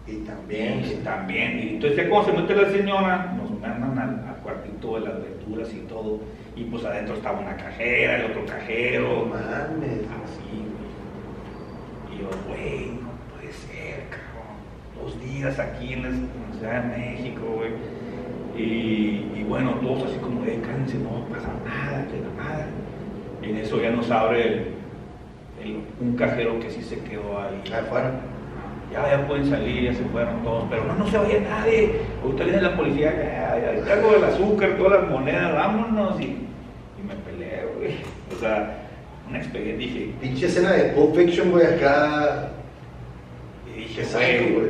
Y 0.07 0.17
también. 0.25 0.83
Y 0.85 1.03
también. 1.03 1.59
Y 1.59 1.69
entonces 1.75 1.97
ya 1.97 2.09
cuando 2.09 2.31
se 2.31 2.37
mete 2.37 2.55
la 2.55 2.69
señora, 2.69 3.33
nos 3.37 3.51
mandan 3.59 3.99
al, 3.99 4.27
al 4.27 4.41
cuartito 4.41 4.95
de 4.95 5.01
la 5.01 5.09
las 5.09 5.19
lecturas 5.19 5.73
y 5.73 5.79
todo. 5.87 6.19
Y 6.55 6.63
pues 6.63 6.83
adentro 6.85 7.15
estaba 7.15 7.39
una 7.39 7.55
cajera, 7.55 8.17
el 8.17 8.31
otro 8.31 8.45
cajero. 8.45 9.25
Mames. 9.25 10.01
Así, 10.23 10.65
güey. 10.75 12.15
Y 12.15 12.21
yo, 12.21 12.29
güey, 12.47 12.87
no 13.01 13.11
puede 13.33 13.53
ser, 13.53 14.03
cabrón. 14.09 14.57
Dos 14.99 15.21
días 15.21 15.59
aquí 15.59 15.93
en 15.93 16.03
la 16.03 16.09
Ciudad 16.57 16.83
de 16.83 16.97
México, 16.97 17.41
güey. 17.55 17.71
Y, 18.59 19.31
y 19.39 19.45
bueno, 19.47 19.71
todos 19.81 20.03
así 20.09 20.17
como, 20.17 20.43
eh, 20.45 20.59
cállense, 20.65 20.97
no 20.97 21.23
pasa 21.33 21.47
nada, 21.65 22.05
que 22.07 22.19
nada. 22.37 22.67
Y 23.41 23.49
en 23.51 23.57
eso 23.57 23.81
ya 23.81 23.91
nos 23.91 24.11
abre 24.11 24.43
el, 24.43 24.53
el- 25.63 25.83
un 26.01 26.15
cajero 26.17 26.59
que 26.59 26.69
sí 26.69 26.81
se 26.81 26.99
quedó 27.03 27.39
ahí. 27.41 27.61
Ahí 27.73 27.83
fueron. 27.89 28.11
Ya, 28.91 29.07
ya 29.09 29.27
pueden 29.27 29.45
salir, 29.49 29.83
ya 29.83 29.93
se 29.93 30.03
fueron 30.05 30.43
todos, 30.43 30.65
pero 30.69 30.83
no, 30.85 30.95
no 30.95 31.07
se 31.07 31.17
vaya 31.17 31.39
nadie. 31.41 32.01
Ahorita 32.23 32.43
viene 32.43 32.61
la 32.61 32.75
policía, 32.75 33.13
ya, 33.15 33.75
ya, 33.75 33.83
traigo 33.85 34.15
el 34.15 34.23
azúcar, 34.23 34.75
todas 34.77 35.01
las 35.03 35.09
monedas, 35.11 35.53
vámonos. 35.53 36.19
Y, 36.19 36.23
y 36.25 37.03
me 37.07 37.13
peleé, 37.15 37.65
güey. 37.77 37.93
O 38.35 38.39
sea, 38.39 38.75
una 39.29 39.37
experiencia, 39.37 39.87
dije, 39.87 40.11
Pinche 40.19 40.47
escena 40.47 40.71
de 40.73 40.85
Pulp 40.93 41.15
Fiction, 41.15 41.51
güey, 41.51 41.65
acá. 41.67 42.49
y 43.73 43.79
dije, 43.81 44.03
güey. 44.53 44.69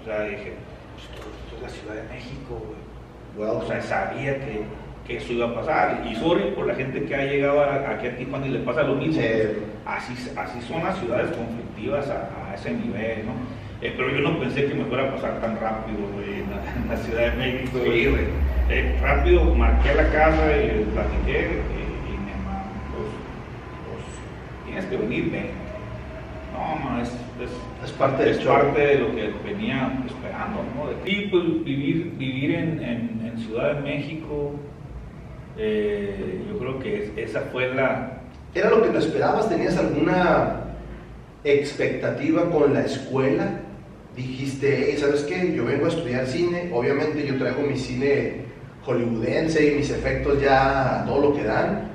O 0.00 0.04
sea, 0.06 0.22
dije, 0.22 0.54
pues 0.94 1.04
esto, 1.04 1.28
esto 1.44 1.56
es 1.56 1.62
la 1.62 1.68
Ciudad 1.68 1.94
de 1.96 2.14
México, 2.14 2.62
güey. 2.64 2.73
Wow. 3.36 3.58
O 3.58 3.66
sea, 3.66 3.80
sabía 3.82 4.34
que, 4.38 4.62
que 5.06 5.16
eso 5.18 5.32
iba 5.32 5.46
a 5.48 5.54
pasar. 5.54 6.02
Y 6.10 6.14
sorry 6.16 6.52
por 6.54 6.66
la 6.66 6.74
gente 6.74 7.04
que 7.04 7.14
ha 7.14 7.24
llegado 7.24 7.62
a- 7.62 7.90
aquí 7.90 8.06
a 8.06 8.16
Tijuana 8.16 8.46
y 8.46 8.50
le 8.50 8.60
pasa 8.60 8.82
lo 8.82 8.94
mismo. 8.94 9.20
Sí. 9.20 9.28
Así, 9.86 10.14
así 10.36 10.60
son 10.62 10.82
las 10.84 10.98
ciudades 10.98 11.30
conflictivas 11.36 12.08
a, 12.08 12.50
a 12.50 12.54
ese 12.54 12.70
nivel, 12.72 13.26
¿no? 13.26 13.32
Eh, 13.82 13.92
pero 13.96 14.08
yo 14.10 14.20
no 14.20 14.38
pensé 14.38 14.64
que 14.66 14.74
me 14.74 14.84
fuera 14.86 15.04
a 15.08 15.14
pasar 15.14 15.40
tan 15.40 15.60
rápido, 15.60 15.98
güey, 16.14 16.40
en, 16.40 16.50
la, 16.50 16.56
en 16.74 16.88
la 16.88 16.96
Ciudad 16.96 17.32
de 17.32 17.36
México. 17.36 17.78
Sí, 17.84 18.06
güey. 18.06 18.24
Eh, 18.70 18.98
rápido 19.02 19.44
marqué 19.54 19.94
la 19.94 20.08
casa 20.10 20.56
y 20.56 20.66
les 20.78 20.86
platiqué 20.88 21.60
y, 21.76 22.14
y 22.14 22.16
me 22.16 22.32
mamá, 22.44 22.62
pues, 22.96 23.10
pues, 23.90 24.64
tienes 24.64 24.84
que 24.86 24.96
venir, 24.96 25.30
ven. 25.30 25.50
No, 26.54 26.78
no, 26.90 27.02
es, 27.02 27.08
es, 27.10 27.50
Es 27.84 27.90
parte 27.92 28.30
es 28.30 28.38
de 28.38 28.98
lo 28.98 29.14
que 29.14 29.30
venía 29.44 29.92
esperando, 30.06 30.62
¿no? 30.74 30.90
Y 31.08 31.26
pues 31.28 31.64
vivir, 31.64 32.12
vivir 32.16 32.54
en, 32.54 32.82
en- 32.82 33.20
en 33.32 33.38
Ciudad 33.38 33.74
de 33.74 33.80
México, 33.82 34.52
eh, 35.58 36.42
yo 36.50 36.58
creo 36.58 36.78
que 36.80 37.04
es- 37.04 37.12
esa 37.30 37.40
fue 37.52 37.74
la... 37.74 38.20
¿Era 38.54 38.70
lo 38.70 38.82
que 38.82 38.88
te 38.90 38.98
esperabas? 38.98 39.48
¿Tenías 39.48 39.76
alguna 39.76 40.60
expectativa 41.44 42.50
con 42.50 42.72
la 42.72 42.82
escuela? 42.84 43.60
Dijiste, 44.16 44.86
"Hey, 44.90 44.96
¿sabes 44.96 45.22
qué? 45.24 45.52
Yo 45.54 45.64
vengo 45.64 45.86
a 45.86 45.88
estudiar 45.88 46.26
cine. 46.26 46.70
Obviamente 46.72 47.26
yo 47.26 47.36
traigo 47.36 47.62
mi 47.62 47.76
cine 47.76 48.44
hollywoodense 48.86 49.72
y 49.72 49.76
mis 49.76 49.90
efectos 49.90 50.40
ya 50.40 51.04
todo 51.06 51.30
lo 51.30 51.34
que 51.36 51.42
dan. 51.44 51.90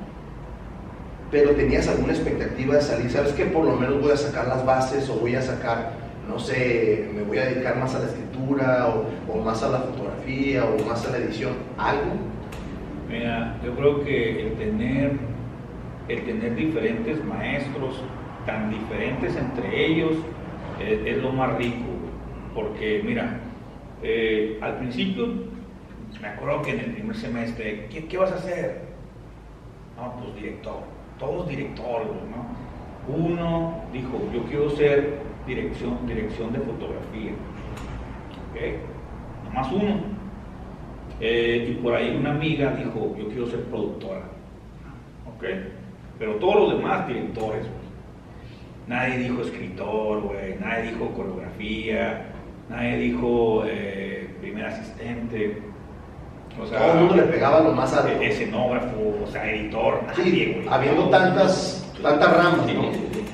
Pero 1.32 1.52
tenías 1.52 1.88
alguna 1.88 2.14
expectativa 2.14 2.76
de 2.76 2.82
salir. 2.82 3.10
¿Sabes 3.12 3.34
qué? 3.34 3.46
Por 3.46 3.66
lo 3.66 3.76
menos 3.76 4.02
voy 4.02 4.12
a 4.12 4.18
sacar 4.18 4.48
las 4.48 4.66
bases 4.66 5.10
o 5.10 5.16
voy 5.16 5.36
a 5.36 5.42
sacar, 5.42 5.92
no 6.28 6.40
sé, 6.40 7.10
me 7.14 7.22
voy 7.22 7.38
a 7.38 7.46
dedicar 7.46 7.78
más 7.78 7.94
a 7.96 8.00
la 8.00 8.06
escritura 8.06 8.88
o, 9.28 9.44
más 9.44 9.62
a 9.62 9.70
la 9.70 9.80
fotografía 9.80 10.66
o 10.66 10.84
más 10.86 11.06
a 11.06 11.12
la 11.12 11.18
edición. 11.18 11.54
¿Algo? 11.78 12.14
Mira, 13.10 13.58
yo 13.64 13.76
creo 13.76 14.04
que 14.04 14.48
el 14.48 14.54
tener, 14.54 15.12
el 16.08 16.26
tener 16.26 16.56
diferentes 16.56 17.24
maestros, 17.24 18.04
tan 18.46 18.72
diferentes 18.72 19.36
entre 19.36 19.86
ellos, 19.86 20.14
eh, 20.80 21.04
es 21.06 21.18
lo 21.18 21.32
más 21.32 21.58
rico. 21.58 21.86
Porque, 22.56 23.04
mira, 23.06 23.40
eh, 24.02 24.58
al 24.62 24.78
principio, 24.78 25.28
me 26.22 26.28
acuerdo 26.28 26.64
que 26.64 26.72
en 26.72 26.80
el 26.80 26.94
primer 26.94 27.16
semestre, 27.16 27.88
¿qué, 27.92 28.08
qué 28.08 28.18
vas 28.18 28.32
a 28.32 28.36
hacer? 28.36 28.82
No, 29.96 30.16
pues 30.20 30.36
director, 30.36 30.84
todos 31.20 31.48
directores, 31.48 32.08
¿no? 32.08 33.14
Uno 33.14 33.84
dijo, 33.92 34.20
yo 34.34 34.44
quiero 34.44 34.70
ser 34.72 35.20
dirección, 35.46 35.98
dirección 36.08 36.54
de 36.54 36.60
fotografía. 36.60 37.32
¿Ok? 38.52 39.46
Nomás 39.46 39.72
uno. 39.72 40.20
Eh, 41.20 41.68
y 41.72 41.74
por 41.82 41.96
ahí 41.96 42.16
una 42.16 42.32
amiga 42.32 42.72
dijo, 42.76 43.16
yo 43.18 43.28
quiero 43.28 43.48
ser 43.48 43.64
productora. 43.66 44.22
¿Ok? 45.36 45.44
Pero 46.18 46.36
todos 46.36 46.56
los 46.56 46.78
demás 46.78 47.08
directores, 47.08 47.62
güey. 47.64 47.90
Nadie 48.88 49.18
dijo 49.20 49.42
escritor, 49.42 50.22
güey. 50.22 50.56
Nadie 50.60 50.92
dijo 50.92 51.10
coreografía. 51.10 52.26
Nadie 52.70 52.98
dijo 52.98 53.64
eh, 53.66 54.30
primer 54.40 54.66
asistente. 54.66 55.62
O 56.62 56.66
sea, 56.66 56.80
Todo 56.80 56.92
el 56.94 56.98
mundo 57.00 57.16
le 57.16 57.22
pegaba 57.24 57.62
lo 57.62 57.72
más 57.72 57.94
alto. 57.96 58.10
e- 58.22 58.28
escenógrafo, 58.30 58.96
o 59.24 59.28
sea, 59.28 59.50
editor, 59.50 60.02
nadie, 60.08 60.24
Sí, 60.24 60.54
güey. 60.56 60.68
habiendo 60.70 61.10
tantas, 61.10 61.92
tantas 62.02 62.36
ramas, 62.36 62.66
Sí, 62.68 62.74
¿no? 62.74 62.82
sí, 62.94 63.08
sí. 63.14 63.26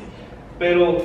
Pero 0.60 0.98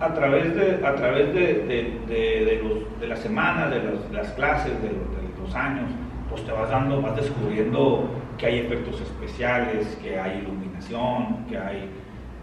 a, 0.00 0.04
a 0.06 0.14
través 0.14 0.54
de, 0.54 0.86
a 0.86 0.94
través 0.94 1.34
de, 1.34 1.40
de- 1.40 2.00
de- 2.06 2.44
de 2.44 2.60
los- 2.62 3.00
de 3.00 3.06
las 3.08 3.18
semanas, 3.20 3.70
de 3.70 3.82
los- 3.82 4.10
las 4.12 4.28
clases, 4.32 4.72
de 4.82 4.88
los, 4.88 5.54
años, 5.54 5.90
pues 6.30 6.44
te 6.44 6.52
vas 6.52 6.70
dando, 6.70 7.02
vas 7.02 7.16
descubriendo 7.16 8.04
que 8.38 8.46
hay 8.46 8.58
efectos 8.60 9.00
especiales, 9.00 9.98
que 10.00 10.16
hay 10.16 10.38
iluminación, 10.38 11.44
que 11.48 11.58
hay 11.58 11.90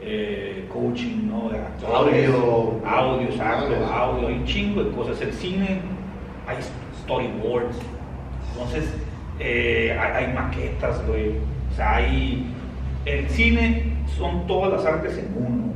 eh, 0.01 0.67
coaching, 0.71 1.27
¿no? 1.29 1.49
De 1.49 1.57
actores, 1.57 2.29
Audio. 2.29 2.81
audio, 2.85 3.27
exacto, 3.29 3.65
Audio. 3.75 3.85
audio, 3.87 4.27
hay 4.27 4.33
un 4.35 4.45
chingo 4.45 4.83
de 4.83 4.91
cosas. 4.91 5.21
El 5.21 5.31
cine, 5.31 5.79
hay 6.47 6.57
storyboards, 7.07 7.77
entonces 8.51 8.93
eh, 9.39 9.97
hay, 9.99 10.25
hay 10.25 10.33
maquetas, 10.33 11.05
güey. 11.07 11.29
O 11.71 11.75
sea, 11.75 11.95
hay. 11.95 12.45
El 13.05 13.29
cine 13.29 13.93
son 14.17 14.45
todas 14.47 14.73
las 14.73 14.85
artes 14.93 15.17
en 15.17 15.33
uno. 15.35 15.67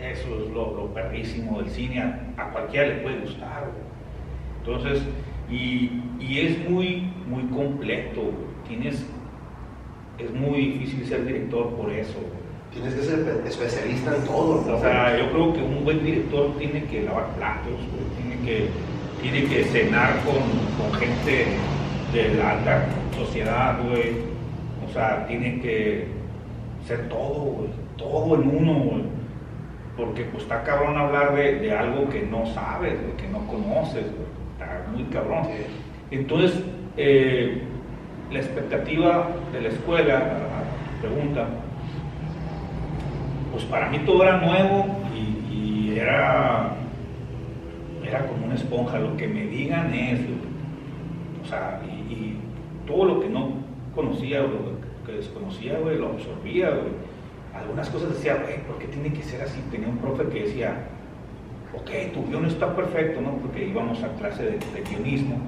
Eso 0.00 0.28
es 0.44 0.50
lo, 0.52 0.74
lo 0.76 0.86
perrísimo 0.94 1.58
del 1.62 1.70
cine. 1.70 2.00
A, 2.02 2.20
a 2.36 2.50
cualquiera 2.50 2.88
le 2.88 2.94
puede 2.96 3.20
gustar, 3.20 3.64
güey. 3.70 3.86
Entonces, 4.78 5.02
y, 5.50 6.02
y 6.20 6.40
es 6.40 6.68
muy, 6.68 7.10
muy 7.28 7.44
completo, 7.44 8.20
güey. 8.20 8.34
Tienes. 8.68 9.06
Es 10.18 10.30
muy 10.32 10.72
difícil 10.72 11.06
ser 11.06 11.24
director 11.26 11.70
por 11.76 11.90
eso, 11.90 12.14
güey. 12.14 12.46
Tienes 12.72 12.94
que 12.94 13.02
ser 13.02 13.20
espe- 13.20 13.46
especialista 13.46 14.14
en 14.16 14.24
todo, 14.24 14.62
¿no? 14.66 14.76
O 14.76 14.80
sea, 14.80 15.16
yo 15.18 15.30
creo 15.30 15.52
que 15.54 15.60
un 15.62 15.84
buen 15.84 16.04
director 16.04 16.56
tiene 16.58 16.84
que 16.84 17.02
lavar 17.04 17.28
platos, 17.36 17.72
tiene 18.20 18.44
que, 18.44 18.68
tiene 19.22 19.44
que 19.44 19.64
cenar 19.64 20.14
con, 20.24 20.36
con 20.90 20.98
gente 21.00 21.46
de 22.12 22.34
la 22.34 22.50
alta 22.52 22.84
sociedad, 23.16 23.78
güey. 23.88 24.12
O 24.88 24.92
sea, 24.92 25.26
tiene 25.26 25.60
que 25.60 26.06
ser 26.86 27.08
todo, 27.08 27.34
güey, 27.40 27.68
todo 27.96 28.34
en 28.40 28.48
uno, 28.48 28.74
güey. 28.74 29.02
Porque 29.96 30.24
pues 30.24 30.42
está 30.44 30.62
cabrón 30.62 30.96
hablar 30.98 31.34
de, 31.34 31.58
de 31.60 31.72
algo 31.76 32.08
que 32.08 32.22
no 32.22 32.46
sabes, 32.54 33.00
güey, 33.00 33.16
que 33.16 33.28
no 33.28 33.40
conoces, 33.46 34.02
güey. 34.04 34.26
Está 34.52 34.84
muy 34.92 35.04
cabrón. 35.04 35.48
Entonces, 36.10 36.62
eh, 36.96 37.62
la 38.30 38.38
expectativa 38.38 39.28
de 39.52 39.60
la 39.62 39.68
escuela, 39.68 40.14
a- 40.14 40.20
a 40.20 41.00
tu 41.00 41.08
pregunta, 41.08 41.46
pues 43.52 43.64
para 43.64 43.88
mí 43.88 43.98
todo 44.00 44.22
era 44.22 44.38
nuevo 44.38 44.86
y, 45.14 45.54
y 45.54 45.98
era, 45.98 46.75
era 48.06 48.26
como 48.26 48.46
una 48.46 48.54
esponja, 48.54 48.98
lo 48.98 49.16
que 49.16 49.26
me 49.26 49.46
digan 49.46 49.92
es, 49.92 50.20
o 51.42 51.48
sea, 51.48 51.80
y, 51.86 52.36
todo 52.86 53.04
lo 53.04 53.20
que 53.20 53.28
no 53.28 53.50
conocía 53.96 54.44
o 54.44 54.46
lo 54.46 55.04
que 55.04 55.12
desconocía, 55.12 55.76
güey, 55.80 55.98
lo 55.98 56.10
absorbía, 56.10 56.70
güey. 56.70 56.92
Algunas 57.52 57.90
cosas 57.90 58.10
decía, 58.10 58.36
güey, 58.36 58.62
¿por 58.64 58.78
qué 58.78 58.86
tiene 58.86 59.12
que 59.12 59.24
ser 59.24 59.42
así? 59.42 59.60
Tenía 59.72 59.88
un 59.88 59.98
profe 59.98 60.24
que 60.28 60.44
decía, 60.44 60.86
ok, 61.74 62.12
tu 62.14 62.24
guion 62.26 62.44
está 62.44 62.76
perfecto, 62.76 63.20
¿no? 63.20 63.32
Porque 63.38 63.66
íbamos 63.66 64.00
a 64.04 64.08
clase 64.14 64.44
de, 64.44 64.58
guionismo, 64.88 65.38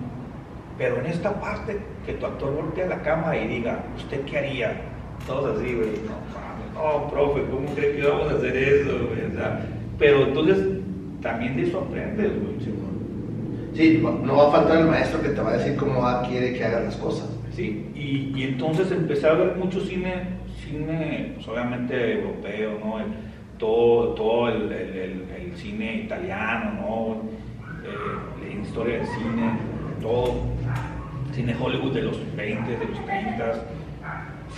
pero 0.77 0.99
en 0.99 1.07
esta 1.07 1.41
parte 1.41 1.79
que 2.05 2.15
tu 2.15 2.27
actor 2.27 2.53
voltea 2.53 2.87
la 2.87 3.03
cámara 3.03 3.39
y 3.39 3.47
diga, 3.47 3.85
¿usted 3.97 4.25
qué 4.25 4.39
haría? 4.39 4.81
Todos 5.25 5.59
así, 5.59 5.75
güey, 5.75 5.91
no, 6.07 6.83
no, 6.83 7.09
profe, 7.09 7.43
¿cómo 7.51 7.73
cree 7.77 7.93
que 7.93 7.99
íbamos 8.01 8.33
a 8.33 8.35
hacer 8.35 8.57
eso? 8.57 8.97
O 8.97 9.37
sea, 9.37 9.65
pero 9.97 10.27
entonces 10.27 10.78
también 11.23 11.57
de 11.57 11.63
eso 11.65 11.81
aprendes, 11.81 12.31
güey. 12.41 12.57
Sí, 13.75 14.03
no 14.03 14.37
va 14.37 14.49
a 14.49 14.51
faltar 14.51 14.79
el 14.79 14.87
maestro 14.87 15.23
que 15.23 15.29
te 15.29 15.41
va 15.41 15.51
a 15.51 15.57
decir 15.59 15.77
cómo 15.77 16.01
va- 16.01 16.23
quiere 16.27 16.53
que 16.55 16.65
hagas 16.65 16.85
las 16.85 16.97
cosas. 16.97 17.29
Sí, 17.53 17.87
y, 17.95 18.33
y 18.37 18.43
entonces 18.45 18.91
empecé 18.91 19.27
a 19.29 19.35
ver 19.35 19.57
mucho 19.57 19.81
cine, 19.81 20.23
cine, 20.65 21.33
pues 21.35 21.47
obviamente 21.49 22.15
europeo, 22.21 22.79
¿no? 22.85 22.99
El- 22.99 23.07
todo 23.59 24.15
todo 24.15 24.49
el, 24.49 24.71
el- 24.73 24.97
el- 24.97 25.25
el 25.37 25.57
cine 25.57 26.03
italiano, 26.05 26.73
¿no? 26.75 27.17
Eh, 27.85 28.55
la 28.55 28.63
historia 28.63 28.99
del 28.99 29.07
cine, 29.07 29.51
todo. 30.01 30.35
Cine 31.33 31.55
Hollywood 31.61 31.93
de 31.93 32.03
los 32.03 32.37
20, 32.37 32.71
de 32.71 32.85
los 32.87 33.05
30, 33.07 33.53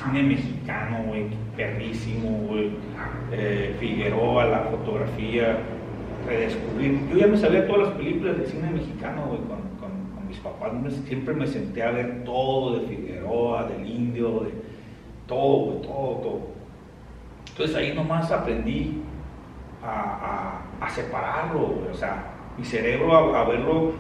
cine 0.03 0.23
mexicano, 0.23 0.99
güey, 1.09 1.25
perrísimo, 1.57 2.29
güey. 2.49 2.71
Eh, 3.33 3.75
Figueroa, 3.81 4.45
la 4.47 4.59
fotografía, 4.61 5.59
redescubrir. 6.27 7.09
Yo 7.11 7.19
ya 7.19 7.27
me 7.27 7.37
sabía 7.37 7.67
todas 7.67 7.89
las 7.89 7.97
películas 7.97 8.39
del 8.39 8.47
cine 8.47 8.71
mexicano, 8.71 9.27
güey, 9.27 9.41
cuando, 9.41 9.69
cuando- 9.79 10.11
cuando 10.13 10.29
mis 10.29 10.39
papás 10.39 10.73
siempre 11.07 11.35
me 11.35 11.47
senté 11.47 11.83
a 11.83 11.91
ver 11.91 12.25
todo 12.25 12.79
de 12.79 12.87
Figueroa, 12.87 13.65
del 13.65 13.89
Indio, 13.89 14.41
de 14.41 14.51
todo, 15.27 15.75
todo, 15.83 16.15
todo. 16.23 16.41
Entonces 17.51 17.77
ahí 17.77 17.95
nomás 17.95 18.31
aprendí 18.31 19.03
a, 19.83 20.89
separarlo, 20.89 21.75
o 21.91 21.95
sea, 21.95 22.25
mi 22.59 22.65
cerebro 22.65 23.15
a, 23.15 23.45
verlo. 23.45 23.93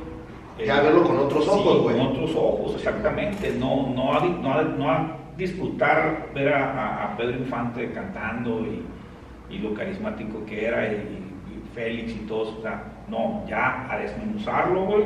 Eh, 0.58 0.66
ya 0.66 0.80
verlo 0.80 1.04
con 1.04 1.18
otros 1.18 1.46
ojos, 1.48 1.82
güey. 1.82 1.96
con 1.96 2.06
otros 2.08 2.34
ojos, 2.34 2.74
exactamente. 2.74 3.54
No, 3.58 3.92
no, 3.94 4.12
a, 4.12 4.24
no, 4.24 4.90
a, 4.90 5.16
disfrutar 5.36 6.28
ver 6.34 6.52
a, 6.52 7.14
Pedro 7.16 7.38
Infante 7.38 7.90
cantando 7.92 8.60
y, 8.60 9.58
lo 9.58 9.74
carismático 9.74 10.44
que 10.46 10.66
era 10.66 10.86
y, 10.92 11.29
Félix 11.74 12.12
y 12.12 12.26
todos, 12.26 12.58
o 12.58 12.62
sea, 12.62 12.84
no, 13.08 13.44
ya 13.48 13.90
a 13.92 13.98
desmenuzarlo, 13.98 14.86
güey, 14.86 15.04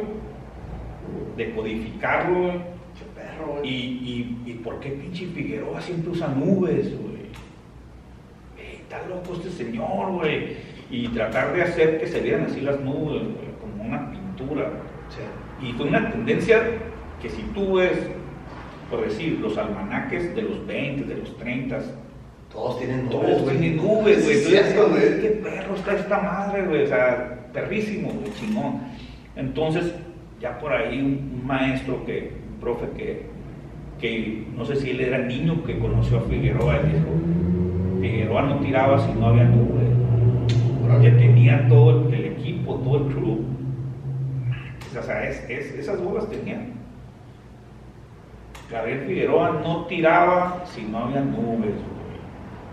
decodificarlo, 1.37 2.39
güey. 2.41 2.75
Y, 3.63 3.69
y, 3.69 4.43
y, 4.47 4.55
por 4.55 4.79
qué 4.81 4.91
pinche 4.91 5.27
Figueroa 5.27 5.81
siempre 5.81 6.11
usa 6.11 6.29
nubes, 6.29 6.97
güey 7.01 7.15
está 8.85 9.07
loco 9.09 9.35
este 9.35 9.51
señor, 9.51 10.13
güey. 10.13 10.57
Y 10.91 11.09
tratar 11.09 11.55
de 11.55 11.63
hacer 11.63 11.99
que 11.99 12.07
se 12.07 12.21
vieran 12.21 12.45
así 12.45 12.61
las 12.61 12.81
nubes, 12.81 13.23
como 13.61 13.83
una 13.83 14.11
pintura. 14.11 14.71
Y 15.63 15.73
fue 15.73 15.87
una 15.87 16.11
tendencia 16.11 16.63
que 17.21 17.29
si 17.31 17.43
tú 17.55 17.75
ves, 17.75 17.99
por 18.91 19.05
decir, 19.05 19.39
los 19.41 19.57
almanaques 19.57 20.35
de 20.35 20.43
los 20.43 20.67
20, 20.67 21.05
de 21.05 21.17
los 21.17 21.37
30, 21.39 21.81
todos 22.55 22.79
tienen 22.79 23.07
nubes. 23.07 23.21
Todos 23.21 23.51
tienen 23.51 23.77
nubes, 23.77 24.25
güey. 24.25 25.21
¿Qué 25.21 25.41
perro 25.43 25.75
está 25.75 25.95
esta 25.95 26.21
madre, 26.21 26.67
güey? 26.67 26.85
O 26.85 26.87
sea, 26.87 27.49
perrísimo, 27.53 28.11
güey, 28.11 28.33
chingón. 28.35 28.81
Entonces, 29.37 29.93
ya 30.41 30.59
por 30.61 30.73
ahí 30.73 31.01
un, 31.01 31.45
maestro 31.45 32.05
que, 32.07 32.33
un 32.49 32.61
profe 32.61 32.87
que, 32.97 33.27
que 34.01 34.47
no 34.57 34.65
sé 34.65 34.77
si 34.77 34.91
él 34.91 35.01
era 35.01 35.19
niño 35.19 35.65
que 35.65 35.79
conoció 35.79 36.19
a 36.19 36.23
Figueroa, 36.23 36.81
y 36.81 36.93
dijo, 36.93 38.01
Figueroa 38.01 38.43
no 38.43 38.61
tiraba 38.61 39.05
si 39.05 39.13
no 39.19 39.27
había 39.27 39.45
nube. 39.45 39.83
Ya 41.03 41.17
tenía 41.17 41.67
todo 41.69 42.09
el, 42.13 42.25
equipo, 42.25 42.77
todo 42.77 42.99
el 42.99 43.15
club. 43.15 43.45
O 44.97 45.03
sea, 45.03 45.29
esas 45.29 46.01
bolas 46.01 46.31
tenían. 46.31 46.73
Gabriel 48.71 49.01
Figueroa 49.07 49.61
no 49.63 49.87
tiraba 49.87 50.63
si 50.67 50.83
no 50.83 50.99
había 50.99 51.21
nubes. 51.21 51.75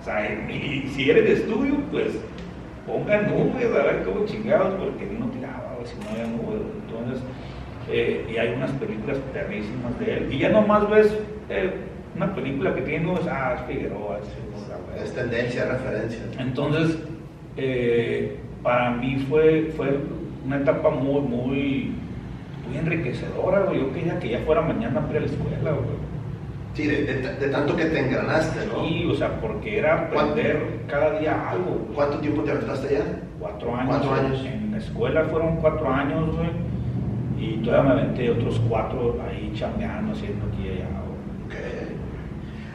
O 0.01 0.03
sea, 0.03 0.49
y, 0.49 0.89
si 0.95 1.09
eres 1.09 1.25
de 1.25 1.33
estudio, 1.33 1.75
pues 1.91 2.19
ponga 2.87 3.21
nubes, 3.21 3.65
a 3.65 3.83
ver 3.83 4.03
cómo 4.03 4.25
chingados, 4.25 4.73
porque 4.75 5.05
no 5.17 5.27
tiraba 5.27 5.77
si 5.85 5.95
no 6.03 6.09
había 6.11 6.27
nubes. 6.27 6.61
Entonces, 6.87 7.23
eh, 7.89 8.25
y 8.31 8.37
hay 8.37 8.53
unas 8.53 8.71
películas 8.71 9.17
perrísimas 9.31 9.99
de 9.99 10.13
él. 10.13 10.33
Y 10.33 10.39
ya 10.39 10.49
nomás 10.49 10.89
ves 10.89 11.15
eh, 11.49 11.71
una 12.15 12.33
película 12.33 12.73
que 12.73 12.81
tiene 12.81 13.05
nubes, 13.05 13.27
ah, 13.27 13.55
es 13.55 13.73
Figueroa, 13.73 14.19
es 14.19 14.27
es 15.03 15.13
tendencia, 15.13 15.65
referencia. 15.65 16.21
Entonces, 16.39 16.97
eh, 17.57 18.37
para 18.61 18.91
mí 18.91 19.25
fue, 19.29 19.71
fue 19.75 19.99
una 20.45 20.57
etapa 20.57 20.89
muy, 20.89 21.21
muy, 21.21 21.91
muy 22.67 22.77
enriquecedora, 22.77 23.71
Yo 23.73 23.91
quería 23.93 24.19
que 24.19 24.29
ya 24.29 24.39
fuera 24.39 24.61
mañana 24.61 25.05
para 25.07 25.21
la 25.21 25.25
escuela, 25.25 25.75
Sí, 26.73 26.87
de, 26.87 27.49
tanto 27.51 27.75
que 27.75 27.85
te 27.85 27.99
engranaste, 27.99 28.65
¿no? 28.67 28.85
Sí, 28.85 29.05
o 29.05 29.13
sea, 29.13 29.39
porque 29.41 29.79
era 29.79 30.03
aprender 30.03 30.81
cada 30.87 31.19
día 31.19 31.49
algo. 31.49 31.87
¿Cuánto 31.93 32.19
tiempo 32.19 32.43
te 32.43 32.51
aventaste 32.51 32.93
ya? 32.93 33.03
Cuatro 33.39 33.75
años. 33.75 33.87
Cuatro 33.87 34.13
años. 34.13 34.45
En 34.45 34.71
la 34.71 34.77
escuela 34.77 35.25
fueron 35.25 35.57
cuatro 35.57 35.91
años, 35.91 36.35
Y 37.37 37.57
todavía 37.57 37.93
me 37.93 38.01
aventé 38.01 38.29
otros 38.29 38.61
cuatro 38.69 39.19
ahí 39.27 39.51
chambeando, 39.53 40.13
haciendo 40.13 40.45
aquí 40.47 40.67
y 40.67 40.69
allá. 40.69 41.01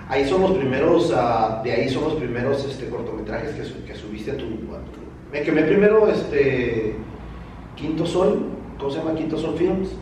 Ahí 0.09 0.25
son 0.25 0.43
los 0.43 0.53
primeros, 0.53 1.11
uh, 1.11 1.65
de 1.65 1.73
ahí 1.73 1.89
son 1.89 2.05
los 2.05 2.15
primeros 2.15 2.65
este, 2.65 2.89
cortometrajes 2.89 3.51
que, 3.51 3.85
que 3.85 3.95
subiste 3.95 4.31
a 4.31 4.37
tu, 4.37 4.47
Me 5.33 5.43
quemé 5.43 5.63
primero 5.63 6.09
este, 6.09 6.95
Quinto 7.75 8.07
Sol, 8.07 8.51
¿cómo 8.79 8.91
se 8.91 8.99
llama? 8.99 9.15
Quinto 9.15 9.37
Sol 9.37 9.57
Films, 9.57 9.97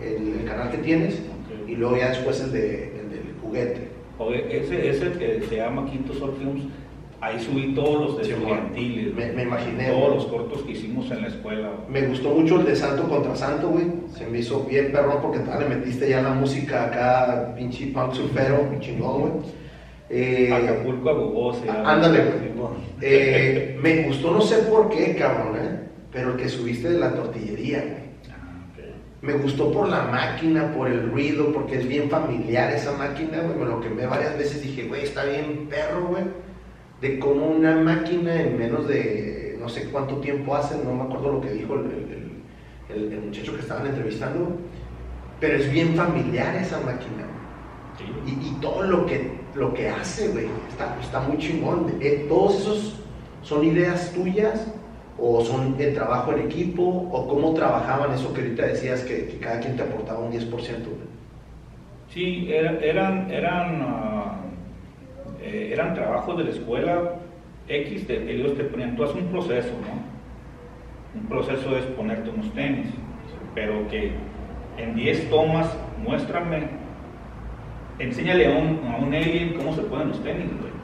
el, 0.00 0.44
canal 0.46 0.70
que 0.70 0.78
tienes, 0.78 1.20
luego 1.78 1.96
ya 1.96 2.10
después 2.10 2.40
el, 2.40 2.52
de, 2.52 3.00
el 3.00 3.10
del 3.10 3.34
juguete. 3.42 3.88
ese, 4.50 4.88
ese 4.88 5.12
que 5.12 5.42
se 5.48 5.56
llama 5.56 5.90
Quinto 5.90 6.12
Sol 6.14 6.34
Films 6.38 6.64
Ahí 7.20 7.40
subí 7.40 7.74
todos 7.74 8.16
los 8.16 8.28
de 8.28 8.36
Me, 9.34 9.42
imaginé. 9.42 9.88
Todos 9.88 10.14
los 10.14 10.26
cortos 10.26 10.62
que 10.62 10.72
hicimos 10.72 11.10
en 11.10 11.22
la 11.22 11.28
escuela. 11.28 11.70
Me 11.88 12.02
gustó 12.02 12.30
mucho 12.30 12.60
el 12.60 12.66
de 12.66 12.76
Santo 12.76 13.08
contra 13.08 13.34
Santo, 13.34 13.70
güey. 13.70 13.86
Se 14.16 14.24
me 14.26 14.38
hizo 14.38 14.62
bien 14.64 14.92
perro 14.92 15.20
porque 15.20 15.40
tal, 15.40 15.58
le 15.60 15.74
metiste 15.74 16.08
ya 16.08 16.22
la 16.22 16.30
música 16.30 16.84
acá, 16.84 17.54
pinche 17.56 17.88
punk 17.88 18.12
surfero, 18.12 18.68
chingón, 18.78 19.20
güey. 19.20 19.32
Eh, 20.10 20.52
Acapulco 20.52 21.10
a 21.10 21.92
Ándale, 21.92 22.18
güey. 22.20 22.70
Eh, 23.00 23.76
me 23.82 24.04
gustó, 24.04 24.30
no 24.30 24.40
sé 24.40 24.58
por 24.58 24.88
qué, 24.88 25.16
cabrón, 25.16 25.56
¿eh? 25.56 25.80
Pero 26.12 26.32
el 26.32 26.36
que 26.36 26.48
subiste 26.48 26.88
de 26.88 27.00
la 27.00 27.14
tortillería, 27.14 27.80
güey. 27.80 28.07
Me 29.20 29.32
gustó 29.34 29.72
por 29.72 29.88
la 29.88 30.04
máquina, 30.04 30.72
por 30.72 30.88
el 30.88 31.10
ruido, 31.10 31.52
porque 31.52 31.76
es 31.76 31.88
bien 31.88 32.08
familiar 32.08 32.72
esa 32.72 32.92
máquina, 32.92 33.40
güey. 33.40 33.58
Me 33.58 33.64
lo 33.64 33.80
quemé 33.80 34.06
varias 34.06 34.38
veces. 34.38 34.62
Dije, 34.62 34.86
güey, 34.86 35.02
está 35.02 35.24
bien 35.24 35.66
perro, 35.68 36.06
güey 36.06 36.24
de 37.00 37.18
cómo 37.18 37.46
una 37.46 37.76
máquina 37.76 38.40
en 38.40 38.58
menos 38.58 38.88
de 38.88 39.56
no 39.60 39.68
sé 39.68 39.84
cuánto 39.90 40.16
tiempo 40.16 40.54
hace, 40.54 40.82
no 40.82 40.94
me 40.94 41.02
acuerdo 41.04 41.32
lo 41.32 41.40
que 41.40 41.50
dijo 41.50 41.74
el, 41.74 42.42
el, 42.88 43.20
muchacho 43.20 43.54
que 43.54 43.60
estaban 43.60 43.86
entrevistando, 43.86 44.56
pero 45.40 45.58
es 45.58 45.70
bien 45.70 45.94
familiar 45.94 46.56
esa 46.56 46.80
máquina. 46.80 47.26
Y, 48.26 48.30
y, 48.30 48.58
todo 48.60 48.82
lo 48.82 49.06
que, 49.06 49.38
lo 49.54 49.74
que 49.74 49.88
hace, 49.88 50.28
güey, 50.28 50.46
está, 50.68 50.96
está, 51.02 51.20
muy 51.20 51.36
chingón. 51.38 51.96
Eh, 52.00 52.26
todos 52.28 52.60
esos 52.60 53.00
son 53.42 53.64
ideas 53.64 54.12
tuyas 54.12 54.68
o 55.20 55.44
son 55.44 55.76
de 55.76 55.92
trabajo 55.92 56.32
en 56.32 56.40
equipo 56.46 56.82
o 56.82 57.26
cómo 57.26 57.52
trabajaban 57.54 58.12
eso 58.12 58.32
que 58.32 58.42
ahorita 58.42 58.66
decías 58.66 59.02
que, 59.02 59.38
cada 59.40 59.60
quien 59.60 59.76
te 59.76 59.82
aportaba 59.82 60.20
un 60.20 60.32
10%. 60.32 60.50
Sí, 62.08 62.48
eran, 62.50 63.30
eran 63.30 63.82
ah, 63.82 64.38
eh, 65.42 65.70
eran 65.72 65.94
trabajos 65.94 66.36
de 66.38 66.44
la 66.44 66.50
escuela 66.50 67.14
X, 67.68 68.08
de, 68.08 68.32
ellos 68.32 68.56
te 68.56 68.64
ponían, 68.64 68.96
tú 68.96 69.04
haces 69.04 69.16
un 69.16 69.28
proceso, 69.28 69.72
¿no? 69.80 71.20
Un 71.20 71.26
proceso 71.26 71.76
es 71.76 71.84
ponerte 71.84 72.30
unos 72.30 72.52
tenis, 72.54 72.88
pero 73.54 73.86
que 73.88 74.12
en 74.76 74.94
10 74.94 75.30
tomas, 75.30 75.76
muéstrame, 76.02 76.68
enséñale 77.98 78.46
a 78.46 78.58
un, 78.58 78.80
a 78.86 78.96
un 78.98 79.14
alien 79.14 79.54
cómo 79.54 79.74
se 79.74 79.82
ponen 79.82 80.08
los 80.08 80.22
tenis, 80.22 80.48
güey. 80.60 80.77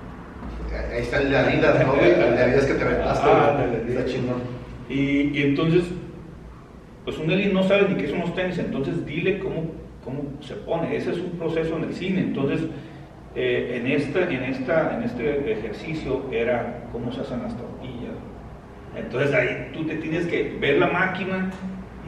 Ahí 0.93 1.03
está 1.03 1.21
el 1.21 1.31
de 1.31 1.37
Adidas, 1.37 1.87
¿no? 1.87 1.95
El 1.95 2.19
de 2.19 2.43
Adidas 2.43 2.67
que 2.67 2.75
te 2.75 2.85
aventaste, 2.85 3.29
ah, 3.29 3.67
está 3.89 4.05
chingón. 4.07 4.43
Y, 4.89 5.39
y 5.39 5.43
entonces, 5.43 5.85
pues 7.05 7.19
un 7.19 7.31
alien 7.31 7.55
no 7.55 7.63
sabe 7.63 7.89
ni 7.89 7.97
qué 7.97 8.09
son 8.09 8.21
los 8.21 8.35
tenis, 8.35 8.59
entonces 8.59 9.05
dile 9.07 9.39
cómo, 9.39 9.71
cómo 10.05 10.23
se 10.41 10.55
pone. 10.55 10.97
Ese 10.97 11.13
es 11.13 11.19
un 11.19 11.33
proceso 11.33 11.77
en 11.77 11.85
el 11.85 11.95
cine, 11.95 12.21
entonces 12.21 12.63
eh, 13.35 13.81
en, 13.81 13.91
este, 13.91 14.23
en, 14.23 14.45
esta, 14.45 14.97
en 14.97 15.03
este 15.03 15.53
ejercicio 15.53 16.25
era 16.31 16.85
cómo 16.93 17.11
se 17.13 17.21
hacen 17.21 17.43
las 17.43 17.57
tortillas. 17.57 18.15
Entonces 18.97 19.35
ahí 19.35 19.71
tú 19.73 19.85
te 19.85 19.97
tienes 19.97 20.27
que 20.27 20.57
ver 20.61 20.79
la 20.79 20.87
máquina 20.87 21.51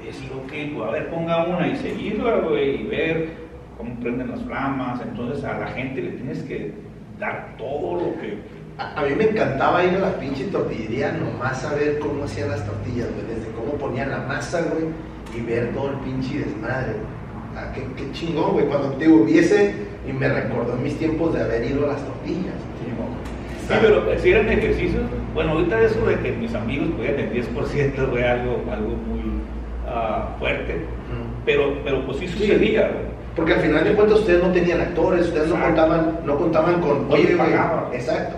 y 0.00 0.06
decir, 0.06 0.30
ok, 0.32 0.52
pues 0.74 0.88
a 0.88 0.92
ver, 0.92 1.10
ponga 1.10 1.44
una 1.46 1.66
y 1.66 1.76
seguirla, 1.76 2.36
güey, 2.36 2.82
y 2.82 2.84
ver 2.84 3.28
cómo 3.76 3.98
prenden 3.98 4.30
las 4.30 4.42
flamas. 4.42 5.00
Entonces 5.02 5.42
a 5.44 5.58
la 5.58 5.66
gente 5.68 6.00
le 6.00 6.10
tienes 6.12 6.42
que 6.44 6.72
dar 7.18 7.54
todo 7.58 8.00
lo 8.00 8.20
que... 8.20 8.38
A, 8.78 9.02
mí 9.02 9.14
me 9.14 9.24
encantaba 9.24 9.84
ir 9.84 9.94
a 9.96 10.00
la 10.00 10.18
pinche 10.18 10.44
tortillería 10.44 11.12
nomás 11.12 11.64
a 11.64 11.74
ver 11.74 11.98
cómo 11.98 12.24
hacían 12.24 12.50
las 12.50 12.66
tortillas, 12.66 13.08
güey, 13.14 13.38
desde 13.38 13.50
cómo 13.52 13.72
ponían 13.78 14.10
la 14.10 14.18
masa, 14.18 14.60
güey, 14.70 14.84
y 15.34 15.40
ver 15.46 15.72
todo 15.72 15.92
el 15.92 15.96
pinche 16.00 16.40
desmadre, 16.40 16.92
ah, 17.56 17.72
qué, 17.74 17.86
qué, 17.96 18.12
chingón, 18.12 18.52
güey, 18.52 18.66
cuando 18.66 18.90
te 18.92 19.08
hubiese 19.08 19.74
y 20.06 20.12
me 20.12 20.28
recordó 20.28 20.76
mis 20.76 20.98
tiempos 20.98 21.32
de 21.32 21.42
haber 21.42 21.64
ido 21.64 21.84
a 21.86 21.94
las 21.94 22.04
tortillas. 22.04 22.54
Sí, 23.66 23.74
pero 23.80 24.04
si 24.18 24.30
eran 24.30 24.48
ejercicios, 24.48 25.02
bueno, 25.34 25.52
ahorita 25.52 25.80
eso 25.80 26.06
de 26.06 26.20
que 26.20 26.32
mis 26.32 26.54
amigos 26.54 26.88
podían 26.96 27.18
el 27.18 27.32
10% 27.32 28.10
fue 28.10 28.24
algo, 28.24 28.62
algo 28.70 28.90
muy 28.90 29.20
uh, 29.86 30.38
fuerte, 30.38 30.82
pero, 31.44 31.78
pero 31.82 32.06
pues 32.06 32.18
sí 32.18 32.28
sucedía. 32.28 32.90
Porque 33.36 33.52
al 33.52 33.60
final 33.60 33.84
de 33.84 33.92
cuentas 33.92 34.20
ustedes 34.20 34.42
no 34.42 34.50
tenían 34.50 34.80
actores, 34.80 35.26
ustedes 35.26 35.48
no 35.48 35.60
contaban, 35.60 36.20
no 36.24 36.38
contaban 36.38 36.80
con, 36.80 37.12
oye, 37.12 37.36
exacto, 37.92 38.36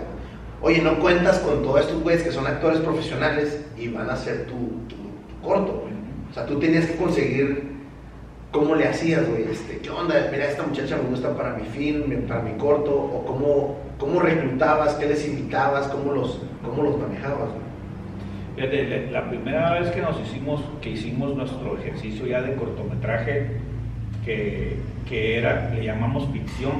oye, 0.61 0.81
no 0.81 0.99
cuentas 0.99 1.39
con 1.39 1.63
todos 1.63 1.81
estos 1.81 2.03
güeyes 2.03 2.21
que 2.21 2.31
son 2.31 2.45
actores 2.45 2.81
profesionales 2.81 3.65
y 3.77 3.87
van 3.87 4.09
a 4.09 4.13
hacer 4.13 4.45
tu, 4.45 4.55
tu, 4.89 4.97
corto, 5.41 5.85
O 6.29 6.33
sea, 6.33 6.45
tú 6.45 6.59
tenías 6.59 6.85
que 6.85 6.97
conseguir 6.97 7.79
¿Cómo 8.51 8.73
le 8.73 8.87
hacías, 8.87 9.29
güey? 9.29 9.43
Este, 9.43 9.77
¿Qué 9.77 9.91
onda? 9.91 10.27
Mira, 10.31 10.45
esta 10.45 10.63
muchacha 10.63 10.97
me 10.97 11.09
gusta 11.09 11.37
para 11.37 11.53
mi 11.53 11.65
film, 11.65 12.27
para 12.27 12.41
mi 12.41 12.57
corto, 12.57 12.95
o 12.95 13.23
cómo, 13.23 13.77
cómo 13.99 14.19
reclutabas, 14.19 14.95
qué 14.95 15.05
les 15.05 15.27
invitabas, 15.27 15.87
cómo 15.87 16.13
los, 16.13 16.41
cómo 16.65 16.81
los 16.81 16.97
manejabas, 16.97 17.49
güey? 17.49 18.69
Desde 18.69 19.11
la 19.11 19.29
primera 19.29 19.79
vez 19.79 19.91
que 19.91 20.01
nos 20.01 20.19
hicimos, 20.19 20.61
que 20.81 20.89
hicimos 20.89 21.35
nuestro 21.35 21.77
ejercicio 21.77 22.25
ya 22.25 22.41
de 22.41 22.55
cortometraje, 22.55 23.51
que, 24.29 24.75
que 25.07 25.37
era, 25.39 25.71
le 25.73 25.83
llamamos 25.83 26.27
ficción, 26.31 26.73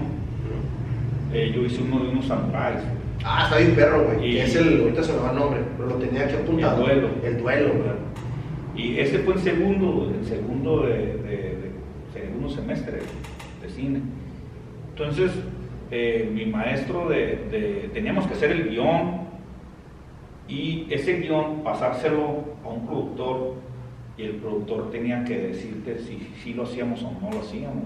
eh, 1.34 1.52
yo 1.56 1.64
hice 1.66 1.82
uno 1.82 2.04
de 2.04 2.10
unos 2.10 2.26
samuráis. 2.28 2.80
Ah, 3.24 3.45
está 3.45 3.58
bien 3.58 3.76
perro, 3.76 4.04
güey. 4.06 4.36
Y- 4.36 4.38
es 4.39 4.56
el, 4.56 4.82
ahorita 4.82 5.04
se 5.04 5.14
me 5.14 5.20
va 5.20 5.32
el 5.32 5.36
nombre, 5.38 5.60
pero 5.78 5.89
lo 5.89 5.95
tenía 5.95 6.26
aquí 6.26 6.36
apuntado. 6.36 6.88
El 6.88 7.02
duelo. 7.02 7.10
El 7.24 7.38
duelo, 7.41 7.74
güey. 7.74 7.89
Y 8.76 9.00
ese 9.00 9.20
fue 9.20 9.34
el 9.34 9.39
segundo, 9.39 10.14
el 10.18 10.26
segundo, 10.26 10.84
de, 10.84 10.89
de- 10.93 11.58
de- 11.60 11.72
segundo 12.14 12.50
semestre 12.50 13.00
de 13.62 13.70
cine. 13.70 14.00
Entonces, 14.91 15.32
eh, 15.91 16.30
mi 16.34 16.45
maestro 16.45 17.10
de, 17.10 17.47
de- 17.52 17.89
teníamos 17.93 18.28
que 18.28 18.34
hacer 18.36 18.52
el 18.52 18.70
guion 18.70 19.22
y 20.47 20.86
ese 20.91 21.18
guion 21.20 21.64
pasárselo 21.64 22.43
a 22.64 22.70
un 22.70 22.86
productor 22.86 23.56
y 24.20 24.24
el 24.24 24.36
productor 24.36 24.91
tenía 24.91 25.24
que 25.24 25.38
decirte 25.38 25.97
si, 25.99 26.30
si 26.43 26.53
lo 26.53 26.63
hacíamos 26.63 27.01
o 27.03 27.11
no 27.22 27.32
lo 27.32 27.39
hacíamos. 27.39 27.86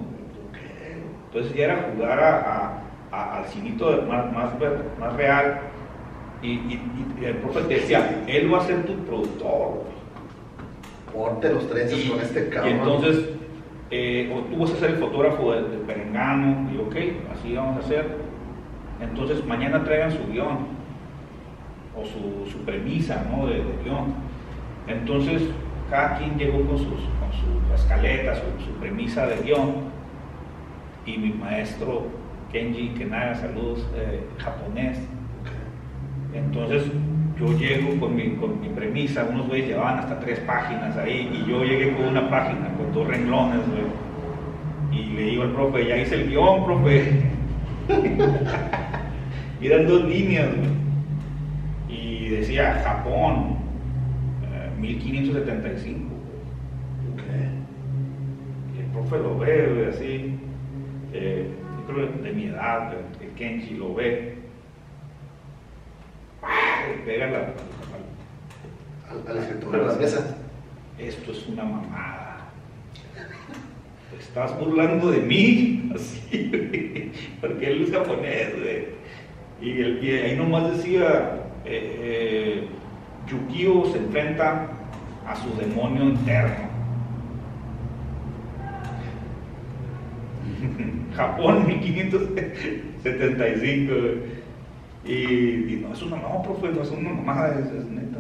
Entonces 1.28 1.56
ya 1.56 1.66
era 1.66 1.90
jugar 1.94 2.20
a, 2.20 2.40
a- 2.40 2.82
a- 3.12 3.38
al 3.38 3.46
cinito 3.46 3.92
de- 3.96 4.02
más, 4.08 4.32
más, 4.34 4.50
más 5.00 5.14
real 5.16 5.60
y, 6.42 6.48
y- 6.52 6.82
y 7.22 7.26
el 7.26 7.36
profe 7.38 7.62
te 7.62 7.76
decía, 7.76 8.24
él 8.28 8.52
va 8.52 8.58
a 8.60 8.66
ser 8.66 8.84
tu 8.86 8.96
productor. 9.06 9.84
Ponte 11.14 11.54
los 11.54 11.70
trences 11.70 12.10
con 12.10 12.20
este 12.20 12.48
Y 12.48 12.50
cabrón. 12.50 12.74
entonces, 12.74 13.30
eh, 13.92 14.34
o 14.36 14.40
tú 14.42 14.58
vas 14.62 14.72
a 14.72 14.78
ser 14.78 14.90
el 14.92 14.96
fotógrafo 14.98 15.52
del, 15.54 15.70
del 15.70 15.80
perengano, 15.82 16.68
y 16.74 16.78
ok, 16.80 16.96
así 17.32 17.54
vamos 17.54 17.78
a 17.78 17.80
hacer. 17.86 18.18
Entonces, 19.00 19.46
mañana 19.46 19.84
traigan 19.84 20.12
su 20.12 20.26
guion, 20.32 20.58
o 21.96 22.04
su, 22.04 22.52
su 22.52 22.58
premisa, 22.66 23.24
¿no? 23.30 23.46
De, 23.46 23.56
de 23.58 23.64
guion. 23.84 24.16
Entonces, 24.88 25.44
cada 25.94 26.18
quien 26.18 26.36
llegó 26.40 26.66
con, 26.66 26.76
sus, 26.80 26.88
con 26.88 27.32
su 27.32 27.74
escaleta, 27.76 28.34
su, 28.34 28.66
su 28.66 28.72
premisa 28.80 29.28
de 29.28 29.44
guion, 29.44 29.76
y 31.06 31.18
mi 31.20 31.34
maestro, 31.34 32.08
Kenji 32.52 32.96
Kenaga, 32.98 33.36
saludos, 33.36 33.88
eh, 33.96 34.22
japonés, 34.40 34.98
entonces 36.34 36.86
yo 37.40 37.56
llego 37.60 38.00
con 38.00 38.16
mi, 38.16 38.32
con 38.38 38.60
mi 38.60 38.70
premisa, 38.70 39.28
unos 39.30 39.48
güeyes 39.48 39.68
llevaban 39.68 40.00
hasta 40.00 40.20
tres 40.20 40.40
páginas 40.40 40.98
ahí 40.98 41.30
y 41.32 41.48
yo 41.48 41.64
llegué 41.64 41.94
con 41.94 42.08
una 42.08 42.28
página, 42.28 42.74
con 42.76 42.92
dos 42.92 43.08
renglones, 43.08 43.60
güey. 43.68 45.00
Y 45.00 45.14
le 45.14 45.22
digo 45.26 45.44
al 45.44 45.52
profe, 45.52 45.88
ya 45.88 45.98
hice 45.98 46.16
el 46.16 46.30
guion, 46.30 46.66
profe. 46.66 47.22
y 49.62 49.68
eran 49.68 49.88
dos 49.88 50.06
líneas, 50.06 50.50
güey. 50.56 52.00
Y 52.00 52.30
decía 52.30 52.82
Japón, 52.84 53.63
1575. 54.84 56.00
Ok. 57.14 57.22
Y 58.76 58.80
el 58.82 58.86
profe 58.88 59.18
lo 59.18 59.38
ve, 59.40 59.68
güey, 59.74 59.86
así. 59.90 60.36
eh, 61.14 61.48
yo 61.88 61.94
creo 61.94 62.08
de 62.08 62.32
mi 62.34 62.46
edad, 62.46 62.94
el 63.22 63.30
Kenji 63.36 63.76
lo 63.76 63.94
ve. 63.96 64.36
Le 66.90 66.98
pega 67.06 67.28
la, 67.32 67.40
Al, 69.10 69.28
al 69.28 69.38
escritor 69.38 69.72
de 69.72 69.86
la 69.88 69.94
mesa. 69.96 70.38
esto 71.00 71.32
es 71.32 71.48
una 71.48 71.64
mamada. 71.64 72.50
Te 74.12 74.18
estás 74.20 74.58
burlando 74.60 75.12
de 75.12 75.20
mí, 75.20 75.92
así, 75.96 76.50
güey, 76.50 77.12
porque 77.42 77.68
él 77.72 77.84
es 77.84 77.92
japonés, 77.92 78.54
güey. 78.60 78.88
Y, 79.62 79.82
el- 79.82 80.04
y 80.04 80.12
ahí 80.12 80.36
nomás 80.36 80.76
decía, 80.78 81.40
eh, 81.66 81.96
eh, 82.02 82.68
Yukio 83.28 83.86
se 83.92 83.98
enfrenta 83.98 84.68
a 85.28 85.36
su 85.36 85.54
demonio 85.58 86.04
interno. 86.04 86.74
Japón 91.16 91.68
1575, 91.68 93.94
güey. 93.94 94.44
Y, 95.06 95.74
y 95.74 95.86
no 95.86 95.94
es 95.94 96.02
una, 96.02 96.16
no, 96.18 96.42
profe, 96.44 96.70
no 96.70 96.82
es 96.82 96.90
una 96.92 97.10
mamada, 97.10 97.60
es, 97.60 97.66
es 97.68 97.84
neta. 97.86 98.20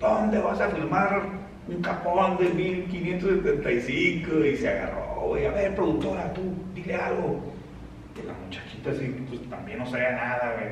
¿Dónde 0.00 0.38
vas 0.38 0.58
a 0.60 0.70
filmar 0.70 1.22
un 1.68 1.82
capón 1.82 2.38
de 2.38 2.48
1575? 2.48 4.46
Y 4.46 4.56
se 4.56 4.68
agarró, 4.68 5.26
güey, 5.28 5.44
a 5.44 5.50
ver, 5.50 5.74
productora, 5.74 6.32
tú, 6.32 6.40
dile 6.74 6.94
algo. 6.94 7.42
Y 8.16 8.22
la 8.26 8.32
muchachita 8.44 8.90
así, 8.90 9.14
pues 9.28 9.42
también 9.50 9.80
no 9.80 9.86
sabía 9.86 10.12
nada, 10.12 10.54
güey. 10.58 10.70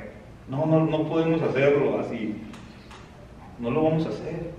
No, 0.49 0.65
no, 0.65 0.87
no 0.87 1.07
podemos 1.07 1.43
hacerlo 1.43 2.01
así. 2.01 2.35
No 3.59 3.71
lo 3.71 3.83
vamos 3.85 4.07
a 4.07 4.11
hacer. 4.11 4.51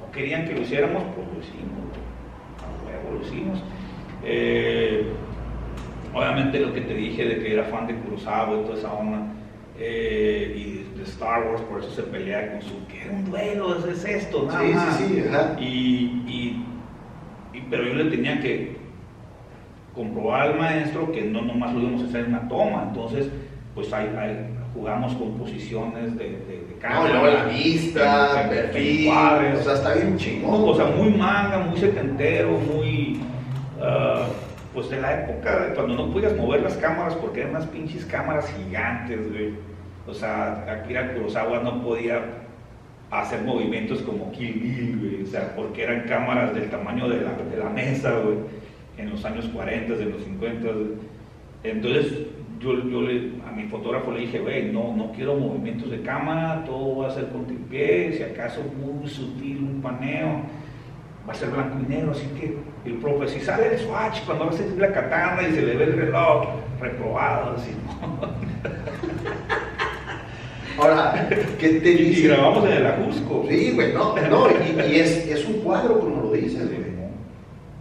No 0.00 0.10
querían 0.12 0.46
que 0.46 0.54
lo 0.54 0.60
hiciéramos, 0.62 1.02
pues 1.14 1.26
lo 1.32 1.40
hicimos. 1.40 1.80
A 2.62 2.84
huevo 2.86 3.18
lo 3.18 3.26
hicimos. 3.26 3.62
Eh, 4.24 5.06
obviamente 6.14 6.60
lo 6.60 6.72
que 6.72 6.80
te 6.82 6.94
dije 6.94 7.24
de 7.26 7.38
que 7.40 7.52
era 7.52 7.64
fan 7.64 7.86
de 7.86 7.94
Kurosawa 7.96 8.58
y 8.60 8.62
toda 8.64 8.78
esa 8.78 8.92
onda. 8.92 9.32
eh, 9.78 10.54
y 10.56 10.96
de 10.98 11.02
Star 11.04 11.42
Wars, 11.48 11.60
por 11.62 11.80
eso 11.80 11.90
se 11.90 12.02
pelea 12.04 12.52
con 12.52 12.62
su 12.62 12.86
que 12.86 13.02
era 13.02 13.12
un 13.12 13.26
duelo, 13.30 13.76
es, 13.78 13.84
es 13.84 14.04
esto, 14.06 14.46
nada 14.46 14.62
Sí, 14.62 14.72
más. 14.72 14.96
sí, 14.96 15.04
sí, 15.04 15.24
ajá. 15.28 15.56
Y, 15.60 15.64
y- 16.26 16.64
y- 17.52 17.60
pero 17.68 17.84
yo 17.84 17.92
le 17.92 18.04
tenía 18.06 18.40
que 18.40 18.74
comprobar 19.94 20.42
al 20.48 20.58
maestro 20.58 21.12
que 21.12 21.20
no 21.22 21.42
nomás 21.42 21.74
lo 21.74 21.80
íbamos 21.82 22.02
a 22.02 22.06
hacer 22.06 22.20
en 22.24 22.28
una 22.34 22.48
toma, 22.48 22.84
entonces 22.88 23.28
pues 23.74 23.92
ahí, 23.92 24.06
ahí 24.18 24.48
jugamos 24.76 25.14
con 25.14 25.32
posiciones 25.38 26.16
de, 26.16 26.24
de, 26.24 26.66
de 26.68 26.88
No, 26.88 27.08
luego 27.08 27.26
la 27.26 27.44
vista, 27.46 28.42
en 28.42 28.48
perfil, 28.50 29.08
o 29.08 29.62
sea, 29.62 29.74
está 29.74 29.94
bien 29.94 30.16
chingón. 30.16 30.68
O 30.68 30.74
sea, 30.74 30.86
muy 30.86 31.10
manga, 31.10 31.58
muy 31.58 31.78
setentero, 31.78 32.50
muy. 32.50 33.20
ah, 33.80 34.26
pues 34.74 34.90
de 34.90 35.00
la 35.00 35.22
época 35.22 35.58
de 35.60 35.74
cuando 35.74 35.94
no 35.94 36.12
podías 36.12 36.36
mover 36.36 36.60
las 36.60 36.76
cámaras 36.76 37.14
porque 37.14 37.40
eran 37.40 37.52
unas 37.52 37.66
pinches 37.66 38.04
cámaras 38.04 38.52
gigantes, 38.52 39.32
güey. 39.32 39.54
O 40.06 40.12
sea, 40.12 40.66
Akira 40.70 41.14
Kurosawa 41.14 41.60
no 41.60 41.82
podía 41.82 42.20
hacer 43.10 43.40
movimientos 43.42 44.02
como 44.02 44.30
Kill 44.32 44.60
Bill, 44.60 44.98
güey. 44.98 45.22
O 45.22 45.26
sea, 45.26 45.56
porque 45.56 45.82
eran 45.82 46.02
cámaras 46.06 46.54
del 46.54 46.68
tamaño 46.68 47.08
de 47.08 47.22
la, 47.22 47.32
de 47.32 47.56
la 47.56 47.70
mesa, 47.70 48.18
güey. 48.18 48.36
En 48.98 49.10
los 49.10 49.24
años 49.24 49.46
40, 49.46 49.94
en 49.94 50.12
los 50.12 50.22
50. 50.22 50.68
güey. 50.68 50.86
Entonces, 51.64 52.12
yo, 52.60 52.74
yo 52.88 53.02
le, 53.02 53.32
a 53.46 53.52
mi 53.52 53.64
fotógrafo 53.64 54.12
le 54.12 54.20
dije, 54.20 54.38
güey, 54.38 54.70
no, 54.72 54.94
no 54.96 55.12
quiero 55.12 55.36
movimientos 55.36 55.90
de 55.90 56.00
cámara, 56.02 56.64
todo 56.64 56.98
va 56.98 57.08
a 57.08 57.10
ser 57.10 57.28
con 57.28 57.46
tripié, 57.46 58.12
si 58.12 58.22
acaso 58.22 58.60
muy 58.62 59.08
sutil, 59.08 59.58
un 59.58 59.80
paneo, 59.82 60.42
va 61.28 61.32
a 61.32 61.36
ser 61.36 61.50
blanco 61.50 61.78
y 61.84 61.88
negro, 61.88 62.12
así 62.12 62.26
que 62.38 62.56
el 62.88 62.94
profe, 62.98 63.28
si 63.28 63.40
sale 63.40 63.70
de 63.70 63.78
Swatch, 63.78 64.20
cuando 64.24 64.46
va 64.46 64.50
a 64.50 64.54
sentir 64.54 64.78
la 64.78 64.92
katana 64.92 65.48
y 65.48 65.52
se 65.52 65.62
le 65.62 65.76
ve 65.76 65.84
el 65.84 65.92
reloj, 65.94 66.46
reprobado, 66.80 67.56
así, 67.56 67.72
¿no? 68.00 68.20
Ahora, 70.82 71.26
¿qué 71.58 71.68
te 71.68 71.90
Y, 71.90 71.94
y 71.94 72.04
dice? 72.10 72.28
grabamos 72.28 72.66
en 72.66 72.72
el 72.72 72.86
Ajusco. 72.86 73.46
Sí, 73.48 73.72
güey, 73.74 73.94
no, 73.94 74.14
no, 74.28 74.46
y, 74.50 74.92
y 74.92 74.96
es, 75.00 75.26
es 75.26 75.46
un 75.46 75.60
cuadro, 75.60 75.98
como 75.98 76.24
lo 76.24 76.32
dices, 76.32 76.68
güey. 76.68 76.86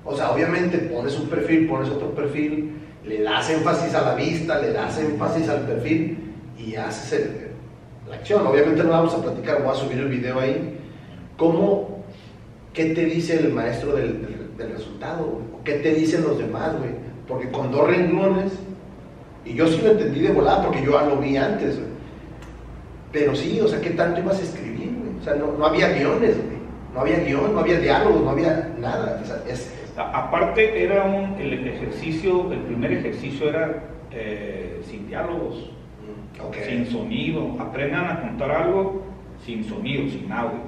O 0.05 0.15
sea, 0.15 0.31
obviamente 0.31 0.77
pones 0.77 1.19
un 1.19 1.27
perfil, 1.27 1.67
pones 1.67 1.89
otro 1.89 2.11
perfil, 2.11 2.73
le 3.07 3.21
das 3.21 3.49
énfasis 3.49 3.93
a 3.93 4.01
la 4.01 4.15
vista, 4.15 4.59
le 4.59 4.71
das 4.71 4.97
énfasis 4.99 5.47
al 5.49 5.61
perfil 5.61 6.17
y 6.57 6.75
haces 6.75 7.13
el- 7.13 7.47
la 8.09 8.15
acción. 8.15 8.45
Obviamente 8.45 8.83
no 8.83 8.89
vamos 8.89 9.13
a 9.13 9.21
platicar, 9.21 9.61
voy 9.63 9.71
a 9.71 9.75
subir 9.75 9.97
el 9.99 10.07
video 10.07 10.39
ahí. 10.39 10.79
¿Cómo, 11.37 12.03
qué 12.73 12.85
te 12.85 13.05
dice 13.05 13.37
el 13.37 13.51
maestro 13.53 13.95
del, 13.95 14.27
resultado, 14.57 15.41
¿Qué 15.65 15.73
te 15.73 15.93
dicen 15.95 16.23
los 16.23 16.37
demás, 16.37 16.77
güey? 16.77 16.91
Porque 17.27 17.49
con 17.49 17.71
dos 17.71 17.87
renglones, 17.87 18.53
y 19.43 19.55
yo 19.55 19.67
sí 19.67 19.81
lo 19.83 19.91
entendí 19.91 20.21
de 20.21 20.31
volada 20.31 20.63
porque 20.63 20.83
yo 20.83 20.91
lo 20.91 21.17
vi 21.17 21.37
antes. 21.37 21.79
Pero 23.11 23.35
sí, 23.35 23.59
o 23.61 23.67
sea, 23.67 23.81
¿qué 23.81 23.91
tanto 23.91 24.19
ibas 24.21 24.39
a 24.39 24.43
escribir? 24.43 24.91
O 25.19 25.23
sea, 25.23 25.35
no, 25.35 25.65
había 25.65 25.89
guiones, 25.89 26.35
güey. 26.35 26.55
No 26.93 27.01
había 27.01 27.19
guion, 27.19 27.53
no 27.53 27.59
había 27.59 27.79
diálogos, 27.79 28.21
no 28.21 28.29
había 28.29 28.73
nada. 28.79 29.21
Aparte, 29.97 30.83
era 30.83 31.03
un, 31.05 31.39
el 31.39 31.67
ejercicio, 31.67 32.51
el 32.51 32.59
primer 32.59 32.91
ejercicio 32.93 33.49
era 33.49 33.83
eh, 34.11 34.81
sin 34.83 35.07
diálogos. 35.07 35.71
ok. 36.41 36.55
sin 36.67 36.85
sonido. 36.87 37.55
Aprendan 37.59 38.05
a 38.07 38.21
contar 38.21 38.51
algo 38.51 39.03
sin 39.45 39.63
sonido, 39.63 40.09
sin 40.09 40.31
audio. 40.31 40.59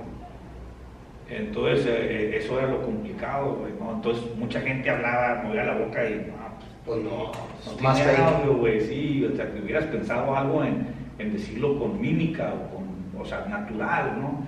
Entonces, 1.30 1.86
eh, 1.86 1.92
eh, 2.34 2.38
eso 2.38 2.58
era 2.58 2.70
lo 2.70 2.82
complicado. 2.84 3.68
Entonces, 3.94 4.24
mucha 4.38 4.62
gente 4.62 4.90
hablaba, 4.90 5.44
movía 5.44 5.64
la 5.66 5.78
boca 5.78 6.10
y, 6.10 6.16
no, 6.16 6.38
Pues 6.86 7.04
no, 7.04 7.32
no 7.32 7.82
más 7.82 8.00
audio, 8.18 8.54
güey, 8.58 8.80
sí, 8.82 9.26
o 9.26 9.36
sea, 9.36 9.52
que 9.52 9.60
hubieras 9.60 9.86
pensado 9.86 10.34
algo 10.36 10.64
en, 10.64 10.88
en 11.20 11.34
decirlo 11.34 11.78
con 11.80 12.00
mímica 12.00 12.54
o 12.54 12.76
con, 12.76 13.22
o 13.22 13.26
sea, 13.26 13.46
natural, 13.50 14.18
¿no? 14.22 14.46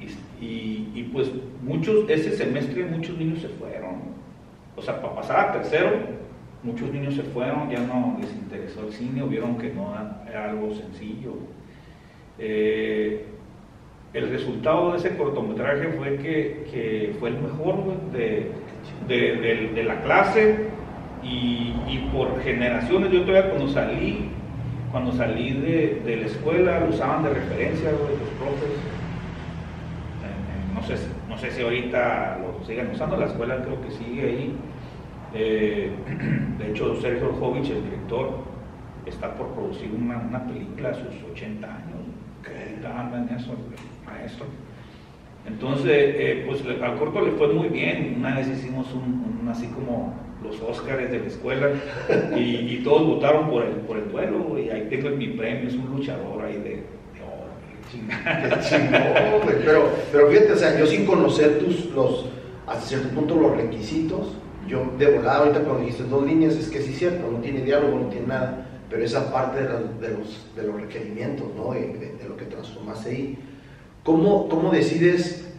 Y, 0.00 0.44
y- 0.44 0.92
y, 0.94 1.02
pues 1.12 1.30
muchos, 1.62 2.08
ese 2.08 2.30
semestre 2.36 2.84
muchos 2.86 3.18
niños 3.18 3.40
se 3.40 3.48
fueron. 3.48 4.19
O 4.80 4.82
sea, 4.82 4.98
para 4.98 5.14
pasar 5.14 5.50
a 5.50 5.52
tercero, 5.52 5.90
muchos 6.62 6.90
niños 6.90 7.14
se 7.14 7.22
fueron, 7.22 7.68
ya 7.68 7.80
no 7.80 8.16
les 8.18 8.32
interesó 8.32 8.86
el 8.86 8.92
cine, 8.94 9.22
vieron 9.24 9.58
que 9.58 9.68
no 9.68 9.92
era 10.26 10.48
algo 10.48 10.74
sencillo. 10.74 11.34
Eh, 12.38 13.26
el 14.14 14.30
resultado 14.30 14.92
de 14.92 14.96
ese 14.96 15.18
cortometraje 15.18 15.88
fue 15.98 16.16
que, 16.16 16.66
que 16.70 17.14
fue 17.20 17.28
el 17.28 17.42
mejor 17.42 17.76
de, 18.10 18.52
de, 19.06 19.84
la 19.84 20.00
clase 20.00 20.68
y, 21.22 22.08
por 22.10 22.40
generaciones, 22.42 23.12
yo 23.12 23.20
todavía 23.24 23.50
cuando 23.50 23.68
salí, 23.68 24.30
cuando 24.90 25.12
salí 25.12 25.52
de, 25.52 26.16
la 26.22 26.26
escuela 26.26 26.80
lo 26.80 26.88
usaban 26.88 27.22
de 27.22 27.34
referencia 27.34 27.90
los 27.90 28.30
profes. 28.38 28.70
Eh, 30.24 30.30
eh, 30.30 30.74
no, 30.74 30.82
sé, 30.84 30.94
no 31.28 31.36
sé 31.36 31.50
si 31.50 31.60
ahorita 31.60 32.38
lo 32.40 32.64
siguen 32.64 32.92
usando, 32.92 33.18
la 33.18 33.26
escuela 33.26 33.62
creo 33.62 33.78
que 33.82 33.90
sigue 33.90 34.22
ahí. 34.22 34.56
Eh, 35.34 35.90
de 36.58 36.70
hecho, 36.70 37.00
Sergio 37.00 37.32
Jovich, 37.32 37.70
el 37.70 37.84
director, 37.84 38.30
está 39.06 39.34
por 39.34 39.48
producir 39.48 39.90
una, 39.92 40.18
una 40.18 40.44
película 40.46 40.90
a 40.90 40.94
sus 40.94 41.22
80 41.32 41.66
años. 41.66 42.00
Que 42.42 42.86
anda 42.86 43.18
en 43.18 43.36
eso, 43.36 43.54
maestro. 44.06 44.46
Entonces, 45.46 45.88
eh, 45.88 46.44
pues 46.46 46.62
al 46.82 46.96
corto 46.98 47.20
le 47.20 47.32
fue 47.32 47.48
muy 47.52 47.68
bien. 47.68 48.14
Una 48.18 48.36
vez 48.36 48.48
hicimos 48.48 48.86
un, 48.92 49.48
así 49.50 49.66
como 49.68 50.14
los 50.42 50.60
Óscares 50.62 51.10
de 51.10 51.18
la 51.18 51.26
escuela 51.26 51.68
y, 52.36 52.80
todos 52.82 53.06
votaron 53.06 53.50
por 53.50 53.64
el, 53.64 53.72
por 53.76 53.98
el 53.98 54.10
duelo. 54.10 54.58
Y 54.58 54.70
ahí 54.70 54.86
tengo 54.88 55.10
mi 55.10 55.28
premio, 55.28 55.68
es 55.68 55.74
un 55.74 55.90
luchador 55.96 56.44
ahí 56.44 56.56
de, 56.58 56.82
pero, 59.64 59.90
pero 60.12 60.28
fíjate, 60.28 60.52
o 60.52 60.56
sea, 60.56 60.78
yo 60.78 60.86
sin 60.86 61.04
conocer 61.04 61.58
tus, 61.58 61.86
los, 61.94 62.26
hasta 62.66 62.86
cierto 62.86 63.08
punto 63.08 63.34
los 63.34 63.56
requisitos, 63.56 64.34
yo 64.70 64.84
de 64.96 65.16
volada 65.16 65.38
ahorita 65.38 65.60
cuando 65.60 65.80
dijiste 65.80 66.04
dos 66.04 66.24
líneas, 66.24 66.54
es 66.54 66.68
que 66.68 66.80
sí 66.80 66.92
es 66.92 66.98
cierto, 66.98 67.30
no 67.30 67.38
tiene 67.38 67.62
diálogo, 67.62 67.98
no 67.98 68.06
tiene 68.06 68.28
nada, 68.28 68.66
pero 68.88 69.04
esa 69.04 69.32
parte 69.32 69.62
de, 69.62 69.68
los, 69.68 70.54
de 70.54 70.62
los, 70.62 70.80
requerimientos, 70.80 71.48
¿no? 71.56 71.72
de, 71.72 72.16
lo 72.28 72.36
que 72.36 72.44
transformaste 72.44 73.10
ahí 73.10 73.38
¿Cómo, 74.04 74.48
¿Cómo 74.48 74.70
decides, 74.70 75.52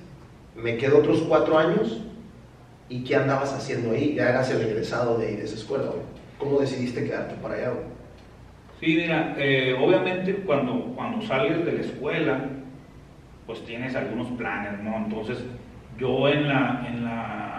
me 0.56 0.78
quedo 0.78 1.00
otros 1.00 1.22
cuatro 1.28 1.58
años 1.60 2.02
y 2.90 3.04
qué 3.04 3.16
andabas 3.16 3.54
haciendo 3.54 3.92
ahí? 3.92 4.16
Ya 4.16 4.30
eras 4.30 4.50
el 4.50 4.62
egresado 4.62 5.18
de, 5.18 5.36
de 5.36 5.44
esa 5.44 5.56
escuela, 5.56 5.92
¿cómo 6.40 6.60
decidiste 6.60 7.04
quedarte 7.04 7.36
para 7.36 7.56
allá? 7.56 7.74
Sí, 8.80 8.96
mira, 8.96 9.36
eh, 9.38 9.76
obviamente 9.80 10.34
cuando, 10.38 10.94
cuando 10.96 11.22
sales 11.22 11.64
de 11.64 11.72
la 11.72 11.82
escuela, 11.82 12.50
pues 13.46 13.64
tienes 13.64 13.96
algunos 13.96 14.28
planes, 14.30 14.82
¿no? 14.82 14.98
Entonces, 14.98 15.38
yo 16.00 16.28
en, 16.28 16.48
la, 16.48 16.84
en, 16.88 17.04
la, 17.04 17.51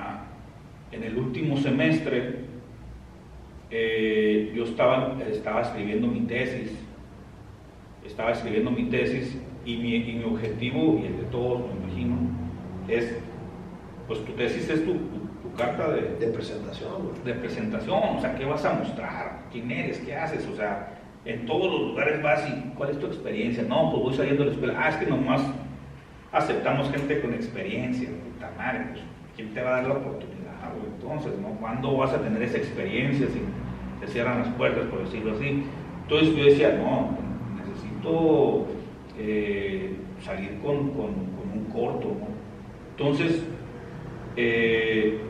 en 0.93 1.02
el 1.02 1.19
último 1.19 1.56
semestre, 1.56 2.36
eh, 3.70 4.52
yo 4.55 4.64
estaba, 4.64 5.19
estaba 5.31 5.62
escribiendo 5.62 6.06
mi 6.06 6.20
tesis, 6.20 6.78
estaba 8.05 8.32
escribiendo 8.32 8.70
mi 8.70 8.85
tesis 8.85 9.39
y 9.64 9.77
mi, 9.77 9.98
mi, 10.01 10.24
objetivo, 10.24 11.01
y 11.02 11.06
el 11.06 11.16
de 11.16 11.24
todos, 11.24 11.62
me 11.66 11.86
imagino, 11.86 12.16
es, 12.89 13.16
pues 14.06 14.24
tu 14.24 14.32
tesis 14.32 14.69
es 14.69 14.85
tu, 14.85 14.93
tu, 14.93 15.56
carta 15.56 15.90
de, 15.90 16.16
de 16.16 16.27
presentación. 16.28 17.10
De 17.24 17.35
presentación, 17.35 18.16
o 18.16 18.20
sea, 18.20 18.35
¿qué 18.35 18.44
vas 18.44 18.64
a 18.64 18.73
mostrar? 18.73 19.43
¿Quién 19.51 19.70
eres? 19.70 19.98
¿Qué 19.98 20.14
haces? 20.14 20.47
O 20.48 20.56
sea, 20.56 20.98
en 21.24 21.47
todos 21.47 21.70
los 21.73 21.90
lugares 21.90 22.23
vas 22.23 22.43
y 22.48 22.74
¿cuál 22.74 22.90
es 22.90 22.98
tu 22.98 23.06
experiencia? 23.06 23.62
No, 23.62 23.90
pues 23.90 24.02
voy 24.02 24.14
saliendo 24.14 24.44
de 24.44 24.48
la 24.51 24.55
escuela. 24.55 24.74
Ah, 24.78 24.89
es 24.89 24.97
que 24.97 25.06
nomás 25.06 25.43
aceptamos 26.32 26.90
gente 26.90 27.20
con 27.20 27.35
experiencia. 27.35 28.09
Puta 28.09 28.51
madre, 28.56 28.86
pues, 28.93 29.02
¿quién 29.36 29.55
te 29.55 29.62
va 29.62 29.77
a 29.77 29.81
dar 29.81 29.89
la 29.89 29.94
oportunidad? 29.94 30.32
Entonces, 31.01 31.39
¿no? 31.40 31.49
¿Cuándo 31.61 31.97
vas 31.97 32.12
a 32.12 32.20
tener 32.20 32.43
esa 32.43 32.59
experiencia 32.59 33.27
si 33.28 33.40
te 34.01 34.12
cierran 34.12 34.40
las 34.40 34.49
puertas, 34.49 34.85
por 34.86 35.05
decirlo 35.05 35.32
así? 35.32 35.65
Entonces 36.03 36.36
yo 36.36 36.44
decía, 36.44 36.78
no, 36.78 37.16
necesito 37.57 38.66
eh, 39.19 39.97
salir 40.20 40.59
con, 40.62 40.77
un 40.77 41.65
corto. 41.73 42.12
Entonces, 42.90 43.44
eh, 44.36 45.20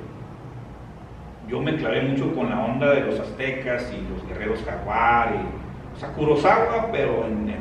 yo 1.49 1.61
me 1.61 1.77
clavé 1.77 2.03
mucho 2.03 2.35
con 2.35 2.51
la 2.51 2.65
onda 2.65 2.93
de 2.93 3.03
los 3.03 3.19
aztecas 3.21 3.93
y 3.93 4.13
los 4.13 4.27
guerreros 4.27 4.63
jaguar, 4.65 5.35
y, 5.35 6.25
o 6.25 6.37
sea, 6.37 6.89
pero 6.91 7.27
en, 7.27 7.53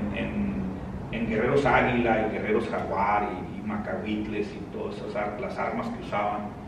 guerreros 1.28 1.66
águila 1.66 2.28
y 2.28 2.34
guerreros 2.34 2.68
jaguar 2.68 3.30
y, 3.32 3.60
y 3.60 3.62
macahuitles 3.62 4.54
y 4.54 4.76
todas 4.76 4.98
esas 4.98 5.40
las 5.40 5.58
armas 5.58 5.88
que 5.88 6.04
usaban. 6.04 6.61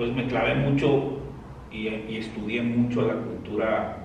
Entonces 0.00 0.24
me 0.24 0.30
clavé 0.30 0.54
mucho 0.54 1.18
y, 1.70 1.88
estudié 2.16 2.62
mucho 2.62 3.02
la 3.02 3.16
cultura 3.16 3.98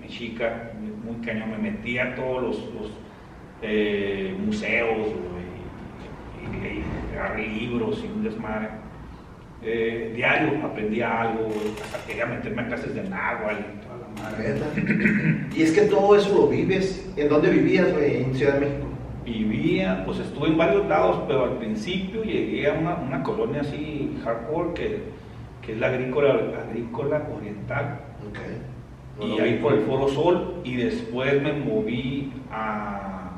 mexica, 0.00 0.72
muy 1.04 1.16
cañón, 1.16 1.50
me 1.50 1.58
metí 1.58 1.98
a 1.98 2.14
todos 2.14 2.42
los 2.42 2.90
eh, 3.60 4.34
museos 4.42 5.08
y, 6.40 7.42
y, 7.42 7.60
libros 7.60 8.02
y 8.02 8.06
un 8.06 8.24
desmadre. 8.24 8.68
Eh, 9.62 10.12
diario 10.16 10.64
aprendía 10.64 11.20
algo, 11.20 11.50
hasta 11.84 12.02
quería 12.06 12.24
meterme 12.24 12.62
a 12.62 12.68
clases 12.68 12.94
de 12.94 13.02
náhuatl 13.02 13.60
y 13.60 13.84
toda 13.84 13.98
la 13.98 14.22
madre. 14.22 15.48
y 15.54 15.62
es 15.62 15.72
que 15.72 15.82
todo 15.82 16.16
eso 16.16 16.34
lo 16.34 16.48
vives. 16.48 17.12
¿En 17.14 17.28
dónde 17.28 17.50
vivías, 17.50 17.88
En 17.88 18.34
Ciudad 18.34 18.54
de 18.54 18.60
México. 18.60 18.86
Vivía, 19.26 20.02
pues 20.06 20.18
estuve 20.20 20.48
en 20.48 20.56
varios 20.56 20.86
lados, 20.86 21.24
pero 21.26 21.44
al 21.44 21.58
principio 21.58 22.22
llegué 22.22 22.70
a 22.70 22.74
una, 22.74 22.94
una 22.94 23.22
colonia 23.22 23.60
así 23.60 24.16
hardcore 24.24 24.72
que, 24.72 25.25
que 25.66 25.72
es 25.72 25.78
la 25.78 25.88
agrícola, 25.88 26.30
agrícola 26.68 27.28
oriental. 27.36 28.00
Okay. 28.30 29.28
y 29.28 29.40
ahí 29.40 29.58
por 29.58 29.72
el 29.72 29.80
Foro 29.80 30.08
Sol, 30.08 30.60
y 30.64 30.76
después 30.76 31.42
me 31.42 31.52
moví 31.52 32.32
a 32.50 33.32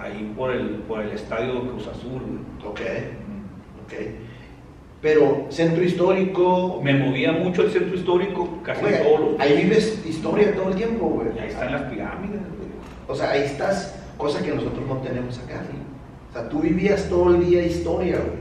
ahí 0.00 0.32
por 0.36 0.50
el, 0.52 0.66
por 0.88 1.00
el 1.00 1.10
estadio 1.10 1.60
Cruz 1.68 1.86
Azul. 1.88 2.40
Ok, 2.64 2.80
ok. 3.84 3.94
Pero 5.02 5.46
centro 5.48 5.82
histórico. 5.82 6.80
Me 6.82 6.94
movía 6.94 7.32
mucho 7.32 7.62
el 7.62 7.70
centro 7.70 7.96
histórico, 7.96 8.60
casi 8.62 8.82
todos 8.82 9.20
los 9.20 9.40
Ahí 9.40 9.62
vives 9.64 10.04
historia 10.06 10.54
todo 10.54 10.70
el 10.70 10.76
tiempo, 10.76 11.06
güey. 11.06 11.38
Ahí 11.38 11.48
están 11.48 11.72
las 11.72 11.82
pirámides, 11.82 12.40
güey. 12.40 12.70
O 13.08 13.14
sea, 13.14 13.30
ahí 13.30 13.42
estás, 13.42 13.98
cosa 14.16 14.42
que 14.42 14.54
nosotros 14.54 14.86
no 14.86 14.98
tenemos 14.98 15.38
acá, 15.38 15.62
O 16.30 16.32
sea, 16.32 16.48
tú 16.48 16.60
vivías 16.60 17.08
todo 17.08 17.34
el 17.34 17.46
día 17.46 17.62
historia, 17.62 18.18
güey. 18.18 18.39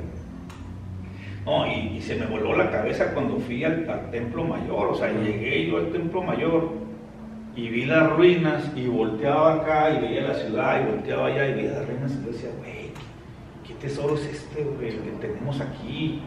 No, 1.49 1.65
y, 1.65 1.99
se 1.99 2.15
me 2.15 2.27
voló 2.27 2.55
la 2.55 2.69
cabeza 2.69 3.11
cuando 3.11 3.37
fui 3.37 3.63
al, 3.63 3.89
al 3.89 4.11
Templo 4.11 4.43
Mayor. 4.43 4.89
O 4.89 4.95
sea, 4.95 5.11
llegué 5.11 5.65
yo 5.65 5.77
al 5.77 5.91
Templo 5.91 6.21
Mayor 6.21 6.69
y 7.55 7.69
vi 7.69 7.85
las 7.85 8.07
ruinas 8.11 8.71
y 8.75 8.85
volteaba 8.85 9.55
acá 9.55 9.89
y 9.89 9.99
veía 9.99 10.27
la 10.27 10.35
ciudad 10.35 10.79
y 10.79 10.91
volteaba 10.91 11.25
allá 11.25 11.47
y 11.47 11.53
veía 11.55 11.71
las 11.71 11.87
ruinas 11.87 12.11
y 12.11 12.27
decía, 12.27 12.49
güey, 12.59 12.91
¿qué 13.67 13.73
tesoro 13.81 14.13
es 14.13 14.25
este, 14.25 14.63
güey, 14.63 14.91
que 14.91 15.27
tenemos 15.27 15.59
aquí? 15.59 16.21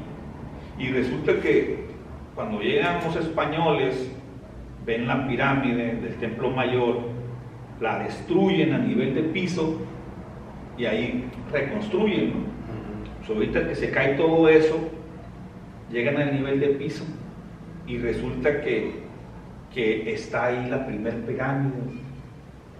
Y 0.77 0.89
resulta 0.89 1.41
que 1.41 1.87
cuando 2.35 2.61
llegan 2.61 3.05
los 3.05 3.15
españoles, 3.15 4.11
ven 4.85 5.07
la 5.07 5.29
pirámide 5.29 5.95
del 5.95 6.17
templo 6.17 6.51
mayor, 6.51 6.99
la 7.81 8.01
destruyen 8.01 8.73
a 8.73 8.79
nivel 8.79 9.15
de 9.15 9.23
piso 9.23 9.79
y 10.77 10.85
ahí 10.85 11.31
reconstruyen. 11.53 12.31
¿no? 12.31 13.35
ahorita 13.35 13.69
que 13.69 13.77
se 13.77 13.91
cae 13.93 14.15
todo 14.15 14.49
eso, 14.49 14.77
llegan 15.93 16.17
al 16.17 16.33
nivel 16.35 16.59
de 16.61 16.69
piso 16.69 17.05
y 17.87 17.99
resulta 17.99 18.61
que 18.61 19.03
que 19.75 20.13
está 20.13 20.47
ahí 20.47 20.69
la 20.69 20.87
primer 20.87 21.25
pirámide 21.25 21.73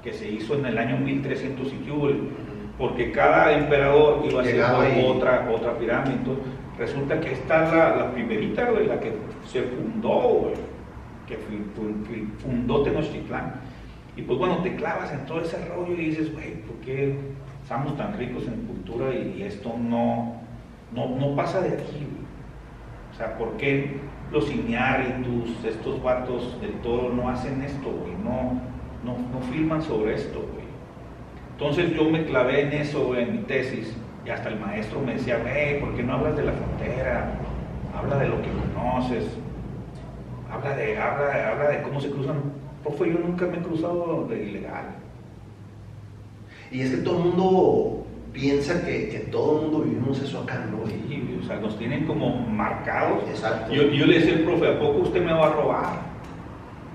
que 0.03 0.13
se 0.13 0.31
hizo 0.31 0.55
en 0.55 0.67
el 0.67 0.79
año 0.79 0.99
1300 0.99 1.73
y 1.73 2.31
porque 2.77 3.13
cada 3.13 3.53
emperador 3.53 4.25
iba 4.29 4.41
hacer 4.43 5.05
otra, 5.05 5.49
otra 5.49 5.79
pirámide. 5.79 6.15
Entonces, 6.15 6.45
resulta 6.77 7.21
que 7.21 7.33
esta 7.33 7.65
es 7.65 7.73
la, 7.73 7.97
la 7.97 8.13
primerita, 8.13 8.69
la 8.71 8.99
que 8.99 9.13
se 9.47 9.63
fundó, 9.63 10.53
que 11.29 11.37
fundó 12.39 12.83
Tenochtitlán. 12.83 13.55
Y 14.17 14.23
pues 14.23 14.39
bueno, 14.39 14.59
te 14.59 14.75
clavas 14.75 15.13
en 15.13 15.25
todo 15.27 15.41
ese 15.41 15.65
rollo 15.69 15.95
y 15.95 16.07
dices, 16.07 16.33
güey, 16.35 16.55
¿por 16.63 16.77
qué 16.77 17.17
estamos 17.63 17.97
tan 17.97 18.19
ricos 18.19 18.47
en 18.49 18.67
cultura 18.67 19.15
y, 19.15 19.43
esto 19.43 19.75
no, 19.79 20.41
no, 20.93 21.17
no, 21.17 21.37
pasa 21.37 21.61
de 21.61 21.69
aquí? 21.69 22.07
O 22.21 22.22
¿por 23.39 23.57
qué 23.57 24.01
los 24.31 24.51
Iñárritus, 24.51 25.65
estos 25.65 26.03
vatos 26.03 26.61
del 26.61 26.73
toro 26.81 27.13
no 27.13 27.29
hacen 27.29 27.63
esto, 27.63 27.91
güey, 27.91 28.15
no, 28.25 28.61
no, 29.05 29.19
no 29.33 29.41
filman 29.51 29.83
sobre 29.83 30.15
esto, 30.15 30.39
güey. 30.39 30.65
Entonces 31.53 31.95
yo 31.95 32.09
me 32.09 32.25
clavé 32.25 32.63
en 32.63 32.73
eso, 32.73 33.17
en 33.17 33.33
mi 33.33 33.39
tesis, 33.39 33.95
y 34.25 34.31
hasta 34.31 34.49
el 34.49 34.59
maestro 34.59 35.01
me 35.01 35.15
decía, 35.15 35.37
¿por 35.81 35.95
qué 35.95 36.03
no 36.03 36.15
hablas 36.15 36.37
de 36.37 36.45
la 36.45 36.53
frontera? 36.53 37.35
Habla 37.97 38.17
de 38.17 38.29
lo 38.29 38.41
que 38.41 38.49
conoces, 38.75 39.25
habla 40.51 40.77
de, 40.77 40.99
habla, 40.99 41.51
habla 41.51 41.69
de 41.69 41.83
cómo 41.83 42.01
se 42.01 42.11
cruzan. 42.11 42.37
Profe, 42.83 43.11
yo 43.11 43.19
nunca 43.19 43.47
me 43.47 43.59
he 43.59 43.63
cruzado 43.63 44.27
de 44.29 44.43
ilegal. 44.43 44.97
Y 46.71 46.81
es 46.81 46.91
que 46.91 46.97
todo 46.99 47.19
el 47.19 47.25
mundo 47.25 48.07
piensa 48.33 48.85
que, 48.85 49.09
que 49.09 49.19
todo 49.31 49.57
el 49.57 49.63
mundo 49.65 49.85
vivimos 49.85 50.21
eso 50.21 50.41
acá, 50.41 50.67
¿no? 50.71 50.87
Sí, 50.87 51.39
o 51.41 51.45
sea, 51.45 51.57
nos 51.57 51.79
tienen 51.79 52.07
como 52.07 52.31
marcados. 52.49 53.23
Exacto. 53.29 53.73
Yo, 53.73 53.85
yo 53.85 54.07
le 54.07 54.19
decía 54.19 54.35
al 54.35 54.41
profe, 54.41 54.69
¿a 54.69 54.79
poco 54.79 55.01
usted 55.01 55.25
me 55.25 55.33
va 55.33 55.49
a 55.49 55.53
robar? 55.53 56.01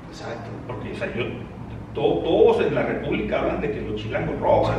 Exacto. 0.10 0.50
Porque, 0.66 0.92
o 0.92 0.96
sea, 0.96 1.14
yo, 1.16 1.26
todos 1.94 2.62
en 2.66 2.76
la 2.76 2.84
República 2.84 3.40
hablan 3.40 3.62
de 3.62 3.72
que 3.72 3.82
los 3.82 4.02
chilangos 4.02 4.40
roban. 4.40 4.78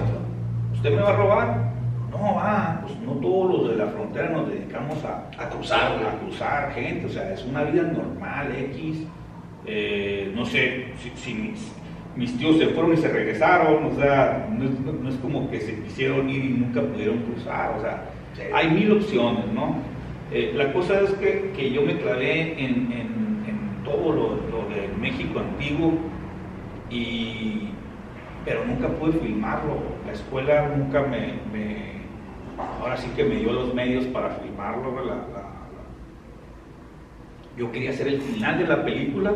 ¿Usted 0.73 0.91
me 0.91 1.03
va 1.03 1.11
a 1.11 1.17
robar? 1.17 1.69
No, 2.11 2.35
va, 2.37 2.81
pues 2.83 2.99
no 3.01 3.13
todos 3.13 3.55
los 3.55 3.71
de 3.71 3.77
la 3.77 3.87
frontera 3.91 4.31
nos 4.31 4.49
dedicamos 4.49 5.05
a, 5.05 5.29
A 5.43 5.51
cruzar, 5.51 5.95
güey. 5.99 6.07
a 6.09 6.19
cruzar 6.19 6.73
gente, 6.73 7.07
o 7.07 7.09
sea, 7.09 7.33
es 7.33 7.45
una 7.45 7.65
vida 7.65 7.83
normal, 7.83 8.53
X. 8.73 9.05
Eh, 9.67 10.33
no 10.35 10.47
sé 10.47 10.87
si, 10.97 11.11
si 11.11 11.55
mis, 12.19 12.37
tíos 12.37 12.59
se 12.59 12.67
fueron 12.69 12.93
y 12.93 12.97
se 12.97 13.09
regresaron, 13.09 13.85
o 13.87 13.95
sea, 13.95 14.49
no 14.51 14.65
es, 14.65 14.81
no- 14.81 14.93
no 14.93 15.09
es 15.09 15.15
como 15.17 15.49
que 15.51 15.61
se 15.61 15.81
quisieron 15.83 16.29
ir 16.29 16.45
y 16.45 16.49
nunca 16.51 16.83
pudieron 16.83 17.19
cruzar, 17.19 17.75
o 17.79 17.81
sea, 17.81 18.05
Sí. 18.35 18.43
hay 18.53 18.71
mil 18.71 18.93
opciones, 18.93 19.47
¿no? 19.55 19.77
Eh, 20.33 20.53
la 20.55 20.73
cosa 20.73 21.01
es 21.01 21.11
que, 21.15 21.53
que 21.57 21.71
yo 21.71 21.83
me 21.83 21.97
clavé 21.99 22.53
en, 22.63 22.93
en- 22.93 23.45
en 23.49 23.85
todo 23.85 24.13
lo, 24.13 24.29
lo 24.51 24.69
de 24.69 24.89
México 25.01 25.39
antiguo 25.41 25.95
y 26.91 27.69
pero 28.45 28.65
nunca 28.65 28.89
pude 28.89 29.13
filmarlo. 29.13 29.75
La 30.07 30.13
escuela 30.13 30.69
nunca 30.75 31.03
me, 31.03 31.35
me- 31.53 31.99
ahora 32.81 32.97
sí 32.97 33.09
que 33.15 33.25
me 33.25 33.37
dio 33.37 33.53
los 33.53 33.75
medios 33.75 34.05
para 34.07 34.31
filmarlo. 34.31 34.95
la- 35.05 35.15
la- 35.15 35.15
la- 35.35 35.59
yo 37.59 37.71
quería 37.73 37.91
hacer 37.91 38.09
el 38.09 38.21
final 38.21 38.59
de 38.59 38.67
la 38.67 38.85
película 38.85 39.33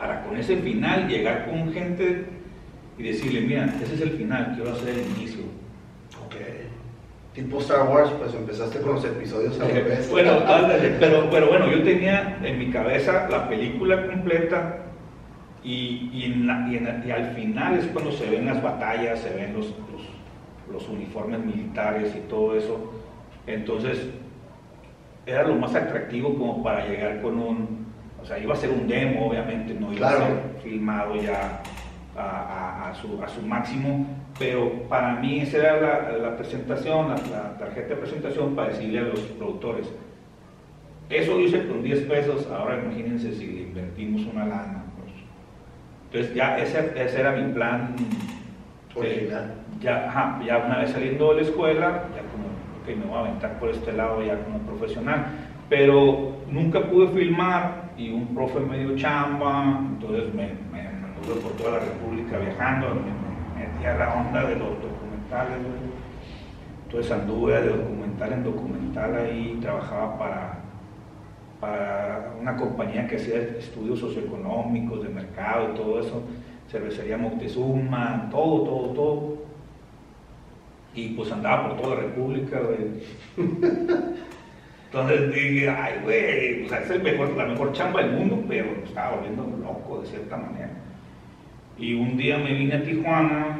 para 0.00 0.22
con 0.24 0.36
ese 0.38 0.56
final 0.56 1.06
llegar 1.08 1.44
con 1.46 1.70
gente 1.72 2.24
y 2.98 3.02
decirle, 3.02 3.42
mira, 3.42 3.66
ese 3.82 3.94
es 3.94 4.00
el 4.00 4.10
final, 4.12 4.52
quiero 4.56 4.72
hacer 4.72 4.88
el 4.90 5.00
inicio. 5.16 5.42
Ok. 6.24 6.36
Tipo 7.34 7.60
Star 7.60 7.86
Wars, 7.88 8.10
pues 8.18 8.34
empezaste 8.34 8.80
con 8.80 8.94
los 8.94 9.04
episodios 9.04 9.60
al 9.60 9.70
revés. 9.70 10.10
Bueno, 10.10 10.32
ándale, 10.46 10.96
pero, 10.98 11.28
pero 11.30 11.48
bueno, 11.48 11.70
yo 11.70 11.82
tenía 11.82 12.38
en 12.42 12.58
mi 12.58 12.70
cabeza 12.70 13.28
la 13.30 13.48
película 13.48 14.06
completa 14.06 14.78
y, 15.62 16.10
y, 16.14 16.24
en 16.24 16.46
la- 16.46 16.66
y 16.70 16.76
en- 16.76 17.04
y 17.06 17.10
al 17.10 17.34
final 17.34 17.78
es 17.78 17.86
cuando 17.86 18.10
se 18.12 18.28
ven 18.28 18.46
las 18.46 18.62
batallas, 18.62 19.20
se 19.20 19.30
ven 19.34 19.52
los, 19.54 19.66
los, 19.68 20.72
los 20.72 20.88
uniformes 20.88 21.44
militares 21.44 22.14
y 22.16 22.20
todo 22.28 22.56
eso. 22.56 22.92
Entonces, 23.46 24.08
era 25.26 25.46
lo 25.46 25.54
más 25.56 25.74
atractivo 25.74 26.34
como 26.36 26.62
para 26.62 26.86
llegar 26.88 27.20
con 27.22 27.38
un, 27.38 27.79
o 28.22 28.26
sea, 28.26 28.38
iba 28.38 28.54
a 28.54 28.56
ser 28.56 28.70
un 28.70 28.86
demo, 28.86 29.26
obviamente, 29.28 29.74
no 29.74 29.92
iba 29.92 30.08
Claro. 30.08 30.24
a 30.24 30.26
ser 30.28 30.38
filmado 30.62 31.16
ya 31.16 31.60
a, 32.16 32.20
a- 32.20 32.90
a 32.90 32.94
su, 32.94 33.22
a 33.22 33.28
su 33.28 33.42
máximo, 33.42 34.06
pero 34.38 34.70
para 34.88 35.14
mí 35.16 35.40
esa 35.40 35.58
era 35.58 35.80
la, 35.80 36.12
la 36.18 36.36
presentación, 36.36 37.08
la, 37.08 37.16
la 37.16 37.58
tarjeta 37.58 37.88
de 37.90 37.96
presentación 37.96 38.54
para 38.54 38.68
decirle 38.68 38.98
a 39.00 39.02
los 39.02 39.20
productores, 39.20 39.90
eso 41.08 41.34
lo 41.34 41.40
hice 41.40 41.66
con 41.66 41.82
10 41.82 42.00
pesos, 42.06 42.48
ahora 42.50 42.78
imagínense 42.84 43.32
si 43.32 43.46
le 43.46 43.60
invertimos 43.62 44.22
una 44.32 44.46
lana. 44.46 44.84
pues. 44.96 45.12
Entonces 46.06 46.34
ya 46.34 46.58
ese, 46.58 46.92
ese 46.96 47.20
era 47.20 47.32
mi 47.32 47.52
plan. 47.52 47.94
Original. 48.94 49.54
ya, 49.80 50.08
ajá, 50.08 50.40
ya 50.44 50.58
una 50.58 50.78
vez 50.78 50.90
saliendo 50.90 51.30
de 51.30 51.36
la 51.36 51.42
escuela, 51.42 52.04
ya 52.14 52.22
como 52.32 52.84
que 52.84 52.94
me 52.96 53.04
voy 53.06 53.16
a 53.16 53.20
aventar 53.20 53.58
por 53.60 53.70
este 53.70 53.92
lado 53.92 54.20
ya 54.22 54.36
como 54.44 54.58
profesional. 54.60 55.26
Pero 55.68 56.36
nunca 56.50 56.80
pude 56.82 57.08
filmar 57.08 57.79
y 58.00 58.10
un 58.10 58.34
profe 58.34 58.60
me 58.60 58.78
dio 58.78 58.96
chamba, 58.96 59.78
entonces 59.90 60.32
me, 60.32 60.48
me, 60.72 60.88
por 61.42 61.52
toda 61.52 61.72
la 61.72 61.80
República 61.80 62.38
viajando, 62.38 62.94
me, 62.94 63.68
me 63.68 63.98
la 63.98 64.14
onda 64.14 64.42
de 64.44 64.56
los 64.56 64.70
documentales. 64.80 65.58
güey. 65.58 65.90
Entonces 66.86 67.12
anduve 67.12 67.60
de 67.60 67.68
documental 67.68 68.32
en 68.32 68.44
documental 68.44 69.14
ahí, 69.16 69.58
trabajaba 69.60 70.18
para, 70.18 70.58
para 71.60 72.32
una 72.40 72.56
compañía 72.56 73.06
que 73.06 73.16
hacía 73.16 73.36
estudios 73.58 73.98
socioeconómicos, 74.00 75.02
de 75.02 75.10
mercado 75.10 75.70
y 75.70 75.76
todo 75.76 76.00
eso, 76.00 76.22
cervecería 76.70 77.18
Moctezuma, 77.18 78.28
todo, 78.30 78.62
todo, 78.62 78.88
todo. 78.94 79.38
Y 80.94 81.10
pues 81.10 81.30
andaba 81.30 81.68
por 81.68 81.80
toda 81.80 81.96
la 81.96 82.00
República. 82.02 82.60
Entonces 84.92 85.32
dije, 85.32 85.70
ay, 85.70 86.00
güey, 86.02 86.64
o 86.64 86.68
sea, 86.68 86.80
es 86.80 86.90
el 86.90 87.00
mejor, 87.00 87.36
la 87.36 87.46
mejor 87.46 87.72
chamba 87.72 88.02
del 88.02 88.10
mundo, 88.10 88.44
pero 88.48 88.72
me 88.76 88.84
estaba 88.84 89.14
volviendo 89.14 89.44
loco 89.62 90.00
de 90.00 90.08
cierta 90.08 90.36
manera. 90.36 90.70
Y 91.78 91.94
un 91.94 92.16
día 92.16 92.38
me 92.38 92.52
vine 92.52 92.74
a 92.74 92.82
Tijuana, 92.82 93.56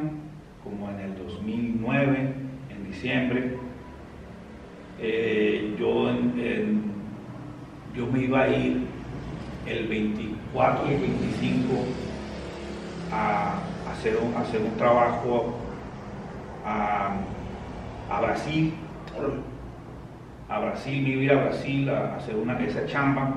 como 0.65 0.91
en 0.91 0.99
el 0.99 1.17
2009, 1.17 2.19
en 2.71 2.91
diciembre. 2.91 3.55
Eh, 4.99 5.77
yo, 5.79 6.11
yo 7.95 8.07
me 8.09 8.25
iba 8.25 8.43
a 8.43 8.49
ir 8.49 8.81
el 9.67 9.87
24 9.87 10.91
y 10.91 10.95
el 10.95 11.01
25 11.01 11.75
a, 13.13 13.61
hacer, 13.93 14.17
un, 14.17 14.35
hacer 14.35 14.63
un 14.63 14.77
trabajo 14.77 15.55
a, 16.67 17.15
a 18.11 18.21
Brasil 18.21 18.75
a 20.51 20.59
Brasil, 20.59 21.03
me 21.03 21.09
iba 21.11 21.21
a 21.21 21.25
ir 21.25 21.33
a 21.33 21.45
Brasil 21.45 21.89
a 21.91 22.17
hacer 22.17 22.35
una 22.37 22.59
esa 22.61 22.85
chamba 22.87 23.37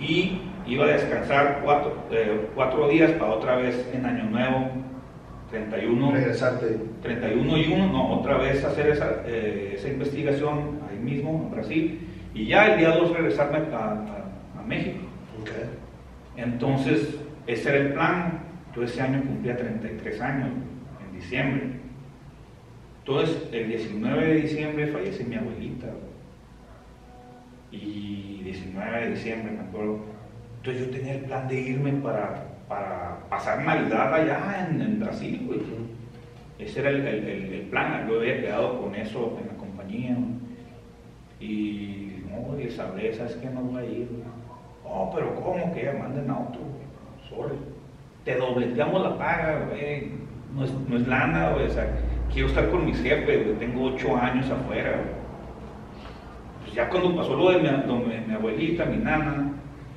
y 0.00 0.40
iba 0.66 0.84
a 0.84 0.88
descansar 0.88 1.60
cuatro, 1.62 1.94
eh, 2.10 2.48
cuatro 2.54 2.88
días 2.88 3.12
para 3.12 3.32
otra 3.32 3.56
vez 3.56 3.88
en 3.94 4.04
Año 4.04 4.24
Nuevo, 4.24 4.70
31, 5.50 6.12
Regresarte. 6.12 6.78
31 7.02 7.56
y 7.58 7.72
1, 7.72 7.86
no, 7.92 8.12
otra 8.12 8.38
vez 8.38 8.64
hacer 8.64 8.88
esa, 8.88 9.22
eh, 9.26 9.72
esa 9.76 9.88
investigación 9.88 10.80
ahí 10.90 10.98
mismo 10.98 11.44
en 11.46 11.50
Brasil 11.50 12.08
y 12.34 12.46
ya 12.46 12.66
el 12.72 12.78
día 12.78 12.90
2 12.90 13.12
regresarme 13.12 13.58
a, 13.74 13.78
a- 13.78 14.60
a 14.60 14.62
México. 14.66 14.98
Entonces, 16.36 17.16
ese 17.46 17.68
era 17.68 17.78
el 17.78 17.92
plan. 17.92 18.38
Yo 18.74 18.84
ese 18.84 19.00
año 19.02 19.20
cumplía 19.22 19.56
33 19.56 20.20
años, 20.20 20.48
en 21.04 21.18
diciembre. 21.18 21.62
Entonces, 23.00 23.48
el 23.52 23.68
19 23.68 24.26
de 24.26 24.34
diciembre 24.42 24.86
fallece 24.88 25.24
mi 25.24 25.36
abuelita. 25.36 25.86
Y 27.72 28.40
19 28.44 29.00
de 29.00 29.10
diciembre, 29.10 29.52
me 29.52 29.60
acuerdo. 29.60 30.00
Entonces 30.58 30.86
yo 30.86 30.90
tenía 30.92 31.14
el 31.14 31.20
plan 31.24 31.48
de 31.48 31.60
irme 31.60 31.92
para, 31.94 32.44
para 32.68 33.18
pasar 33.28 33.64
Navidad 33.64 34.12
allá 34.12 34.68
en, 34.68 34.80
en 34.80 35.00
Brasil, 35.00 35.42
güey. 35.46 35.60
Ese 36.58 36.80
era 36.80 36.90
el, 36.90 37.06
el- 37.06 37.26
el- 37.28 37.52
el 37.54 37.60
plan, 37.62 38.06
yo 38.08 38.20
había 38.20 38.40
quedado 38.42 38.80
con 38.82 38.94
eso 38.94 39.38
en 39.40 39.46
la 39.48 39.54
compañía. 39.54 40.16
Y 41.40 42.22
no, 42.28 42.54
les 42.56 42.78
hablé, 42.78 43.14
¿sabes 43.14 43.36
qué? 43.36 43.48
No 43.48 43.62
voy 43.62 43.82
a 43.82 43.86
ir. 43.86 44.08
güey. 44.10 44.22
Oh, 44.84 45.10
pero 45.14 45.34
¿cómo 45.36 45.72
que 45.72 45.84
ya 45.84 45.92
manden 45.94 46.28
auto? 46.28 46.58
güey? 46.58 47.28
Sorry. 47.30 47.56
Te 48.24 48.36
dobleteamos 48.36 49.00
la 49.02 49.16
paga, 49.16 49.66
güey. 49.70 50.10
No 50.54 50.64
es, 50.64 50.72
no 50.88 50.96
es 50.96 51.06
lana, 51.06 51.50
güey. 51.52 51.66
O 51.66 51.70
sea, 51.70 51.88
quiero 52.32 52.48
estar 52.48 52.70
con 52.70 52.84
mis 52.86 53.00
jefes, 53.02 53.44
güey. 53.44 53.58
Tengo 53.58 53.84
ocho 53.84 54.16
años 54.16 54.50
afuera, 54.50 54.90
güey. 54.90 55.20
Pues 56.62 56.74
ya 56.74 56.88
cuando 56.88 57.16
pasó 57.16 57.36
lo 57.36 57.50
de 57.50 57.58
mi, 57.58 57.68
lo 57.68 58.08
de 58.08 58.20
mi 58.26 58.34
abuelita, 58.34 58.84
mi 58.84 58.98
nana, 58.98 59.52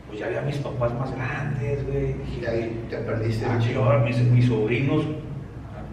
pues 0.07 0.19
ya 0.19 0.27
había 0.27 0.41
mis 0.41 0.57
papás 0.57 0.93
más 0.93 1.13
grandes, 1.15 1.85
güey. 1.85 2.15
Y 2.41 2.45
ahí 2.45 2.85
te 2.89 2.97
perdiste 2.97 3.45
Ah, 3.45 3.59
ahora 3.77 3.99
mis, 3.99 4.19
mis 4.23 4.47
sobrinos, 4.47 5.05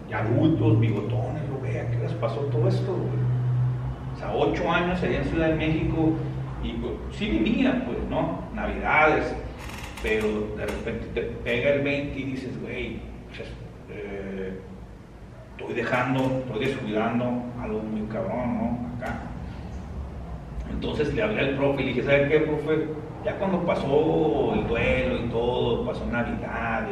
ya 0.09 0.19
adultos, 0.19 0.79
bigotones, 0.79 1.43
lo 1.49 1.61
vea, 1.61 1.89
¿qué 1.89 1.97
les 1.97 2.13
pasó 2.13 2.41
todo 2.41 2.67
esto? 2.67 2.91
güey? 2.91 3.21
O 4.15 4.17
sea, 4.17 4.33
ocho 4.35 4.69
años 4.69 5.01
allá 5.01 5.19
en 5.19 5.25
Ciudad 5.25 5.47
de 5.49 5.55
México 5.55 6.13
y 6.63 6.73
pues, 6.73 6.93
sí 7.13 7.29
vivía, 7.29 7.83
pues, 7.85 7.97
¿no? 8.09 8.41
Navidades, 8.53 9.33
pero 10.03 10.27
de 10.57 10.65
repente 10.65 11.07
te 11.13 11.21
pega 11.21 11.71
el 11.71 11.81
20 11.81 12.19
y 12.19 12.23
dices, 12.23 12.61
güey, 12.61 12.99
pues, 13.29 13.49
eh, 13.89 14.59
estoy 15.61 15.75
dejando, 15.75 16.43
estoy 16.45 16.65
descuidando 16.65 17.25
algo 17.61 17.79
muy 17.79 18.01
cabrón, 18.07 18.57
¿no? 18.57 18.97
Acá. 18.97 19.19
Entonces 20.69 21.13
le 21.13 21.21
hablé 21.23 21.39
al 21.41 21.55
profe 21.57 21.81
y 21.81 21.85
le 21.85 21.93
dije, 21.93 22.03
¿sabe 22.03 22.29
qué, 22.29 22.39
profe? 22.41 22.87
Ya 23.25 23.35
cuando 23.37 23.63
pasó 23.65 24.53
el 24.55 24.67
duelo 24.67 25.17
y 25.25 25.29
todo, 25.29 25.85
pasó 25.85 26.05
Navidad 26.07 26.87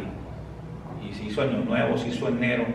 y, 1.02 1.08
y 1.10 1.14
se 1.14 1.24
hizo 1.26 1.41
Año 1.41 1.60
Nuevo, 1.64 1.98
se 1.98 2.10
hizo 2.10 2.28
enero, 2.28 2.66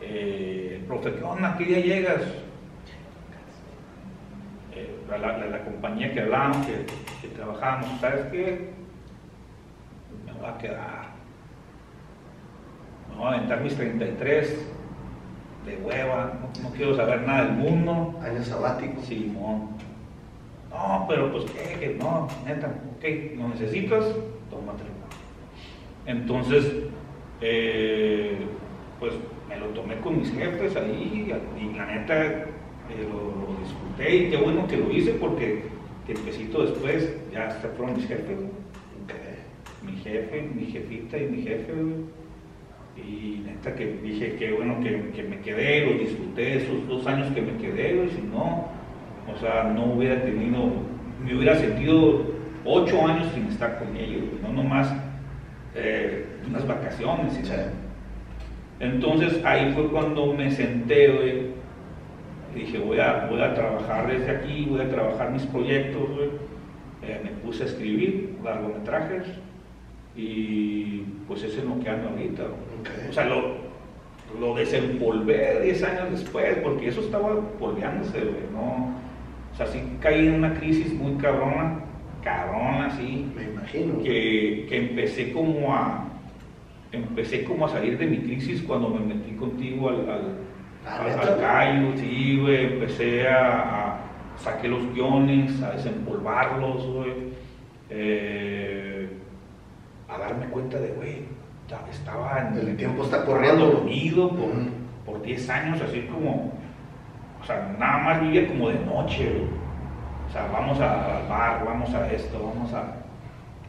eh, 0.00 0.76
el 0.80 0.86
profe, 0.86 1.12
¿qué 1.14 1.22
onda? 1.22 1.54
¿Qué 1.58 1.64
día 1.64 1.80
llegas? 1.80 2.22
Eh, 4.74 4.96
la, 5.10 5.18
la- 5.18 5.64
compañía 5.64 6.12
que 6.12 6.20
hablábamos, 6.20 6.66
que, 6.66 6.86
que 7.22 7.34
trabajábamos, 7.34 8.00
¿sabes 8.00 8.26
qué? 8.32 8.70
Me 10.26 10.32
voy 10.34 10.48
a 10.48 10.58
quedar. 10.58 11.19
Me 13.10 13.16
voy 13.16 13.26
a 13.26 13.36
aventar 13.36 13.60
mis 13.60 13.74
33 13.74 14.66
de 15.66 15.76
hueva, 15.76 16.38
no, 16.40 16.62
no 16.62 16.74
quiero 16.74 16.94
saber 16.94 17.22
nada 17.26 17.44
del 17.44 17.54
mundo. 17.54 18.18
Año 18.22 18.42
sabático. 18.42 19.02
Simón. 19.02 19.68
No, 20.70 21.04
pero 21.08 21.32
pues 21.32 21.44
qué, 21.50 21.78
que 21.78 21.96
no, 21.96 22.28
neta, 22.46 22.68
ok, 22.96 23.36
lo 23.36 23.48
necesitas, 23.48 24.04
tómatelo. 24.50 24.90
Entonces, 26.06 26.84
eh, 27.40 28.38
pues 29.00 29.14
me 29.48 29.56
lo 29.56 29.66
tomé 29.68 29.96
con 29.96 30.18
mis 30.18 30.32
jefes 30.32 30.76
ahí 30.76 31.26
y 31.58 31.76
la 31.76 31.86
neta 31.86 32.24
eh, 32.24 32.46
lo, 33.02 33.52
lo 33.52 33.60
disfruté 33.60 34.16
y 34.16 34.30
qué 34.30 34.36
bueno 34.36 34.66
que 34.68 34.76
lo 34.76 34.90
hice 34.90 35.12
porque 35.14 35.64
tiempecito 36.06 36.62
después 36.62 37.12
ya 37.32 37.50
se 37.50 37.68
fueron 37.68 37.96
mis 37.96 38.06
jefes, 38.06 38.38
mi 39.82 39.96
jefe, 39.96 40.42
mi 40.54 40.66
jefita 40.66 41.18
y 41.18 41.26
mi 41.26 41.42
jefe, 41.42 41.72
güey. 41.72 42.19
Y 42.96 43.42
neta 43.46 43.74
que 43.74 43.86
dije 44.02 44.36
que 44.36 44.52
bueno 44.52 44.80
que, 44.80 45.10
que 45.14 45.22
me 45.22 45.38
quedé, 45.40 45.86
lo 45.86 45.98
disfruté 45.98 46.56
esos 46.56 46.86
dos 46.88 47.06
años 47.06 47.32
que 47.34 47.42
me 47.42 47.56
quedé, 47.56 47.94
güey, 47.94 48.10
si 48.10 48.22
no, 48.22 48.68
o 49.32 49.38
sea, 49.38 49.64
no 49.64 49.94
hubiera 49.94 50.22
tenido, 50.22 50.70
me 51.24 51.34
hubiera 51.34 51.56
sentido 51.56 52.24
ocho 52.64 53.06
años 53.06 53.28
sin 53.34 53.46
estar 53.46 53.78
con 53.78 53.96
ellos, 53.96 54.24
no 54.42 54.52
nomás 54.52 54.92
eh, 55.74 56.26
unas 56.48 56.66
vacaciones. 56.66 57.34
Sí. 57.34 57.52
Entonces 58.80 59.44
ahí 59.44 59.72
fue 59.74 59.88
cuando 59.88 60.32
me 60.32 60.50
senté, 60.50 61.08
güey, 61.08 61.60
y 62.54 62.60
dije, 62.60 62.78
voy 62.78 62.98
a, 62.98 63.26
voy 63.30 63.40
a 63.40 63.54
trabajar 63.54 64.10
desde 64.10 64.30
aquí, 64.30 64.66
voy 64.68 64.80
a 64.80 64.88
trabajar 64.88 65.30
mis 65.30 65.44
proyectos, 65.44 66.08
güey. 66.10 66.28
Eh, 67.02 67.20
me 67.24 67.30
puse 67.30 67.62
a 67.62 67.66
escribir 67.66 68.36
largometrajes 68.44 69.24
y 70.16 71.02
pues 71.26 71.42
ese 71.42 71.60
es 71.60 71.64
lo 71.64 71.78
que 71.80 71.88
ando 71.88 72.10
ahorita. 72.10 72.42
güey. 72.42 72.69
O 73.08 73.12
sea, 73.12 73.24
lo, 73.24 73.56
lo 74.40 74.54
desempolvé 74.54 75.60
10 75.62 75.82
años 75.84 76.10
después, 76.12 76.58
porque 76.62 76.88
eso 76.88 77.00
estaba 77.00 77.40
polveándose, 77.58 78.20
güey, 78.20 78.44
¿no? 78.52 78.94
O 79.52 79.56
sea, 79.56 79.66
sí 79.66 79.82
caí 80.00 80.28
en 80.28 80.34
una 80.34 80.54
crisis 80.54 80.92
muy 80.94 81.14
cabrona, 81.14 81.80
cabrona, 82.22 82.90
sí, 82.96 83.30
Me 83.36 83.44
imagino. 83.44 84.02
que, 84.02 84.66
que 84.68 84.76
empecé 84.76 85.32
como 85.32 85.74
a 85.74 86.04
empecé 86.92 87.44
como 87.44 87.66
a 87.66 87.68
salir 87.68 87.96
de 87.98 88.06
mi 88.06 88.18
crisis 88.18 88.62
cuando 88.62 88.88
me 88.88 88.98
metí 89.14 89.32
contigo 89.36 89.90
al, 89.90 90.10
al, 90.10 90.22
Ah, 90.86 91.00
al- 91.02 91.06
¿neta, 91.10 91.20
al 91.34 91.40
callo, 91.40 91.96
sí, 91.96 92.38
güey, 92.40 92.64
empecé 92.72 93.28
a, 93.28 93.92
a 93.92 94.00
saqué 94.38 94.66
los 94.66 94.92
guiones, 94.94 95.60
a 95.62 95.72
desempolvarlos, 95.72 96.86
güey, 96.86 97.12
eh, 97.90 99.08
a 100.08 100.18
darme 100.18 100.46
cuenta 100.46 100.80
de, 100.80 100.88
güey, 100.92 101.16
estaba 101.90 102.48
en 102.48 102.58
El 102.68 102.76
tiempo 102.76 103.04
está 103.04 103.24
corriendo. 103.24 103.66
dormido 103.66 104.30
por, 104.30 104.50
por 105.06 105.22
10 105.22 105.48
años, 105.50 105.80
así 105.80 106.02
como, 106.12 106.52
o 107.40 107.44
sea, 107.46 107.74
nada 107.78 107.98
más 107.98 108.20
vivía 108.20 108.48
como 108.48 108.68
de 108.68 108.78
noche. 108.84 109.32
O 110.28 110.32
sea, 110.32 110.46
vamos 110.52 110.80
a- 110.80 111.18
al 111.18 111.28
bar, 111.28 111.64
vamos 111.64 111.92
a 111.94 112.10
esto, 112.12 112.52
vamos 112.54 112.72
a... 112.72 112.96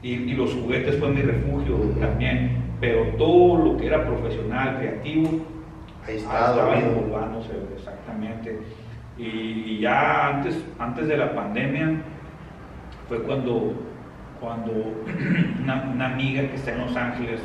Y, 0.03 0.13
y 0.13 0.33
los 0.33 0.53
juguetes 0.53 0.97
fue 0.97 1.09
mi 1.09 1.21
refugio 1.21 1.75
también, 1.99 2.57
pero 2.79 3.03
todo 3.17 3.63
lo 3.63 3.77
que 3.77 3.87
era 3.87 4.05
profesional, 4.05 4.77
creativo, 4.79 5.29
Ahí 6.07 6.15
ah, 6.27 6.47
estaba 6.49 6.65
güey, 6.67 6.81
exactamente. 7.77 8.59
Y, 9.17 9.23
y 9.23 9.79
ya 9.81 10.27
antes, 10.29 10.63
antes 10.79 11.07
de 11.07 11.17
la 11.17 11.35
pandemia 11.35 12.01
fue 13.07 13.21
cuando, 13.23 13.73
cuando 14.39 14.71
una, 15.63 15.83
una 15.93 16.05
amiga 16.13 16.41
que 16.41 16.55
está 16.55 16.71
en 16.73 16.79
Los 16.81 16.95
Ángeles 16.95 17.41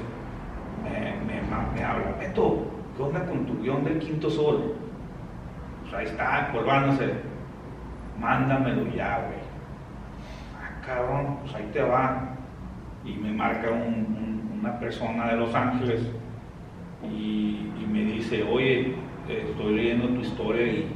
me, 0.90 1.40
me, 1.40 1.84
habla, 1.84 2.16
Beto, 2.18 2.66
¿qué 2.96 3.02
onda 3.02 3.24
con 3.26 3.46
tu 3.46 3.60
guion 3.62 3.84
del 3.84 3.98
quinto 3.98 4.30
sol? 4.30 4.74
Pues 5.82 5.94
ahí 5.94 6.06
está, 6.06 6.46
empolvándose. 6.46 7.14
Mándamelo 8.18 8.86
ya, 8.94 9.18
güey. 9.26 9.38
Ah, 10.56 10.80
cabrón, 10.84 11.38
pues 11.42 11.54
ahí 11.54 11.68
te 11.72 11.82
va. 11.82 12.30
Y 13.04 13.12
me 13.14 13.32
marca 13.32 13.70
un- 13.70 14.16
un- 14.16 14.58
una 14.60 14.78
persona 14.80 15.28
de 15.28 15.36
Los 15.36 15.54
Ángeles 15.54 16.08
y, 17.04 17.66
me 17.88 18.04
dice, 18.04 18.42
oye, 18.42 18.94
estoy 19.28 19.74
leyendo 19.74 20.08
tu 20.08 20.20
historia 20.20 20.66
y, 20.66 20.92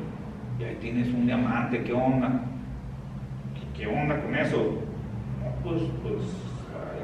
ahí 0.62 0.76
tienes 0.80 1.08
un 1.08 1.24
diamante, 1.24 1.82
¿qué 1.82 1.92
onda? 1.92 2.42
¿Qué, 3.74 3.86
onda 3.86 4.20
con 4.20 4.34
eso? 4.34 4.78
Pues, 5.64 5.82
pues, 6.02 6.22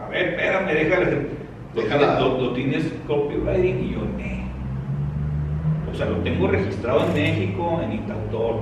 a 0.04 0.08
ver, 0.10 0.28
espérame, 0.28 0.66
déjale. 0.66 1.45
Lo, 1.76 1.82
tienes, 1.82 2.20
lo- 2.20 2.40
lo 2.40 2.52
tienes 2.52 2.94
copywriting 3.06 3.84
y 3.84 3.92
yo, 3.92 4.00
"Nee". 4.16 4.44
O 5.92 5.94
sea, 5.94 6.06
lo 6.06 6.16
tengo 6.18 6.48
registrado 6.48 7.06
en 7.06 7.14
México 7.14 7.80
en 7.82 7.92
Intautor 7.92 8.60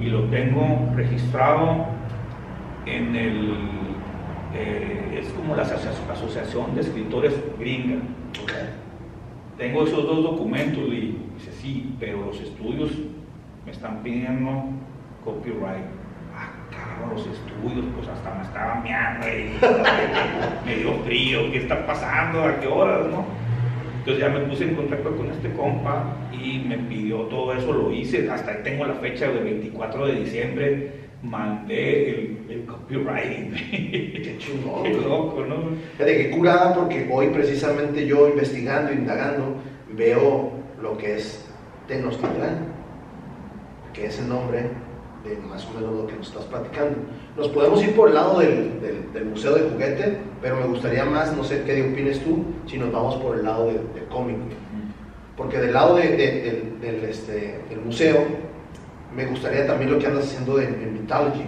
y 0.00 0.06
lo 0.06 0.24
tengo 0.24 0.90
registrado 0.94 1.86
en 2.86 3.16
el. 3.16 3.54
eh, 4.54 5.18
es 5.22 5.28
como 5.32 5.56
la 5.56 5.62
asocia- 5.62 5.90
Asociación 6.12 6.74
de 6.74 6.82
Escritores 6.82 7.34
Gringa. 7.58 7.96
Tengo 9.56 9.84
esos 9.84 10.04
dos 10.06 10.22
documentos 10.22 10.82
y 10.88 11.16
dice, 11.38 11.52
sí, 11.52 11.94
pero 11.98 12.26
los 12.26 12.38
estudios 12.40 12.90
me 13.64 13.72
están 13.72 14.02
pidiendo 14.02 14.64
copyright. 15.24 15.86
Cabrón, 16.72 17.10
los 17.14 17.26
estudios, 17.26 17.86
pues 17.94 18.08
hasta 18.08 18.34
me 18.34 18.42
estaba 18.42 18.80
meando 18.80 19.26
y 19.28 20.66
me 20.66 20.76
dio 20.76 20.94
frío, 21.04 21.52
¿qué 21.52 21.58
está 21.58 21.86
pasando? 21.86 22.44
¿A 22.44 22.60
qué 22.60 22.66
horas, 22.66 23.06
no? 23.10 23.24
Entonces 23.98 24.20
ya 24.20 24.30
me 24.30 24.40
puse 24.40 24.64
en 24.64 24.74
contacto 24.74 25.16
con 25.16 25.30
este 25.30 25.52
compa 25.52 26.16
y 26.32 26.58
me 26.66 26.76
pidió 26.76 27.20
todo 27.22 27.54
eso, 27.54 27.72
lo 27.72 27.92
hice, 27.92 28.28
hasta 28.28 28.50
ahí 28.50 28.58
tengo 28.64 28.84
la 28.84 28.94
fecha 28.94 29.28
del 29.30 29.44
24 29.44 30.06
de 30.06 30.12
diciembre, 30.14 30.92
mandé 31.22 32.10
el, 32.10 32.38
el 32.50 32.64
copywriting. 32.64 33.52
Qué 33.70 34.36
chingón. 34.38 34.82
Qué 34.82 34.90
loco, 34.94 35.44
¿no? 35.48 35.76
Fíjate 35.92 36.16
que 36.18 36.30
curada 36.30 36.74
porque 36.74 37.08
hoy 37.12 37.28
precisamente 37.28 38.04
yo 38.04 38.28
investigando, 38.28 38.92
indagando, 38.92 39.54
veo 39.92 40.50
lo 40.80 40.98
que 40.98 41.18
es 41.18 41.48
Tenochtitlán, 41.86 42.72
que 43.92 44.06
es 44.06 44.18
el 44.18 44.28
nombre 44.28 44.64
de 45.24 45.36
más 45.36 45.64
o 45.66 45.74
menos 45.78 45.94
lo 45.94 46.06
que 46.06 46.14
nos 46.16 46.28
estás 46.28 46.44
platicando. 46.44 46.96
Nos 47.36 47.48
podemos 47.48 47.82
ir 47.82 47.94
por 47.94 48.08
el 48.08 48.14
lado 48.14 48.38
del, 48.40 48.80
del- 48.80 49.12
del 49.12 49.24
Museo 49.26 49.54
de 49.54 49.70
Juguete, 49.70 50.18
pero 50.40 50.56
me 50.56 50.66
gustaría 50.66 51.04
más, 51.04 51.36
no 51.36 51.44
sé 51.44 51.62
qué 51.64 51.82
opines 51.92 52.20
tú, 52.24 52.44
si 52.66 52.78
nos 52.78 52.90
vamos 52.92 53.16
por 53.16 53.36
el 53.36 53.44
lado 53.44 53.66
del, 53.66 53.80
del 53.94 54.04
cómic. 54.10 54.36
Porque 55.36 55.58
del 55.58 55.72
lado 55.72 55.96
de- 55.96 56.16
de- 56.16 56.72
del, 56.80 57.04
este, 57.04 57.60
del 57.68 57.80
museo, 57.84 58.18
me 59.14 59.26
gustaría 59.26 59.66
también 59.66 59.90
lo 59.92 59.98
que 59.98 60.06
andas 60.06 60.24
haciendo 60.24 60.60
en, 60.60 60.74
en 60.74 60.92
Mythology, 60.94 61.44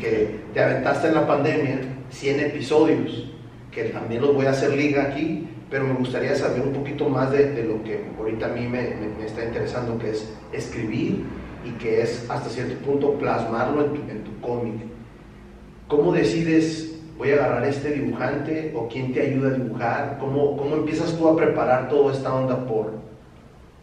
que 0.00 0.40
te 0.54 0.60
aventaste 0.60 1.08
en 1.08 1.14
la 1.14 1.26
pandemia 1.26 1.80
100 2.10 2.40
episodios, 2.40 3.30
que 3.70 3.84
también 3.84 4.22
los 4.22 4.34
voy 4.34 4.46
a 4.46 4.50
hacer 4.50 4.72
liga 4.74 5.02
aquí, 5.04 5.48
pero 5.70 5.84
me 5.84 5.92
gustaría 5.94 6.34
saber 6.34 6.62
un 6.62 6.72
poquito 6.72 7.08
más 7.08 7.30
de, 7.30 7.50
de 7.52 7.64
lo 7.64 7.82
que 7.82 8.02
ahorita 8.18 8.46
a 8.46 8.48
mí 8.50 8.62
me, 8.62 8.82
me- 8.94 9.14
me 9.18 9.26
está 9.26 9.44
interesando, 9.44 9.98
que 9.98 10.10
es 10.10 10.32
escribir 10.52 11.24
y 11.68 11.72
que 11.78 12.02
es 12.02 12.28
hasta 12.30 12.48
cierto 12.48 12.74
punto 12.84 13.14
plasmarlo 13.14 13.84
en 13.84 13.92
tu, 13.92 14.00
en 14.10 14.24
tu 14.24 14.40
cómic. 14.40 14.74
¿Cómo 15.86 16.12
decides, 16.12 17.00
voy 17.16 17.30
a 17.30 17.34
agarrar 17.34 17.64
este 17.64 17.92
dibujante 17.92 18.72
o 18.74 18.88
quién 18.88 19.12
te 19.12 19.22
ayuda 19.22 19.48
a 19.48 19.52
dibujar? 19.52 20.16
¿Cómo, 20.20 20.56
cómo 20.56 20.76
empiezas 20.76 21.16
tú 21.16 21.28
a 21.28 21.36
preparar 21.36 21.88
toda 21.88 22.12
esta 22.12 22.34
onda 22.34 22.66
por, 22.66 22.94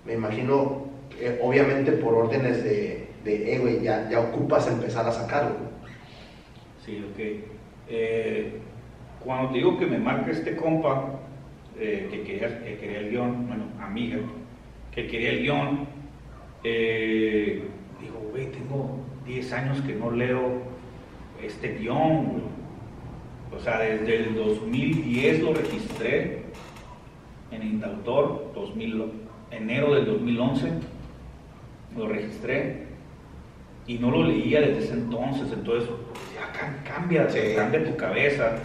me 0.06 0.14
imagino, 0.14 0.86
eh, 1.20 1.40
obviamente 1.42 1.92
por 1.94 2.14
órdenes 2.14 2.64
de, 2.64 3.08
de 3.24 3.56
eh, 3.56 3.60
güey, 3.60 3.82
ya, 3.82 4.10
ya 4.10 4.20
ocupas 4.20 4.68
empezar 4.68 5.08
a 5.08 5.12
sacarlo? 5.12 5.56
Sí, 6.86 7.04
ok. 7.12 7.20
Eh, 7.90 8.60
cuando 9.20 9.50
te 9.50 9.58
digo 9.58 9.78
que 9.78 9.88
me 9.88 9.98
marca 9.98 10.32
este 10.32 10.56
compa 10.56 11.20
eh, 11.80 12.08
que, 12.10 12.22
quería, 12.24 12.64
que 12.64 12.78
quería 12.78 13.00
el 13.00 13.10
guion, 13.10 13.48
bueno, 13.48 13.64
amiga, 13.82 14.18
que 14.94 15.08
quería 15.08 15.32
el 15.32 15.42
guion, 15.42 15.88
eh, 16.64 17.64
güey, 18.36 18.48
tengo 18.52 18.98
10 19.26 19.54
años 19.54 19.82
que 19.82 19.94
no 19.96 20.12
leo 20.12 20.62
este 21.42 21.76
guion, 21.78 22.26
güey. 22.26 22.44
O 23.56 23.60
sea, 23.64 23.80
desde 23.80 24.18
el 24.28 24.36
2010 24.36 25.42
lo 25.42 25.54
registré 25.54 26.44
en 27.52 27.64
Intautor, 27.64 28.52
2000, 28.54 29.06
enero 29.52 29.96
del 29.96 30.06
2011 30.06 30.70
lo 31.96 32.10
registré 32.10 32.88
y 33.88 33.98
no 34.00 34.12
lo 34.12 34.24
leía 34.24 34.60
desde 34.60 34.80
ese 34.80 34.94
entonces, 34.96 35.50
entonces 35.54 35.90
ya 36.36 36.52
cam- 36.52 36.84
cambia, 36.84 37.30
Sí. 37.30 37.40
cambia 37.56 37.86
tu 37.86 37.96
cabeza. 37.96 38.58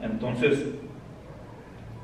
Entonces 0.00 0.66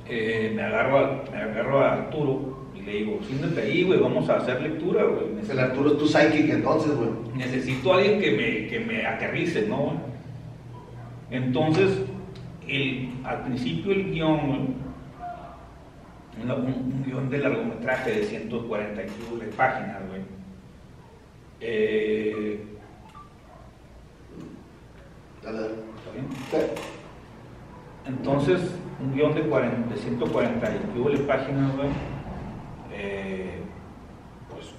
eh, 0.08 0.52
me, 0.56 0.62
agarro 0.62 0.98
a, 0.98 1.24
me 1.30 1.36
agarro 1.40 1.80
a 1.80 1.92
Arturo 1.92 2.55
le 2.86 2.92
digo, 2.92 3.18
siéntate 3.26 3.62
ahí, 3.62 3.82
güey, 3.82 3.98
vamos 3.98 4.28
a 4.28 4.36
hacer 4.36 4.62
lectura, 4.62 5.02
güey. 5.02 5.26
El 5.50 5.58
Arturo 5.58 5.90
es 5.92 5.98
tu 5.98 6.06
psychic 6.06 6.48
entonces, 6.50 6.92
güey. 6.94 7.10
necesito 7.34 7.92
a 7.92 7.96
alguien 7.96 8.20
que 8.20 8.30
me, 8.30 8.68
que 8.68 8.78
me 8.78 9.04
aterrice, 9.04 9.66
¿no? 9.66 10.00
Entonces, 11.28 12.02
el, 12.68 13.10
al 13.24 13.42
principio 13.42 13.90
el 13.90 14.12
guion, 14.12 14.76
un, 16.40 16.50
un 16.50 17.04
guion 17.04 17.28
de 17.28 17.38
largometraje 17.38 18.12
de 18.12 18.24
140 18.24 19.02
y 19.02 19.06
pico 19.06 19.36
de 19.36 19.46
páginas, 19.48 20.08
güey. 20.08 20.20
Eh. 21.60 22.60
¿está 25.38 25.50
bien? 25.50 26.28
Sí. 26.50 26.56
Entonces, 28.06 28.60
un 29.00 29.12
guion 29.12 29.34
de, 29.34 29.42
40, 29.42 29.92
de 29.92 30.00
140 30.00 30.70
y 30.70 30.78
pico 30.94 31.10
de 31.10 31.18
páginas, 31.18 31.76
güey, 31.76 31.88
eh, 32.96 33.60
pues 34.50 34.74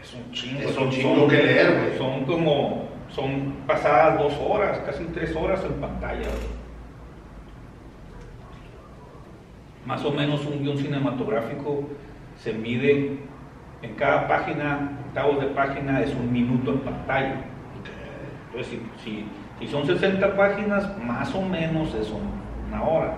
es 0.00 0.14
un 0.14 0.32
chingo. 0.32 0.60
Es 0.60 0.70
son- 0.74 0.84
un 0.84 0.90
chingo 0.90 1.16
son- 1.16 1.28
que 1.28 1.36
leer, 1.42 1.78
güey. 1.78 1.98
Son 1.98 2.24
como, 2.24 2.88
son 3.08 3.54
pasadas 3.66 4.18
dos 4.18 4.32
horas, 4.46 4.78
casi 4.86 5.04
tres 5.06 5.34
horas 5.36 5.62
en 5.64 5.72
pantalla. 5.80 6.28
más 9.84 10.04
o 10.04 10.12
menos 10.12 10.46
un 10.46 10.62
guion 10.62 10.78
cinematográfico 10.78 11.82
se 12.38 12.52
mide 12.52 13.18
en 13.82 13.94
cada 13.96 14.28
página, 14.28 14.92
octavos 15.08 15.40
de 15.40 15.46
página 15.48 16.00
es 16.00 16.14
un 16.14 16.32
minuto 16.32 16.70
en 16.72 16.78
pantalla. 16.80 17.44
Entonces, 18.46 18.78
si, 19.02 19.26
si, 19.58 19.66
son 19.68 19.84
60 19.86 20.36
páginas, 20.36 20.88
más 21.04 21.34
o 21.34 21.42
menos 21.42 21.92
es 21.94 22.12
una 22.68 22.82
hora. 22.82 23.14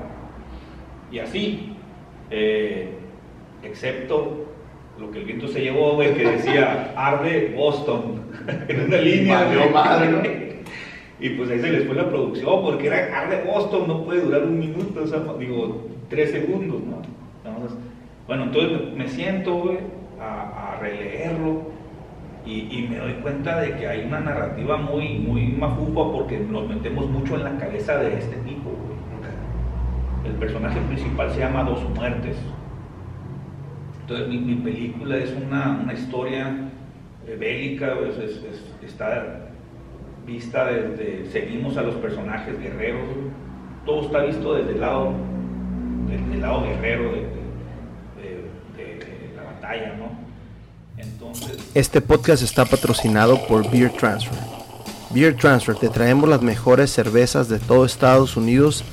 Y 1.10 1.18
así, 1.18 1.76
eh, 2.30 2.98
excepto 3.66 4.46
lo 4.98 5.10
que 5.10 5.18
el 5.20 5.24
viento 5.24 5.48
se 5.48 5.60
llevó, 5.60 5.98
que 5.98 6.12
decía 6.12 6.92
arde 6.96 7.54
Boston, 7.56 8.22
en 8.68 8.80
una 8.84 8.96
línea. 8.98 9.46
madre, 9.72 10.62
Y 11.18 11.30
pues 11.30 11.50
ahí 11.50 11.60
se 11.60 11.70
les 11.70 11.86
fue 11.86 11.96
la 11.96 12.08
producción, 12.08 12.62
porque 12.62 12.86
era 12.86 13.20
arde 13.20 13.42
Boston, 13.44 13.88
no 13.88 14.04
puede 14.04 14.20
durar 14.20 14.44
un 14.44 14.58
minuto, 14.58 15.02
o 15.02 15.06
sea, 15.06 15.20
digo, 15.38 15.88
tres 16.08 16.30
segundos, 16.30 16.80
¿no? 16.82 17.02
bueno, 18.26 18.44
entonces 18.44 18.94
me 18.94 19.06
siento, 19.06 19.76
a, 20.20 20.78
releerlo 20.80 21.62
y, 22.46 22.86
me 22.90 22.98
doy 22.98 23.12
cuenta 23.14 23.60
de 23.60 23.74
que 23.76 23.88
hay 23.88 24.04
una 24.04 24.20
narrativa 24.20 24.76
muy, 24.76 25.18
muy 25.18 25.46
mafufa 25.46 26.12
porque 26.12 26.38
nos 26.38 26.68
metemos 26.68 27.08
mucho 27.08 27.36
en 27.36 27.44
la 27.44 27.56
cabeza 27.56 27.98
de 27.98 28.18
este 28.18 28.36
tipo, 28.38 28.70
El 30.26 30.32
personaje 30.32 30.78
principal 30.88 31.30
se 31.30 31.40
llama 31.40 31.64
Dos 31.64 31.82
Muertes. 31.94 32.36
Entonces 34.06 34.28
mi, 34.28 34.54
película 34.56 35.16
es 35.16 35.30
una, 35.32 35.80
una 35.82 35.94
historia 35.94 36.54
eh, 37.26 37.36
bélica, 37.40 37.94
está 38.84 39.48
vista 40.26 40.66
desde, 40.66 41.30
seguimos 41.32 41.78
a 41.78 41.82
los 41.82 41.94
personajes 41.96 42.58
guerreros, 42.60 43.08
todo 43.86 44.02
está 44.02 44.18
visto 44.24 44.54
desde 44.56 44.72
el 44.72 44.80
lado, 44.80 45.14
desde 46.06 46.34
el 46.34 46.40
lado 46.42 46.64
guerrero 46.64 47.12
de, 47.12 47.34
la 49.34 49.42
batalla, 49.42 49.96
¿no? 49.96 50.10
Entonces... 50.98 51.70
Este 51.74 52.02
podcast 52.02 52.42
está 52.42 52.66
patrocinado 52.66 53.46
por 53.46 53.70
Beer 53.70 53.90
Transfer. 53.90 54.38
Beer 55.14 55.34
Transfer, 55.34 55.76
te 55.76 55.88
traemos 55.88 56.28
las 56.28 56.42
mejores 56.42 56.90
cervezas 56.90 57.48
de 57.48 57.58
todo 57.58 57.86
Estados 57.86 58.36
Unidos 58.36 58.84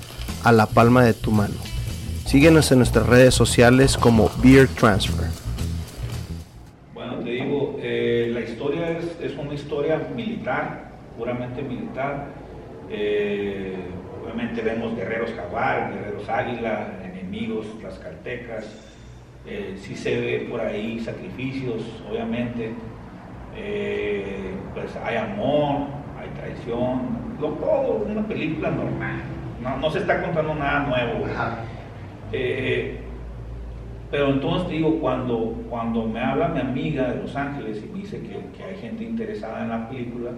a 0.45 0.53
la 0.53 0.67
palma 0.67 1.03
de 1.03 1.13
tu 1.13 1.31
mano. 1.31 1.55
Síguenos 2.31 2.71
en 2.71 2.77
nuestras 2.77 3.07
redes 3.07 3.33
sociales 3.33 3.97
como 3.97 4.31
Beer 4.41 4.69
Transfer. 4.69 5.27
Bueno, 6.93 7.15
te 7.15 7.29
digo, 7.29 7.77
eh, 7.81 8.29
la 8.33 8.39
historia 8.39 8.97
es, 9.21 9.37
una 9.37 9.53
historia 9.53 10.07
militar, 10.15 10.91
puramente 11.17 11.61
militar. 11.61 12.27
Eh, 12.89 13.75
obviamente 14.23 14.61
vemos 14.61 14.95
guerreros 14.95 15.31
jaguar, 15.33 15.91
guerreros 15.93 16.29
águila, 16.29 16.93
enemigos, 17.03 17.65
las 17.83 17.99
caltecas. 17.99 18.63
Eh, 19.45 19.75
sí 19.81 19.93
se 19.93 20.21
ve 20.21 20.47
por 20.49 20.61
ahí 20.61 21.01
sacrificios, 21.01 21.81
obviamente. 22.09 22.71
pues 24.73 24.95
hay 25.03 25.17
amor, 25.17 25.87
hay 26.17 26.29
traición, 26.29 27.35
lo, 27.41 27.49
todo, 27.49 28.05
una 28.09 28.25
película 28.25 28.71
normal. 28.71 29.19
No, 29.81 29.91
se 29.91 29.99
está 29.99 30.21
contando 30.21 30.55
nada 30.55 30.87
nuevo. 30.87 31.25
Eh, 32.31 32.97
pero 34.11 34.29
entonces 34.29 34.69
digo, 34.69 34.99
cuando, 34.99 35.55
cuando 35.69 36.05
me 36.05 36.19
habla 36.19 36.49
mi 36.49 36.59
amiga 36.59 37.11
de 37.11 37.21
Los 37.21 37.35
Ángeles 37.35 37.81
y 37.83 37.89
me 37.91 37.99
dice 37.99 38.21
que, 38.21 38.63
hay 38.63 38.75
gente 38.75 39.05
interesada 39.05 39.63
en 39.63 39.69
la 39.69 39.89
película, 39.89 40.31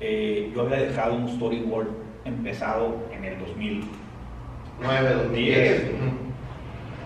eh, 0.00 0.50
yo 0.54 0.62
había 0.62 0.78
dejado 0.78 1.14
un 1.14 1.28
storyboard 1.28 1.88
empezado 2.24 2.96
en 3.14 3.24
el 3.24 3.38
2009, 3.38 5.14
2010. 5.14 5.90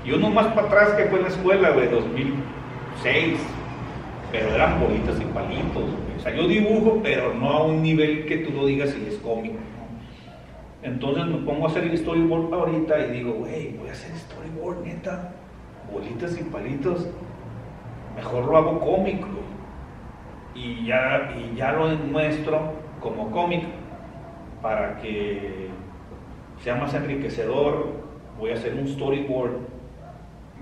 Y 0.05 0.13
uno 0.13 0.31
más 0.31 0.47
para 0.49 0.69
atrás 0.69 0.91
que 0.91 1.07
fue 1.07 1.19
en 1.19 1.25
la 1.25 1.31
escuela, 1.31 1.73
de 1.73 1.89
2006. 1.89 3.39
Pero 4.31 4.55
eran 4.55 4.81
bolitas 4.81 5.21
y 5.21 5.25
palitos. 5.25 5.85
O 6.17 6.21
sea, 6.23 6.35
yo 6.35 6.47
dibujo, 6.47 7.01
pero 7.03 7.35
no 7.35 7.51
a 7.51 7.65
un 7.65 7.83
nivel 7.83 8.25
que 8.27 8.39
tú 8.39 8.53
lo 8.53 8.67
digas 8.67 8.95
y 8.97 9.09
es 9.09 9.17
cómico. 9.17 9.57
Entonces 10.87 11.27
me 11.27 11.39
pongo 11.39 11.67
a 11.67 11.69
hacer 11.69 11.83
el 11.83 11.99
storyboard 11.99 12.55
ahorita 12.55 13.07
y 13.07 13.11
digo, 13.11 13.33
güey, 13.33 13.77
voy 13.77 13.89
a 13.89 13.93
hacer 13.93 14.17
storyboard, 14.17 14.85
neta, 14.85 15.33
bolitas 15.93 16.41
y 16.41 16.45
palitos, 16.45 17.09
mejor 18.15 18.45
lo 18.45 18.57
hago 18.57 18.79
cómico. 18.79 19.27
Y 20.55 20.87
ya, 20.87 21.35
y 21.37 21.57
ya 21.57 21.73
lo 21.73 21.89
muestro 21.89 22.73
como 23.01 23.33
cómic 23.33 23.65
para 24.63 24.99
que 24.99 25.71
sea 26.63 26.77
más 26.77 26.95
enriquecedor. 26.95 28.07
Voy 28.39 28.51
a 28.51 28.55
hacer 28.55 28.75
un 28.75 28.87
storyboard 28.87 29.57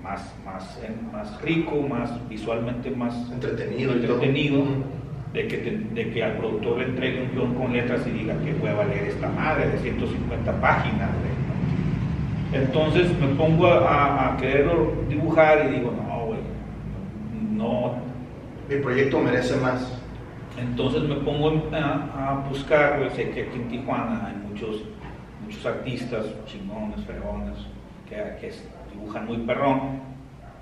más, 0.01 0.33
más, 0.43 0.79
más 1.13 1.39
rico, 1.43 1.81
más 1.81 2.27
visualmente 2.27 2.89
más 2.89 3.31
entretenido. 3.31 3.93
entretenido 3.93 4.63
de 5.35 5.47
que, 5.49 5.57
de 5.57 6.11
que 6.11 6.23
al 6.23 6.37
productor 6.37 6.77
le 6.77 6.85
entregue 6.85 7.23
un 7.23 7.31
guion 7.35 7.55
con 7.55 7.73
letras 7.73 8.07
y 8.07 8.11
diga 8.11 8.33
que 8.39 8.53
voy 8.53 8.69
a 8.69 8.75
valer 8.75 9.03
esta 9.03 9.27
madre 9.27 9.69
de 9.69 9.77
150 9.79 10.61
páginas. 10.61 11.09
Entonces 12.53 13.11
me 13.19 13.27
pongo 13.35 13.67
a, 13.67 14.33
a, 14.33 14.37
quererlo 14.37 14.93
dibujar 15.09 15.67
y 15.67 15.75
digo, 15.75 15.91
no, 15.91 16.25
güey, 16.27 16.39
no. 17.51 17.95
Mi 18.69 18.77
proyecto 18.77 19.19
merece 19.19 19.57
más. 19.57 20.01
Entonces 20.57 21.03
me 21.03 21.15
pongo 21.15 21.49
a, 21.73 22.45
buscar, 22.49 23.11
sé 23.13 23.29
que 23.31 23.43
aquí 23.43 23.57
en 23.57 23.67
Tijuana 23.67 24.27
hay 24.27 24.49
muchos, 24.49 24.83
muchos 25.43 25.65
artistas 25.65 26.27
chingones, 26.45 27.03
fregones, 27.05 27.57
que, 28.07 28.15
que 28.39 28.53
dibujan 28.93 29.25
muy 29.25 29.37
perrón 29.39 30.04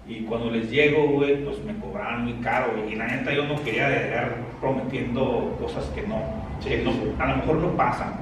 y 0.08 0.22
cuando 0.24 0.52
les 0.52 0.70
llego, 0.70 1.08
güey, 1.08 1.44
pues 1.46 1.64
me 1.64 1.76
cobraban 1.76 2.26
muy 2.26 2.34
caro, 2.44 2.74
Y 2.90 2.96
la 2.96 3.08
neta 3.08 3.34
yo 3.34 3.46
no 3.46 3.62
quería 3.64 3.90
llegar 3.90 4.36
prometiendo 4.60 5.56
cosas 5.60 5.86
que 5.96 6.02
no, 6.02 6.22
que 6.62 6.80
no 6.80 6.92
a 7.20 7.28
lo 7.28 7.38
mejor 7.38 7.56
no 7.58 7.70
pasan. 7.78 8.16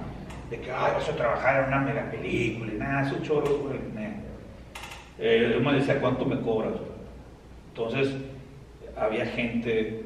De 0.52 0.60
que, 0.60 0.72
ay, 0.72 0.92
vas 0.94 1.10
a 1.10 1.16
trabajar 1.16 1.64
en 1.64 1.68
una 1.70 1.80
mega 1.80 2.12
película 2.12 2.74
y 2.74 2.78
nada, 2.78 3.08
esos 3.08 3.24
choros, 3.24 3.62
güey. 3.62 3.80
Eh, 5.18 5.52
yo 5.54 5.60
me 5.60 5.74
decía, 5.74 6.00
¿cuánto 6.00 6.26
me 6.26 6.40
cobras? 6.42 6.74
Entonces, 7.70 8.16
había 8.98 9.26
gente, 9.26 10.06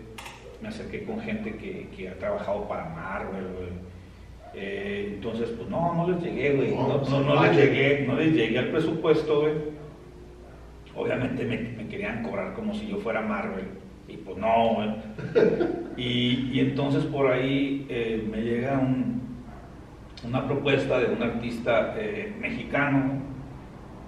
me 0.61 0.69
acerqué 0.69 1.03
con 1.03 1.19
gente 1.21 1.55
que, 1.55 1.89
que 1.95 2.09
ha 2.09 2.17
trabajado 2.17 2.67
para 2.67 2.85
Marvel, 2.89 3.47
güey. 3.57 3.69
Eh, 4.53 5.11
entonces, 5.15 5.49
pues 5.49 5.69
no, 5.69 5.93
no 5.93 6.09
les 6.09 6.21
llegué, 6.21 6.53
güey. 6.53 6.73
No, 6.73 7.01
no, 7.01 7.19
no, 7.21 7.43
les 7.43 7.55
llegué, 7.55 8.05
no 8.07 8.15
les 8.15 8.33
llegué 8.33 8.59
al 8.59 8.69
presupuesto, 8.69 9.41
güey 9.41 9.75
obviamente 10.95 11.45
me, 11.45 11.87
querían 11.87 12.23
cobrar 12.23 12.53
como 12.53 12.73
si 12.73 12.87
yo 12.87 12.97
fuera 12.97 13.21
Marvel. 13.21 13.65
Y 14.07 14.17
pues 14.17 14.37
no, 14.37 14.77
y, 15.97 16.59
entonces 16.59 17.03
por 17.05 17.31
ahí 17.31 17.85
eh, 17.89 18.27
me 18.29 18.41
llega 18.41 18.79
una 20.23 20.45
propuesta 20.45 20.99
de 20.99 21.13
un 21.13 21.23
artista 21.23 21.95
eh, 21.97 22.33
mexicano 22.39 23.13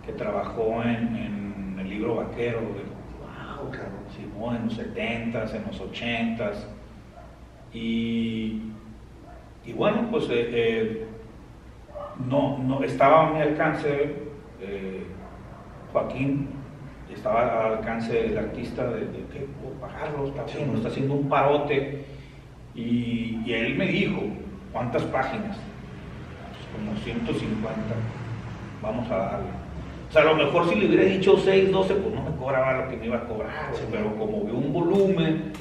que 0.06 0.14
trabajó 0.14 0.84
en, 0.84 1.78
el 1.80 1.90
libro 1.90 2.16
vaquero, 2.16 2.60
wow, 4.38 4.52
en 4.54 4.66
los 4.66 4.78
70s, 4.78 5.56
en 5.56 5.64
los 5.66 5.82
80s. 5.82 6.66
Y, 7.74 8.62
y 9.66 9.74
bueno, 9.74 10.08
pues 10.12 10.28
eh, 10.30 11.06
no, 12.28 12.58
no, 12.60 12.84
estaba 12.84 13.28
a 13.28 13.32
mi 13.32 13.42
alcance 13.42 14.16
Joaquín 15.92 16.57
estaba 17.14 17.66
al 17.66 17.74
alcance 17.78 18.14
del 18.14 18.38
artista 18.38 18.86
de, 18.90 19.02
que 19.32 19.48
puedo 19.62 19.76
pagarlo, 19.80 20.28
está 20.28 20.44
haciendo, 20.44 20.78
está 20.78 20.90
haciendo 20.90 21.14
un 21.14 21.30
parote. 21.30 22.06
Y, 22.76 23.52
él 23.52 23.76
me 23.76 23.88
dijo, 23.88 24.22
¿cuántas 24.72 25.04
páginas? 25.04 25.58
Pues 25.58 26.86
como 26.86 26.96
150, 27.04 27.80
vamos 28.82 29.10
a 29.10 29.18
darle. 29.18 29.48
O 30.10 30.12
sea, 30.12 30.22
a 30.22 30.26
lo 30.26 30.36
mejor 30.36 30.70
si 30.70 30.76
le 30.76 30.88
hubiera 30.88 31.04
dicho 31.04 31.38
6, 31.38 31.72
12, 31.72 31.96
pues 31.96 32.16
no 32.16 32.24
me 32.24 32.36
cobraba 32.38 32.84
lo 32.84 32.90
que 32.90 32.98
me 32.98 33.08
iba 33.08 33.18
a 33.18 33.28
cobrar, 33.28 33.72
pero 33.92 34.16
como 34.16 34.46
veo 34.46 34.56
un 34.56 34.72
volumen 34.72 35.52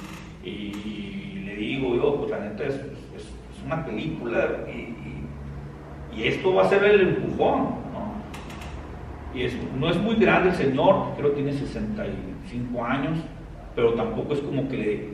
y, 0.45 1.43
le 1.45 1.57
digo 1.57 1.97
yo, 1.97 2.17
pues 2.17 2.31
la 2.31 2.41
neta 2.41 2.65
es, 2.65 2.81
una 3.65 3.85
película 3.85 4.49
y, 4.69 6.17
y, 6.17 6.29
esto 6.29 6.55
va 6.55 6.63
a 6.63 6.69
ser 6.69 6.85
el 6.85 7.01
empujón 7.01 7.86
no 9.79 9.91
es 9.91 9.97
muy 9.97 10.17
grande 10.17 10.51
el 10.51 10.55
señor, 10.55 11.15
creo 11.17 11.31
que 11.31 11.43
tiene 11.43 11.53
65 11.53 12.85
años, 12.85 13.19
pero 13.75 13.93
tampoco 13.95 14.33
es 14.33 14.41
como 14.41 14.69
que 14.69 15.13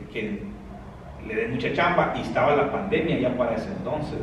le, 1.27 1.35
dé 1.35 1.47
mucha 1.49 1.73
chamba 1.73 2.13
y 2.17 2.21
estaba 2.21 2.55
la 2.55 2.71
pandemia 2.71 3.19
ya 3.19 3.37
para 3.37 3.55
ese 3.55 3.69
entonces. 3.77 4.19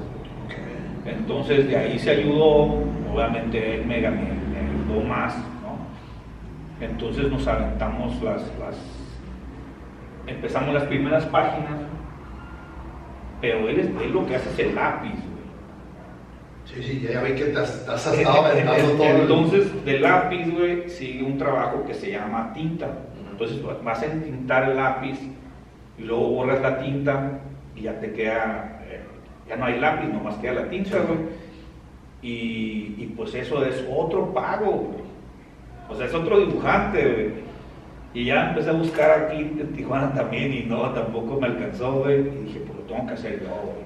Entonces 1.04 1.68
de 1.68 1.76
ahí 1.76 1.98
se 1.98 2.10
ayudó, 2.10 2.82
obviamente 3.12 3.76
él 3.76 3.86
me, 3.86 3.96
ayudó 3.96 5.06
más, 5.06 5.36
¿no? 5.36 6.84
Entonces 6.84 7.30
nos 7.30 7.46
aventamos 7.46 8.22
las, 8.22 8.42
las, 8.58 8.76
empezamos 10.26 10.74
las 10.74 10.84
primeras 10.84 11.24
páginas, 11.26 11.80
pero 13.40 13.68
él, 13.68 13.80
es, 13.80 14.10
lo 14.10 14.26
que 14.26 14.36
hace 14.36 14.50
es 14.50 14.58
el 14.58 14.74
lápiz, 14.74 15.14
Sí, 16.74 16.82
sí, 16.82 17.08
ya 17.12 17.22
vi 17.22 17.32
que 17.32 17.46
te 17.46 17.58
has, 17.58 17.84
te 17.84 17.90
has 17.92 18.06
estado 18.06 18.46
aventando 18.46 18.92
todo. 18.92 19.04
el- 19.06 19.20
Entonces, 19.22 19.84
del 19.84 20.02
lápiz, 20.02 20.50
güey, 20.52 20.88
sigue 20.88 21.22
un 21.24 21.36
trabajo 21.36 21.84
que 21.84 21.94
se 21.94 22.12
llama 22.12 22.52
tinta. 22.54 22.88
Entonces, 23.30 23.58
vas 23.84 24.02
a 24.02 24.06
entintar 24.06 24.70
el 24.70 24.76
lápiz 24.76 25.18
y 25.98 26.02
luego 26.02 26.28
borras 26.30 26.60
la 26.60 26.78
tinta 26.78 27.40
y 27.74 27.82
ya 27.82 27.98
te 27.98 28.12
queda, 28.12 28.80
eh, 28.88 29.00
ya 29.48 29.56
no 29.56 29.64
hay 29.64 29.80
lápiz, 29.80 30.06
nomás 30.08 30.36
queda 30.36 30.52
la 30.52 30.68
tinta, 30.70 30.98
güey. 30.98 31.18
Y, 32.22 32.94
y 32.98 33.12
pues 33.16 33.34
eso 33.34 33.64
es 33.64 33.84
otro 33.90 34.32
pago, 34.32 34.70
güey. 34.72 35.00
O 35.88 35.94
sea, 35.96 36.06
es 36.06 36.14
otro 36.14 36.38
dibujante, 36.38 37.02
güey. 37.02 37.50
Y 38.12 38.24
ya 38.26 38.50
empecé 38.50 38.70
a 38.70 38.74
buscar 38.74 39.10
aquí 39.10 39.36
en 39.38 39.72
Tijuana 39.72 40.12
también 40.12 40.52
y 40.52 40.62
no, 40.64 40.90
tampoco 40.90 41.40
me 41.40 41.46
alcanzó, 41.46 42.00
güey. 42.02 42.20
Y 42.20 42.44
dije, 42.46 42.60
pues 42.66 42.78
lo 42.78 42.84
tengo 42.84 43.06
que 43.06 43.14
hacer 43.14 43.40
yo, 43.40 43.48
güey. 43.48 43.79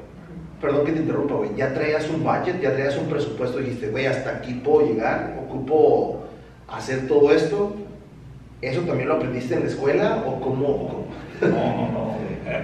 Perdón 0.65 0.87
que 0.87 0.93
te 0.93 1.01
interrumpa, 1.01 1.35
güey. 1.35 1.51
Ya 1.57 1.75
traías 1.75 2.09
un 2.09 2.25
budget, 2.25 2.59
ya 2.63 2.73
traías 2.73 2.97
un 2.97 3.07
presupuesto. 3.11 3.59
Dijiste, 3.59 3.89
güey, 3.91 4.07
hasta 4.07 4.31
aquí 4.37 4.55
puedo 4.55 4.87
llegar, 4.87 5.39
ocupo 5.47 6.25
hacer 6.69 7.07
todo 7.07 7.31
esto. 7.33 7.75
¿Eso 8.63 8.81
también 8.81 9.11
lo 9.11 9.17
aprendiste 9.17 9.53
en 9.55 9.61
la 9.61 9.67
escuela 9.67 10.25
o 10.27 10.41
cómo? 10.41 11.05
No, 11.43 11.49
no, 11.49 11.93
no. 11.93 12.15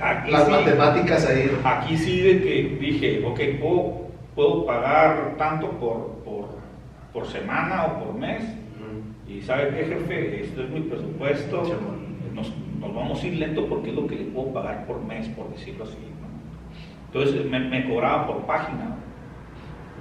Aquí 0.03 0.31
Las 0.31 0.47
sí- 0.47 0.51
matemáticas 0.51 1.27
ahí. 1.27 1.51
Aquí 1.63 1.97
sí 1.99 2.23
de 2.23 2.41
que 2.43 2.79
dije, 2.81 3.23
ok, 3.27 3.39
puedo, 3.61 3.93
puedo 4.35 4.65
pagar 4.65 5.35
tanto 5.37 5.69
por, 5.73 6.23
por, 6.25 6.49
por 7.13 7.27
semana 7.27 7.85
o 7.85 8.05
por 8.07 8.15
mes. 8.15 8.43
Y 9.29 9.43
sabe 9.43 9.69
qué, 9.77 9.85
jefe, 9.85 10.43
esto 10.43 10.63
es 10.63 10.71
mi 10.71 10.81
presupuesto. 10.81 11.63
Nos, 12.35 12.51
nos 12.81 12.95
vamos 12.95 13.23
a 13.23 13.27
ir 13.27 13.35
lento 13.35 13.67
porque 13.69 13.91
es 13.91 13.95
lo 13.97 14.07
que 14.07 14.17
le 14.17 14.25
puedo 14.25 14.55
pagar 14.55 14.87
por 14.87 15.05
mes, 15.05 15.29
por 15.29 15.51
decirlo 15.51 15.85
así. 15.85 15.99
¿no? 16.23 16.30
Entonces 17.13 17.45
me, 17.47 17.59
me 17.59 17.89
cobraba 17.89 18.27
por 18.27 18.47
página. 18.47 18.97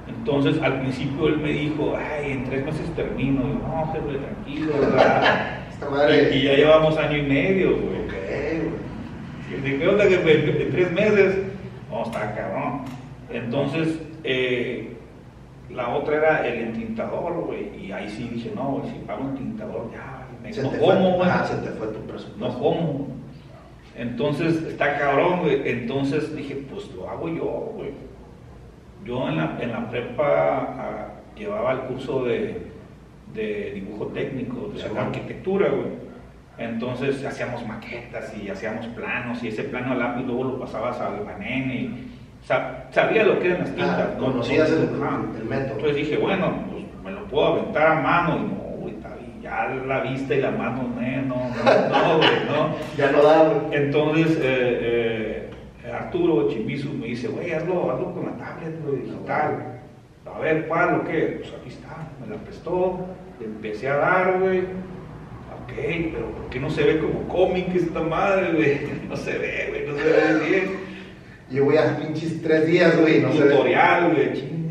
Entonces 0.07 0.61
al 0.61 0.79
principio 0.81 1.27
él 1.27 1.37
me 1.37 1.49
dijo, 1.49 1.95
ay, 1.97 2.33
en 2.33 2.43
tres 2.45 2.65
meses 2.65 2.95
termino. 2.95 3.41
Y 3.41 3.53
yo, 3.53 3.59
no, 3.67 3.93
jefe, 3.93 4.17
tranquilo. 4.17 4.73
¿verdad?". 4.79 5.57
Esta 5.69 5.87
y, 5.87 5.91
madre. 5.91 6.35
y 6.35 6.43
ya 6.43 6.53
llevamos 6.53 6.97
año 6.97 7.17
y 7.17 7.23
medio, 7.23 7.77
güey. 7.77 7.99
Ok, 8.05 9.61
güey. 9.61 9.79
¿qué 9.79 9.87
onda? 9.87 10.07
Que 10.07 10.15
en 10.15 10.61
en 10.61 10.71
tres 10.71 10.91
meses. 10.91 11.37
No, 11.89 12.03
está 12.03 12.35
cabrón. 12.35 12.81
Entonces, 13.31 13.99
eh, 14.23 14.95
la 15.69 15.89
otra 15.89 16.17
era 16.17 16.47
el 16.47 16.59
entintador, 16.67 17.33
güey. 17.45 17.85
Y 17.85 17.91
ahí 17.91 18.09
sí 18.09 18.29
dije, 18.31 18.51
no, 18.55 18.73
güey, 18.73 18.91
si 18.91 18.99
pago 18.99 19.23
un 19.23 19.35
tintador, 19.35 19.89
ya, 19.91 20.27
me, 20.43 20.51
no 20.51 20.69
como, 20.79 21.17
güey. 21.17 21.29
ah, 21.31 21.45
se 21.45 21.55
te 21.57 21.69
fue 21.71 21.87
tu 21.87 21.99
presupuesto. 22.01 22.37
No 22.37 22.59
como. 22.59 23.18
Entonces, 23.99 24.63
está 24.63 24.97
cabrón, 24.97 25.41
güey. 25.41 25.61
Entonces 25.69 26.35
dije, 26.35 26.55
pues 26.71 26.89
lo 26.95 27.09
hago 27.09 27.27
yo, 27.27 27.71
güey. 27.75 27.91
Yo 29.05 29.27
en 29.27 29.37
la, 29.37 29.57
en 29.61 29.71
la 29.71 29.89
prepa 29.89 30.57
ah, 30.77 31.07
llevaba 31.37 31.73
el 31.73 31.79
curso 31.81 32.23
de, 32.25 32.61
de 33.33 33.71
dibujo 33.73 34.07
técnico, 34.07 34.69
de 34.73 34.79
Sí, 34.81 34.87
arquitectura, 34.97 35.69
güey. 35.69 36.09
Entonces 36.57 37.23
hacíamos 37.25 37.65
maquetas 37.65 38.33
y 38.35 38.49
hacíamos 38.49 38.85
planos 38.87 39.41
y 39.43 39.47
ese 39.47 39.63
plano 39.63 39.93
a 39.93 39.95
lápiz 39.95 40.25
luego 40.25 40.43
lo 40.43 40.59
pasabas 40.59 40.99
al 40.99 41.23
banene 41.23 41.73
y 41.75 42.07
sa- 42.43 42.85
sabía 42.91 43.23
lo 43.23 43.39
que 43.39 43.47
eran 43.47 43.59
las 43.61 43.69
tintas. 43.75 43.99
Ah, 43.99 44.15
¿no? 44.17 44.25
conocías 44.25 44.69
el, 44.69 44.83
el 44.83 45.45
método. 45.45 45.75
Entonces 45.75 45.95
dije, 45.95 46.17
bueno, 46.17 46.53
pues 46.69 46.83
me 47.03 47.11
lo 47.11 47.25
puedo 47.27 47.47
aventar 47.47 47.87
a 47.87 48.01
mano 48.01 48.37
y 48.37 48.41
no, 48.41 48.68
ya 49.49 49.85
la 49.85 49.99
vista 50.01 50.35
y 50.35 50.41
la 50.41 50.51
mano, 50.51 50.95
eh, 51.01 51.23
no, 51.25 51.35
no, 51.35 52.17
no, 52.17 52.67
no. 52.67 52.75
Ya 52.97 53.11
no 53.11 53.23
da. 53.23 53.63
Entonces, 53.71 54.37
eh, 54.41 55.49
eh, 55.83 55.91
Arturo 55.91 56.49
Chimizu 56.49 56.93
me 56.93 57.07
dice, 57.07 57.27
güey, 57.27 57.51
hazlo, 57.51 57.91
hazlo 57.91 58.13
con 58.13 58.25
la 58.25 58.37
tablet, 58.37 58.81
güey, 58.85 59.01
digital. 59.01 59.81
A 60.25 60.39
ver, 60.39 60.67
¿cuál 60.67 60.95
o 60.95 61.03
qué? 61.05 61.39
Pues 61.39 61.53
aquí 61.59 61.69
está, 61.69 62.09
me 62.21 62.33
la 62.33 62.41
prestó, 62.41 62.99
le 63.39 63.45
empecé 63.45 63.89
a 63.89 63.97
dar, 63.97 64.39
güey. 64.39 64.59
Ok, 64.59 65.73
pero 66.13 66.31
¿por 66.31 66.49
qué 66.49 66.59
no 66.59 66.69
se 66.69 66.83
ve 66.83 66.99
como 66.99 67.27
cómic 67.27 67.75
esta 67.75 68.01
madre, 68.01 68.53
güey? 68.53 68.99
No 69.09 69.15
se 69.15 69.37
ve, 69.37 69.65
güey, 69.69 69.87
no 69.87 69.97
se 69.97 70.03
ve 70.03 70.49
bien. 70.49 70.69
Llevo 71.49 71.71
ya 71.73 71.97
pinches 71.97 72.43
tres 72.43 72.67
días, 72.67 72.99
güey. 72.99 73.21
No 73.21 73.33
sé. 73.33 73.41
tutorial, 73.41 74.13
güey. 74.13 74.68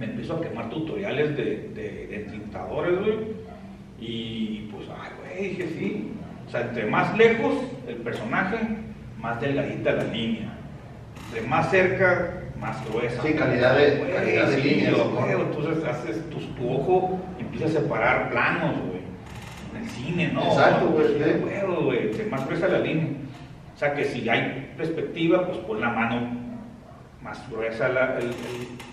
Me 0.00 0.06
empiezo 0.06 0.36
a 0.36 0.40
quemar 0.40 0.70
tutoriales 0.70 1.36
de, 1.36 1.44
de, 1.74 2.06
de 2.06 2.18
tintadores, 2.32 2.98
güey. 3.00 3.18
Y 4.00 4.70
pues, 4.72 4.86
ay, 4.88 5.10
güey, 5.20 5.48
dije 5.50 5.68
sí. 5.78 6.12
O 6.46 6.50
sea, 6.50 6.62
entre 6.62 6.86
más 6.86 7.14
lejos 7.18 7.52
el 7.86 7.96
personaje, 7.96 8.56
más 9.20 9.38
delgadita 9.42 9.92
la 9.92 10.04
línea. 10.04 10.54
Entre 11.28 11.46
más 11.46 11.70
cerca, 11.70 12.44
más 12.58 12.82
gruesa. 12.88 13.22
Sí, 13.22 13.34
calidad 13.34 13.76
de- 13.76 13.96
Güey, 13.98 14.12
calidad 14.14 14.48
de 14.48 14.62
sí. 14.62 14.84
Entonces 14.86 15.84
haces 15.84 16.30
tu, 16.30 16.38
tu 16.54 16.70
ojo 16.72 17.20
empieza 17.38 17.66
a 17.66 17.68
separar 17.82 18.30
planos, 18.30 18.76
güey. 18.88 19.00
En 19.76 19.82
el 19.84 19.90
cine, 19.90 20.30
¿no? 20.32 20.44
Exacto, 20.44 20.86
güey, 20.88 21.22
acuerdo, 21.22 21.84
güey. 21.84 21.98
Entre 22.06 22.24
más 22.24 22.46
gruesa 22.46 22.68
la 22.68 22.78
línea. 22.78 23.08
O 23.76 23.78
sea 23.78 23.92
que 23.94 24.04
si 24.06 24.26
hay 24.30 24.72
perspectiva, 24.78 25.46
pues 25.46 25.58
pon 25.58 25.78
la 25.80 25.90
mano 25.90 26.40
más 27.22 27.38
gruesa 27.50 27.88
la, 27.90 28.16
el- 28.18 28.24
el- 28.24 28.89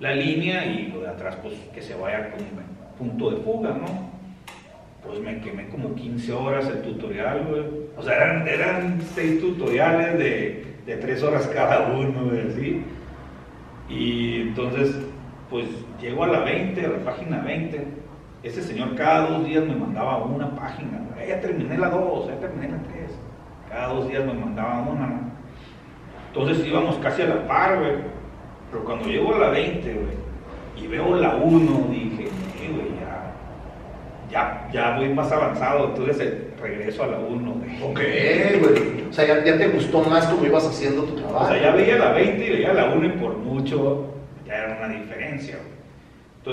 la 0.00 0.14
línea 0.14 0.64
y 0.66 0.88
lo 0.88 1.00
de 1.00 1.08
atrás, 1.08 1.36
pues 1.42 1.54
que 1.74 1.82
se 1.82 1.94
vaya 1.94 2.30
un 2.38 3.08
punto 3.08 3.30
de 3.30 3.36
fuga, 3.38 3.70
¿no? 3.70 4.16
Pues 5.04 5.20
me 5.20 5.40
quemé 5.40 5.68
como 5.68 5.94
15 5.94 6.32
horas 6.32 6.66
el 6.68 6.82
tutorial, 6.82 7.46
güey. 7.48 7.64
O 7.96 8.02
sea, 8.02 8.16
eran, 8.16 8.48
eran 8.48 9.00
seis 9.14 9.40
tutoriales 9.40 10.18
de, 10.18 10.74
de 10.84 10.96
3 10.96 11.22
horas 11.22 11.46
cada 11.46 11.92
uno, 11.92 12.24
güey, 12.24 12.48
así. 12.48 12.82
Y 13.88 14.42
entonces, 14.42 14.96
pues 15.48 15.66
llego 16.00 16.24
a 16.24 16.28
la 16.28 16.40
20, 16.40 16.84
a 16.84 16.88
la 16.88 16.98
página 16.98 17.40
20. 17.40 17.86
Ese 18.42 18.62
señor 18.62 18.94
cada 18.96 19.28
dos 19.28 19.44
días 19.46 19.64
me 19.64 19.76
mandaba 19.76 20.24
una 20.24 20.50
página. 20.54 21.00
güey. 21.14 21.28
Ya 21.28 21.40
terminé 21.40 21.78
la 21.78 21.88
2, 21.90 22.28
ya 22.28 22.40
terminé 22.40 22.68
la 22.68 22.82
3. 22.82 23.10
Cada 23.68 23.88
dos 23.88 24.08
días 24.08 24.24
me 24.24 24.34
mandaba 24.34 24.82
una. 24.82 25.20
Entonces 26.28 26.66
íbamos 26.66 26.96
casi 26.96 27.22
a 27.22 27.28
la 27.28 27.46
par, 27.46 27.78
güey. 27.78 28.15
Pero 28.76 28.84
cuando 28.84 29.08
llego 29.08 29.34
a 29.34 29.38
la 29.38 29.48
20, 29.48 29.94
güey, 29.94 30.84
y 30.84 30.86
veo 30.86 31.16
la 31.16 31.36
1, 31.36 31.86
dije, 31.90 32.28
"Nee, 32.60 32.68
güey, 32.68 32.88
ya, 33.00 33.32
ya, 34.30 34.68
ya 34.70 34.96
voy 34.98 35.08
más 35.14 35.32
avanzado. 35.32 35.86
Entonces 35.88 36.20
eh, 36.20 36.50
regreso 36.60 37.04
a 37.04 37.06
la 37.06 37.18
1, 37.18 37.52
güey. 37.52 37.82
Ok, 37.82 38.00
güey. 38.60 39.08
O 39.08 39.12
sea, 39.14 39.24
ya, 39.26 39.42
ya 39.42 39.56
te 39.56 39.68
gustó 39.68 40.02
más 40.02 40.26
cómo 40.26 40.44
ibas 40.44 40.66
haciendo 40.66 41.04
tu 41.04 41.16
trabajo. 41.16 41.44
O 41.44 41.48
sea, 41.48 41.58
ya 41.58 41.70
veía 41.74 41.96
la 41.96 42.12
20 42.12 42.44
y 42.44 42.50
veía 42.50 42.74
la 42.74 42.92
1 42.92 43.06
y 43.06 43.10
por 43.12 43.38
mucho 43.38 44.12
ya 44.46 44.56
era 44.56 44.76
una 44.76 44.88
diferencia, 44.88 45.56
güey. 45.56 45.76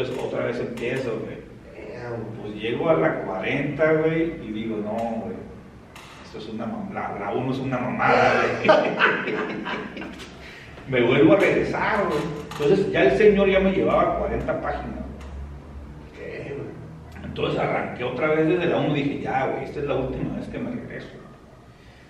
Entonces 0.05 0.23
otra 0.23 0.45
vez 0.45 0.59
empiezo, 0.61 1.19
güey. 1.19 1.43
Damn. 1.75 2.23
Pues 2.41 2.55
llego 2.55 2.89
a 2.89 2.93
la 2.93 3.15
40, 3.23 3.93
güey, 3.95 4.21
y 4.47 4.51
digo, 4.53 4.77
no, 4.77 4.93
güey. 5.25 5.35
Esto 6.23 6.37
es 6.37 6.47
una 6.47 6.67
la, 6.93 7.19
la 7.19 7.31
1 7.33 7.51
es 7.51 7.59
una 7.59 7.77
mamada, 7.79 8.43
güey. 8.63 8.79
me 10.87 11.01
vuelvo 11.01 11.33
a 11.33 11.37
regresar, 11.37 12.05
güey. 12.07 12.19
Entonces 12.51 12.91
ya 12.91 13.03
el 13.03 13.17
señor 13.17 13.49
ya 13.49 13.59
me 13.59 13.71
llevaba 13.71 14.19
40 14.19 14.61
páginas. 14.61 14.99
Ok, 16.09 16.17
güey. 16.17 17.23
Entonces 17.23 17.59
arranqué 17.59 18.03
otra 18.03 18.27
vez 18.27 18.47
desde 18.47 18.65
la 18.67 18.77
1 18.77 18.97
y 18.97 19.03
dije, 19.03 19.21
ya, 19.21 19.47
güey, 19.47 19.63
esta 19.63 19.79
es 19.79 19.85
la 19.85 19.95
última 19.95 20.35
vez 20.35 20.47
que 20.47 20.59
me 20.59 20.71
regreso. 20.71 21.09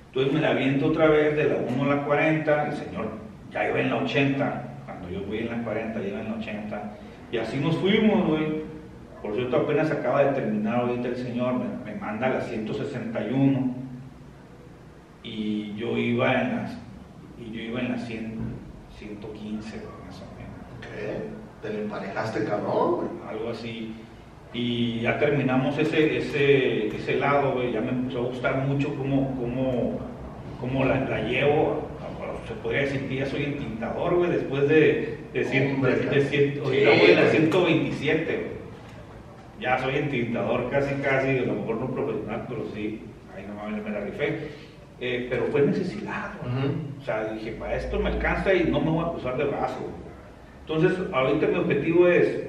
Entonces 0.07 0.33
me 0.33 0.41
la 0.41 0.51
aviento 0.51 0.87
otra 0.87 1.07
vez 1.07 1.35
de 1.35 1.45
la 1.45 1.55
1 1.55 1.83
a 1.83 1.95
la 1.95 2.03
40, 2.03 2.67
el 2.67 2.73
señor 2.73 3.23
ya 3.53 3.69
iba 3.69 3.79
en 3.79 3.89
la 3.89 3.97
80, 3.97 4.63
cuando 4.85 5.09
yo 5.09 5.25
voy 5.25 5.39
en 5.39 5.49
la 5.49 5.63
40, 5.63 5.99
ya 6.01 6.07
iba 6.07 6.19
en 6.19 6.31
la 6.31 6.37
80, 6.37 6.91
y 7.31 7.37
así 7.37 7.57
nos 7.57 7.77
fuimos, 7.77 8.27
güey. 8.27 8.63
Por 9.21 9.35
cierto, 9.35 9.57
apenas 9.57 9.89
acaba 9.89 10.23
de 10.23 10.33
terminar 10.33 10.81
ahorita 10.81 11.07
el 11.07 11.15
señor, 11.15 11.53
me, 11.85 11.95
manda 11.95 12.29
la 12.29 12.41
161, 12.41 13.75
y 15.23 15.73
yo 15.75 15.97
iba 15.97 16.33
en 16.33 16.57
las, 16.57 16.77
y 17.39 17.51
yo 17.51 17.61
iba 17.61 17.79
en 17.79 17.91
la 17.93 17.97
100, 17.97 18.37
115, 18.97 19.77
güey, 19.77 20.05
más 20.05 20.21
o 20.21 20.25
menos 20.37 20.53
Ok. 20.77 21.61
Te 21.61 21.69
le 21.69 21.81
emparejaste, 21.83 22.43
cabrón, 22.45 22.95
güey. 22.95 23.07
algo 23.29 23.49
así. 23.51 23.95
Y 24.53 24.99
ya 25.01 25.17
terminamos 25.17 25.77
ese, 25.79 26.17
ese, 26.17 26.87
ese 26.87 27.15
lado, 27.15 27.53
güey, 27.53 27.71
ya 27.71 27.81
me 27.81 27.89
empezó 27.89 28.19
a 28.19 28.27
gustar 28.27 28.57
mucho 28.67 28.93
cómo, 28.95 29.35
cómo, 29.39 29.99
cómo 30.59 30.85
la, 30.85 30.99
la 31.01 31.21
llevo. 31.21 31.87
Se 32.47 32.53
podría 32.55 32.81
decir 32.81 33.07
que 33.07 33.15
ya 33.15 33.25
soy 33.25 33.43
entintador, 33.45 34.15
güey, 34.15 34.29
después 34.31 34.67
de, 34.67 35.17
de, 35.33 35.45
cien- 35.47 35.75
Hombre, 35.75 35.95
de, 35.95 36.05
de 36.09 36.21
cien- 36.29 36.53
sí, 36.53 37.13
la 37.15 37.21
güey. 37.21 37.31
127, 37.31 38.25
güey. 38.35 38.53
Ya 39.61 39.79
soy 39.79 39.95
entintador 39.95 40.69
casi, 40.69 40.93
casi, 40.95 41.37
a 41.37 41.41
lo 41.43 41.53
mejor 41.53 41.77
no 41.77 41.87
profesional, 41.91 42.45
pero 42.49 42.65
sí, 42.75 43.01
ahí 43.33 43.45
no 43.47 43.69
me, 43.69 43.81
me 43.81 43.89
la 43.91 44.01
rifé. 44.01 44.49
Eh, 45.05 45.27
pero 45.29 45.43
fue 45.47 45.63
necesidad, 45.63 46.31
güey. 46.41 46.65
Ujú. 46.65 46.75
O 47.01 47.03
sea, 47.03 47.25
dije, 47.25 47.51
para 47.59 47.75
esto 47.75 47.99
me 47.99 48.07
alcanza 48.07 48.53
y 48.53 48.63
no 48.63 48.79
me 48.79 48.89
voy 48.89 49.03
a 49.03 49.11
cruzar 49.11 49.35
de 49.35 49.43
brazo. 49.43 49.81
Entonces, 50.61 50.97
ahorita 51.11 51.47
mi 51.47 51.55
objetivo 51.55 52.07
es, 52.07 52.47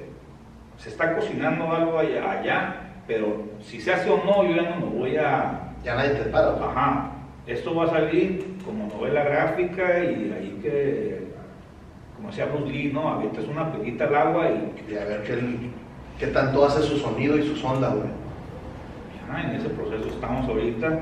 se 0.77 0.87
está 0.87 1.17
cocinando 1.17 1.69
algo 1.69 1.99
allá, 1.99 2.31
allá, 2.31 2.75
pero 3.07 3.43
si 3.59 3.81
se 3.81 3.91
hace 3.91 4.09
o 4.09 4.23
no, 4.23 4.45
yo 4.45 4.55
ya 4.55 4.69
no 4.69 4.85
me 4.85 4.97
voy 4.97 5.17
a... 5.17 5.73
Ya 5.83 5.95
nadie 5.95 6.11
te 6.11 6.29
para. 6.29 6.51
Ajá, 6.51 7.11
esto 7.45 7.75
va 7.75 7.83
a 7.83 7.89
salir 7.89 8.55
como 8.63 8.87
novela 8.87 9.25
gráfica 9.25 9.99
y 10.05 10.31
ahí 10.31 10.57
que 10.63 11.25
como 12.15 12.29
decía 12.29 12.45
Bruce 12.45 12.71
Lee, 12.71 12.89
¿no? 12.93 13.09
Avientas 13.09 13.45
una 13.49 13.69
pelita 13.69 14.05
al 14.05 14.15
agua 14.15 14.47
y... 14.49 14.93
Y 14.93 14.97
a 14.97 15.03
ver 15.03 15.23
qué, 15.23 15.37
qué 16.17 16.27
tanto 16.27 16.63
hace 16.63 16.83
su 16.83 16.97
sonido 16.99 17.37
y 17.37 17.43
su 17.43 17.57
sonda, 17.57 17.89
güey. 17.89 18.07
Ya, 19.27 19.43
en 19.43 19.55
ese 19.57 19.67
proceso 19.67 20.07
estamos 20.07 20.47
ahorita. 20.47 21.01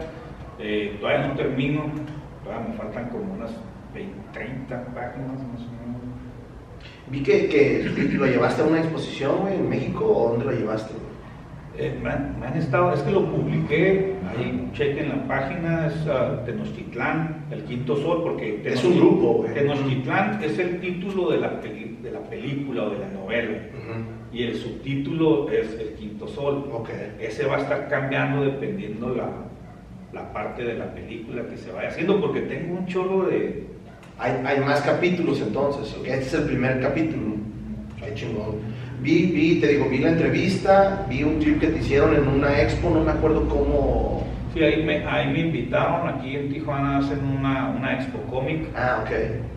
Eh, 0.59 0.97
todavía 0.99 1.27
no 1.27 1.34
termino, 1.35 1.84
todavía 2.43 2.67
me 2.69 2.73
faltan 2.75 3.09
como 3.09 3.34
unas 3.34 3.51
20, 3.93 4.13
30 4.34 4.85
páginas 4.93 5.30
más 5.30 5.61
o 5.61 5.71
menos. 5.71 6.01
Vi 7.09 7.21
que, 7.21 7.47
que 7.47 7.84
lo 8.13 8.25
llevaste 8.25 8.61
a 8.61 8.65
una 8.65 8.80
exposición, 8.80 9.39
güey, 9.41 9.55
en 9.55 9.69
México, 9.69 10.05
¿o 10.05 10.30
dónde 10.31 10.45
lo 10.45 10.51
llevaste? 10.51 10.93
Eh, 11.77 11.97
me, 12.03 12.09
han, 12.11 12.39
me 12.39 12.45
han 12.47 12.55
estado, 12.57 12.93
es 12.93 13.01
que 13.01 13.11
lo 13.11 13.25
publiqué, 13.25 14.13
ahí 14.30 14.69
chequen 14.73 15.09
la 15.09 15.27
página, 15.27 15.88
es 15.88 15.95
uh, 16.05 16.45
Tenochtitlán, 16.45 17.45
el 17.51 17.63
quinto 17.63 17.95
sol, 17.97 18.21
porque 18.23 18.61
Es 18.63 18.84
un 18.84 18.99
grupo, 18.99 19.34
güey. 19.39 19.53
Tenochtitlán 19.55 20.43
es 20.43 20.59
el 20.59 20.80
título 20.80 21.31
de 21.31 21.39
la, 21.39 21.59
peli- 21.59 21.97
de 22.01 22.11
la 22.11 22.19
película 22.21 22.84
o 22.84 22.89
de 22.91 22.99
la 22.99 23.07
novela, 23.09 23.57
y 24.31 24.43
el 24.43 24.55
subtítulo 24.55 25.49
es 25.51 25.73
el 25.80 25.93
quinto 25.95 26.27
sol. 26.27 26.69
Ok. 26.71 26.89
Ese 27.19 27.45
va 27.45 27.55
a 27.57 27.59
estar 27.61 27.88
cambiando 27.89 28.43
dependiendo 28.43 29.09
la, 29.15 29.30
la 30.14 30.31
parte 30.31 30.64
de 30.64 30.76
la 30.76 30.94
película 30.94 31.44
que 31.49 31.57
se 31.57 31.72
vaya 31.72 31.90
haciendo, 31.90 32.19
porque 32.22 32.41
tengo 32.41 32.77
un 32.80 32.85
chorro 32.88 33.23
de... 33.27 33.65
Hay, 34.19 34.31
hay 34.45 34.60
más 34.60 34.81
capítulos 34.81 35.41
entonces, 35.41 35.94
¿ok? 35.98 36.06
Este 36.07 36.22
es 36.26 36.34
el 36.35 36.44
primer 36.44 36.80
capítulo. 36.80 37.35
Qué 37.99 38.14
chingón. 38.14 38.57
Vi, 39.02 39.26
vi, 39.26 39.60
te 39.60 39.68
digo, 39.69 39.90
vi 39.90 39.98
la 39.98 40.10
entrevista, 40.10 41.06
vi 41.10 41.23
un 41.23 41.40
clip 41.40 41.60
que 41.60 41.68
te 41.68 41.80
hicieron 41.80 42.15
en 42.15 42.27
una 42.27 42.61
expo, 42.61 42.90
no 42.90 43.02
me 43.03 43.11
acuerdo 43.11 43.48
cómo. 43.49 44.26
Sí, 44.53 44.64
ahí 44.64 44.84
me, 44.84 45.03
ahí 45.06 45.34
me 45.34 45.40
invitaron, 45.40 46.07
aquí 46.07 46.35
en 46.35 46.53
Tijuana 46.53 46.99
hacen 46.99 47.19
una, 47.26 47.69
una 47.69 47.95
expo 47.95 48.19
cómic, 48.30 48.68
Ah, 48.76 49.03
ok. 49.03 49.11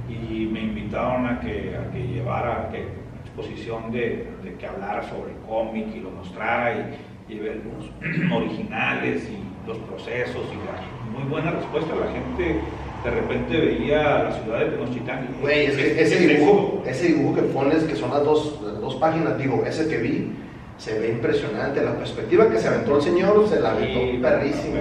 y 0.09 0.47
me 0.47 0.61
invitaron 0.63 1.27
a 1.27 1.39
que, 1.41 1.77
a 1.77 1.93
que 1.93 2.01
llevara 2.09 2.71
que, 2.73 2.87
exposición 3.27 3.93
de, 3.93 4.27
de 4.43 4.55
que 4.59 4.67
hablara 4.67 5.03
sobre 5.11 5.33
el 5.33 5.39
cómic 5.47 5.85
y 5.95 6.01
lo 6.01 6.11
mostrara 6.13 6.97
y, 7.29 7.35
y 7.35 7.39
ver 7.39 7.53
algunos 7.61 7.91
originales 8.33 9.29
y 9.31 9.46
los 9.67 9.79
procesos 9.79 10.43
y 10.53 10.57
la, 10.67 11.19
muy 11.19 11.29
buena 11.31 11.51
respuesta. 11.53 11.95
La 11.95 12.11
gente 12.13 12.61
de 13.05 13.11
repente 13.11 13.57
veía 13.59 14.25
la 14.25 14.33
ciudad 14.43 14.61
de 14.61 14.67
Tenochtitlán. 14.67 15.29
y- 15.39 15.43
Güey, 15.43 15.67
ese 15.67 16.19
dibujo, 16.27 16.83
ese 16.87 17.07
dibujo 17.09 17.35
que 17.37 17.43
pones, 17.43 17.85
que 17.85 17.97
son 17.97 18.11
las 18.11 18.25
dos, 18.25 18.61
las 18.65 18.81
dos 18.81 18.97
páginas, 18.97 19.39
digo, 19.39 19.65
ese 19.67 19.89
que 19.89 19.99
vi, 19.99 20.33
se 20.79 20.99
ve 20.99 21.11
impresionante. 21.11 21.83
La 21.83 21.97
perspectiva 21.97 22.51
que 22.51 22.59
se 22.59 22.69
aventó 22.69 22.97
el 22.97 23.03
señor, 23.03 23.49
se 23.49 23.61
la 23.61 23.71
aventó 23.73 24.01
Sí, 24.01 24.19
perrísima. 24.21 24.77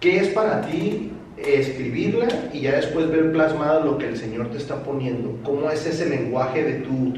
¿Qué 0.00 0.18
es 0.18 0.28
para 0.28 0.60
ti 0.62 1.12
escribirla 1.36 2.26
y 2.52 2.60
ya 2.62 2.76
después 2.76 3.10
ver 3.10 3.32
plasmado 3.32 3.84
lo 3.84 3.98
que 3.98 4.06
el 4.08 4.16
Señor 4.16 4.50
te 4.50 4.58
está 4.58 4.82
poniendo? 4.82 5.38
¿Cómo 5.42 5.70
es 5.70 5.86
ese 5.86 6.08
lenguaje 6.08 6.62
de 6.62 6.72
tu, 6.80 7.14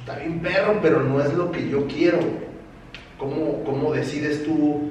está 0.00 0.18
bien 0.18 0.40
perro, 0.40 0.78
pero 0.82 1.02
no 1.02 1.20
es 1.20 1.32
lo 1.34 1.50
que 1.52 1.68
yo 1.68 1.86
quiero? 1.86 2.18
¿Cómo, 3.18 3.64
cómo 3.64 3.92
decides 3.92 4.44
tú? 4.44 4.90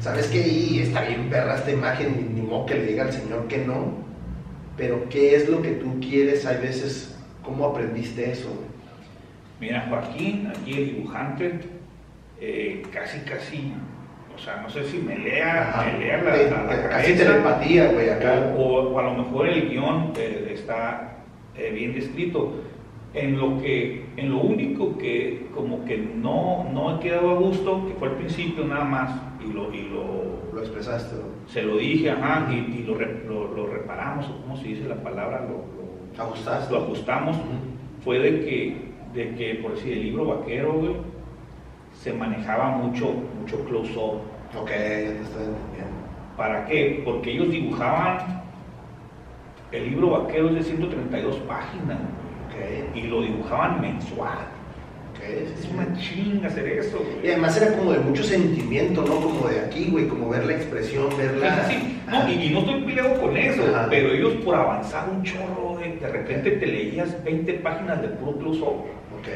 ¿Sabes 0.00 0.26
que 0.28 0.42
ahí 0.42 0.80
está 0.82 1.02
bien 1.02 1.28
perra 1.30 1.56
esta 1.56 1.70
imagen? 1.70 2.32
Ni, 2.34 2.42
modo 2.42 2.66
que 2.66 2.74
le 2.74 2.86
diga 2.86 3.04
al 3.04 3.12
Señor 3.12 3.46
que 3.48 3.58
no. 3.58 3.94
Pero 4.76 5.08
¿qué 5.08 5.36
es 5.36 5.48
lo 5.48 5.62
que 5.62 5.72
tú 5.72 5.98
quieres? 6.00 6.46
Hay 6.46 6.56
veces, 6.58 7.18
¿cómo 7.44 7.66
aprendiste 7.66 8.30
eso? 8.30 8.48
Mira, 9.60 9.86
Joaquín, 9.88 10.48
aquí 10.48 10.72
el 10.72 10.94
dibujante, 10.96 11.60
eh, 12.40 12.82
casi, 12.92 13.20
casi, 13.20 13.74
o 14.34 14.38
sea, 14.38 14.56
no 14.62 14.70
sé 14.70 14.84
si 14.84 14.98
me 14.98 15.18
lea, 15.18 15.68
Ajá. 15.68 15.84
me 15.92 15.98
lea 15.98 16.22
la, 16.22 16.32
Te- 16.32 16.50
la- 16.50 16.62
la 16.62 16.68
te- 16.70 16.88
casi 16.88 17.12
cabeza, 17.12 17.24
telepatía, 17.24 17.92
güey, 17.92 18.08
acá. 18.08 18.54
O, 18.56 18.62
o 18.62 18.98
a 18.98 19.02
lo 19.02 19.14
mejor 19.22 19.48
el 19.48 19.68
guion 19.68 20.12
eh, 20.16 20.52
está 20.54 21.18
eh, 21.54 21.70
bien 21.74 21.92
descrito. 21.92 22.54
En 23.12 23.38
lo 23.38 23.60
que, 23.60 24.04
en 24.16 24.30
lo 24.30 24.38
único 24.38 24.96
que 24.96 25.48
como 25.52 25.84
que 25.84 25.98
no, 25.98 26.68
no 26.72 26.96
he 26.96 27.00
quedado 27.00 27.30
a 27.30 27.34
gusto, 27.34 27.86
que 27.88 27.94
fue 27.94 28.08
al 28.08 28.14
principio 28.14 28.64
nada 28.64 28.84
más, 28.84 29.10
y 29.40 29.52
lo, 29.52 29.72
y 29.74 29.82
lo 29.88 30.30
Lo 30.52 30.60
expresaste, 30.60 31.16
se 31.46 31.62
lo 31.62 31.76
dije, 31.76 32.10
ajá, 32.10 32.48
y, 32.52 32.54
y 32.80 32.84
lo, 32.84 32.94
lo- 32.96 33.54
lo 33.54 33.66
reparamos, 33.66 34.28
o 34.28 34.42
cómo 34.42 34.56
se 34.56 34.68
dice 34.68 34.88
la 34.88 34.96
palabra, 35.02 35.40
lo, 35.42 35.64
lo- 36.18 36.22
Ajustaste. 36.24 36.72
lo 36.72 36.80
ajustamos, 36.82 37.36
fue 38.04 38.18
de 38.18 38.40
que, 38.44 38.92
de 39.14 39.34
que, 39.36 39.54
por 39.62 39.74
decir, 39.74 39.92
el 39.94 40.02
libro 40.02 40.26
vaquero, 40.26 40.72
güey, 40.74 40.92
se 41.92 42.12
manejaba 42.12 42.70
mucho, 42.76 43.12
mucho 43.40 43.64
close-up. 43.64 44.20
Ok, 44.60 44.70
ya 44.70 44.74
te 44.74 45.20
estoy 45.22 45.44
entendiendo. 45.44 46.00
¿Para 46.36 46.64
qué? 46.66 47.02
Porque 47.04 47.30
ellos 47.32 47.50
dibujaban, 47.50 48.42
el 49.72 49.88
libro 49.90 50.10
vaquero 50.10 50.48
es 50.48 50.54
de 50.56 50.62
132 50.62 51.36
páginas, 51.40 51.98
Y 52.94 53.02
lo 53.02 53.22
dibujaban 53.22 53.80
mensual. 53.80 54.38
Es 55.22 55.68
una 55.72 55.86
chinga 55.98 56.48
hacer 56.48 56.66
eso, 56.66 57.04
Y 57.22 57.28
además 57.28 57.56
era 57.60 57.76
como 57.76 57.92
de 57.92 57.98
mucho 58.00 58.22
sentimiento, 58.24 59.02
¿no? 59.02 59.16
Como 59.20 59.48
de 59.48 59.60
aquí, 59.60 59.88
güey, 59.90 60.08
como 60.08 60.30
ver 60.30 60.46
la 60.46 60.54
expresión, 60.54 61.08
ver 61.18 61.36
la... 61.36 61.64
Sí. 61.68 62.00
No, 62.10 62.28
y, 62.28 62.46
y 62.46 62.50
no 62.50 62.60
estoy 62.60 62.82
peleado 62.82 63.20
con 63.20 63.36
eso, 63.36 63.62
Ajá. 63.74 63.86
pero 63.90 64.12
ellos 64.12 64.32
por 64.44 64.54
avanzar 64.54 65.08
un 65.10 65.22
chorro, 65.22 65.74
güey, 65.76 65.98
de 65.98 66.08
repente 66.08 66.52
te 66.52 66.66
leías 66.66 67.22
20 67.22 67.52
páginas 67.54 68.00
de 68.02 68.08
puro 68.08 68.38
close-up. 68.38 68.86
Ok. 69.18 69.28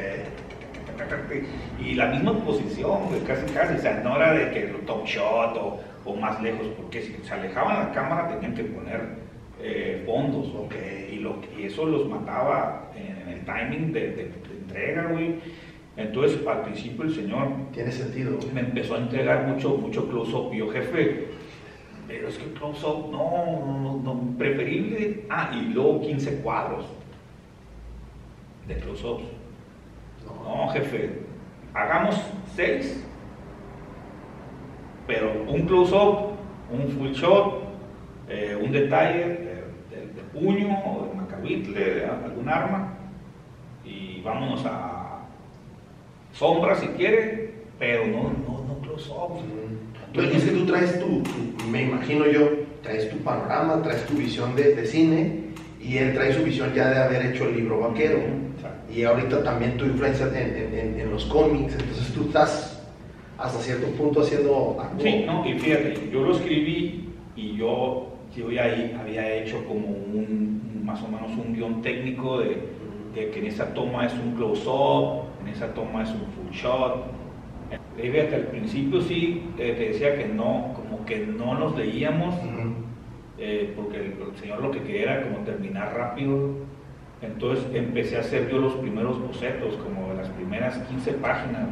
Y 1.78 1.94
la 1.94 2.06
misma 2.06 2.32
posición, 2.44 3.09
güey, 3.09 3.20
casi 3.20 3.44
casi, 3.52 3.74
o 3.74 3.78
sea, 3.78 4.01
no 4.02 4.16
era 4.16 4.32
de 4.32 4.51
que 4.52 4.68
lo 4.68 4.78
top 4.80 5.05
shot 5.06 5.56
o, 5.56 5.80
o 6.05 6.16
más 6.16 6.40
lejos, 6.42 6.66
porque 6.76 7.02
si 7.02 7.14
se 7.26 7.34
alejaban 7.34 7.88
la 7.88 7.92
cámara 7.92 8.28
tenían 8.28 8.55
que 8.55 8.64
poner 8.64 9.01
eh, 9.66 10.02
fondos, 10.04 10.48
Ok. 10.54 10.74
y, 11.10 11.16
lo, 11.16 11.36
y 11.58 11.64
eso 11.64 11.86
los 11.86 12.06
mataba 12.08 12.90
en, 12.94 13.16
en 13.28 13.38
el 13.38 13.44
timing 13.46 13.92
de, 13.92 14.00
de- 14.00 14.14
de 14.16 14.58
entrega, 14.60 15.06
güey. 15.10 15.36
Entonces, 15.96 16.44
al 16.46 16.62
principio 16.62 17.04
el 17.04 17.14
señor 17.14 17.48
Tiene 17.72 17.90
sentido. 17.92 18.36
me 18.52 18.60
empezó 18.60 18.96
a 18.96 18.98
entregar 18.98 19.46
mucho, 19.46 19.70
mucho 19.76 20.08
close-up, 20.08 20.52
y 20.52 20.58
yo, 20.58 20.68
jefe, 20.70 21.28
pero 22.08 22.28
es 22.28 22.36
que 22.36 22.52
close-up, 22.52 23.10
no, 23.10 23.22
no, 23.80 24.00
no, 24.02 24.36
preferible, 24.36 25.24
ah, 25.30 25.50
y 25.54 25.72
luego 25.72 26.00
15 26.02 26.38
cuadros 26.42 26.84
de 28.68 28.74
close-ups. 28.76 29.22
No. 30.26 30.56
No, 30.66 30.68
jefe, 30.72 31.20
hagamos 31.74 32.16
seis, 32.54 33.02
pero 35.06 35.32
un 35.48 35.62
close-up, 35.66 36.32
un 36.72 36.88
full 36.88 37.12
shot, 37.12 37.62
eh, 38.28 38.58
un 38.60 38.72
detalle 38.72 39.20
de, 39.20 39.26
de- 39.26 39.34
de 39.34 39.34
puño 40.35 40.69
o 40.85 41.06
de 41.06 41.15
macabitle, 41.20 41.81
de 41.94 42.05
algún 42.06 42.48
arma, 42.48 42.94
y 43.85 44.20
vámonos 44.23 44.65
a 44.66 45.20
sombra 46.32 46.74
si 46.74 46.86
quiere, 46.89 47.55
pero 47.78 48.06
no, 48.06 48.23
no, 48.47 48.65
no 48.66 48.78
close-up. 48.82 49.40
Pero 50.12 50.28
es 50.31 50.44
que 50.44 50.51
tú 50.52 50.66
traes 50.66 50.98
tu, 51.01 51.23
tu- 51.23 51.66
me 51.70 51.82
imagino 51.82 52.27
yo, 52.27 52.48
traes 52.82 53.09
tu 53.11 53.16
panorama, 53.19 53.82
traes 53.82 54.05
tu 54.06 54.15
visión 54.15 54.55
de, 54.55 54.74
de 54.74 54.86
cine 54.86 55.40
y 55.82 55.98
él 55.98 56.15
trae 56.15 56.32
su 56.32 56.43
visión 56.44 56.73
ya 56.74 56.89
de 56.90 56.98
haber 56.98 57.27
hecho 57.27 57.44
el 57.48 57.56
libro 57.56 57.81
vaquero. 57.81 58.19
Exacto. 58.56 58.93
Y 58.93 59.02
ahorita 59.05 59.43
también 59.43 59.77
tu 59.77 59.85
influencia 59.86 60.27
en, 60.28 60.35
en- 60.56 60.78
en- 60.78 61.01
en 61.01 61.11
los 61.11 61.24
cómics, 61.27 61.74
entonces 61.74 62.12
tú 62.15 62.23
estás 62.27 62.82
hasta 63.39 63.59
cierto 63.61 63.89
punto 63.89 64.20
haciendo 64.23 64.77
algo. 64.81 65.02
Sí, 65.02 65.24
no, 65.27 65.44
y 65.47 65.59
fíjate, 65.59 66.09
yo 66.12 66.23
lo 66.23 66.36
escribí 66.36 67.09
y 67.36 67.56
yo, 67.56 68.13
yo 68.36 68.51
ya 68.51 68.65
ahí 68.65 68.97
había 68.98 69.35
hecho 69.35 69.65
como 69.65 69.89
un, 69.89 70.82
más 70.85 71.02
o 71.02 71.09
menos 71.09 71.31
un 71.32 71.55
guion 71.55 71.82
técnico 71.82 72.40
de, 72.40 72.59
de 73.15 73.31
que 73.31 73.40
en 73.40 73.47
esa 73.47 73.73
toma 73.74 74.06
es 74.06 74.15
un 74.15 74.35
close-up, 74.35 75.24
en 75.40 75.48
esa 75.48 75.73
toma 75.73 76.02
es 76.02 76.11
un 76.11 76.27
full 76.32 76.52
shot. 76.52 77.06
Y 77.97 78.09
fíjate, 78.09 78.35
al 78.35 78.47
principio 78.48 79.01
sí 79.01 79.43
eh, 79.59 79.74
te 79.77 79.89
decía 79.89 80.16
que 80.16 80.27
no, 80.27 80.73
como 80.74 81.05
que 81.05 81.27
no 81.27 81.56
nos 81.59 81.77
leíamos, 81.77 82.35
eh, 83.39 83.73
porque 83.77 83.98
el, 83.98 84.12
el 84.20 84.36
señor 84.36 84.62
lo 84.62 84.70
que 84.70 84.81
quería 84.81 85.02
era 85.02 85.23
como 85.23 85.39
terminar 85.44 85.94
rápido. 85.94 86.51
Entonces 87.23 87.65
empecé 87.73 88.16
a 88.16 88.20
hacer 88.20 88.51
yo 88.51 88.59
los 88.59 88.74
primeros 88.74 89.20
bocetos, 89.20 89.77
como 89.77 90.12
las 90.15 90.28
primeras 90.31 90.77
15 90.78 91.12
páginas. 91.15 91.69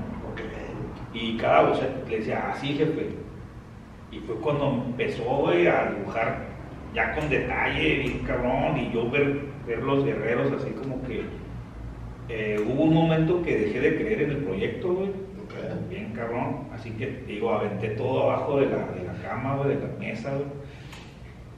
Y 1.15 1.37
cada 1.37 1.69
boceto 1.69 2.09
le 2.09 2.19
decía, 2.19 2.51
así 2.51 2.69
jefe. 2.69 3.11
Y 4.11 4.19
fue 4.21 4.37
cuando 4.37 4.85
empezó 4.87 5.49
a 5.49 5.53
dibujar 5.53 6.52
ya 6.95 7.15
con 7.15 7.29
detalle, 7.31 7.99
bien 8.01 8.19
cabrón, 8.27 8.77
y 8.79 8.93
yo 8.93 9.11
ver, 9.11 9.41
ver 9.67 9.79
los 9.83 10.05
guerreros 10.05 10.53
así 10.53 10.71
como 10.73 11.03
que 11.07 11.23
eh, 12.29 12.59
hubo 12.67 12.85
un 12.85 12.95
momento 12.95 13.43
que 13.43 13.57
dejé 13.59 13.81
de 13.81 13.97
creer 13.97 14.23
en 14.23 14.31
el 14.31 14.37
proyecto, 14.39 14.93
güey, 14.95 15.11
bien 15.91 16.13
cabrón, 16.15 16.69
así 16.73 16.91
que 16.93 17.23
digo, 17.27 17.53
aventé 17.53 17.89
todo 17.91 18.23
abajo 18.31 18.59
de 18.61 18.67
la, 18.67 18.79
de 18.89 19.05
la 19.05 19.15
cama, 19.29 19.57
güey, 19.57 19.77
de 19.77 19.83
la 19.87 19.93
mesa, 19.99 20.31
güey, 20.35 20.47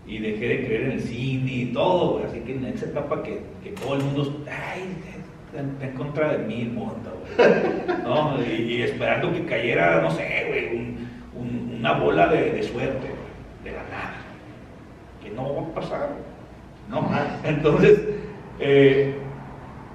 y 0.06 0.18
dejé 0.18 0.48
de 0.48 0.64
creer 0.66 0.82
en 0.82 0.92
el 0.92 1.00
cine 1.00 1.52
y 1.52 1.66
todo, 1.72 2.12
güey, 2.14 2.24
así 2.24 2.40
que 2.40 2.54
en 2.56 2.64
esa 2.66 2.86
etapa 2.86 3.22
que, 3.22 3.40
que 3.62 3.70
todo 3.70 3.94
el 3.96 4.02
mundo, 4.04 4.44
ay, 4.50 4.96
está 5.56 5.86
en 5.86 5.92
contra 5.92 6.32
de 6.36 6.38
mí 6.46 6.62
el 6.62 6.70
mundo, 6.72 7.22
güey. 7.36 7.48
¿no? 8.04 8.38
Y, 8.44 8.74
y 8.74 8.82
esperando 8.82 9.32
que 9.32 9.44
cayera, 9.46 10.00
no 10.02 10.10
sé, 10.10 10.44
güey, 10.48 10.76
un- 10.76 11.08
un- 11.36 11.76
una 11.78 11.92
bola 11.92 12.26
de, 12.28 12.50
de 12.52 12.62
suerte, 12.62 13.06
güey, 13.06 13.64
de 13.64 13.70
la 13.72 13.82
nada. 13.84 14.14
Que 15.20 15.22
no 15.34 15.54
va 15.54 15.62
a 15.62 15.74
pasar. 15.74 16.08
¿no? 16.88 17.08
Entonces, 17.44 18.00
eh, 18.60 19.14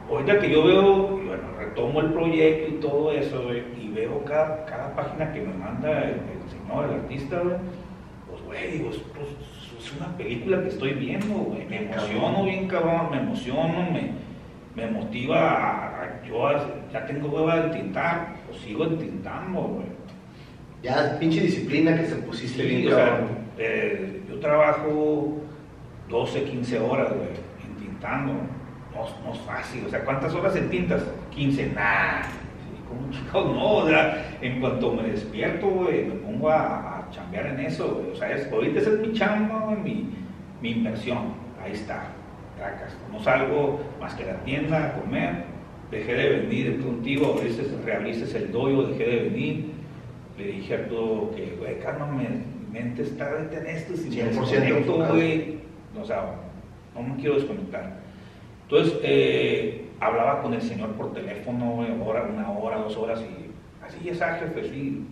ahorita 0.09 0.39
que 0.39 0.51
yo 0.51 0.63
veo, 0.65 1.07
bueno, 1.07 1.43
retomo 1.57 2.01
el 2.01 2.13
proyecto 2.13 2.75
y 2.75 2.79
todo 2.79 3.11
eso, 3.11 3.51
y 3.53 3.89
veo 3.89 4.23
cada, 4.25 4.65
cada 4.65 4.95
página 4.95 5.31
que 5.33 5.41
me 5.41 5.53
manda 5.53 6.03
el, 6.03 6.19
señor, 6.49 6.85
el 6.85 7.01
artista, 7.01 7.41
pues, 8.29 8.43
güey, 8.45 8.71
digo, 8.77 8.89
pues, 8.89 9.29
es 9.79 9.93
una 9.97 10.15
película 10.17 10.61
que 10.61 10.69
estoy 10.69 10.93
viendo, 10.93 11.33
güey, 11.35 11.65
me 11.67 11.83
emociono 11.83 12.43
bien 12.43 12.67
cabrón, 12.67 13.11
me 13.11 13.17
emociono, 13.17 13.91
me, 13.91 14.11
me 14.75 14.91
motiva 14.91 16.03
a, 16.03 16.21
yo 16.27 16.49
ya 16.91 17.05
tengo 17.05 17.29
hueva 17.29 17.61
de 17.61 17.79
tintar, 17.79 18.35
pues 18.47 18.61
sigo 18.61 18.85
entintando, 18.85 19.61
güey. 19.61 19.87
Ya, 20.83 21.17
pinche 21.19 21.41
disciplina 21.41 21.95
que 21.97 22.05
se 22.05 22.15
pusiste 22.15 22.63
bien, 22.63 22.87
o 22.87 22.95
sea, 22.95 23.27
eh, 23.59 24.21
yo 24.27 24.39
trabajo 24.39 25.37
12, 26.09 26.43
15 26.43 26.79
horas, 26.79 27.09
güey, 27.09 27.29
entintando 27.63 28.33
no, 29.23 29.33
es 29.33 29.39
fácil. 29.39 29.85
O 29.85 29.89
sea, 29.89 30.03
¿cuántas 30.03 30.33
horas 30.33 30.55
en 30.55 30.69
tintas? 30.69 31.03
15, 31.31 31.73
nada. 31.73 32.21
como 32.87 33.11
chicos, 33.11 33.45
no, 33.45 33.87
en 34.41 34.59
cuanto 34.59 34.93
me 34.93 35.03
despierto, 35.03 35.67
güey, 35.67 36.05
me 36.05 36.15
pongo 36.15 36.49
a, 36.49 36.99
a 36.99 37.09
chambear 37.11 37.47
en 37.47 37.59
eso. 37.61 38.03
O 38.11 38.15
sea, 38.15 38.31
es, 38.31 38.51
ahorita 38.51 38.79
esa 38.79 38.91
es 38.91 38.99
mi 38.99 39.13
chamba, 39.13 39.75
mi, 39.75 40.09
mi 40.61 40.71
inversión. 40.71 41.33
Ahí 41.63 41.73
está, 41.73 42.07
tracas. 42.57 42.95
No 43.11 43.21
salgo 43.21 43.79
más 43.99 44.13
que 44.13 44.25
la 44.25 44.35
tienda 44.43 44.87
a 44.87 44.93
comer. 44.93 45.49
Dejé 45.91 46.13
de 46.13 46.29
venir 46.41 46.81
contigo, 46.81 47.35
a 47.37 47.43
veces 47.43 47.71
realices 47.83 48.33
el 48.35 48.51
doyo, 48.51 48.83
dejé 48.83 49.05
de 49.05 49.29
venir. 49.29 49.71
Le 50.37 50.45
dije 50.45 50.75
a 50.75 50.87
todo 50.87 51.31
que, 51.31 51.57
güey, 51.59 51.79
cálmame, 51.79 52.27
mente 52.71 53.03
está 53.03 53.29
en 53.51 53.67
esto, 53.67 53.95
si 53.95 54.09
me 54.09 54.23
desconecto, 54.23 55.07
güey, 55.07 55.59
o 55.99 56.05
sea, 56.05 56.35
no 56.95 57.01
me 57.03 57.15
quiero 57.15 57.35
desconectar 57.35 57.99
entonces, 58.69 58.99
eh, 59.01 59.89
hablaba 59.99 60.43
con 60.43 60.53
el 60.53 60.61
señor 60.61 60.91
por 60.91 61.11
teléfono, 61.11 61.79
hora, 62.05 62.29
una 62.31 62.51
hora, 62.51 62.77
dos 62.77 62.95
horas, 62.97 63.19
y 63.19 63.49
así 63.83 63.97
ya 64.03 64.11
está, 64.11 64.35
jefe, 64.35 64.69
sí, 64.69 65.07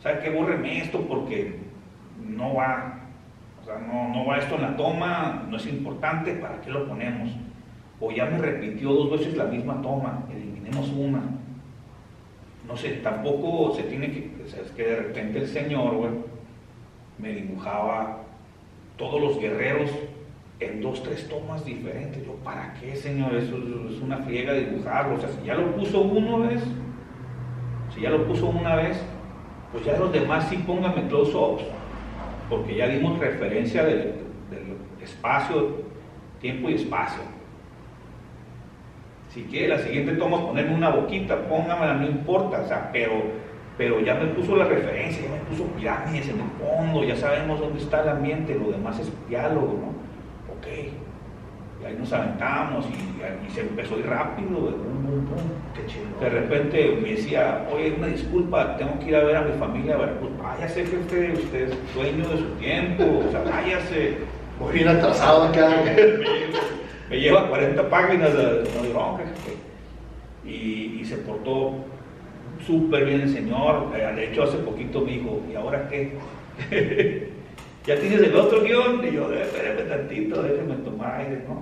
¿sabe 0.00 0.18
qué? 0.18 0.30
Bórreme 0.30 0.80
esto 0.80 1.00
porque 1.02 1.60
no 2.20 2.54
va, 2.54 2.98
o 3.62 3.64
sea, 3.64 3.78
no, 3.78 4.12
no 4.12 4.26
va 4.26 4.38
esto 4.38 4.56
en 4.56 4.62
la 4.62 4.76
toma, 4.76 5.46
no 5.48 5.56
es 5.56 5.66
importante, 5.68 6.32
¿para 6.32 6.60
qué 6.62 6.70
lo 6.70 6.88
ponemos? 6.88 7.30
O 8.00 8.10
ya 8.10 8.24
me 8.24 8.38
repitió 8.38 8.92
dos 8.92 9.12
veces 9.12 9.36
la 9.36 9.44
misma 9.44 9.80
toma, 9.80 10.24
eliminemos 10.34 10.90
una. 10.90 11.22
No 12.66 12.76
sé, 12.76 12.94
tampoco 13.04 13.72
se 13.76 13.84
tiene 13.84 14.10
que, 14.10 14.30
es 14.46 14.70
que 14.72 14.82
de 14.82 14.96
repente 14.96 15.38
el 15.38 15.46
señor, 15.46 15.94
güey, 15.94 16.10
me 17.18 17.32
dibujaba 17.32 18.18
todos 18.96 19.20
los 19.20 19.38
guerreros 19.38 19.90
en 20.60 20.80
dos, 20.80 21.02
tres 21.02 21.28
tomas 21.28 21.64
diferentes. 21.64 22.24
Yo, 22.24 22.34
¿para 22.44 22.74
qué, 22.74 22.96
señor? 22.96 23.34
Eso 23.34 23.56
es 23.90 24.00
una 24.00 24.18
friega 24.18 24.52
dibujarlo. 24.52 25.16
O 25.16 25.20
sea, 25.20 25.28
si 25.28 25.46
ya 25.46 25.54
lo 25.54 25.74
puso 25.74 26.00
una 26.00 26.48
vez, 26.48 26.62
si 27.94 28.00
ya 28.00 28.10
lo 28.10 28.26
puso 28.26 28.46
una 28.46 28.76
vez, 28.76 29.00
pues 29.72 29.84
ya 29.84 29.98
los 29.98 30.12
demás 30.12 30.48
sí 30.48 30.56
pónganme 30.58 31.08
close-ups, 31.08 31.64
porque 32.48 32.76
ya 32.76 32.86
dimos 32.86 33.18
referencia 33.18 33.84
del, 33.84 34.14
espacio, 35.02 35.82
tiempo 36.40 36.70
y 36.70 36.74
espacio. 36.74 37.20
Si 39.28 39.42
quiere 39.42 39.68
la 39.68 39.78
siguiente 39.78 40.12
toma 40.12 40.46
ponerme 40.46 40.74
una 40.74 40.90
boquita, 40.90 41.46
póngamela, 41.48 41.94
no 41.94 42.06
importa, 42.06 42.60
o 42.60 42.66
sea, 42.66 42.90
pero, 42.92 43.14
pero 43.76 44.00
ya 44.00 44.14
me 44.14 44.26
puso 44.26 44.56
la 44.56 44.66
referencia, 44.66 45.24
ya 45.24 45.30
me 45.30 45.40
puso 45.50 45.64
pirámides 45.76 46.28
en 46.28 46.40
el 46.40 46.50
fondo, 46.58 47.04
ya 47.04 47.16
sabemos 47.16 47.60
dónde 47.60 47.80
está 47.80 48.02
el 48.02 48.08
ambiente, 48.10 48.54
lo 48.54 48.70
demás 48.70 48.98
es 49.00 49.10
diálogo, 49.28 49.78
¿no? 49.80 50.04
Y 51.80 51.86
ahí 51.86 51.96
nos 51.98 52.12
aventamos 52.12 52.86
y, 52.86 53.50
se 53.50 53.60
empezó 53.60 53.96
a 53.96 53.98
ir 53.98 54.06
rápido. 54.06 54.74
De 56.20 56.28
repente 56.30 56.98
me 57.02 57.10
decía, 57.10 57.66
oye, 57.70 57.94
una 57.98 58.06
disculpa, 58.06 58.76
tengo 58.76 58.98
que 58.98 59.08
ir 59.08 59.16
a 59.16 59.24
ver 59.24 59.36
a 59.36 59.42
mi 59.42 59.52
familia 59.58 59.96
a 59.96 60.18
pues 60.18 60.38
váyase 60.38 60.86
jefe, 60.86 61.32
usted 61.34 61.68
es 61.68 61.94
dueño 61.94 62.28
de 62.28 62.38
su 62.38 62.44
tiempo, 62.58 63.04
o 63.26 63.30
sea, 63.30 63.42
váyase. 63.42 64.16
Muy 64.58 64.72
bien 64.72 64.88
atrasado 64.88 65.44
acá. 65.44 65.68
me, 67.10 67.20
lleva 67.20 67.48
40 67.48 67.90
páginas 67.90 68.32
de, 68.32 68.64
no, 68.92 69.18
y, 70.44 71.00
y 71.00 71.04
se 71.04 71.16
portó 71.18 71.74
súper 72.66 73.04
bien 73.04 73.22
el 73.22 73.32
señor. 73.32 73.92
Eh, 73.94 74.12
de 74.14 74.24
hecho, 74.30 74.44
hace 74.44 74.58
poquito 74.58 75.00
me 75.00 75.12
dijo, 75.12 75.40
¿y 75.50 75.54
ahora 75.54 75.88
qué? 75.88 76.18
ya 77.86 77.98
tienes 77.98 78.22
el 78.22 78.36
otro 78.36 78.62
guion. 78.62 79.04
Y 79.06 79.12
yo, 79.12 79.32
espérame 79.32 79.88
tantito, 79.88 80.42
déjeme 80.42 80.74
tomar 80.76 81.20
aire, 81.20 81.44
¿no? 81.48 81.54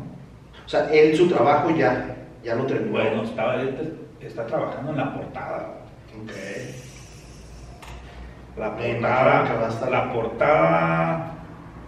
O 0.65 0.69
sea, 0.69 0.93
él 0.93 1.16
su 1.16 1.29
trabajo 1.29 1.70
ya, 1.70 2.16
ya 2.43 2.55
lo 2.55 2.66
terminó. 2.66 2.93
Bueno, 2.93 3.23
estaba, 3.24 3.62
está 4.20 4.47
trabajando 4.47 4.93
en 4.93 4.97
la 4.97 5.15
portada. 5.15 5.83
Ok. 6.23 6.33
La 8.57 8.77
portada, 8.77 9.91
la 9.91 10.12
portada, 10.12 11.35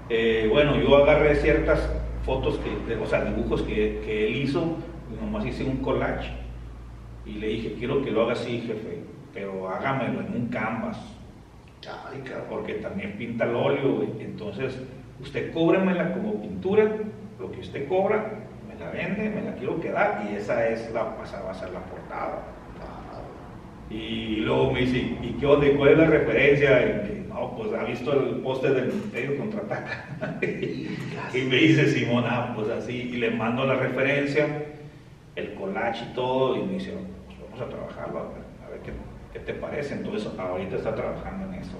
eh, 0.08 0.48
bueno, 0.50 0.76
yo 0.76 0.96
agarré 0.96 1.36
ciertas 1.36 1.90
fotos, 2.24 2.58
que, 2.58 2.94
o 2.94 3.06
sea, 3.06 3.22
dibujos 3.22 3.60
que, 3.62 4.00
que 4.04 4.26
él 4.26 4.36
hizo, 4.36 4.78
y 5.12 5.22
nomás 5.22 5.44
hice 5.44 5.64
un 5.64 5.78
collage, 5.78 6.30
y 7.26 7.32
le 7.34 7.48
dije, 7.48 7.74
quiero 7.78 8.02
que 8.02 8.10
lo 8.10 8.22
haga 8.22 8.32
así, 8.32 8.62
jefe, 8.66 9.03
pero 9.34 9.68
hágamelo 9.68 10.20
en 10.20 10.32
un 10.34 10.48
canvas 10.48 10.98
porque 12.48 12.74
también 12.74 13.12
pinta 13.18 13.44
el 13.44 13.54
óleo, 13.54 14.06
entonces 14.18 14.78
usted 15.20 15.52
cóbremela 15.52 16.12
como 16.14 16.40
pintura, 16.40 16.90
lo 17.38 17.50
que 17.52 17.60
usted 17.60 17.88
cobra, 17.88 18.40
me 18.68 18.74
la 18.82 18.90
vende, 18.90 19.30
me 19.30 19.42
la 19.42 19.54
quiero 19.56 19.80
quedar 19.80 20.26
y 20.30 20.36
esa 20.36 20.68
es 20.68 20.90
la, 20.92 21.02
va 21.02 21.50
a 21.50 21.54
ser 21.54 21.70
la 21.70 21.80
portada. 21.80 22.42
Y 23.90 24.36
luego 24.36 24.72
me 24.72 24.80
dice, 24.80 24.98
¿y 24.98 25.36
qué 25.38 25.46
onda? 25.46 25.66
¿Cuál 25.76 25.92
es 25.92 25.98
la 25.98 26.06
referencia? 26.06 27.02
no, 27.28 27.54
pues 27.56 27.72
ha 27.74 27.84
visto 27.84 28.12
el 28.12 28.36
poste 28.36 28.72
del 28.72 28.86
Ministerio 28.86 29.36
Contraataca. 29.38 30.38
y 30.42 31.42
me 31.42 31.56
dice 31.56 31.88
Simona, 31.88 32.28
ah, 32.30 32.52
pues 32.54 32.70
así, 32.70 33.10
y 33.12 33.16
le 33.16 33.30
mando 33.30 33.66
la 33.66 33.74
referencia, 33.74 34.46
el 35.36 35.54
collage 35.54 36.04
y 36.04 36.14
todo, 36.14 36.56
y 36.56 36.62
me 36.62 36.74
dice, 36.74 36.92
pues 37.26 37.38
vamos 37.40 37.60
a 37.60 37.68
trabajarlo, 37.68 38.43
qué 39.34 39.40
¿Qué 39.40 39.52
te 39.52 39.54
parece? 39.54 39.94
Entonces, 39.94 40.28
ahorita 40.38 40.76
está 40.76 40.94
trabajando 40.94 41.52
en 41.52 41.60
eso. 41.60 41.76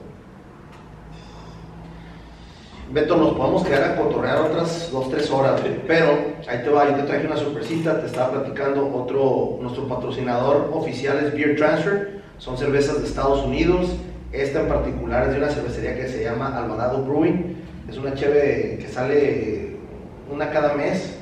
Beto, 2.93 3.17
nos 3.17 3.33
podemos 3.33 3.65
quedar 3.65 3.93
a 3.93 3.97
cotorrear 3.97 4.43
otras 4.43 4.91
dos, 4.93 5.09
tres 5.09 5.31
horas, 5.31 5.63
pero 5.87 6.19
ahí 6.47 6.63
te 6.63 6.69
va, 6.69 6.91
yo 6.91 6.97
te 6.97 7.05
traje 7.05 7.27
una 7.27 7.37
sorpresita, 7.37 7.99
te 7.99 8.07
estaba 8.07 8.33
platicando 8.33 8.95
otro, 8.95 9.59
nuestro 9.63 9.89
patrocinador 9.89 10.71
oficial 10.73 11.19
es 11.25 11.33
Beer 11.33 11.57
Transfer, 11.57 12.21
son 12.37 12.59
cervezas 12.59 13.01
de 13.01 13.07
Estados 13.07 13.43
Unidos, 13.43 13.97
esta 14.33 14.61
en 14.61 14.69
particular 14.69 15.27
es 15.27 15.33
de 15.33 15.39
una 15.39 15.49
cervecería 15.49 15.97
que 15.97 16.09
se 16.09 16.25
llama 16.25 16.59
Alvarado 16.59 17.03
Brewing, 17.05 17.57
es 17.89 17.97
una 17.97 18.13
cheve 18.15 18.79
que 18.79 18.89
sale 18.89 19.77
una 20.31 20.51
cada 20.51 20.75
mes, 20.75 21.19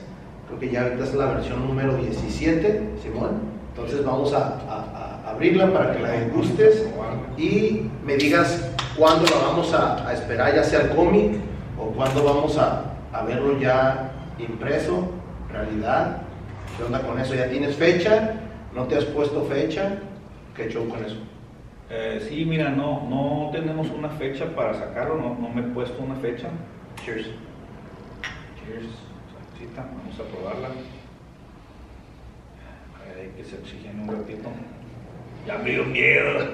creo 0.48 0.58
que 0.58 0.68
ya 0.68 0.82
ahorita 0.82 1.04
es 1.04 1.14
la 1.14 1.26
versión 1.26 1.64
número 1.64 1.94
17, 1.94 2.82
Simón, 3.00 3.40
entonces 3.72 4.04
vamos 4.04 4.32
a 4.34 5.11
abrirla 5.32 5.72
para 5.72 5.92
que 5.92 6.00
la 6.00 6.10
degustes 6.10 6.86
y 7.36 7.82
me 8.04 8.16
digas 8.16 8.70
cuándo 8.96 9.24
la 9.24 9.48
vamos 9.48 9.72
a, 9.72 10.12
esperar, 10.12 10.54
ya 10.54 10.64
sea 10.64 10.82
el 10.82 10.90
cómic 10.90 11.36
o 11.78 11.86
cuándo 11.86 12.24
vamos 12.24 12.58
a, 12.58 12.88
verlo 13.26 13.58
ya 13.58 14.12
impreso, 14.38 15.10
realidad. 15.50 16.22
¿Qué 16.76 16.84
onda 16.84 17.00
con 17.02 17.18
eso? 17.18 17.34
¿Ya 17.34 17.48
tienes 17.48 17.76
fecha? 17.76 18.34
¿No 18.74 18.84
te 18.84 18.96
has 18.96 19.04
puesto 19.04 19.44
fecha? 19.44 19.98
¿Qué 20.56 20.68
show 20.70 20.88
con 20.88 21.04
eso? 21.04 21.16
Eh, 21.90 22.24
sí, 22.26 22.46
mira, 22.46 22.70
no, 22.70 23.06
no 23.08 23.50
tenemos 23.52 23.90
una 23.90 24.08
fecha 24.08 24.46
para 24.56 24.72
sacarlo, 24.72 25.16
no, 25.16 25.36
no 25.38 25.48
me 25.50 25.60
he 25.60 25.64
puesto 25.64 26.02
una 26.02 26.14
fecha. 26.16 26.48
Cheers. 27.04 27.26
Cheers. 28.56 29.12
Vamos 29.76 30.18
a 30.18 30.22
probarla. 30.24 30.68
Hay 33.16 33.28
que 33.36 33.44
se 33.44 33.56
oxigene 33.56 34.02
un 34.02 34.08
ratito. 34.08 34.48
Ya 35.46 35.58
me 35.58 35.70
dio 35.70 35.84
miedo. 35.84 36.48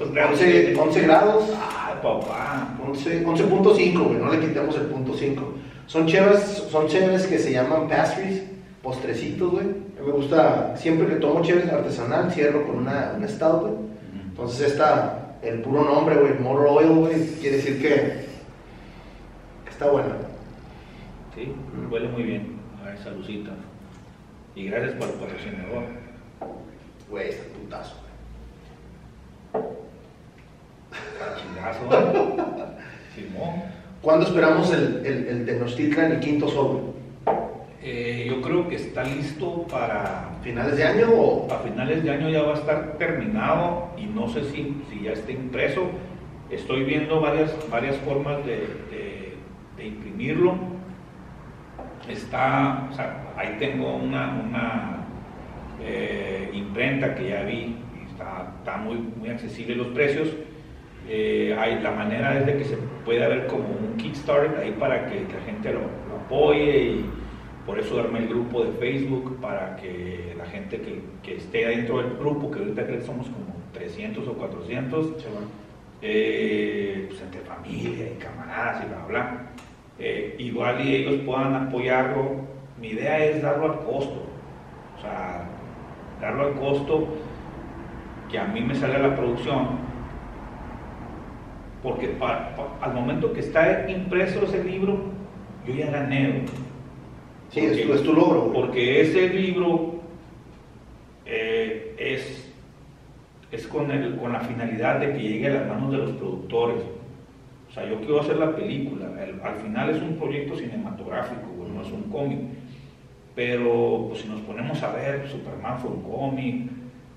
11, 0.00 0.76
11 0.76 1.02
grados. 1.02 1.44
Ay, 1.50 1.94
papá. 2.02 2.76
11.5, 2.86 4.18
no 4.18 4.32
le 4.32 4.40
quitamos 4.40 4.76
el 4.76 4.86
punto 4.86 5.14
5. 5.14 5.54
Son 5.86 6.06
chéves, 6.06 6.66
son 6.70 6.86
chéves 6.86 7.26
que 7.26 7.38
se 7.38 7.52
llaman 7.52 7.88
pastries, 7.88 8.42
postrecitos, 8.82 9.50
güey. 9.50 9.66
Me 10.04 10.12
gusta, 10.12 10.76
siempre 10.76 11.06
que 11.06 11.16
tomo 11.16 11.42
chéves 11.42 11.70
artesanal, 11.70 12.30
cierro 12.30 12.66
con 12.66 12.78
una, 12.78 13.14
una 13.16 13.28
stout, 13.28 13.62
güey. 13.62 13.74
Entonces 14.28 14.72
esta, 14.72 15.36
el 15.42 15.60
puro 15.60 15.84
nombre, 15.84 16.16
güey, 16.16 16.38
more 16.38 16.68
oil, 16.68 16.88
güey, 16.88 17.26
quiere 17.40 17.56
decir 17.56 17.80
que, 17.80 18.26
que 19.64 19.70
está 19.70 19.90
buena. 19.90 20.16
Sí, 21.34 21.54
huele 21.90 22.08
muy 22.08 22.22
bien. 22.22 22.58
A 22.82 22.88
ver, 22.88 22.98
saludcita. 22.98 23.52
Y 24.54 24.66
gracias 24.66 24.92
por 24.94 25.08
el 25.08 25.14
patrocinador. 25.14 25.84
Güey, 27.08 27.28
está 27.30 27.44
putazo. 27.58 28.03
Chingazo. 31.36 31.88
¿Cuándo 34.02 34.26
esperamos 34.26 34.72
el, 34.72 35.04
el, 35.06 35.28
el 35.28 35.46
Tenochtitlan, 35.46 36.12
el 36.12 36.20
quinto 36.20 36.48
sobre? 36.48 36.94
Eh, 37.86 38.24
yo 38.28 38.40
creo 38.40 38.66
que 38.66 38.76
está 38.76 39.04
listo 39.04 39.66
para... 39.70 40.30
¿Finales 40.42 40.76
de 40.76 40.84
año 40.84 41.06
o...? 41.10 41.52
A 41.52 41.58
finales 41.58 42.02
de 42.02 42.10
año 42.10 42.30
ya 42.30 42.42
va 42.42 42.52
a 42.52 42.58
estar 42.58 42.96
terminado 42.98 43.90
y 43.98 44.06
no 44.06 44.26
sé 44.28 44.44
si, 44.44 44.82
si 44.90 45.02
ya 45.02 45.12
está 45.12 45.32
impreso. 45.32 45.90
Estoy 46.50 46.84
viendo 46.84 47.20
varias, 47.20 47.54
varias 47.70 47.96
formas 47.98 48.44
de, 48.46 48.68
de, 49.76 49.86
imprimirlo. 49.86 50.54
Está, 52.08 52.88
o 52.90 52.94
sea, 52.94 53.22
ahí 53.36 53.56
tengo 53.58 53.96
una, 53.96 54.32
una 54.32 55.06
eh, 55.82 56.50
imprenta 56.54 57.14
que 57.14 57.28
ya 57.28 57.42
vi, 57.42 57.76
está, 58.10 58.54
está 58.58 58.76
muy, 58.78 58.96
muy 58.96 59.28
accesible 59.28 59.76
los 59.76 59.88
precios. 59.88 60.28
Eh, 61.08 61.54
hay, 61.58 61.80
la 61.80 61.90
manera 61.90 62.38
es 62.38 62.46
de 62.46 62.56
que 62.56 62.64
se 62.64 62.76
pueda 63.04 63.28
ver 63.28 63.46
como 63.46 63.64
un 63.68 63.96
Kickstarter 63.96 64.58
ahí 64.58 64.72
para 64.72 65.06
que, 65.06 65.20
la 65.20 65.40
gente 65.44 65.72
lo, 65.72 65.80
lo 65.80 66.16
apoye 66.24 66.78
y 66.78 67.10
por 67.66 67.78
eso 67.78 67.98
armé 68.00 68.20
el 68.20 68.28
grupo 68.28 68.64
de 68.64 68.72
Facebook 68.72 69.38
para 69.40 69.76
que 69.76 70.34
la 70.36 70.44
gente 70.46 70.80
que, 70.80 71.00
que 71.22 71.36
esté 71.36 71.66
dentro 71.66 71.98
del 71.98 72.16
grupo, 72.16 72.50
que 72.50 72.58
ahorita 72.58 72.86
creo 72.86 72.98
que 72.98 73.04
somos 73.06 73.26
como 73.28 73.54
300 73.72 74.28
o 74.28 74.32
400, 74.34 75.06
eh, 76.02 77.06
pues 77.08 77.20
entre 77.22 77.40
familia 77.40 78.06
y 78.12 78.18
camaradas 78.18 78.84
y 78.84 78.88
bla, 78.88 79.04
bla, 79.06 79.42
eh, 79.98 80.36
igual 80.38 80.86
y 80.86 80.96
ellos 80.96 81.20
puedan 81.24 81.54
apoyarlo. 81.54 82.54
Mi 82.80 82.88
idea 82.88 83.24
es 83.24 83.42
darlo 83.42 83.72
al 83.72 83.78
costo, 83.84 84.26
o 84.98 85.00
sea, 85.00 85.48
darlo 86.20 86.48
al 86.48 86.54
costo 86.54 87.08
que 88.30 88.38
a 88.38 88.44
mí 88.44 88.60
me 88.60 88.74
sale 88.74 88.98
la 88.98 89.14
producción, 89.16 89.78
porque 91.84 92.16
al 92.80 92.94
momento 92.94 93.30
que 93.34 93.40
está 93.40 93.88
impreso 93.90 94.42
ese 94.44 94.64
libro, 94.64 94.98
yo 95.66 95.74
ya 95.74 95.90
gané. 95.90 96.46
Sí, 97.50 97.60
es, 97.60 98.02
tu, 98.02 98.14
logro. 98.14 98.50
Porque 98.54 99.02
ese 99.02 99.28
libro 99.28 100.00
eh, 101.26 101.94
es, 101.98 102.50
es 103.52 103.66
con, 103.66 103.90
el, 103.90 104.16
con 104.16 104.32
la 104.32 104.40
finalidad 104.40 104.98
de 104.98 105.12
que 105.12 105.20
llegue 105.20 105.48
a 105.48 105.60
las 105.60 105.68
manos 105.68 105.92
de 105.92 105.98
los 105.98 106.12
productores. 106.12 106.82
O 107.68 107.72
sea, 107.72 107.86
yo 107.86 107.98
quiero 107.98 108.20
hacer 108.20 108.38
la 108.38 108.56
película. 108.56 109.06
al 109.44 109.56
final 109.56 109.90
es 109.90 110.00
un 110.00 110.16
proyecto 110.16 110.56
cinematográfico, 110.56 111.46
no 111.72 111.82
es 111.82 111.92
un 111.92 112.04
cómic. 112.04 112.38
Pero 113.34 114.06
pues, 114.08 114.22
si 114.22 114.28
nos 114.28 114.40
ponemos 114.40 114.82
a 114.82 114.90
ver, 114.92 115.28
Superman 115.28 115.78
fue 115.78 115.90
un 115.90 116.02
cómic, 116.02 116.70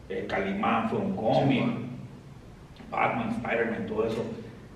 eh, 0.09 0.25
Calimán 0.27 0.89
fue 0.89 0.99
un 0.99 1.15
cómic, 1.15 1.63
Batman, 2.91 3.29
Spider-Man, 3.29 3.85
todo 3.87 4.07
eso. 4.07 4.25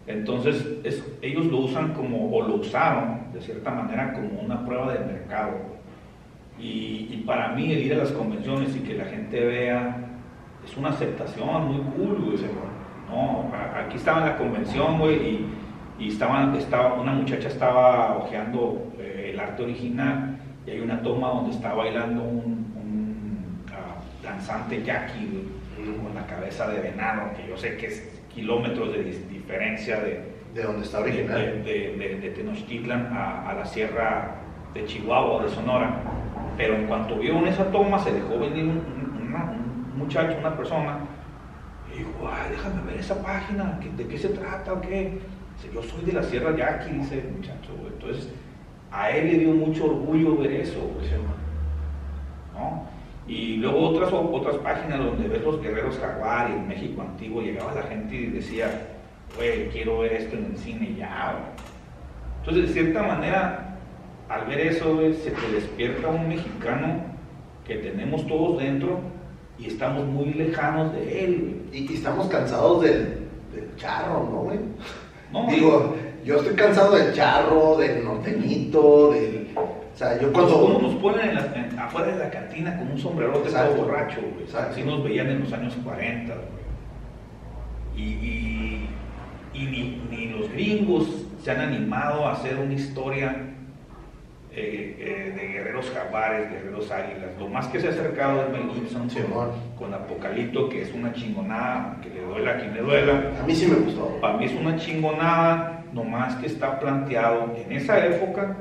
Entonces, 0.07 0.65
ellos 1.21 1.45
lo 1.45 1.59
usan 1.59 1.93
como, 1.93 2.35
o 2.35 2.47
lo 2.47 2.55
usaron 2.55 3.31
de 3.33 3.41
cierta 3.41 3.71
manera 3.71 4.13
como 4.13 4.41
una 4.41 4.65
prueba 4.65 4.93
de 4.93 4.99
mercado. 4.99 5.57
Y, 6.59 7.23
para 7.25 7.49
mí 7.49 7.71
el 7.71 7.79
ir 7.79 7.93
a 7.93 7.97
las 7.97 8.11
convenciones 8.11 8.75
y 8.75 8.79
que 8.79 8.95
la 8.95 9.05
gente 9.05 9.39
vea 9.39 9.97
es 10.65 10.75
una 10.75 10.89
aceptación 10.89 11.67
muy 11.67 11.81
cool, 11.93 12.21
güey. 12.21 12.37
No, 13.09 13.51
aquí 13.75 13.97
estaba 13.97 14.19
en 14.19 14.25
la 14.25 14.37
convención, 14.37 14.99
güey, 14.99 15.45
y, 15.99 16.07
estaban, 16.07 16.55
estaba, 16.55 16.95
una 16.95 17.13
muchacha 17.13 17.47
estaba 17.47 18.17
hojeando 18.17 18.91
eh, 18.97 19.31
el 19.33 19.39
arte 19.39 19.63
original 19.63 20.37
y 20.65 20.71
hay 20.71 20.79
una 20.79 21.01
toma 21.01 21.27
donde 21.29 21.51
está 21.51 21.73
bailando 21.73 22.23
un, 22.23 23.63
ah, 23.71 24.01
danzante 24.23 24.83
yaqui, 24.83 25.47
con 26.03 26.13
la 26.13 26.25
cabeza 26.25 26.69
de 26.69 26.79
venado, 26.79 27.33
que 27.35 27.47
yo 27.47 27.57
sé 27.57 27.77
que 27.77 27.87
es 27.87 28.20
kilómetros 28.33 28.93
de 28.93 29.03
diferencia 29.03 29.99
de, 29.99 30.31
de 30.53 30.63
donde 30.63 30.83
está 30.83 30.99
original. 30.99 31.63
De, 31.63 32.19
de, 32.21 32.29
Tenochtitlan 32.31 33.09
a, 33.13 33.53
la 33.53 33.65
sierra 33.65 34.35
de 34.73 34.85
Chihuahua 34.85 35.37
o 35.37 35.43
de 35.43 35.49
Sonora. 35.49 36.01
Pero 36.57 36.75
en 36.75 36.87
cuanto 36.87 37.17
vio 37.17 37.45
esa 37.45 37.71
toma, 37.71 37.99
se 37.99 38.13
dejó 38.13 38.39
venir 38.39 38.65
un, 38.65 39.01
muchacho, 39.97 40.37
una 40.39 40.55
persona, 40.55 40.99
y 41.93 41.99
dijo, 41.99 42.11
ay, 42.27 42.51
déjame 42.51 42.81
ver 42.83 42.99
esa 42.99 43.21
página, 43.21 43.79
¿de 43.95 44.07
qué 44.07 44.17
se 44.17 44.29
trata 44.29 44.73
o 44.73 44.81
qué? 44.81 45.19
Dice, 45.55 45.73
yo 45.73 45.83
soy 45.83 46.05
de 46.05 46.13
la 46.13 46.23
Sierra 46.23 46.55
Yaqui, 46.55 46.91
dice 46.91 47.19
el 47.19 47.31
muchacho. 47.33 47.69
Entonces, 47.87 48.29
a 48.91 49.11
él 49.11 49.27
le 49.27 49.37
dio 49.39 49.53
mucho 49.53 49.85
orgullo 49.85 50.37
ver 50.37 50.51
eso, 50.53 50.79
¿no? 52.53 52.87
Y 53.31 53.55
luego 53.55 53.91
otras, 53.91 54.11
otras 54.11 54.57
páginas 54.57 54.99
donde 54.99 55.29
ves 55.29 55.41
los 55.41 55.61
guerreros 55.61 55.97
jaguar 55.97 56.49
y 56.49 56.51
en 56.51 56.67
México 56.67 57.01
antiguo, 57.01 57.41
llegaba 57.41 57.73
la 57.73 57.83
gente 57.83 58.13
y 58.13 58.25
decía, 58.25 58.89
güey, 59.37 59.69
quiero 59.69 59.99
ver 59.99 60.11
esto 60.11 60.35
en 60.35 60.47
el 60.47 60.57
cine 60.57 60.93
ya. 60.97 61.39
Entonces, 62.39 62.67
de 62.67 62.73
cierta 62.73 63.03
manera, 63.03 63.77
al 64.27 64.45
ver 64.47 64.59
eso, 64.59 64.99
se 65.23 65.31
te 65.31 65.51
despierta 65.53 66.09
un 66.09 66.27
mexicano 66.27 67.05
que 67.65 67.75
tenemos 67.75 68.27
todos 68.27 68.59
dentro 68.61 68.99
y 69.57 69.67
estamos 69.67 70.05
muy 70.07 70.33
lejanos 70.33 70.91
de 70.91 71.23
él. 71.23 71.61
Y, 71.71 71.93
estamos 71.93 72.27
cansados 72.27 72.83
del, 72.83 73.29
charro, 73.77 74.27
¿no, 74.29 74.41
güey? 74.41 74.59
No, 75.31 75.47
Digo, 75.49 75.95
yo 76.25 76.35
estoy 76.35 76.55
cansado 76.55 76.97
del 76.97 77.13
charro, 77.13 77.77
del 77.77 78.03
norteñito, 78.03 79.13
del 79.13 79.47
sea, 80.01 80.19
yo 80.19 80.33
cuando... 80.33 80.79
nos 80.81 80.95
ponen 80.95 81.37
afuera 81.77 82.07
de 82.07 82.19
la 82.19 82.29
cantina 82.29 82.77
con 82.77 82.91
un 82.91 82.97
sombrerote 82.97 83.49
todo 83.49 83.75
borracho, 83.75 84.19
Así 84.57 84.83
nos 84.83 85.03
veían 85.03 85.29
en 85.29 85.41
los 85.41 85.53
años 85.53 85.77
40, 85.83 86.33
Y, 87.95 88.87
ni, 89.53 90.27
los 90.29 90.51
gringos 90.51 91.07
se 91.43 91.51
han 91.51 91.59
animado 91.61 92.25
a 92.25 92.33
hacer 92.33 92.57
una 92.57 92.73
historia 92.73 93.35
eh, 94.53 94.95
eh, 94.99 95.33
de 95.39 95.47
guerreros 95.47 95.91
jaguares, 95.91 96.49
guerreros 96.49 96.89
águilas. 96.89 97.29
Lo 97.37 97.47
más 97.47 97.67
que 97.67 97.79
se 97.79 97.87
ha 97.87 97.91
acercado 97.91 98.41
es 98.41 98.49
Mel 98.49 98.71
Gibson 98.73 99.07
con, 99.77 99.93
Apocalipto, 99.93 100.67
que 100.67 100.81
es 100.81 100.93
una 100.93 101.13
chingonada, 101.13 101.97
que 102.01 102.09
le 102.09 102.21
duela 102.21 102.51
a 102.51 102.57
quien 102.57 102.73
le 102.73 102.81
duela. 102.81 103.31
A 103.41 103.45
mí 103.45 103.53
sí 103.53 103.67
me 103.67 103.75
gustó. 103.75 104.17
Para 104.19 104.37
mí 104.37 104.45
es 104.45 104.53
una 104.53 104.77
chingonada, 104.77 105.83
más 105.93 106.35
que 106.35 106.47
está 106.47 106.79
planteado 106.79 107.53
en 107.55 107.71
esa 107.73 108.03
época 108.05 108.55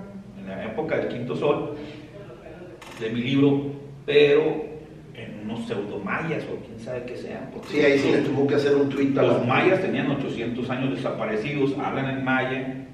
la 0.57 0.65
época 0.67 0.97
del 0.97 1.09
quinto 1.09 1.37
sol, 1.37 1.77
de 2.99 3.11
mi 3.11 3.23
libro, 3.23 3.73
pero 4.07 4.71
en 5.15 5.41
unos 5.45 5.67
pseudo-mayas 5.67 6.45
o 6.45 6.65
quién 6.65 6.79
sabe 6.79 7.05
qué 7.05 7.17
sean. 7.17 7.51
Sí, 7.69 7.81
ahí 7.81 7.99
sí 7.99 8.11
le 8.11 8.19
tuvo 8.19 8.47
que 8.47 8.55
hacer 8.55 8.75
un 8.75 8.89
tweet 8.89 9.11
Los 9.11 9.47
mayas 9.47 9.81
tenían 9.81 10.11
800 10.11 10.69
años 10.71 10.95
desaparecidos, 10.95 11.77
hablan 11.79 12.19
en 12.19 12.25
maya, 12.25 12.87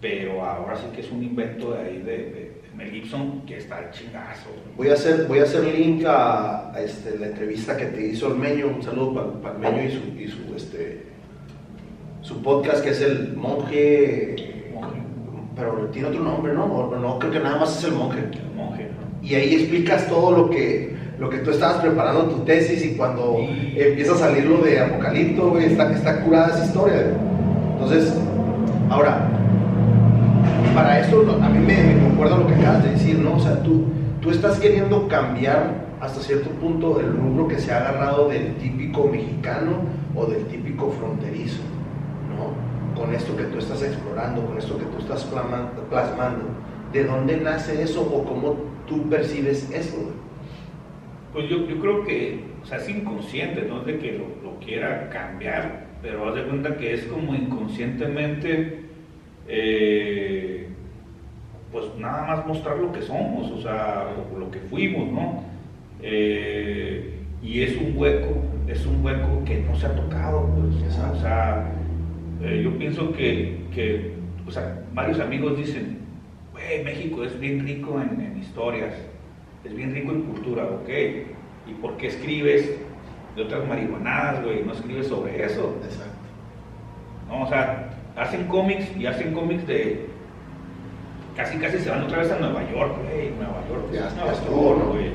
pero 0.00 0.44
ahora 0.44 0.76
sí 0.76 0.86
que 0.94 1.00
es 1.00 1.10
un 1.10 1.22
invento 1.22 1.72
de 1.72 1.80
ahí 1.80 1.98
de, 1.98 2.50
Mel 2.76 2.90
Gibson 2.92 3.42
que 3.42 3.58
está 3.58 3.80
el 3.80 3.90
chingazo. 3.90 4.48
Voy 4.76 4.88
a 4.88 4.94
hacer, 4.94 5.26
voy 5.26 5.40
a 5.40 5.42
hacer 5.42 5.64
link 5.64 6.04
a, 6.06 6.72
este, 6.78 7.18
la 7.18 7.26
entrevista 7.26 7.76
que 7.76 7.86
te 7.86 8.06
hizo 8.06 8.28
el 8.28 8.36
Meño, 8.36 8.68
un 8.68 8.82
saludo 8.82 9.40
para, 9.42 9.54
el 9.54 9.60
Meño 9.60 9.84
y 9.84 9.90
su, 9.90 10.18
y 10.18 10.28
su, 10.28 10.54
este, 10.54 11.02
su 12.22 12.40
podcast 12.42 12.82
que 12.82 12.90
es 12.90 13.02
el 13.02 13.34
monje 13.34 14.49
pero 15.56 15.72
tiene 15.92 16.08
otro 16.08 16.22
nombre, 16.22 16.52
¿no? 16.52 16.66
no, 16.66 17.18
creo 17.18 17.32
que 17.32 17.40
nada 17.40 17.58
más 17.58 17.78
es 17.78 17.84
el 17.84 17.92
monje. 17.92 18.18
El 18.18 18.56
monje. 18.56 18.88
Y 19.22 19.34
ahí 19.34 19.54
explicas 19.54 20.08
todo 20.08 20.30
lo 20.32 20.50
que, 20.50 20.94
lo 21.18 21.28
que 21.28 21.38
tú 21.38 21.50
estabas 21.50 21.78
preparando 21.78 22.24
tu 22.24 22.44
tesis 22.44 22.84
y 22.84 22.96
cuando 22.96 23.36
empieza 23.38 24.12
a 24.12 24.16
salir 24.16 24.46
lo 24.46 24.58
de 24.58 24.80
Apocalipto, 24.80 25.58
está, 25.58 25.92
está 25.92 26.22
curada 26.22 26.48
esa 26.48 26.64
historia. 26.64 27.12
Entonces, 27.72 28.14
ahora, 28.88 29.28
para 30.74 31.00
esto 31.00 31.38
a 31.42 31.48
mí 31.48 31.58
me, 31.58 31.94
me 31.94 32.02
concuerda 32.02 32.38
lo 32.38 32.46
que 32.46 32.54
acabas 32.54 32.84
de 32.84 32.90
decir, 32.92 33.18
¿no? 33.18 33.36
O 33.36 33.40
sea, 33.40 33.62
tú, 33.62 33.86
tú 34.20 34.30
estás 34.30 34.58
queriendo 34.58 35.08
cambiar 35.08 35.90
hasta 36.00 36.20
cierto 36.20 36.48
punto 36.50 36.98
el 37.00 37.14
rubro 37.14 37.48
que 37.48 37.58
se 37.58 37.72
ha 37.72 37.78
agarrado 37.78 38.28
del 38.28 38.54
típico 38.54 39.04
mexicano 39.08 39.82
o 40.14 40.26
del 40.26 40.44
típico 40.46 40.90
fronterizo 40.90 41.60
con 43.00 43.14
esto 43.14 43.34
que 43.34 43.44
tú 43.44 43.58
estás 43.58 43.82
explorando, 43.82 44.44
con 44.44 44.58
esto 44.58 44.76
que 44.76 44.84
tú 44.84 44.98
estás 44.98 45.24
plasmando, 45.24 46.44
¿de 46.92 47.04
dónde 47.04 47.38
nace 47.38 47.82
eso 47.82 48.02
o 48.02 48.24
cómo 48.24 48.56
tú 48.86 49.08
percibes 49.08 49.70
eso? 49.70 50.12
Pues 51.32 51.48
yo, 51.48 51.66
yo 51.66 51.80
creo 51.80 52.04
que, 52.04 52.44
o 52.62 52.66
sea, 52.66 52.76
es 52.76 52.88
inconsciente, 52.90 53.62
no 53.62 53.80
es 53.80 53.86
de 53.86 53.98
que 53.98 54.18
lo, 54.18 54.50
quiera 54.60 55.08
cambiar, 55.08 55.86
pero 56.02 56.28
haz 56.28 56.34
de 56.34 56.42
cuenta 56.44 56.76
que 56.76 56.92
es 56.92 57.04
como 57.04 57.34
inconscientemente, 57.34 58.82
eh, 59.48 60.68
pues 61.72 61.86
nada 61.96 62.26
más 62.26 62.46
mostrar 62.46 62.76
lo 62.76 62.92
que 62.92 63.00
somos, 63.00 63.50
o 63.50 63.62
sea, 63.62 64.08
lo, 64.38 64.50
que 64.50 64.58
fuimos, 64.58 65.10
¿no? 65.10 65.44
Eh, 66.02 67.14
y 67.42 67.62
es 67.62 67.74
un 67.78 67.96
hueco, 67.96 68.36
es 68.68 68.84
un 68.84 69.02
hueco 69.02 69.42
que 69.46 69.60
no 69.60 69.74
se 69.74 69.86
ha 69.86 69.94
tocado, 69.96 70.46
pues, 70.54 70.98
o 70.98 71.20
sea, 71.22 71.72
eh, 72.42 72.62
yo 72.64 72.76
pienso 72.78 73.12
que, 73.12 74.14
o 74.46 74.50
sea, 74.50 74.82
varios 74.94 75.20
amigos 75.20 75.56
dicen, 75.56 75.98
güey, 76.52 76.82
México 76.84 77.22
es 77.24 77.38
bien 77.38 77.66
rico 77.66 78.00
en, 78.00 78.38
historias, 78.38 78.94
es 79.64 79.74
bien 79.74 79.94
rico 79.94 80.12
en 80.12 80.22
cultura, 80.22 80.64
ok, 80.64 80.88
¿y 81.68 81.74
por 81.80 81.96
qué 81.98 82.06
escribes 82.06 82.78
de 83.36 83.42
otras 83.42 83.66
marihuanadas, 83.68 84.42
güey? 84.42 84.64
No 84.64 84.72
escribes 84.72 85.06
sobre 85.08 85.44
eso. 85.44 85.76
Exacto. 85.84 86.10
No, 87.28 87.42
o 87.42 87.48
sea, 87.48 87.90
hacen 88.16 88.46
cómics 88.46 88.90
y 88.96 89.06
hacen 89.06 89.32
cómics 89.32 89.66
de 89.66 90.06
casi 91.36 91.58
casi 91.58 91.78
se 91.78 91.90
van 91.90 92.02
otra 92.02 92.18
vez 92.18 92.32
a 92.32 92.38
Nueva 92.38 92.68
York, 92.70 92.96
güey, 93.04 93.30
Nueva 93.30 93.62
York. 93.68 93.92
Ya, 93.92 94.08
es 94.08 94.16
Nueva 94.16 94.32
York, 94.32 94.88
güey. 94.88 95.12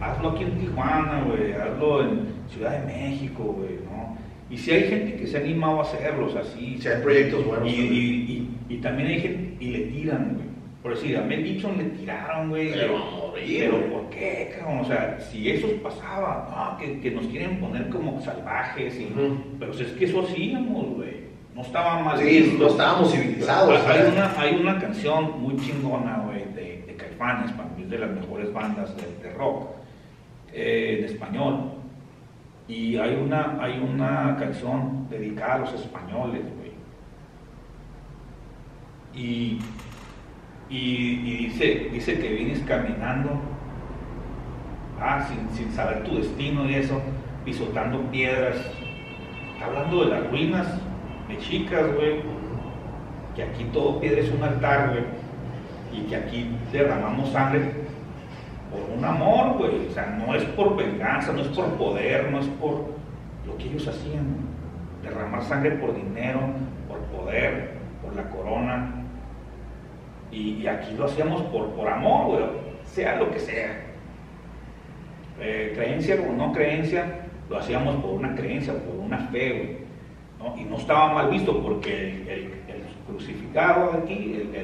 Hazlo 0.00 0.30
aquí 0.30 0.44
en 0.44 0.58
Tijuana, 0.58 1.24
güey, 1.26 1.52
hazlo 1.52 2.02
en 2.02 2.28
Ciudad 2.48 2.78
de 2.78 2.86
México, 2.86 3.42
güey, 3.44 3.80
¿no? 3.84 3.99
Y 4.50 4.58
si 4.58 4.72
hay 4.72 4.82
gente 4.84 5.14
que 5.16 5.26
se 5.26 5.38
ha 5.38 5.40
animado 5.40 5.78
a 5.78 5.82
hacerlo, 5.82 6.26
o 6.26 6.30
sea, 6.30 6.42
sí. 6.42 6.76
Si 6.80 6.88
hay 6.88 7.00
proyectos 7.02 7.46
buenos. 7.46 7.68
Y, 7.68 7.76
también. 7.76 7.92
y, 7.94 7.98
y, 7.98 8.48
y 8.68 8.76
también 8.78 9.08
hay 9.08 9.20
gente, 9.20 9.64
y 9.64 9.68
le 9.70 9.78
tiran, 9.80 10.34
güey. 10.34 10.50
Por 10.82 10.94
decir, 10.94 11.16
a 11.18 11.22
Mel 11.22 11.44
Gibson 11.44 11.76
le 11.76 11.84
tiraron, 11.84 12.48
güey. 12.48 12.72
Pero 12.72 12.96
a 12.96 13.10
morir, 13.10 13.58
Pero 13.60 13.76
güey. 13.78 13.90
¿por 13.90 14.10
qué, 14.10 14.54
cabrón? 14.58 14.80
O 14.80 14.84
sea, 14.86 15.20
si 15.20 15.50
eso 15.50 15.68
pasaba, 15.82 16.48
no, 16.50 16.78
que, 16.78 17.00
que 17.00 17.10
nos 17.10 17.26
quieren 17.26 17.60
poner 17.60 17.88
como 17.90 18.20
salvajes, 18.20 18.98
y, 18.98 19.08
pero 19.58 19.72
si 19.72 19.82
es 19.84 19.92
que 19.92 20.06
eso 20.06 20.22
hacíamos, 20.22 20.96
güey. 20.96 21.30
No 21.54 21.62
estaba 21.62 22.00
mal 22.02 22.18
Sí, 22.18 22.56
no 22.58 22.68
estábamos 22.68 23.12
civilizados. 23.12 23.70
Hay 23.86 23.98
¿sabes? 23.98 24.12
una, 24.12 24.40
hay 24.40 24.54
una 24.54 24.78
canción 24.78 25.42
muy 25.42 25.56
chingona, 25.56 26.22
güey, 26.26 26.44
de, 26.54 26.84
de 26.86 26.94
Caifanes, 26.96 27.52
para 27.52 27.68
mí 27.70 27.82
es 27.82 27.90
de 27.90 27.98
las 27.98 28.10
mejores 28.12 28.52
bandas 28.52 28.96
de, 28.96 29.28
de 29.28 29.34
rock, 29.34 29.68
eh, 30.52 30.96
en 31.00 31.04
español. 31.04 31.72
Y 32.70 32.96
hay 32.98 33.16
una, 33.16 33.58
hay 33.60 33.80
una 33.80 34.36
canción 34.38 35.08
dedicada 35.10 35.54
a 35.54 35.58
los 35.58 35.72
españoles, 35.74 36.42
güey. 36.56 36.70
Y, 39.12 39.58
y, 40.68 41.46
dice, 41.46 41.90
dice 41.92 42.20
que 42.20 42.28
vienes 42.28 42.60
caminando, 42.60 43.40
ah, 45.00 45.26
sin, 45.26 45.50
sin 45.50 45.72
saber 45.72 46.04
tu 46.04 46.16
destino 46.16 46.70
y 46.70 46.74
eso, 46.76 47.00
pisotando 47.44 48.08
piedras. 48.12 48.56
Está 49.52 49.66
hablando 49.66 50.04
de 50.04 50.10
las 50.10 50.30
ruinas 50.30 50.68
de 51.28 51.38
chicas, 51.38 51.92
güey 51.96 52.22
que 53.34 53.42
aquí 53.42 53.64
todo 53.72 54.00
piedra 54.00 54.20
es 54.20 54.30
un 54.30 54.42
altar, 54.42 54.90
güey, 54.90 55.04
y 55.92 56.06
que 56.06 56.16
aquí 56.16 56.50
derramamos 56.72 57.30
sangre 57.30 57.72
por 58.70 58.80
un 58.96 59.04
amor, 59.04 59.58
güey, 59.58 59.86
o 59.88 59.90
sea, 59.90 60.06
no 60.24 60.34
es 60.34 60.44
por 60.44 60.76
venganza, 60.76 61.32
no 61.32 61.40
es 61.40 61.48
por 61.48 61.66
poder, 61.74 62.30
no 62.30 62.38
es 62.40 62.46
por 62.46 62.84
lo 63.46 63.56
que 63.58 63.64
ellos 63.64 63.86
hacían, 63.88 64.36
derramar 65.02 65.42
sangre 65.42 65.72
por 65.72 65.94
dinero, 65.94 66.40
por 66.88 66.98
poder, 67.06 67.72
por 68.02 68.14
la 68.14 68.24
corona, 68.30 68.94
y, 70.30 70.66
aquí 70.68 70.94
lo 70.96 71.06
hacíamos 71.06 71.42
por, 71.44 71.70
por 71.70 71.88
amor, 71.88 72.26
güey, 72.28 72.44
sea 72.84 73.16
lo 73.16 73.30
que 73.30 73.40
sea, 73.40 73.86
Eh, 75.42 75.72
creencia 75.74 76.16
o 76.16 76.32
no 76.36 76.52
creencia, 76.52 77.22
lo 77.48 77.56
hacíamos 77.58 77.96
por 77.96 78.10
una 78.10 78.34
creencia, 78.34 78.74
por 78.74 78.94
una 78.96 79.16
fe, 79.28 79.50
güey. 79.50 79.76
¿no? 80.38 80.60
Y 80.60 80.64
no 80.64 80.76
estaba 80.76 81.14
mal 81.14 81.30
visto 81.30 81.62
porque 81.62 82.10
el, 82.10 82.28
el- 82.28 82.52
el 82.68 82.82
crucificado 83.08 83.92
aquí, 83.94 84.34
el- 84.34 84.54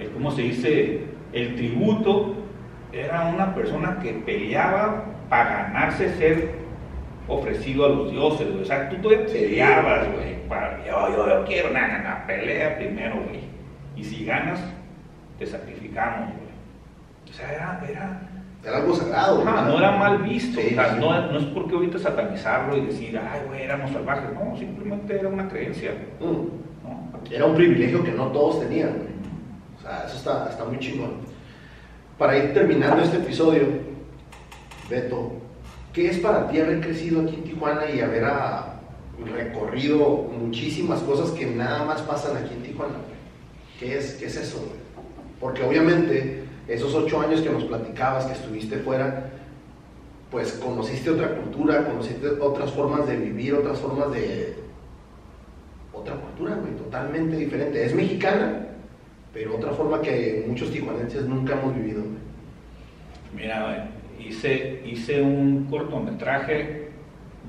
el- 0.00 0.10
¿cómo 0.14 0.30
se 0.30 0.42
dice? 0.42 1.04
El 1.34 1.56
tributo 1.56 2.36
era 2.92 3.26
una 3.26 3.54
persona 3.54 3.98
que 4.02 4.12
peleaba 4.12 5.04
para 5.28 5.62
ganarse 5.64 6.14
ser 6.16 6.50
ofrecido 7.28 7.86
a 7.86 7.88
los 7.90 8.10
dioses, 8.10 8.48
güey. 8.50 8.62
O 8.62 8.64
sea, 8.64 8.88
tú 8.88 8.96
todavía 8.96 9.26
peleabas, 9.26 10.08
güey. 10.12 10.40
para- 10.48 10.84
Yo, 10.84 11.08
yo, 11.16 11.28
yo 11.28 11.44
quiero, 11.44 11.70
nada, 11.70 11.98
nada, 11.98 12.24
pelea 12.26 12.76
primero, 12.76 13.14
güey. 13.28 13.40
Y 13.94 14.02
si 14.02 14.24
ganas, 14.24 14.58
te 15.38 15.46
sacrificamos, 15.46 16.30
güey. 16.30 17.30
O 17.30 17.32
sea, 17.32 17.52
era, 17.52 17.80
era, 17.88 18.20
Era 18.64 18.76
algo 18.78 18.94
sagrado. 18.94 19.42
Ajá, 19.46 19.62
no 19.68 19.78
era 19.78 19.92
mal 19.92 20.18
visto, 20.18 20.60
Sí, 20.60 20.68
o 20.72 20.74
sea, 20.74 20.92
sí. 20.94 21.00
no, 21.00 21.32
no 21.32 21.38
es 21.38 21.44
porque 21.46 21.74
ahorita 21.76 21.98
satanizarlo 21.98 22.76
y 22.76 22.80
decir, 22.86 23.16
ay, 23.18 23.40
güey, 23.46 23.62
éramos 23.62 23.90
salvajes, 23.92 24.24
no, 24.34 24.56
simplemente 24.56 25.18
era 25.18 25.28
una 25.28 25.48
creencia, 25.48 25.92
Mm. 26.18 26.24
¿no? 26.24 26.46
Era 27.30 27.44
un 27.46 27.54
privilegio 27.54 28.02
que 28.02 28.10
no 28.12 28.26
todos 28.32 28.60
tenían. 28.60 28.88
güey. 28.90 29.08
O 29.78 29.80
sea, 29.82 30.04
eso 30.06 30.16
está, 30.16 30.50
está 30.50 30.64
muy 30.64 30.78
chingón. 30.80 31.12
Para 32.20 32.36
ir 32.36 32.52
terminando 32.52 33.02
este 33.02 33.16
episodio, 33.16 33.62
Beto, 34.90 35.32
¿qué 35.90 36.10
es 36.10 36.18
para 36.18 36.50
ti 36.50 36.60
haber 36.60 36.82
crecido 36.82 37.22
aquí 37.22 37.36
en 37.36 37.44
Tijuana 37.44 37.90
y 37.90 38.00
haber 38.00 38.26
ah, 38.26 38.78
recorrido 39.24 40.28
muchísimas 40.38 41.00
cosas 41.00 41.30
que 41.30 41.46
nada 41.46 41.82
más 41.86 42.02
pasan 42.02 42.36
aquí 42.36 42.52
en 42.52 42.62
Tijuana? 42.62 42.96
¿Qué 43.78 43.96
es, 43.96 44.16
qué 44.16 44.26
es 44.26 44.36
eso? 44.36 44.58
güey? 44.58 44.78
Porque 45.40 45.62
obviamente 45.62 46.42
esos 46.68 46.94
ocho 46.94 47.22
años 47.22 47.40
que 47.40 47.48
nos 47.48 47.64
platicabas, 47.64 48.26
que 48.26 48.34
estuviste 48.34 48.76
fuera, 48.80 49.30
pues 50.30 50.52
conociste 50.52 51.08
otra 51.08 51.36
cultura, 51.36 51.86
conociste 51.86 52.28
otras 52.38 52.70
formas 52.72 53.06
de 53.06 53.16
vivir, 53.16 53.54
otras 53.54 53.78
formas 53.78 54.12
de, 54.12 54.56
otra 55.94 56.16
cultura, 56.16 56.54
güey, 56.56 56.74
totalmente 56.74 57.36
diferente. 57.38 57.82
Es 57.82 57.94
mexicana, 57.94 58.66
pero 59.32 59.56
otra 59.56 59.72
forma 59.72 60.00
que 60.02 60.44
muchos 60.48 60.70
tijuanenses 60.70 61.24
nunca 61.26 61.54
hemos 61.60 61.74
vivido. 61.74 62.02
Mira, 63.34 63.88
hice, 64.18 64.82
hice 64.84 65.22
un 65.22 65.66
cortometraje 65.70 66.88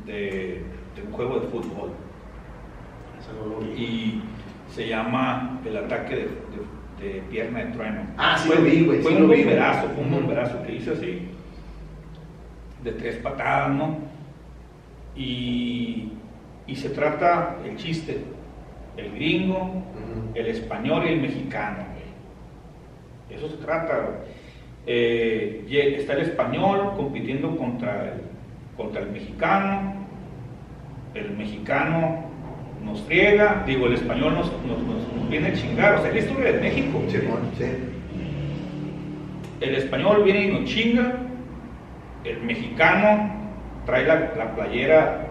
de, 0.05 0.61
de 0.95 1.01
un 1.05 1.11
juego 1.11 1.39
de 1.39 1.47
fútbol 1.47 1.91
y 3.77 4.21
se 4.73 4.87
llama 4.87 5.59
El 5.65 5.77
ataque 5.77 6.15
de, 6.15 6.21
de- 6.23 6.81
de 7.01 7.21
pierna 7.31 7.59
de 7.65 7.71
trueno. 7.71 8.01
Ah, 8.17 8.37
sí 8.37 8.47
fue, 8.47 8.57
lo 8.57 8.61
vi, 8.63 8.85
güey, 8.85 9.01
Fue 9.01 9.11
sí 9.11 9.17
un 9.21 9.27
bomberazo, 9.27 9.89
fue 9.95 10.03
un 10.03 10.11
bomberazo 10.11 10.61
que 10.63 10.75
hice 10.75 10.91
así, 10.91 11.19
de 12.83 12.91
tres 12.91 13.15
patadas, 13.17 13.71
¿no? 13.75 13.97
Y, 15.15 16.09
y 16.67 16.75
se 16.75 16.89
trata 16.89 17.57
el 17.65 17.75
chiste, 17.77 18.21
el 18.97 19.11
gringo, 19.13 19.83
el 20.35 20.47
español 20.47 21.03
y 21.05 21.13
el 21.13 21.21
mexicano, 21.21 21.77
güey. 21.93 23.37
Eso 23.37 23.49
se 23.49 23.57
trata, 23.57 23.95
güey. 23.97 24.15
Eh, 24.87 25.65
está 25.99 26.13
el 26.13 26.21
español 26.21 26.93
compitiendo 26.97 27.55
contra 27.55 28.05
el, 28.13 28.21
contra 28.75 29.01
el 29.01 29.11
mexicano, 29.11 29.93
el 31.13 31.31
mexicano 31.37 32.23
nos 32.83 33.01
friega, 33.01 33.63
digo, 33.67 33.85
el 33.87 33.93
español 33.93 34.33
nos, 34.33 34.51
nos, 34.65 34.79
nos- 34.79 35.13
nos 35.15 35.29
viene 35.29 35.49
a 35.49 35.53
chingar, 35.53 35.95
o 35.95 35.99
sea, 36.01 36.07
es 36.09 36.13
la 36.15 36.19
historia 36.21 36.51
de 36.53 36.59
México. 36.61 36.99
sí. 37.09 37.65
El 39.61 39.75
español 39.75 40.23
viene 40.23 40.45
y 40.47 40.51
nos 40.51 40.65
chinga, 40.65 41.13
el 42.23 42.41
mexicano 42.41 43.31
trae 43.85 44.05
la, 44.07 44.15
la 44.35 44.55
playera 44.55 45.27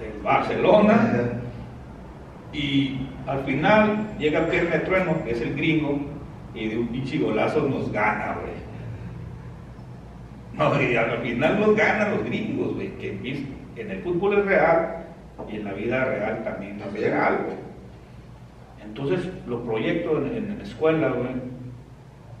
del 0.00 0.22
Barcelona, 0.22 1.10
y 2.54 3.08
al 3.26 3.44
final 3.44 4.16
llega 4.18 4.46
Pierna 4.46 4.76
de 4.76 4.80
Trueno, 4.80 5.24
que 5.24 5.32
es 5.32 5.40
el 5.40 5.56
gringo, 5.56 5.98
y 6.54 6.68
de 6.68 6.78
un 6.78 6.88
pinche 6.88 7.18
golazo 7.18 7.68
nos 7.68 7.90
gana, 7.90 8.36
güey. 8.40 8.54
No, 10.56 10.80
y 10.80 10.94
al 10.94 11.18
final 11.18 11.60
nos 11.60 11.74
ganan 11.74 12.12
los 12.12 12.24
gringos, 12.24 12.74
güey, 12.74 12.90
que 12.96 13.10
en 13.76 13.90
el 13.90 14.02
fútbol 14.02 14.38
es 14.38 14.44
real 14.44 15.04
y 15.50 15.56
en 15.56 15.64
la 15.64 15.72
vida 15.72 16.04
real 16.04 16.44
también, 16.44 16.80
es 16.80 16.92
real, 16.92 17.40
güey. 17.44 17.56
Entonces 18.84 19.28
lo 19.48 19.64
proyecto 19.64 20.18
en, 20.18 20.36
en 20.36 20.58
la 20.58 20.64
escuela, 20.64 21.08
güey, 21.08 21.34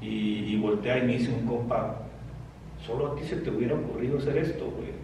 y, 0.00 0.54
y 0.54 0.56
voltea 0.58 0.98
y 0.98 1.02
me 1.02 1.12
dice 1.14 1.32
un 1.32 1.46
compa, 1.46 1.96
solo 2.86 3.12
a 3.12 3.16
ti 3.16 3.24
se 3.24 3.36
te 3.36 3.50
hubiera 3.50 3.74
ocurrido 3.74 4.18
hacer 4.18 4.36
esto, 4.38 4.66
güey. 4.66 5.03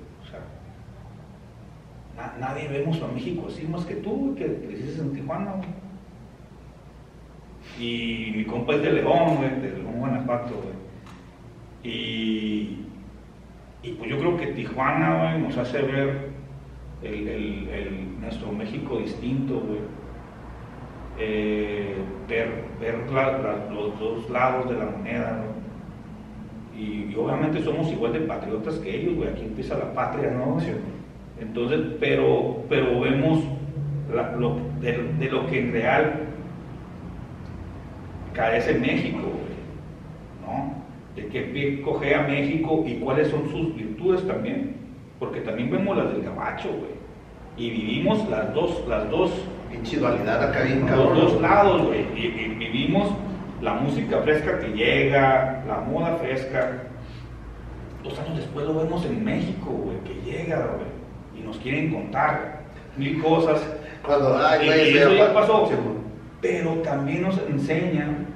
Nadie 2.39 2.69
vemos 2.69 3.01
a 3.03 3.09
México 3.09 3.47
así 3.49 3.67
más 3.67 3.85
que 3.85 3.97
tú, 3.97 4.35
que 4.37 4.47
creciste 4.47 5.01
en 5.03 5.13
Tijuana, 5.13 5.53
güey. 5.53 5.69
Y 7.79 8.33
mi 8.37 8.45
compa 8.45 8.75
es 8.75 8.83
de 8.83 8.93
León, 8.93 9.37
güey, 9.37 9.61
de 9.61 9.79
León, 9.79 9.99
Guanajuato, 9.99 10.55
güey. 10.55 10.81
Y, 11.83 12.85
y 13.83 13.93
pues 13.93 14.11
yo 14.11 14.19
creo 14.19 14.37
que 14.37 14.49
Tijuana, 14.49 15.31
güey, 15.31 15.43
nos 15.43 15.57
hace 15.57 15.83
ver 15.83 16.31
el, 17.03 18.21
nuestro 18.21 18.53
México 18.53 18.99
distinto, 18.99 19.61
güey. 19.61 19.81
Eh, 21.19 21.97
ver 22.29 22.65
ver 22.81 22.97
los 23.71 23.99
dos 24.01 24.31
lados 24.31 24.71
de 24.71 24.77
la 24.77 24.87
moneda, 24.87 25.45
¿no? 25.45 25.61
Y, 26.79 27.15
obviamente 27.15 27.63
somos 27.63 27.91
igual 27.93 28.15
de 28.15 28.21
patriotas 28.21 28.79
que 28.79 28.97
ellos, 28.97 29.17
güey. 29.17 29.29
Aquí 29.29 29.43
empieza 29.43 29.77
la 29.77 29.93
patria, 29.93 30.31
¿no? 30.31 30.59
Entonces, 31.41 31.81
pero, 31.99 32.65
pero 32.69 33.01
vemos 33.01 33.41
la- 34.15 34.33
lo, 34.37 34.57
de, 34.81 34.93
de 35.19 35.31
lo 35.31 35.47
que 35.47 35.61
en 35.61 35.73
real 35.73 36.13
carece 38.35 38.75
México, 38.75 39.19
¿no? 40.47 40.75
De 41.17 41.27
qué 41.29 41.41
pie 41.43 41.83
cogea 41.83 42.23
México 42.23 42.85
y 42.87 42.95
cuáles 42.97 43.29
son 43.29 43.49
sus 43.51 43.75
virtudes 43.75 44.27
también, 44.27 44.77
porque 45.19 45.41
también 45.41 45.71
vemos 45.71 45.97
las 45.97 46.13
del 46.13 46.23
gabacho, 46.23 46.69
güey, 46.69 46.93
y 47.57 47.71
vivimos 47.71 48.29
las 48.29 48.55
dos, 48.55 48.85
las 48.89 49.09
dos, 49.11 49.33
Pinche 49.71 49.99
dualidad 49.99 50.43
acá 50.43 50.63
bien 50.65 50.85
los 50.85 51.15
dos 51.17 51.41
lados, 51.41 51.83
güey, 51.87 52.01
y, 52.17 52.27
y 52.27 52.49
vivimos 52.59 53.09
la 53.63 53.75
música 53.75 54.19
fresca 54.23 54.59
que 54.59 54.67
llega, 54.73 55.63
la 55.69 55.81
moda 55.89 56.17
fresca. 56.17 56.83
Dos 58.03 58.19
años 58.19 58.39
después 58.39 58.67
lo 58.67 58.75
vemos 58.83 59.05
en 59.07 59.25
México, 59.25 59.71
güey, 59.71 59.97
que 60.01 60.29
llega, 60.29 60.57
güey, 60.75 60.89
y 61.41 61.47
nos 61.47 61.57
quieren 61.59 61.91
contar 61.93 62.61
mil 62.97 63.23
cosas. 63.23 63.61
Cuando, 64.05 64.37
ay, 64.39 64.67
Y- 64.69 64.95
y 64.95 64.99
eso 64.99 65.13
ya 65.15 65.33
pasó. 65.35 65.69
Pero 66.41 66.71
también 66.77 67.23
nos 67.23 67.39
enseñan 67.49 68.27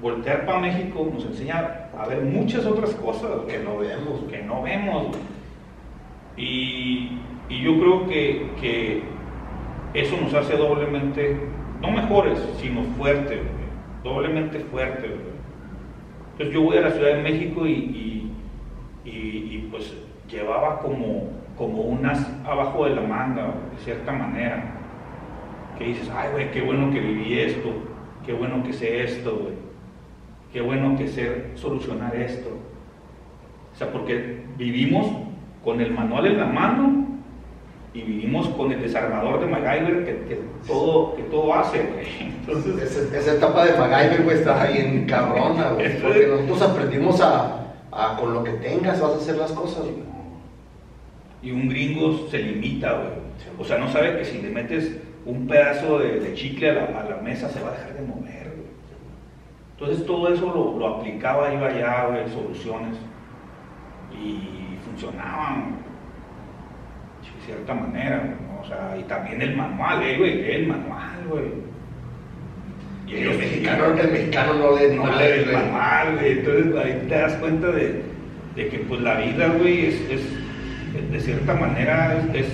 voltear 0.00 0.46
para 0.46 0.58
México 0.60 1.06
nos 1.12 1.26
enseña 1.26 1.90
a 1.98 2.06
ver 2.08 2.22
muchas 2.22 2.64
otras 2.64 2.90
cosas 2.94 3.30
Que 3.46 3.58
no 3.58 3.76
vemos. 3.78 4.20
que 4.30 4.38
no 4.42 4.62
vemos. 4.62 5.08
Y, 6.36 7.18
y 7.50 7.62
yo 7.62 7.78
creo 7.78 8.06
que, 8.08 8.50
que 8.60 9.02
eso 9.92 10.16
nos 10.20 10.32
hace 10.32 10.56
doblemente, 10.56 11.36
no 11.82 11.90
mejores, 11.90 12.38
sino 12.58 12.82
fuertes, 12.96 13.40
doblemente 14.02 14.60
fuertes. 14.60 15.10
Entonces 16.32 16.54
yo 16.54 16.62
voy 16.62 16.78
a 16.78 16.82
la 16.82 16.90
Ciudad 16.92 17.16
de 17.16 17.22
México 17.22 17.66
y- 17.66 17.72
y, 19.04 19.68
pues 19.70 19.94
llevaba 20.30 20.78
como, 20.80 21.28
como 21.60 21.82
unas 21.82 22.26
abajo 22.46 22.86
de 22.86 22.94
la 22.94 23.02
manga, 23.02 23.54
de 23.70 23.84
cierta 23.84 24.12
manera. 24.12 24.64
Que 25.76 25.84
dices, 25.84 26.10
ay, 26.16 26.30
güey, 26.32 26.50
qué 26.52 26.62
bueno 26.62 26.90
que 26.90 27.00
viví 27.00 27.38
esto, 27.38 27.68
qué 28.24 28.32
bueno 28.32 28.62
que 28.64 28.72
sé 28.72 29.04
esto, 29.04 29.36
güey. 29.42 29.54
Qué 30.54 30.62
bueno 30.62 30.96
que 30.96 31.06
sé 31.06 31.50
solucionar 31.56 32.16
esto. 32.16 32.48
O 33.74 33.76
sea, 33.76 33.92
porque 33.92 34.42
vivimos 34.56 35.06
con 35.62 35.82
el 35.82 35.92
manual 35.92 36.28
en 36.28 36.38
la 36.38 36.46
mano 36.46 37.04
y 37.92 38.02
vivimos 38.04 38.48
con 38.48 38.72
el 38.72 38.80
desarmador 38.80 39.40
de 39.40 39.46
MacGyver 39.46 40.04
que, 40.06 40.28
que 40.28 40.40
todo, 40.66 41.14
que 41.14 41.24
todo 41.24 41.52
hace, 41.52 41.82
güey. 41.92 42.06
Entonces, 42.40 42.96
Esa, 42.96 43.18
esa 43.18 43.34
etapa 43.34 43.66
de 43.66 43.78
MacGyver, 43.78 44.22
güey, 44.22 44.38
está 44.38 44.62
ahí 44.62 44.78
en 44.78 45.04
cabrona, 45.04 45.72
güey. 45.72 45.98
Porque 46.02 46.26
nosotros 46.26 46.70
aprendimos 46.70 47.20
a, 47.20 47.74
a 47.92 48.16
con 48.18 48.32
lo 48.32 48.42
que 48.44 48.52
tengas 48.52 48.98
vas 48.98 49.12
a 49.12 49.16
hacer 49.16 49.36
las 49.36 49.52
cosas, 49.52 49.82
güey. 49.82 50.09
Y 51.42 51.50
un 51.52 51.68
gringo 51.68 52.28
se 52.30 52.38
limita, 52.38 52.92
güey. 52.92 53.10
O 53.58 53.64
sea, 53.64 53.78
no 53.78 53.88
sabe 53.88 54.18
que 54.18 54.24
si 54.24 54.40
le 54.42 54.50
metes 54.50 54.96
un 55.24 55.46
pedazo 55.46 55.98
de, 55.98 56.20
de 56.20 56.34
chicle 56.34 56.70
a 56.70 56.74
la, 56.74 57.00
a 57.00 57.04
la 57.10 57.16
mesa 57.22 57.48
se 57.48 57.62
va 57.62 57.68
a 57.70 57.72
dejar 57.72 57.94
de 57.94 58.02
mover, 58.02 58.52
güey. 58.56 58.70
Entonces 59.78 60.06
todo 60.06 60.32
eso 60.32 60.46
lo, 60.46 60.78
lo 60.78 60.96
aplicaba 60.96 61.52
yo 61.52 61.64
allá, 61.64 62.06
güey, 62.10 62.28
soluciones. 62.30 62.96
Y 64.12 64.76
funcionaban 64.84 65.76
de 67.22 67.46
cierta 67.46 67.74
manera, 67.74 68.22
¿no? 68.24 68.60
O 68.60 68.64
sea, 68.66 68.96
y 68.98 69.02
también 69.04 69.40
el 69.40 69.56
manual, 69.56 70.02
eh, 70.02 70.18
güey, 70.18 70.34
lee 70.42 70.50
el 70.52 70.66
manual, 70.68 71.24
güey. 71.28 71.44
Y 73.06 73.22
el 73.22 73.38
mexicano, 73.38 73.86
el 73.98 74.10
mexicano 74.12 74.54
no 74.54 74.76
lee 74.76 74.90
ni 74.90 74.96
no 74.96 75.04
madre, 75.04 75.36
lee 75.38 75.42
el 75.48 75.52
manual, 75.56 76.16
güey. 76.18 76.32
Entonces 76.32 76.76
ahí 76.76 77.06
te 77.08 77.14
das 77.14 77.32
cuenta 77.34 77.66
de, 77.68 78.02
de 78.56 78.68
que 78.68 78.78
pues 78.80 79.00
la 79.00 79.14
vida, 79.20 79.48
güey, 79.58 79.86
es, 79.86 80.00
es- 80.10 80.38
de 80.98 81.20
cierta 81.20 81.54
manera 81.54 82.18
es, 82.34 82.46
es- 82.46 82.52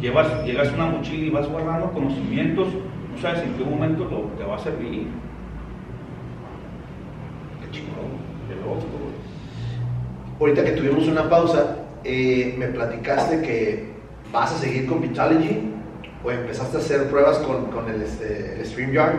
llevas, 0.00 0.44
llegas 0.44 0.72
una 0.72 0.86
mochila 0.86 1.24
y 1.26 1.30
vas 1.30 1.48
guardando 1.48 1.90
conocimientos, 1.92 2.68
no 3.14 3.20
sabes 3.20 3.42
en 3.42 3.54
qué 3.54 3.64
momento 3.64 4.04
lo, 4.04 4.20
te 4.38 4.44
va 4.44 4.56
a 4.56 4.58
servir. 4.58 5.08
Qué 7.60 7.70
chingón, 7.70 8.18
qué 8.48 8.54
loco. 8.56 8.86
Ahorita 10.40 10.64
que 10.64 10.70
tuvimos 10.72 11.06
una 11.08 11.28
pausa, 11.28 11.78
eh, 12.04 12.54
me 12.58 12.68
platicaste 12.68 13.42
que 13.42 13.88
vas 14.32 14.52
a 14.54 14.58
seguir 14.58 14.86
con 14.86 15.00
Vitalogy 15.00 15.60
o 16.24 16.30
empezaste 16.30 16.76
a 16.76 16.80
hacer 16.80 17.10
pruebas 17.10 17.38
con, 17.38 17.66
con 17.66 17.88
el, 17.90 18.02
este, 18.02 18.54
el 18.60 18.64
StreamYard. 18.66 19.16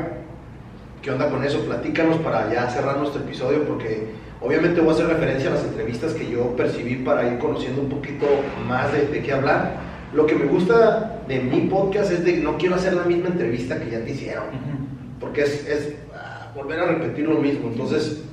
¿Qué 1.01 1.11
onda 1.11 1.30
con 1.30 1.43
eso? 1.43 1.59
Platícanos 1.65 2.17
para 2.19 2.51
ya 2.51 2.69
cerrar 2.69 2.97
nuestro 2.97 3.21
episodio 3.21 3.63
porque 3.65 4.07
obviamente 4.41 4.82
voy 4.82 4.90
a 4.90 4.94
hacer 4.94 5.07
referencia 5.07 5.49
a 5.49 5.53
las 5.53 5.64
entrevistas 5.64 6.14
que 6.14 6.30
yo 6.30 6.56
percibí 6.56 6.95
para 6.95 7.32
ir 7.32 7.40
conociendo 7.40 7.82
un 7.82 7.90
poquito 7.90 8.26
más 8.68 8.91
de, 8.94 9.07
de 9.07 9.22
qué 9.22 9.34
hablar. 9.34 9.78
Lo 10.14 10.26
que 10.26 10.36
me 10.36 10.45
gusta 10.45 11.22
de 11.28 11.40
mi 11.40 11.61
podcast 11.61 12.11
es 12.11 12.24
de 12.24 12.36
que 12.36 12.41
no 12.41 12.57
quiero 12.57 12.76
hacer 12.76 12.94
la 12.94 13.03
misma 13.03 13.28
entrevista 13.28 13.80
que 13.80 13.91
ya 13.91 14.03
te 14.03 14.11
hicieron 14.11 14.80
porque 15.20 15.41
es, 15.41 15.68
es, 15.68 15.94
ah, 16.16 16.52
volver 16.56 16.80
a 16.80 16.86
repetir 16.86 17.28
lo 17.28 17.40
mismo. 17.40 17.70
Entonces, 17.70 18.24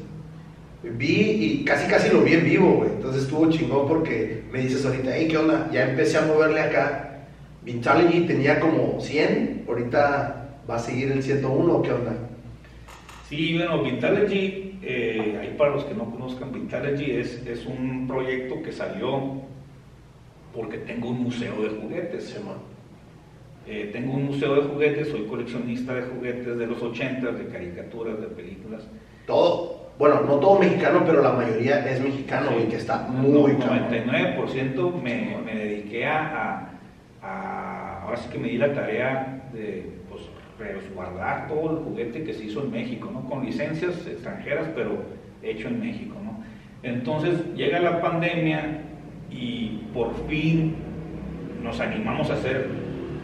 vi 0.82 1.14
y 1.14 1.64
casi 1.64 1.88
casi 1.88 2.10
lo 2.10 2.22
vi 2.22 2.34
en 2.34 2.44
vivo, 2.44 2.76
güey. 2.76 2.90
Entonces 2.90 3.22
estuvo 3.22 3.50
chingón 3.50 3.88
porque 3.88 4.44
me 4.52 4.60
dices 4.60 4.84
ahorita, 4.84 5.10
hey, 5.14 5.28
¿qué 5.28 5.36
onda? 5.36 5.68
Ya 5.72 5.90
empecé 5.90 6.18
a 6.18 6.22
moverle 6.22 6.60
acá. 6.60 7.24
Vitalogy 7.64 8.26
tenía 8.26 8.60
como 8.60 9.00
100, 9.00 9.64
ahorita 9.68 10.60
va 10.70 10.76
a 10.76 10.78
seguir 10.78 11.10
el 11.10 11.22
101, 11.22 11.74
¿o 11.74 11.82
¿qué 11.82 11.92
onda? 11.92 12.12
Sí, 13.28 13.56
bueno, 13.56 13.82
Vitalogy, 13.82 14.78
eh, 14.82 15.38
ahí 15.40 15.54
para 15.58 15.72
los 15.72 15.84
que 15.84 15.94
no 15.94 16.04
conozcan, 16.10 16.52
Vitalogy 16.52 17.10
es, 17.12 17.44
es 17.46 17.66
un 17.66 18.06
proyecto 18.06 18.62
que 18.62 18.70
salió 18.72 19.32
porque 20.54 20.78
tengo 20.78 21.08
un 21.10 21.24
museo 21.24 21.60
de 21.62 21.68
juguetes. 21.70 22.24
Simón. 22.24 22.58
Eh, 23.66 23.90
tengo 23.92 24.14
un 24.14 24.26
museo 24.26 24.54
de 24.54 24.62
juguetes, 24.68 25.08
soy 25.08 25.26
coleccionista 25.26 25.92
de 25.94 26.02
juguetes 26.02 26.56
de 26.56 26.66
los 26.68 26.80
80, 26.80 27.32
de 27.32 27.46
caricaturas, 27.48 28.20
de 28.20 28.28
películas. 28.28 28.86
Todo, 29.26 29.88
bueno, 29.98 30.20
no 30.20 30.36
todo 30.36 30.60
mexicano, 30.60 31.02
pero 31.04 31.20
la 31.20 31.32
mayoría 31.32 31.84
es 31.90 32.00
mexicano, 32.00 32.52
güey, 32.52 32.68
que 32.68 32.76
está 32.76 33.08
muy 33.08 33.52
No, 33.54 33.58
cabrón. 33.58 33.88
99% 33.90 35.02
me, 35.02 35.36
me 35.44 35.54
dediqué 35.56 36.06
a, 36.06 36.20
a- 36.20 37.26
a- 37.26 38.02
Ahora 38.04 38.16
sí 38.18 38.28
que 38.30 38.38
me 38.38 38.48
di 38.50 38.56
la 38.56 38.72
tarea 38.72 39.48
de 39.52 39.84
resguardar 40.58 41.48
todo 41.48 41.70
el 41.78 41.84
juguete 41.84 42.24
que 42.24 42.32
se 42.32 42.44
hizo 42.44 42.62
en 42.62 42.70
México, 42.70 43.10
¿no? 43.12 43.28
Con 43.28 43.44
licencias 43.44 44.06
extranjeras, 44.06 44.68
pero 44.74 45.02
hecho 45.42 45.68
en 45.68 45.80
México, 45.80 46.16
¿no? 46.24 46.42
Entonces 46.82 47.40
llega 47.54 47.78
la 47.80 48.00
pandemia 48.00 48.80
y 49.30 49.82
por 49.92 50.14
fin 50.28 50.74
nos 51.62 51.80
animamos 51.80 52.30
a 52.30 52.34
hacer 52.34 52.68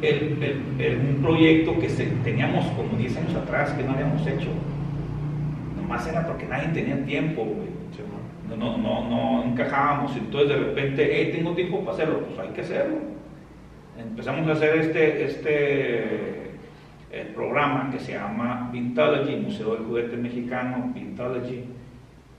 el- 0.02 0.42
el- 0.42 0.80
el- 0.84 0.96
un 0.98 1.22
proyecto 1.22 1.78
que 1.78 1.88
se- 1.88 2.06
teníamos 2.24 2.66
como 2.72 2.96
10 2.98 3.16
años 3.16 3.34
atrás 3.34 3.70
que 3.72 3.84
no 3.84 3.92
habíamos 3.92 4.26
hecho. 4.26 4.48
Nomás 5.80 6.06
era 6.08 6.26
porque 6.26 6.46
nadie 6.46 6.68
tenía 6.68 7.04
tiempo, 7.04 7.44
güey. 7.44 7.68
Simón. 7.94 8.58
No, 8.58 8.76
no, 8.76 9.08
no 9.08 9.44
encajábamos, 9.44 10.16
entonces 10.16 10.48
de 10.50 10.56
repente, 10.56 11.08
hey, 11.12 11.30
tengo 11.36 11.52
tiempo 11.54 11.80
para 11.80 11.92
hacerlo, 11.92 12.20
pues 12.26 12.38
hay 12.40 12.48
que 12.52 12.60
hacerlo. 12.62 12.96
Empezamos 13.98 14.48
a 14.48 14.52
hacer 14.52 14.76
este, 14.78 15.24
este 15.24 16.41
eh, 17.12 17.30
programa 17.34 17.90
que 17.92 17.98
se 18.00 18.12
llama 18.12 18.70
Vintology, 18.72 19.36
Museo 19.36 19.74
del 19.74 19.84
Juguete 19.84 20.16
Mexicano, 20.16 20.90
Vintology, 20.94 21.64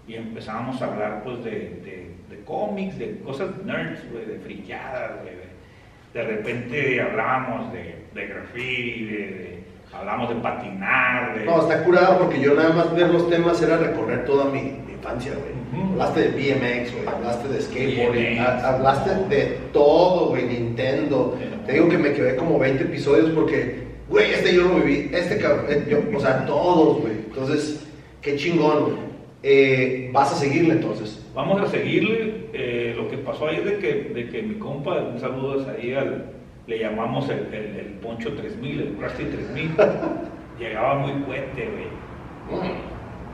y 0.08 0.16
empezamos 0.16 0.82
a 0.82 0.86
hablar 0.88 1.22
pues 1.24 1.44
de, 1.44 1.52
de- 1.52 2.14
de 2.30 2.44
cómics, 2.44 2.98
de 2.98 3.20
cosas 3.20 3.50
nerds, 3.64 4.00
güey, 4.12 4.26
de 4.26 4.40
friqueadas, 4.40 5.12
güey, 5.22 5.36
de, 5.36 6.20
de 6.20 6.36
repente 6.36 7.02
hablábamos 7.02 7.72
de, 7.72 7.96
de 8.16 8.28
graffiti, 8.28 9.06
de, 9.06 9.64
hablamos 9.94 10.30
de 10.30 10.36
patinar, 10.36 11.38
de... 11.38 11.46
No, 11.46 11.60
está 11.62 11.84
curado 11.84 12.18
porque 12.20 12.42
yo 12.42 12.56
nada 12.56 12.74
más 12.74 12.94
ver 12.96 13.10
los 13.10 13.30
temas 13.30 13.62
era 13.62 13.78
recorrer 13.78 14.26
toda 14.26 14.46
mi, 14.46 14.62
mi 14.62 14.94
infancia, 14.94 15.34
güey. 15.34 15.54
Hablaste 15.94 16.22
de 16.22 16.30
BMX, 16.30 16.94
güey, 16.96 17.08
hablaste 17.08 17.48
de 17.50 17.62
skateboarding, 17.62 18.38
BMX. 18.38 18.64
hablaste 18.64 19.10
de 19.36 19.46
todo, 19.72 20.30
güey, 20.30 20.46
Nintendo. 20.48 21.38
Te 21.68 21.74
digo 21.74 21.88
que 21.90 21.98
me 22.00 22.14
quedé 22.14 22.36
como 22.36 22.58
20 22.60 22.84
episodios 22.84 23.30
porque, 23.32 23.84
güey, 24.14 24.32
este 24.34 24.56
yo 24.56 24.62
lo 24.68 24.76
viví, 24.76 25.10
este 25.14 25.38
cabrón, 25.40 25.66
eh, 25.70 25.86
yo, 25.90 26.00
o 26.16 26.20
sea, 26.20 26.46
todos, 26.46 27.02
güey. 27.02 27.14
Entonces, 27.28 27.86
qué 28.22 28.36
chingón, 28.38 28.84
güey. 28.84 28.96
Eh, 29.44 30.10
vas 30.14 30.32
a 30.32 30.36
seguirle 30.36 30.76
entonces. 30.76 31.26
Vamos 31.36 31.62
a 31.62 31.68
seguirle. 31.68 32.46
eh, 32.54 32.94
lo 32.96 33.10
que 33.10 33.18
pasó 33.18 33.48
ahí 33.48 33.58
es 33.58 33.66
de 33.66 33.78
que, 33.80 33.94
de 34.14 34.30
que 34.30 34.42
mi 34.44 34.56
compa, 34.56 35.02
un 35.02 35.20
saludo 35.20 35.66
ahí 35.78 35.94
al, 35.94 36.32
le 36.68 36.80
llamamos 36.80 37.28
el, 37.30 37.40
el- 37.54 37.76
el 37.80 37.86
Poncho 38.02 38.32
3000, 38.34 38.80
el 38.82 38.98
Rusty 39.02 39.24
3000, 39.26 39.72
llegaba 40.60 41.00
muy 41.00 41.24
fuerte, 41.26 41.68
güey. 41.68 42.62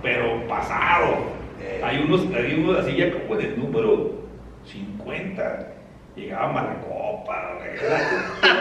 Pero 0.01 0.47
pasado. 0.47 1.15
Eh. 1.61 1.81
Hay 1.83 1.97
unos, 2.07 2.21
hay 2.33 2.53
unos 2.63 2.79
así 2.79 2.95
ya 2.95 3.11
como 3.11 3.37
en 3.39 3.45
el 3.47 3.59
número 3.59 4.11
50. 4.65 5.68
Llegaba 6.19 6.51
Malacopa, 6.51 7.55
güey. 7.57 7.69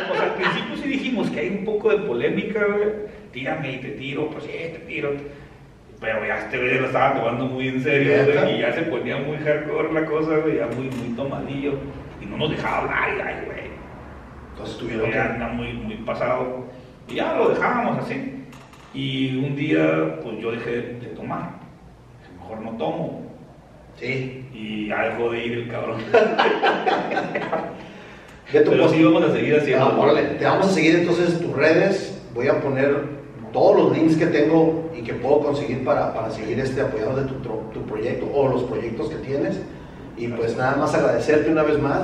Pues 0.09 0.21
al 0.21 0.35
principio 0.35 0.77
sí 0.77 0.89
dijimos 0.89 1.31
que 1.31 1.41
hay 1.41 1.49
un 1.49 1.65
poco 1.65 1.91
de 1.91 1.99
polémica, 1.99 2.65
güey. 2.65 2.89
Tírame 3.33 3.73
y 3.73 3.79
te 3.79 3.89
tiro, 3.91 4.31
pues 4.31 4.45
sí, 4.45 4.51
te 4.53 4.79
tiro. 4.87 5.13
Pero 6.01 6.25
ya 6.25 6.39
este 6.39 6.59
güey 6.59 6.79
lo 6.79 6.87
estaba 6.87 7.15
tomando 7.15 7.47
muy 7.47 7.69
en 7.69 7.83
serio, 7.83 8.25
güey, 8.25 8.57
y 8.57 8.61
ya 8.61 8.73
se 8.73 8.83
ponía 8.83 9.17
muy 9.17 9.37
hardcore 9.39 9.93
la 9.93 10.05
cosa, 10.07 10.37
güey, 10.37 10.59
ya 10.59 10.67
muy, 10.67 10.89
muy 10.91 11.17
tomadillo. 11.17 11.73
Y 12.23 12.27
no 12.27 12.37
nos 12.37 12.51
dejaba 12.51 12.79
hablar, 12.79 13.17
y 13.17 13.21
ay, 13.21 13.45
güey. 13.45 13.59
Entonces 14.53 14.79
tuvieron 14.79 15.11
que... 15.11 15.19
anda 15.19 15.49
muy, 15.49 15.73
muy 15.73 15.97
pasado. 15.97 16.65
Y 17.09 17.17
ya 17.17 17.35
lo 17.35 17.49
dejábamos 17.49 17.99
así. 18.05 18.45
Y 18.95 19.37
un 19.37 19.57
día, 19.57 20.21
pues 20.23 20.39
yo 20.39 20.53
dejé 20.53 20.71
de 20.71 21.07
tomar. 21.17 21.51
Mejor 22.41 22.61
no 22.61 22.71
tomo. 22.77 23.28
Sí. 23.99 24.45
Y 24.55 24.89
dejó 24.89 25.31
de 25.31 25.47
ir 25.47 25.53
el 25.53 25.69
cabrón. 25.69 26.01
Pero 28.53 28.89
sí 28.89 29.05
vamos 29.05 29.23
a 29.25 29.33
seguir 29.33 29.57
haciendo. 29.57 29.85
Ah, 29.85 29.99
órale, 29.99 30.23
te 30.23 30.45
vamos 30.45 30.69
a 30.69 30.73
seguir 30.73 30.97
entonces 30.97 31.35
en 31.35 31.41
tus 31.41 31.55
redes. 31.55 32.19
Voy 32.35 32.49
a 32.49 32.61
poner 32.61 33.19
todos 33.53 33.77
los 33.77 33.97
links 33.97 34.17
que 34.17 34.27
tengo 34.27 34.91
y 34.97 35.03
que 35.03 35.15
puedo 35.15 35.41
conseguir 35.41 35.85
para, 35.85 36.15
para 36.15 36.31
seguir 36.31 36.59
este, 36.59 36.81
apoyando 36.81 37.17
de 37.23 37.29
tu, 37.29 37.35
tu 37.73 37.83
proyecto 37.87 38.31
o 38.33 38.49
los 38.49 38.63
proyectos 38.65 39.09
que 39.11 39.17
tienes. 39.17 39.61
Y 40.17 40.29
pues 40.29 40.57
nada 40.57 40.77
más 40.77 40.95
agradecerte 40.95 41.51
una 41.51 41.63
vez 41.63 41.79
más. 41.79 42.01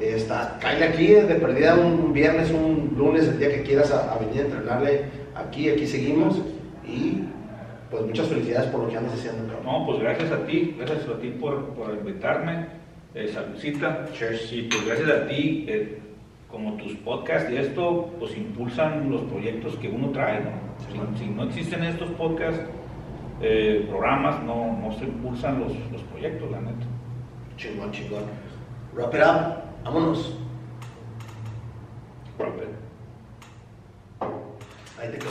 Eh, 0.00 0.14
Está, 0.16 0.58
cállate 0.60 0.84
aquí, 0.84 1.06
de 1.08 1.34
perdida 1.36 1.74
un, 1.74 2.00
un 2.00 2.12
viernes, 2.12 2.50
un 2.50 2.94
lunes, 2.96 3.26
el 3.28 3.38
día 3.38 3.48
que 3.48 3.62
quieras 3.62 3.90
a, 3.92 4.12
a 4.12 4.18
venir 4.18 4.42
a 4.42 4.44
entrenarle 4.46 5.04
aquí, 5.34 5.68
aquí 5.70 5.86
seguimos. 5.86 6.40
Y 6.86 7.22
pues 7.90 8.04
muchas 8.04 8.28
felicidades 8.28 8.70
por 8.70 8.82
lo 8.82 8.88
que 8.88 8.96
andas 8.96 9.14
haciendo. 9.14 9.54
No, 9.64 9.86
pues 9.86 10.00
gracias 10.00 10.30
a 10.32 10.44
ti, 10.44 10.74
gracias 10.78 11.08
a 11.08 11.18
ti 11.18 11.28
por, 11.30 11.74
por 11.74 11.94
invitarme. 11.94 12.66
Eh, 13.14 13.28
saludcita. 13.28 14.06
Cheers. 14.12 14.52
Y 14.52 14.62
pues 14.62 14.86
gracias 14.86 15.10
a 15.10 15.26
ti, 15.26 15.64
eh, 15.68 15.98
como 16.50 16.74
tus 16.76 16.94
podcasts 16.96 17.50
y 17.50 17.56
esto, 17.56 18.10
pues 18.18 18.36
impulsan 18.36 19.10
los 19.10 19.22
proyectos 19.22 19.74
que 19.76 19.88
uno 19.88 20.10
trae, 20.10 20.40
¿no? 20.40 20.50
Si, 21.16 21.24
si 21.24 21.30
no 21.30 21.44
existen 21.44 21.84
estos 21.84 22.10
podcasts, 22.12 22.60
eh, 23.40 23.86
programas, 23.88 24.42
no, 24.42 24.76
no 24.78 24.92
se 24.98 25.04
impulsan 25.04 25.60
los, 25.60 25.72
los 25.92 26.02
proyectos, 26.02 26.50
la 26.50 26.60
neta. 26.60 26.86
Chingón, 27.56 27.90
chingón. 27.92 28.24
Wrap 28.94 29.14
it 29.14 29.20
up. 29.20 29.84
Vámonos. 29.84 30.36
Robert. 32.38 32.70
Ahí 35.00 35.10
te 35.10 35.18
quedó. 35.18 35.28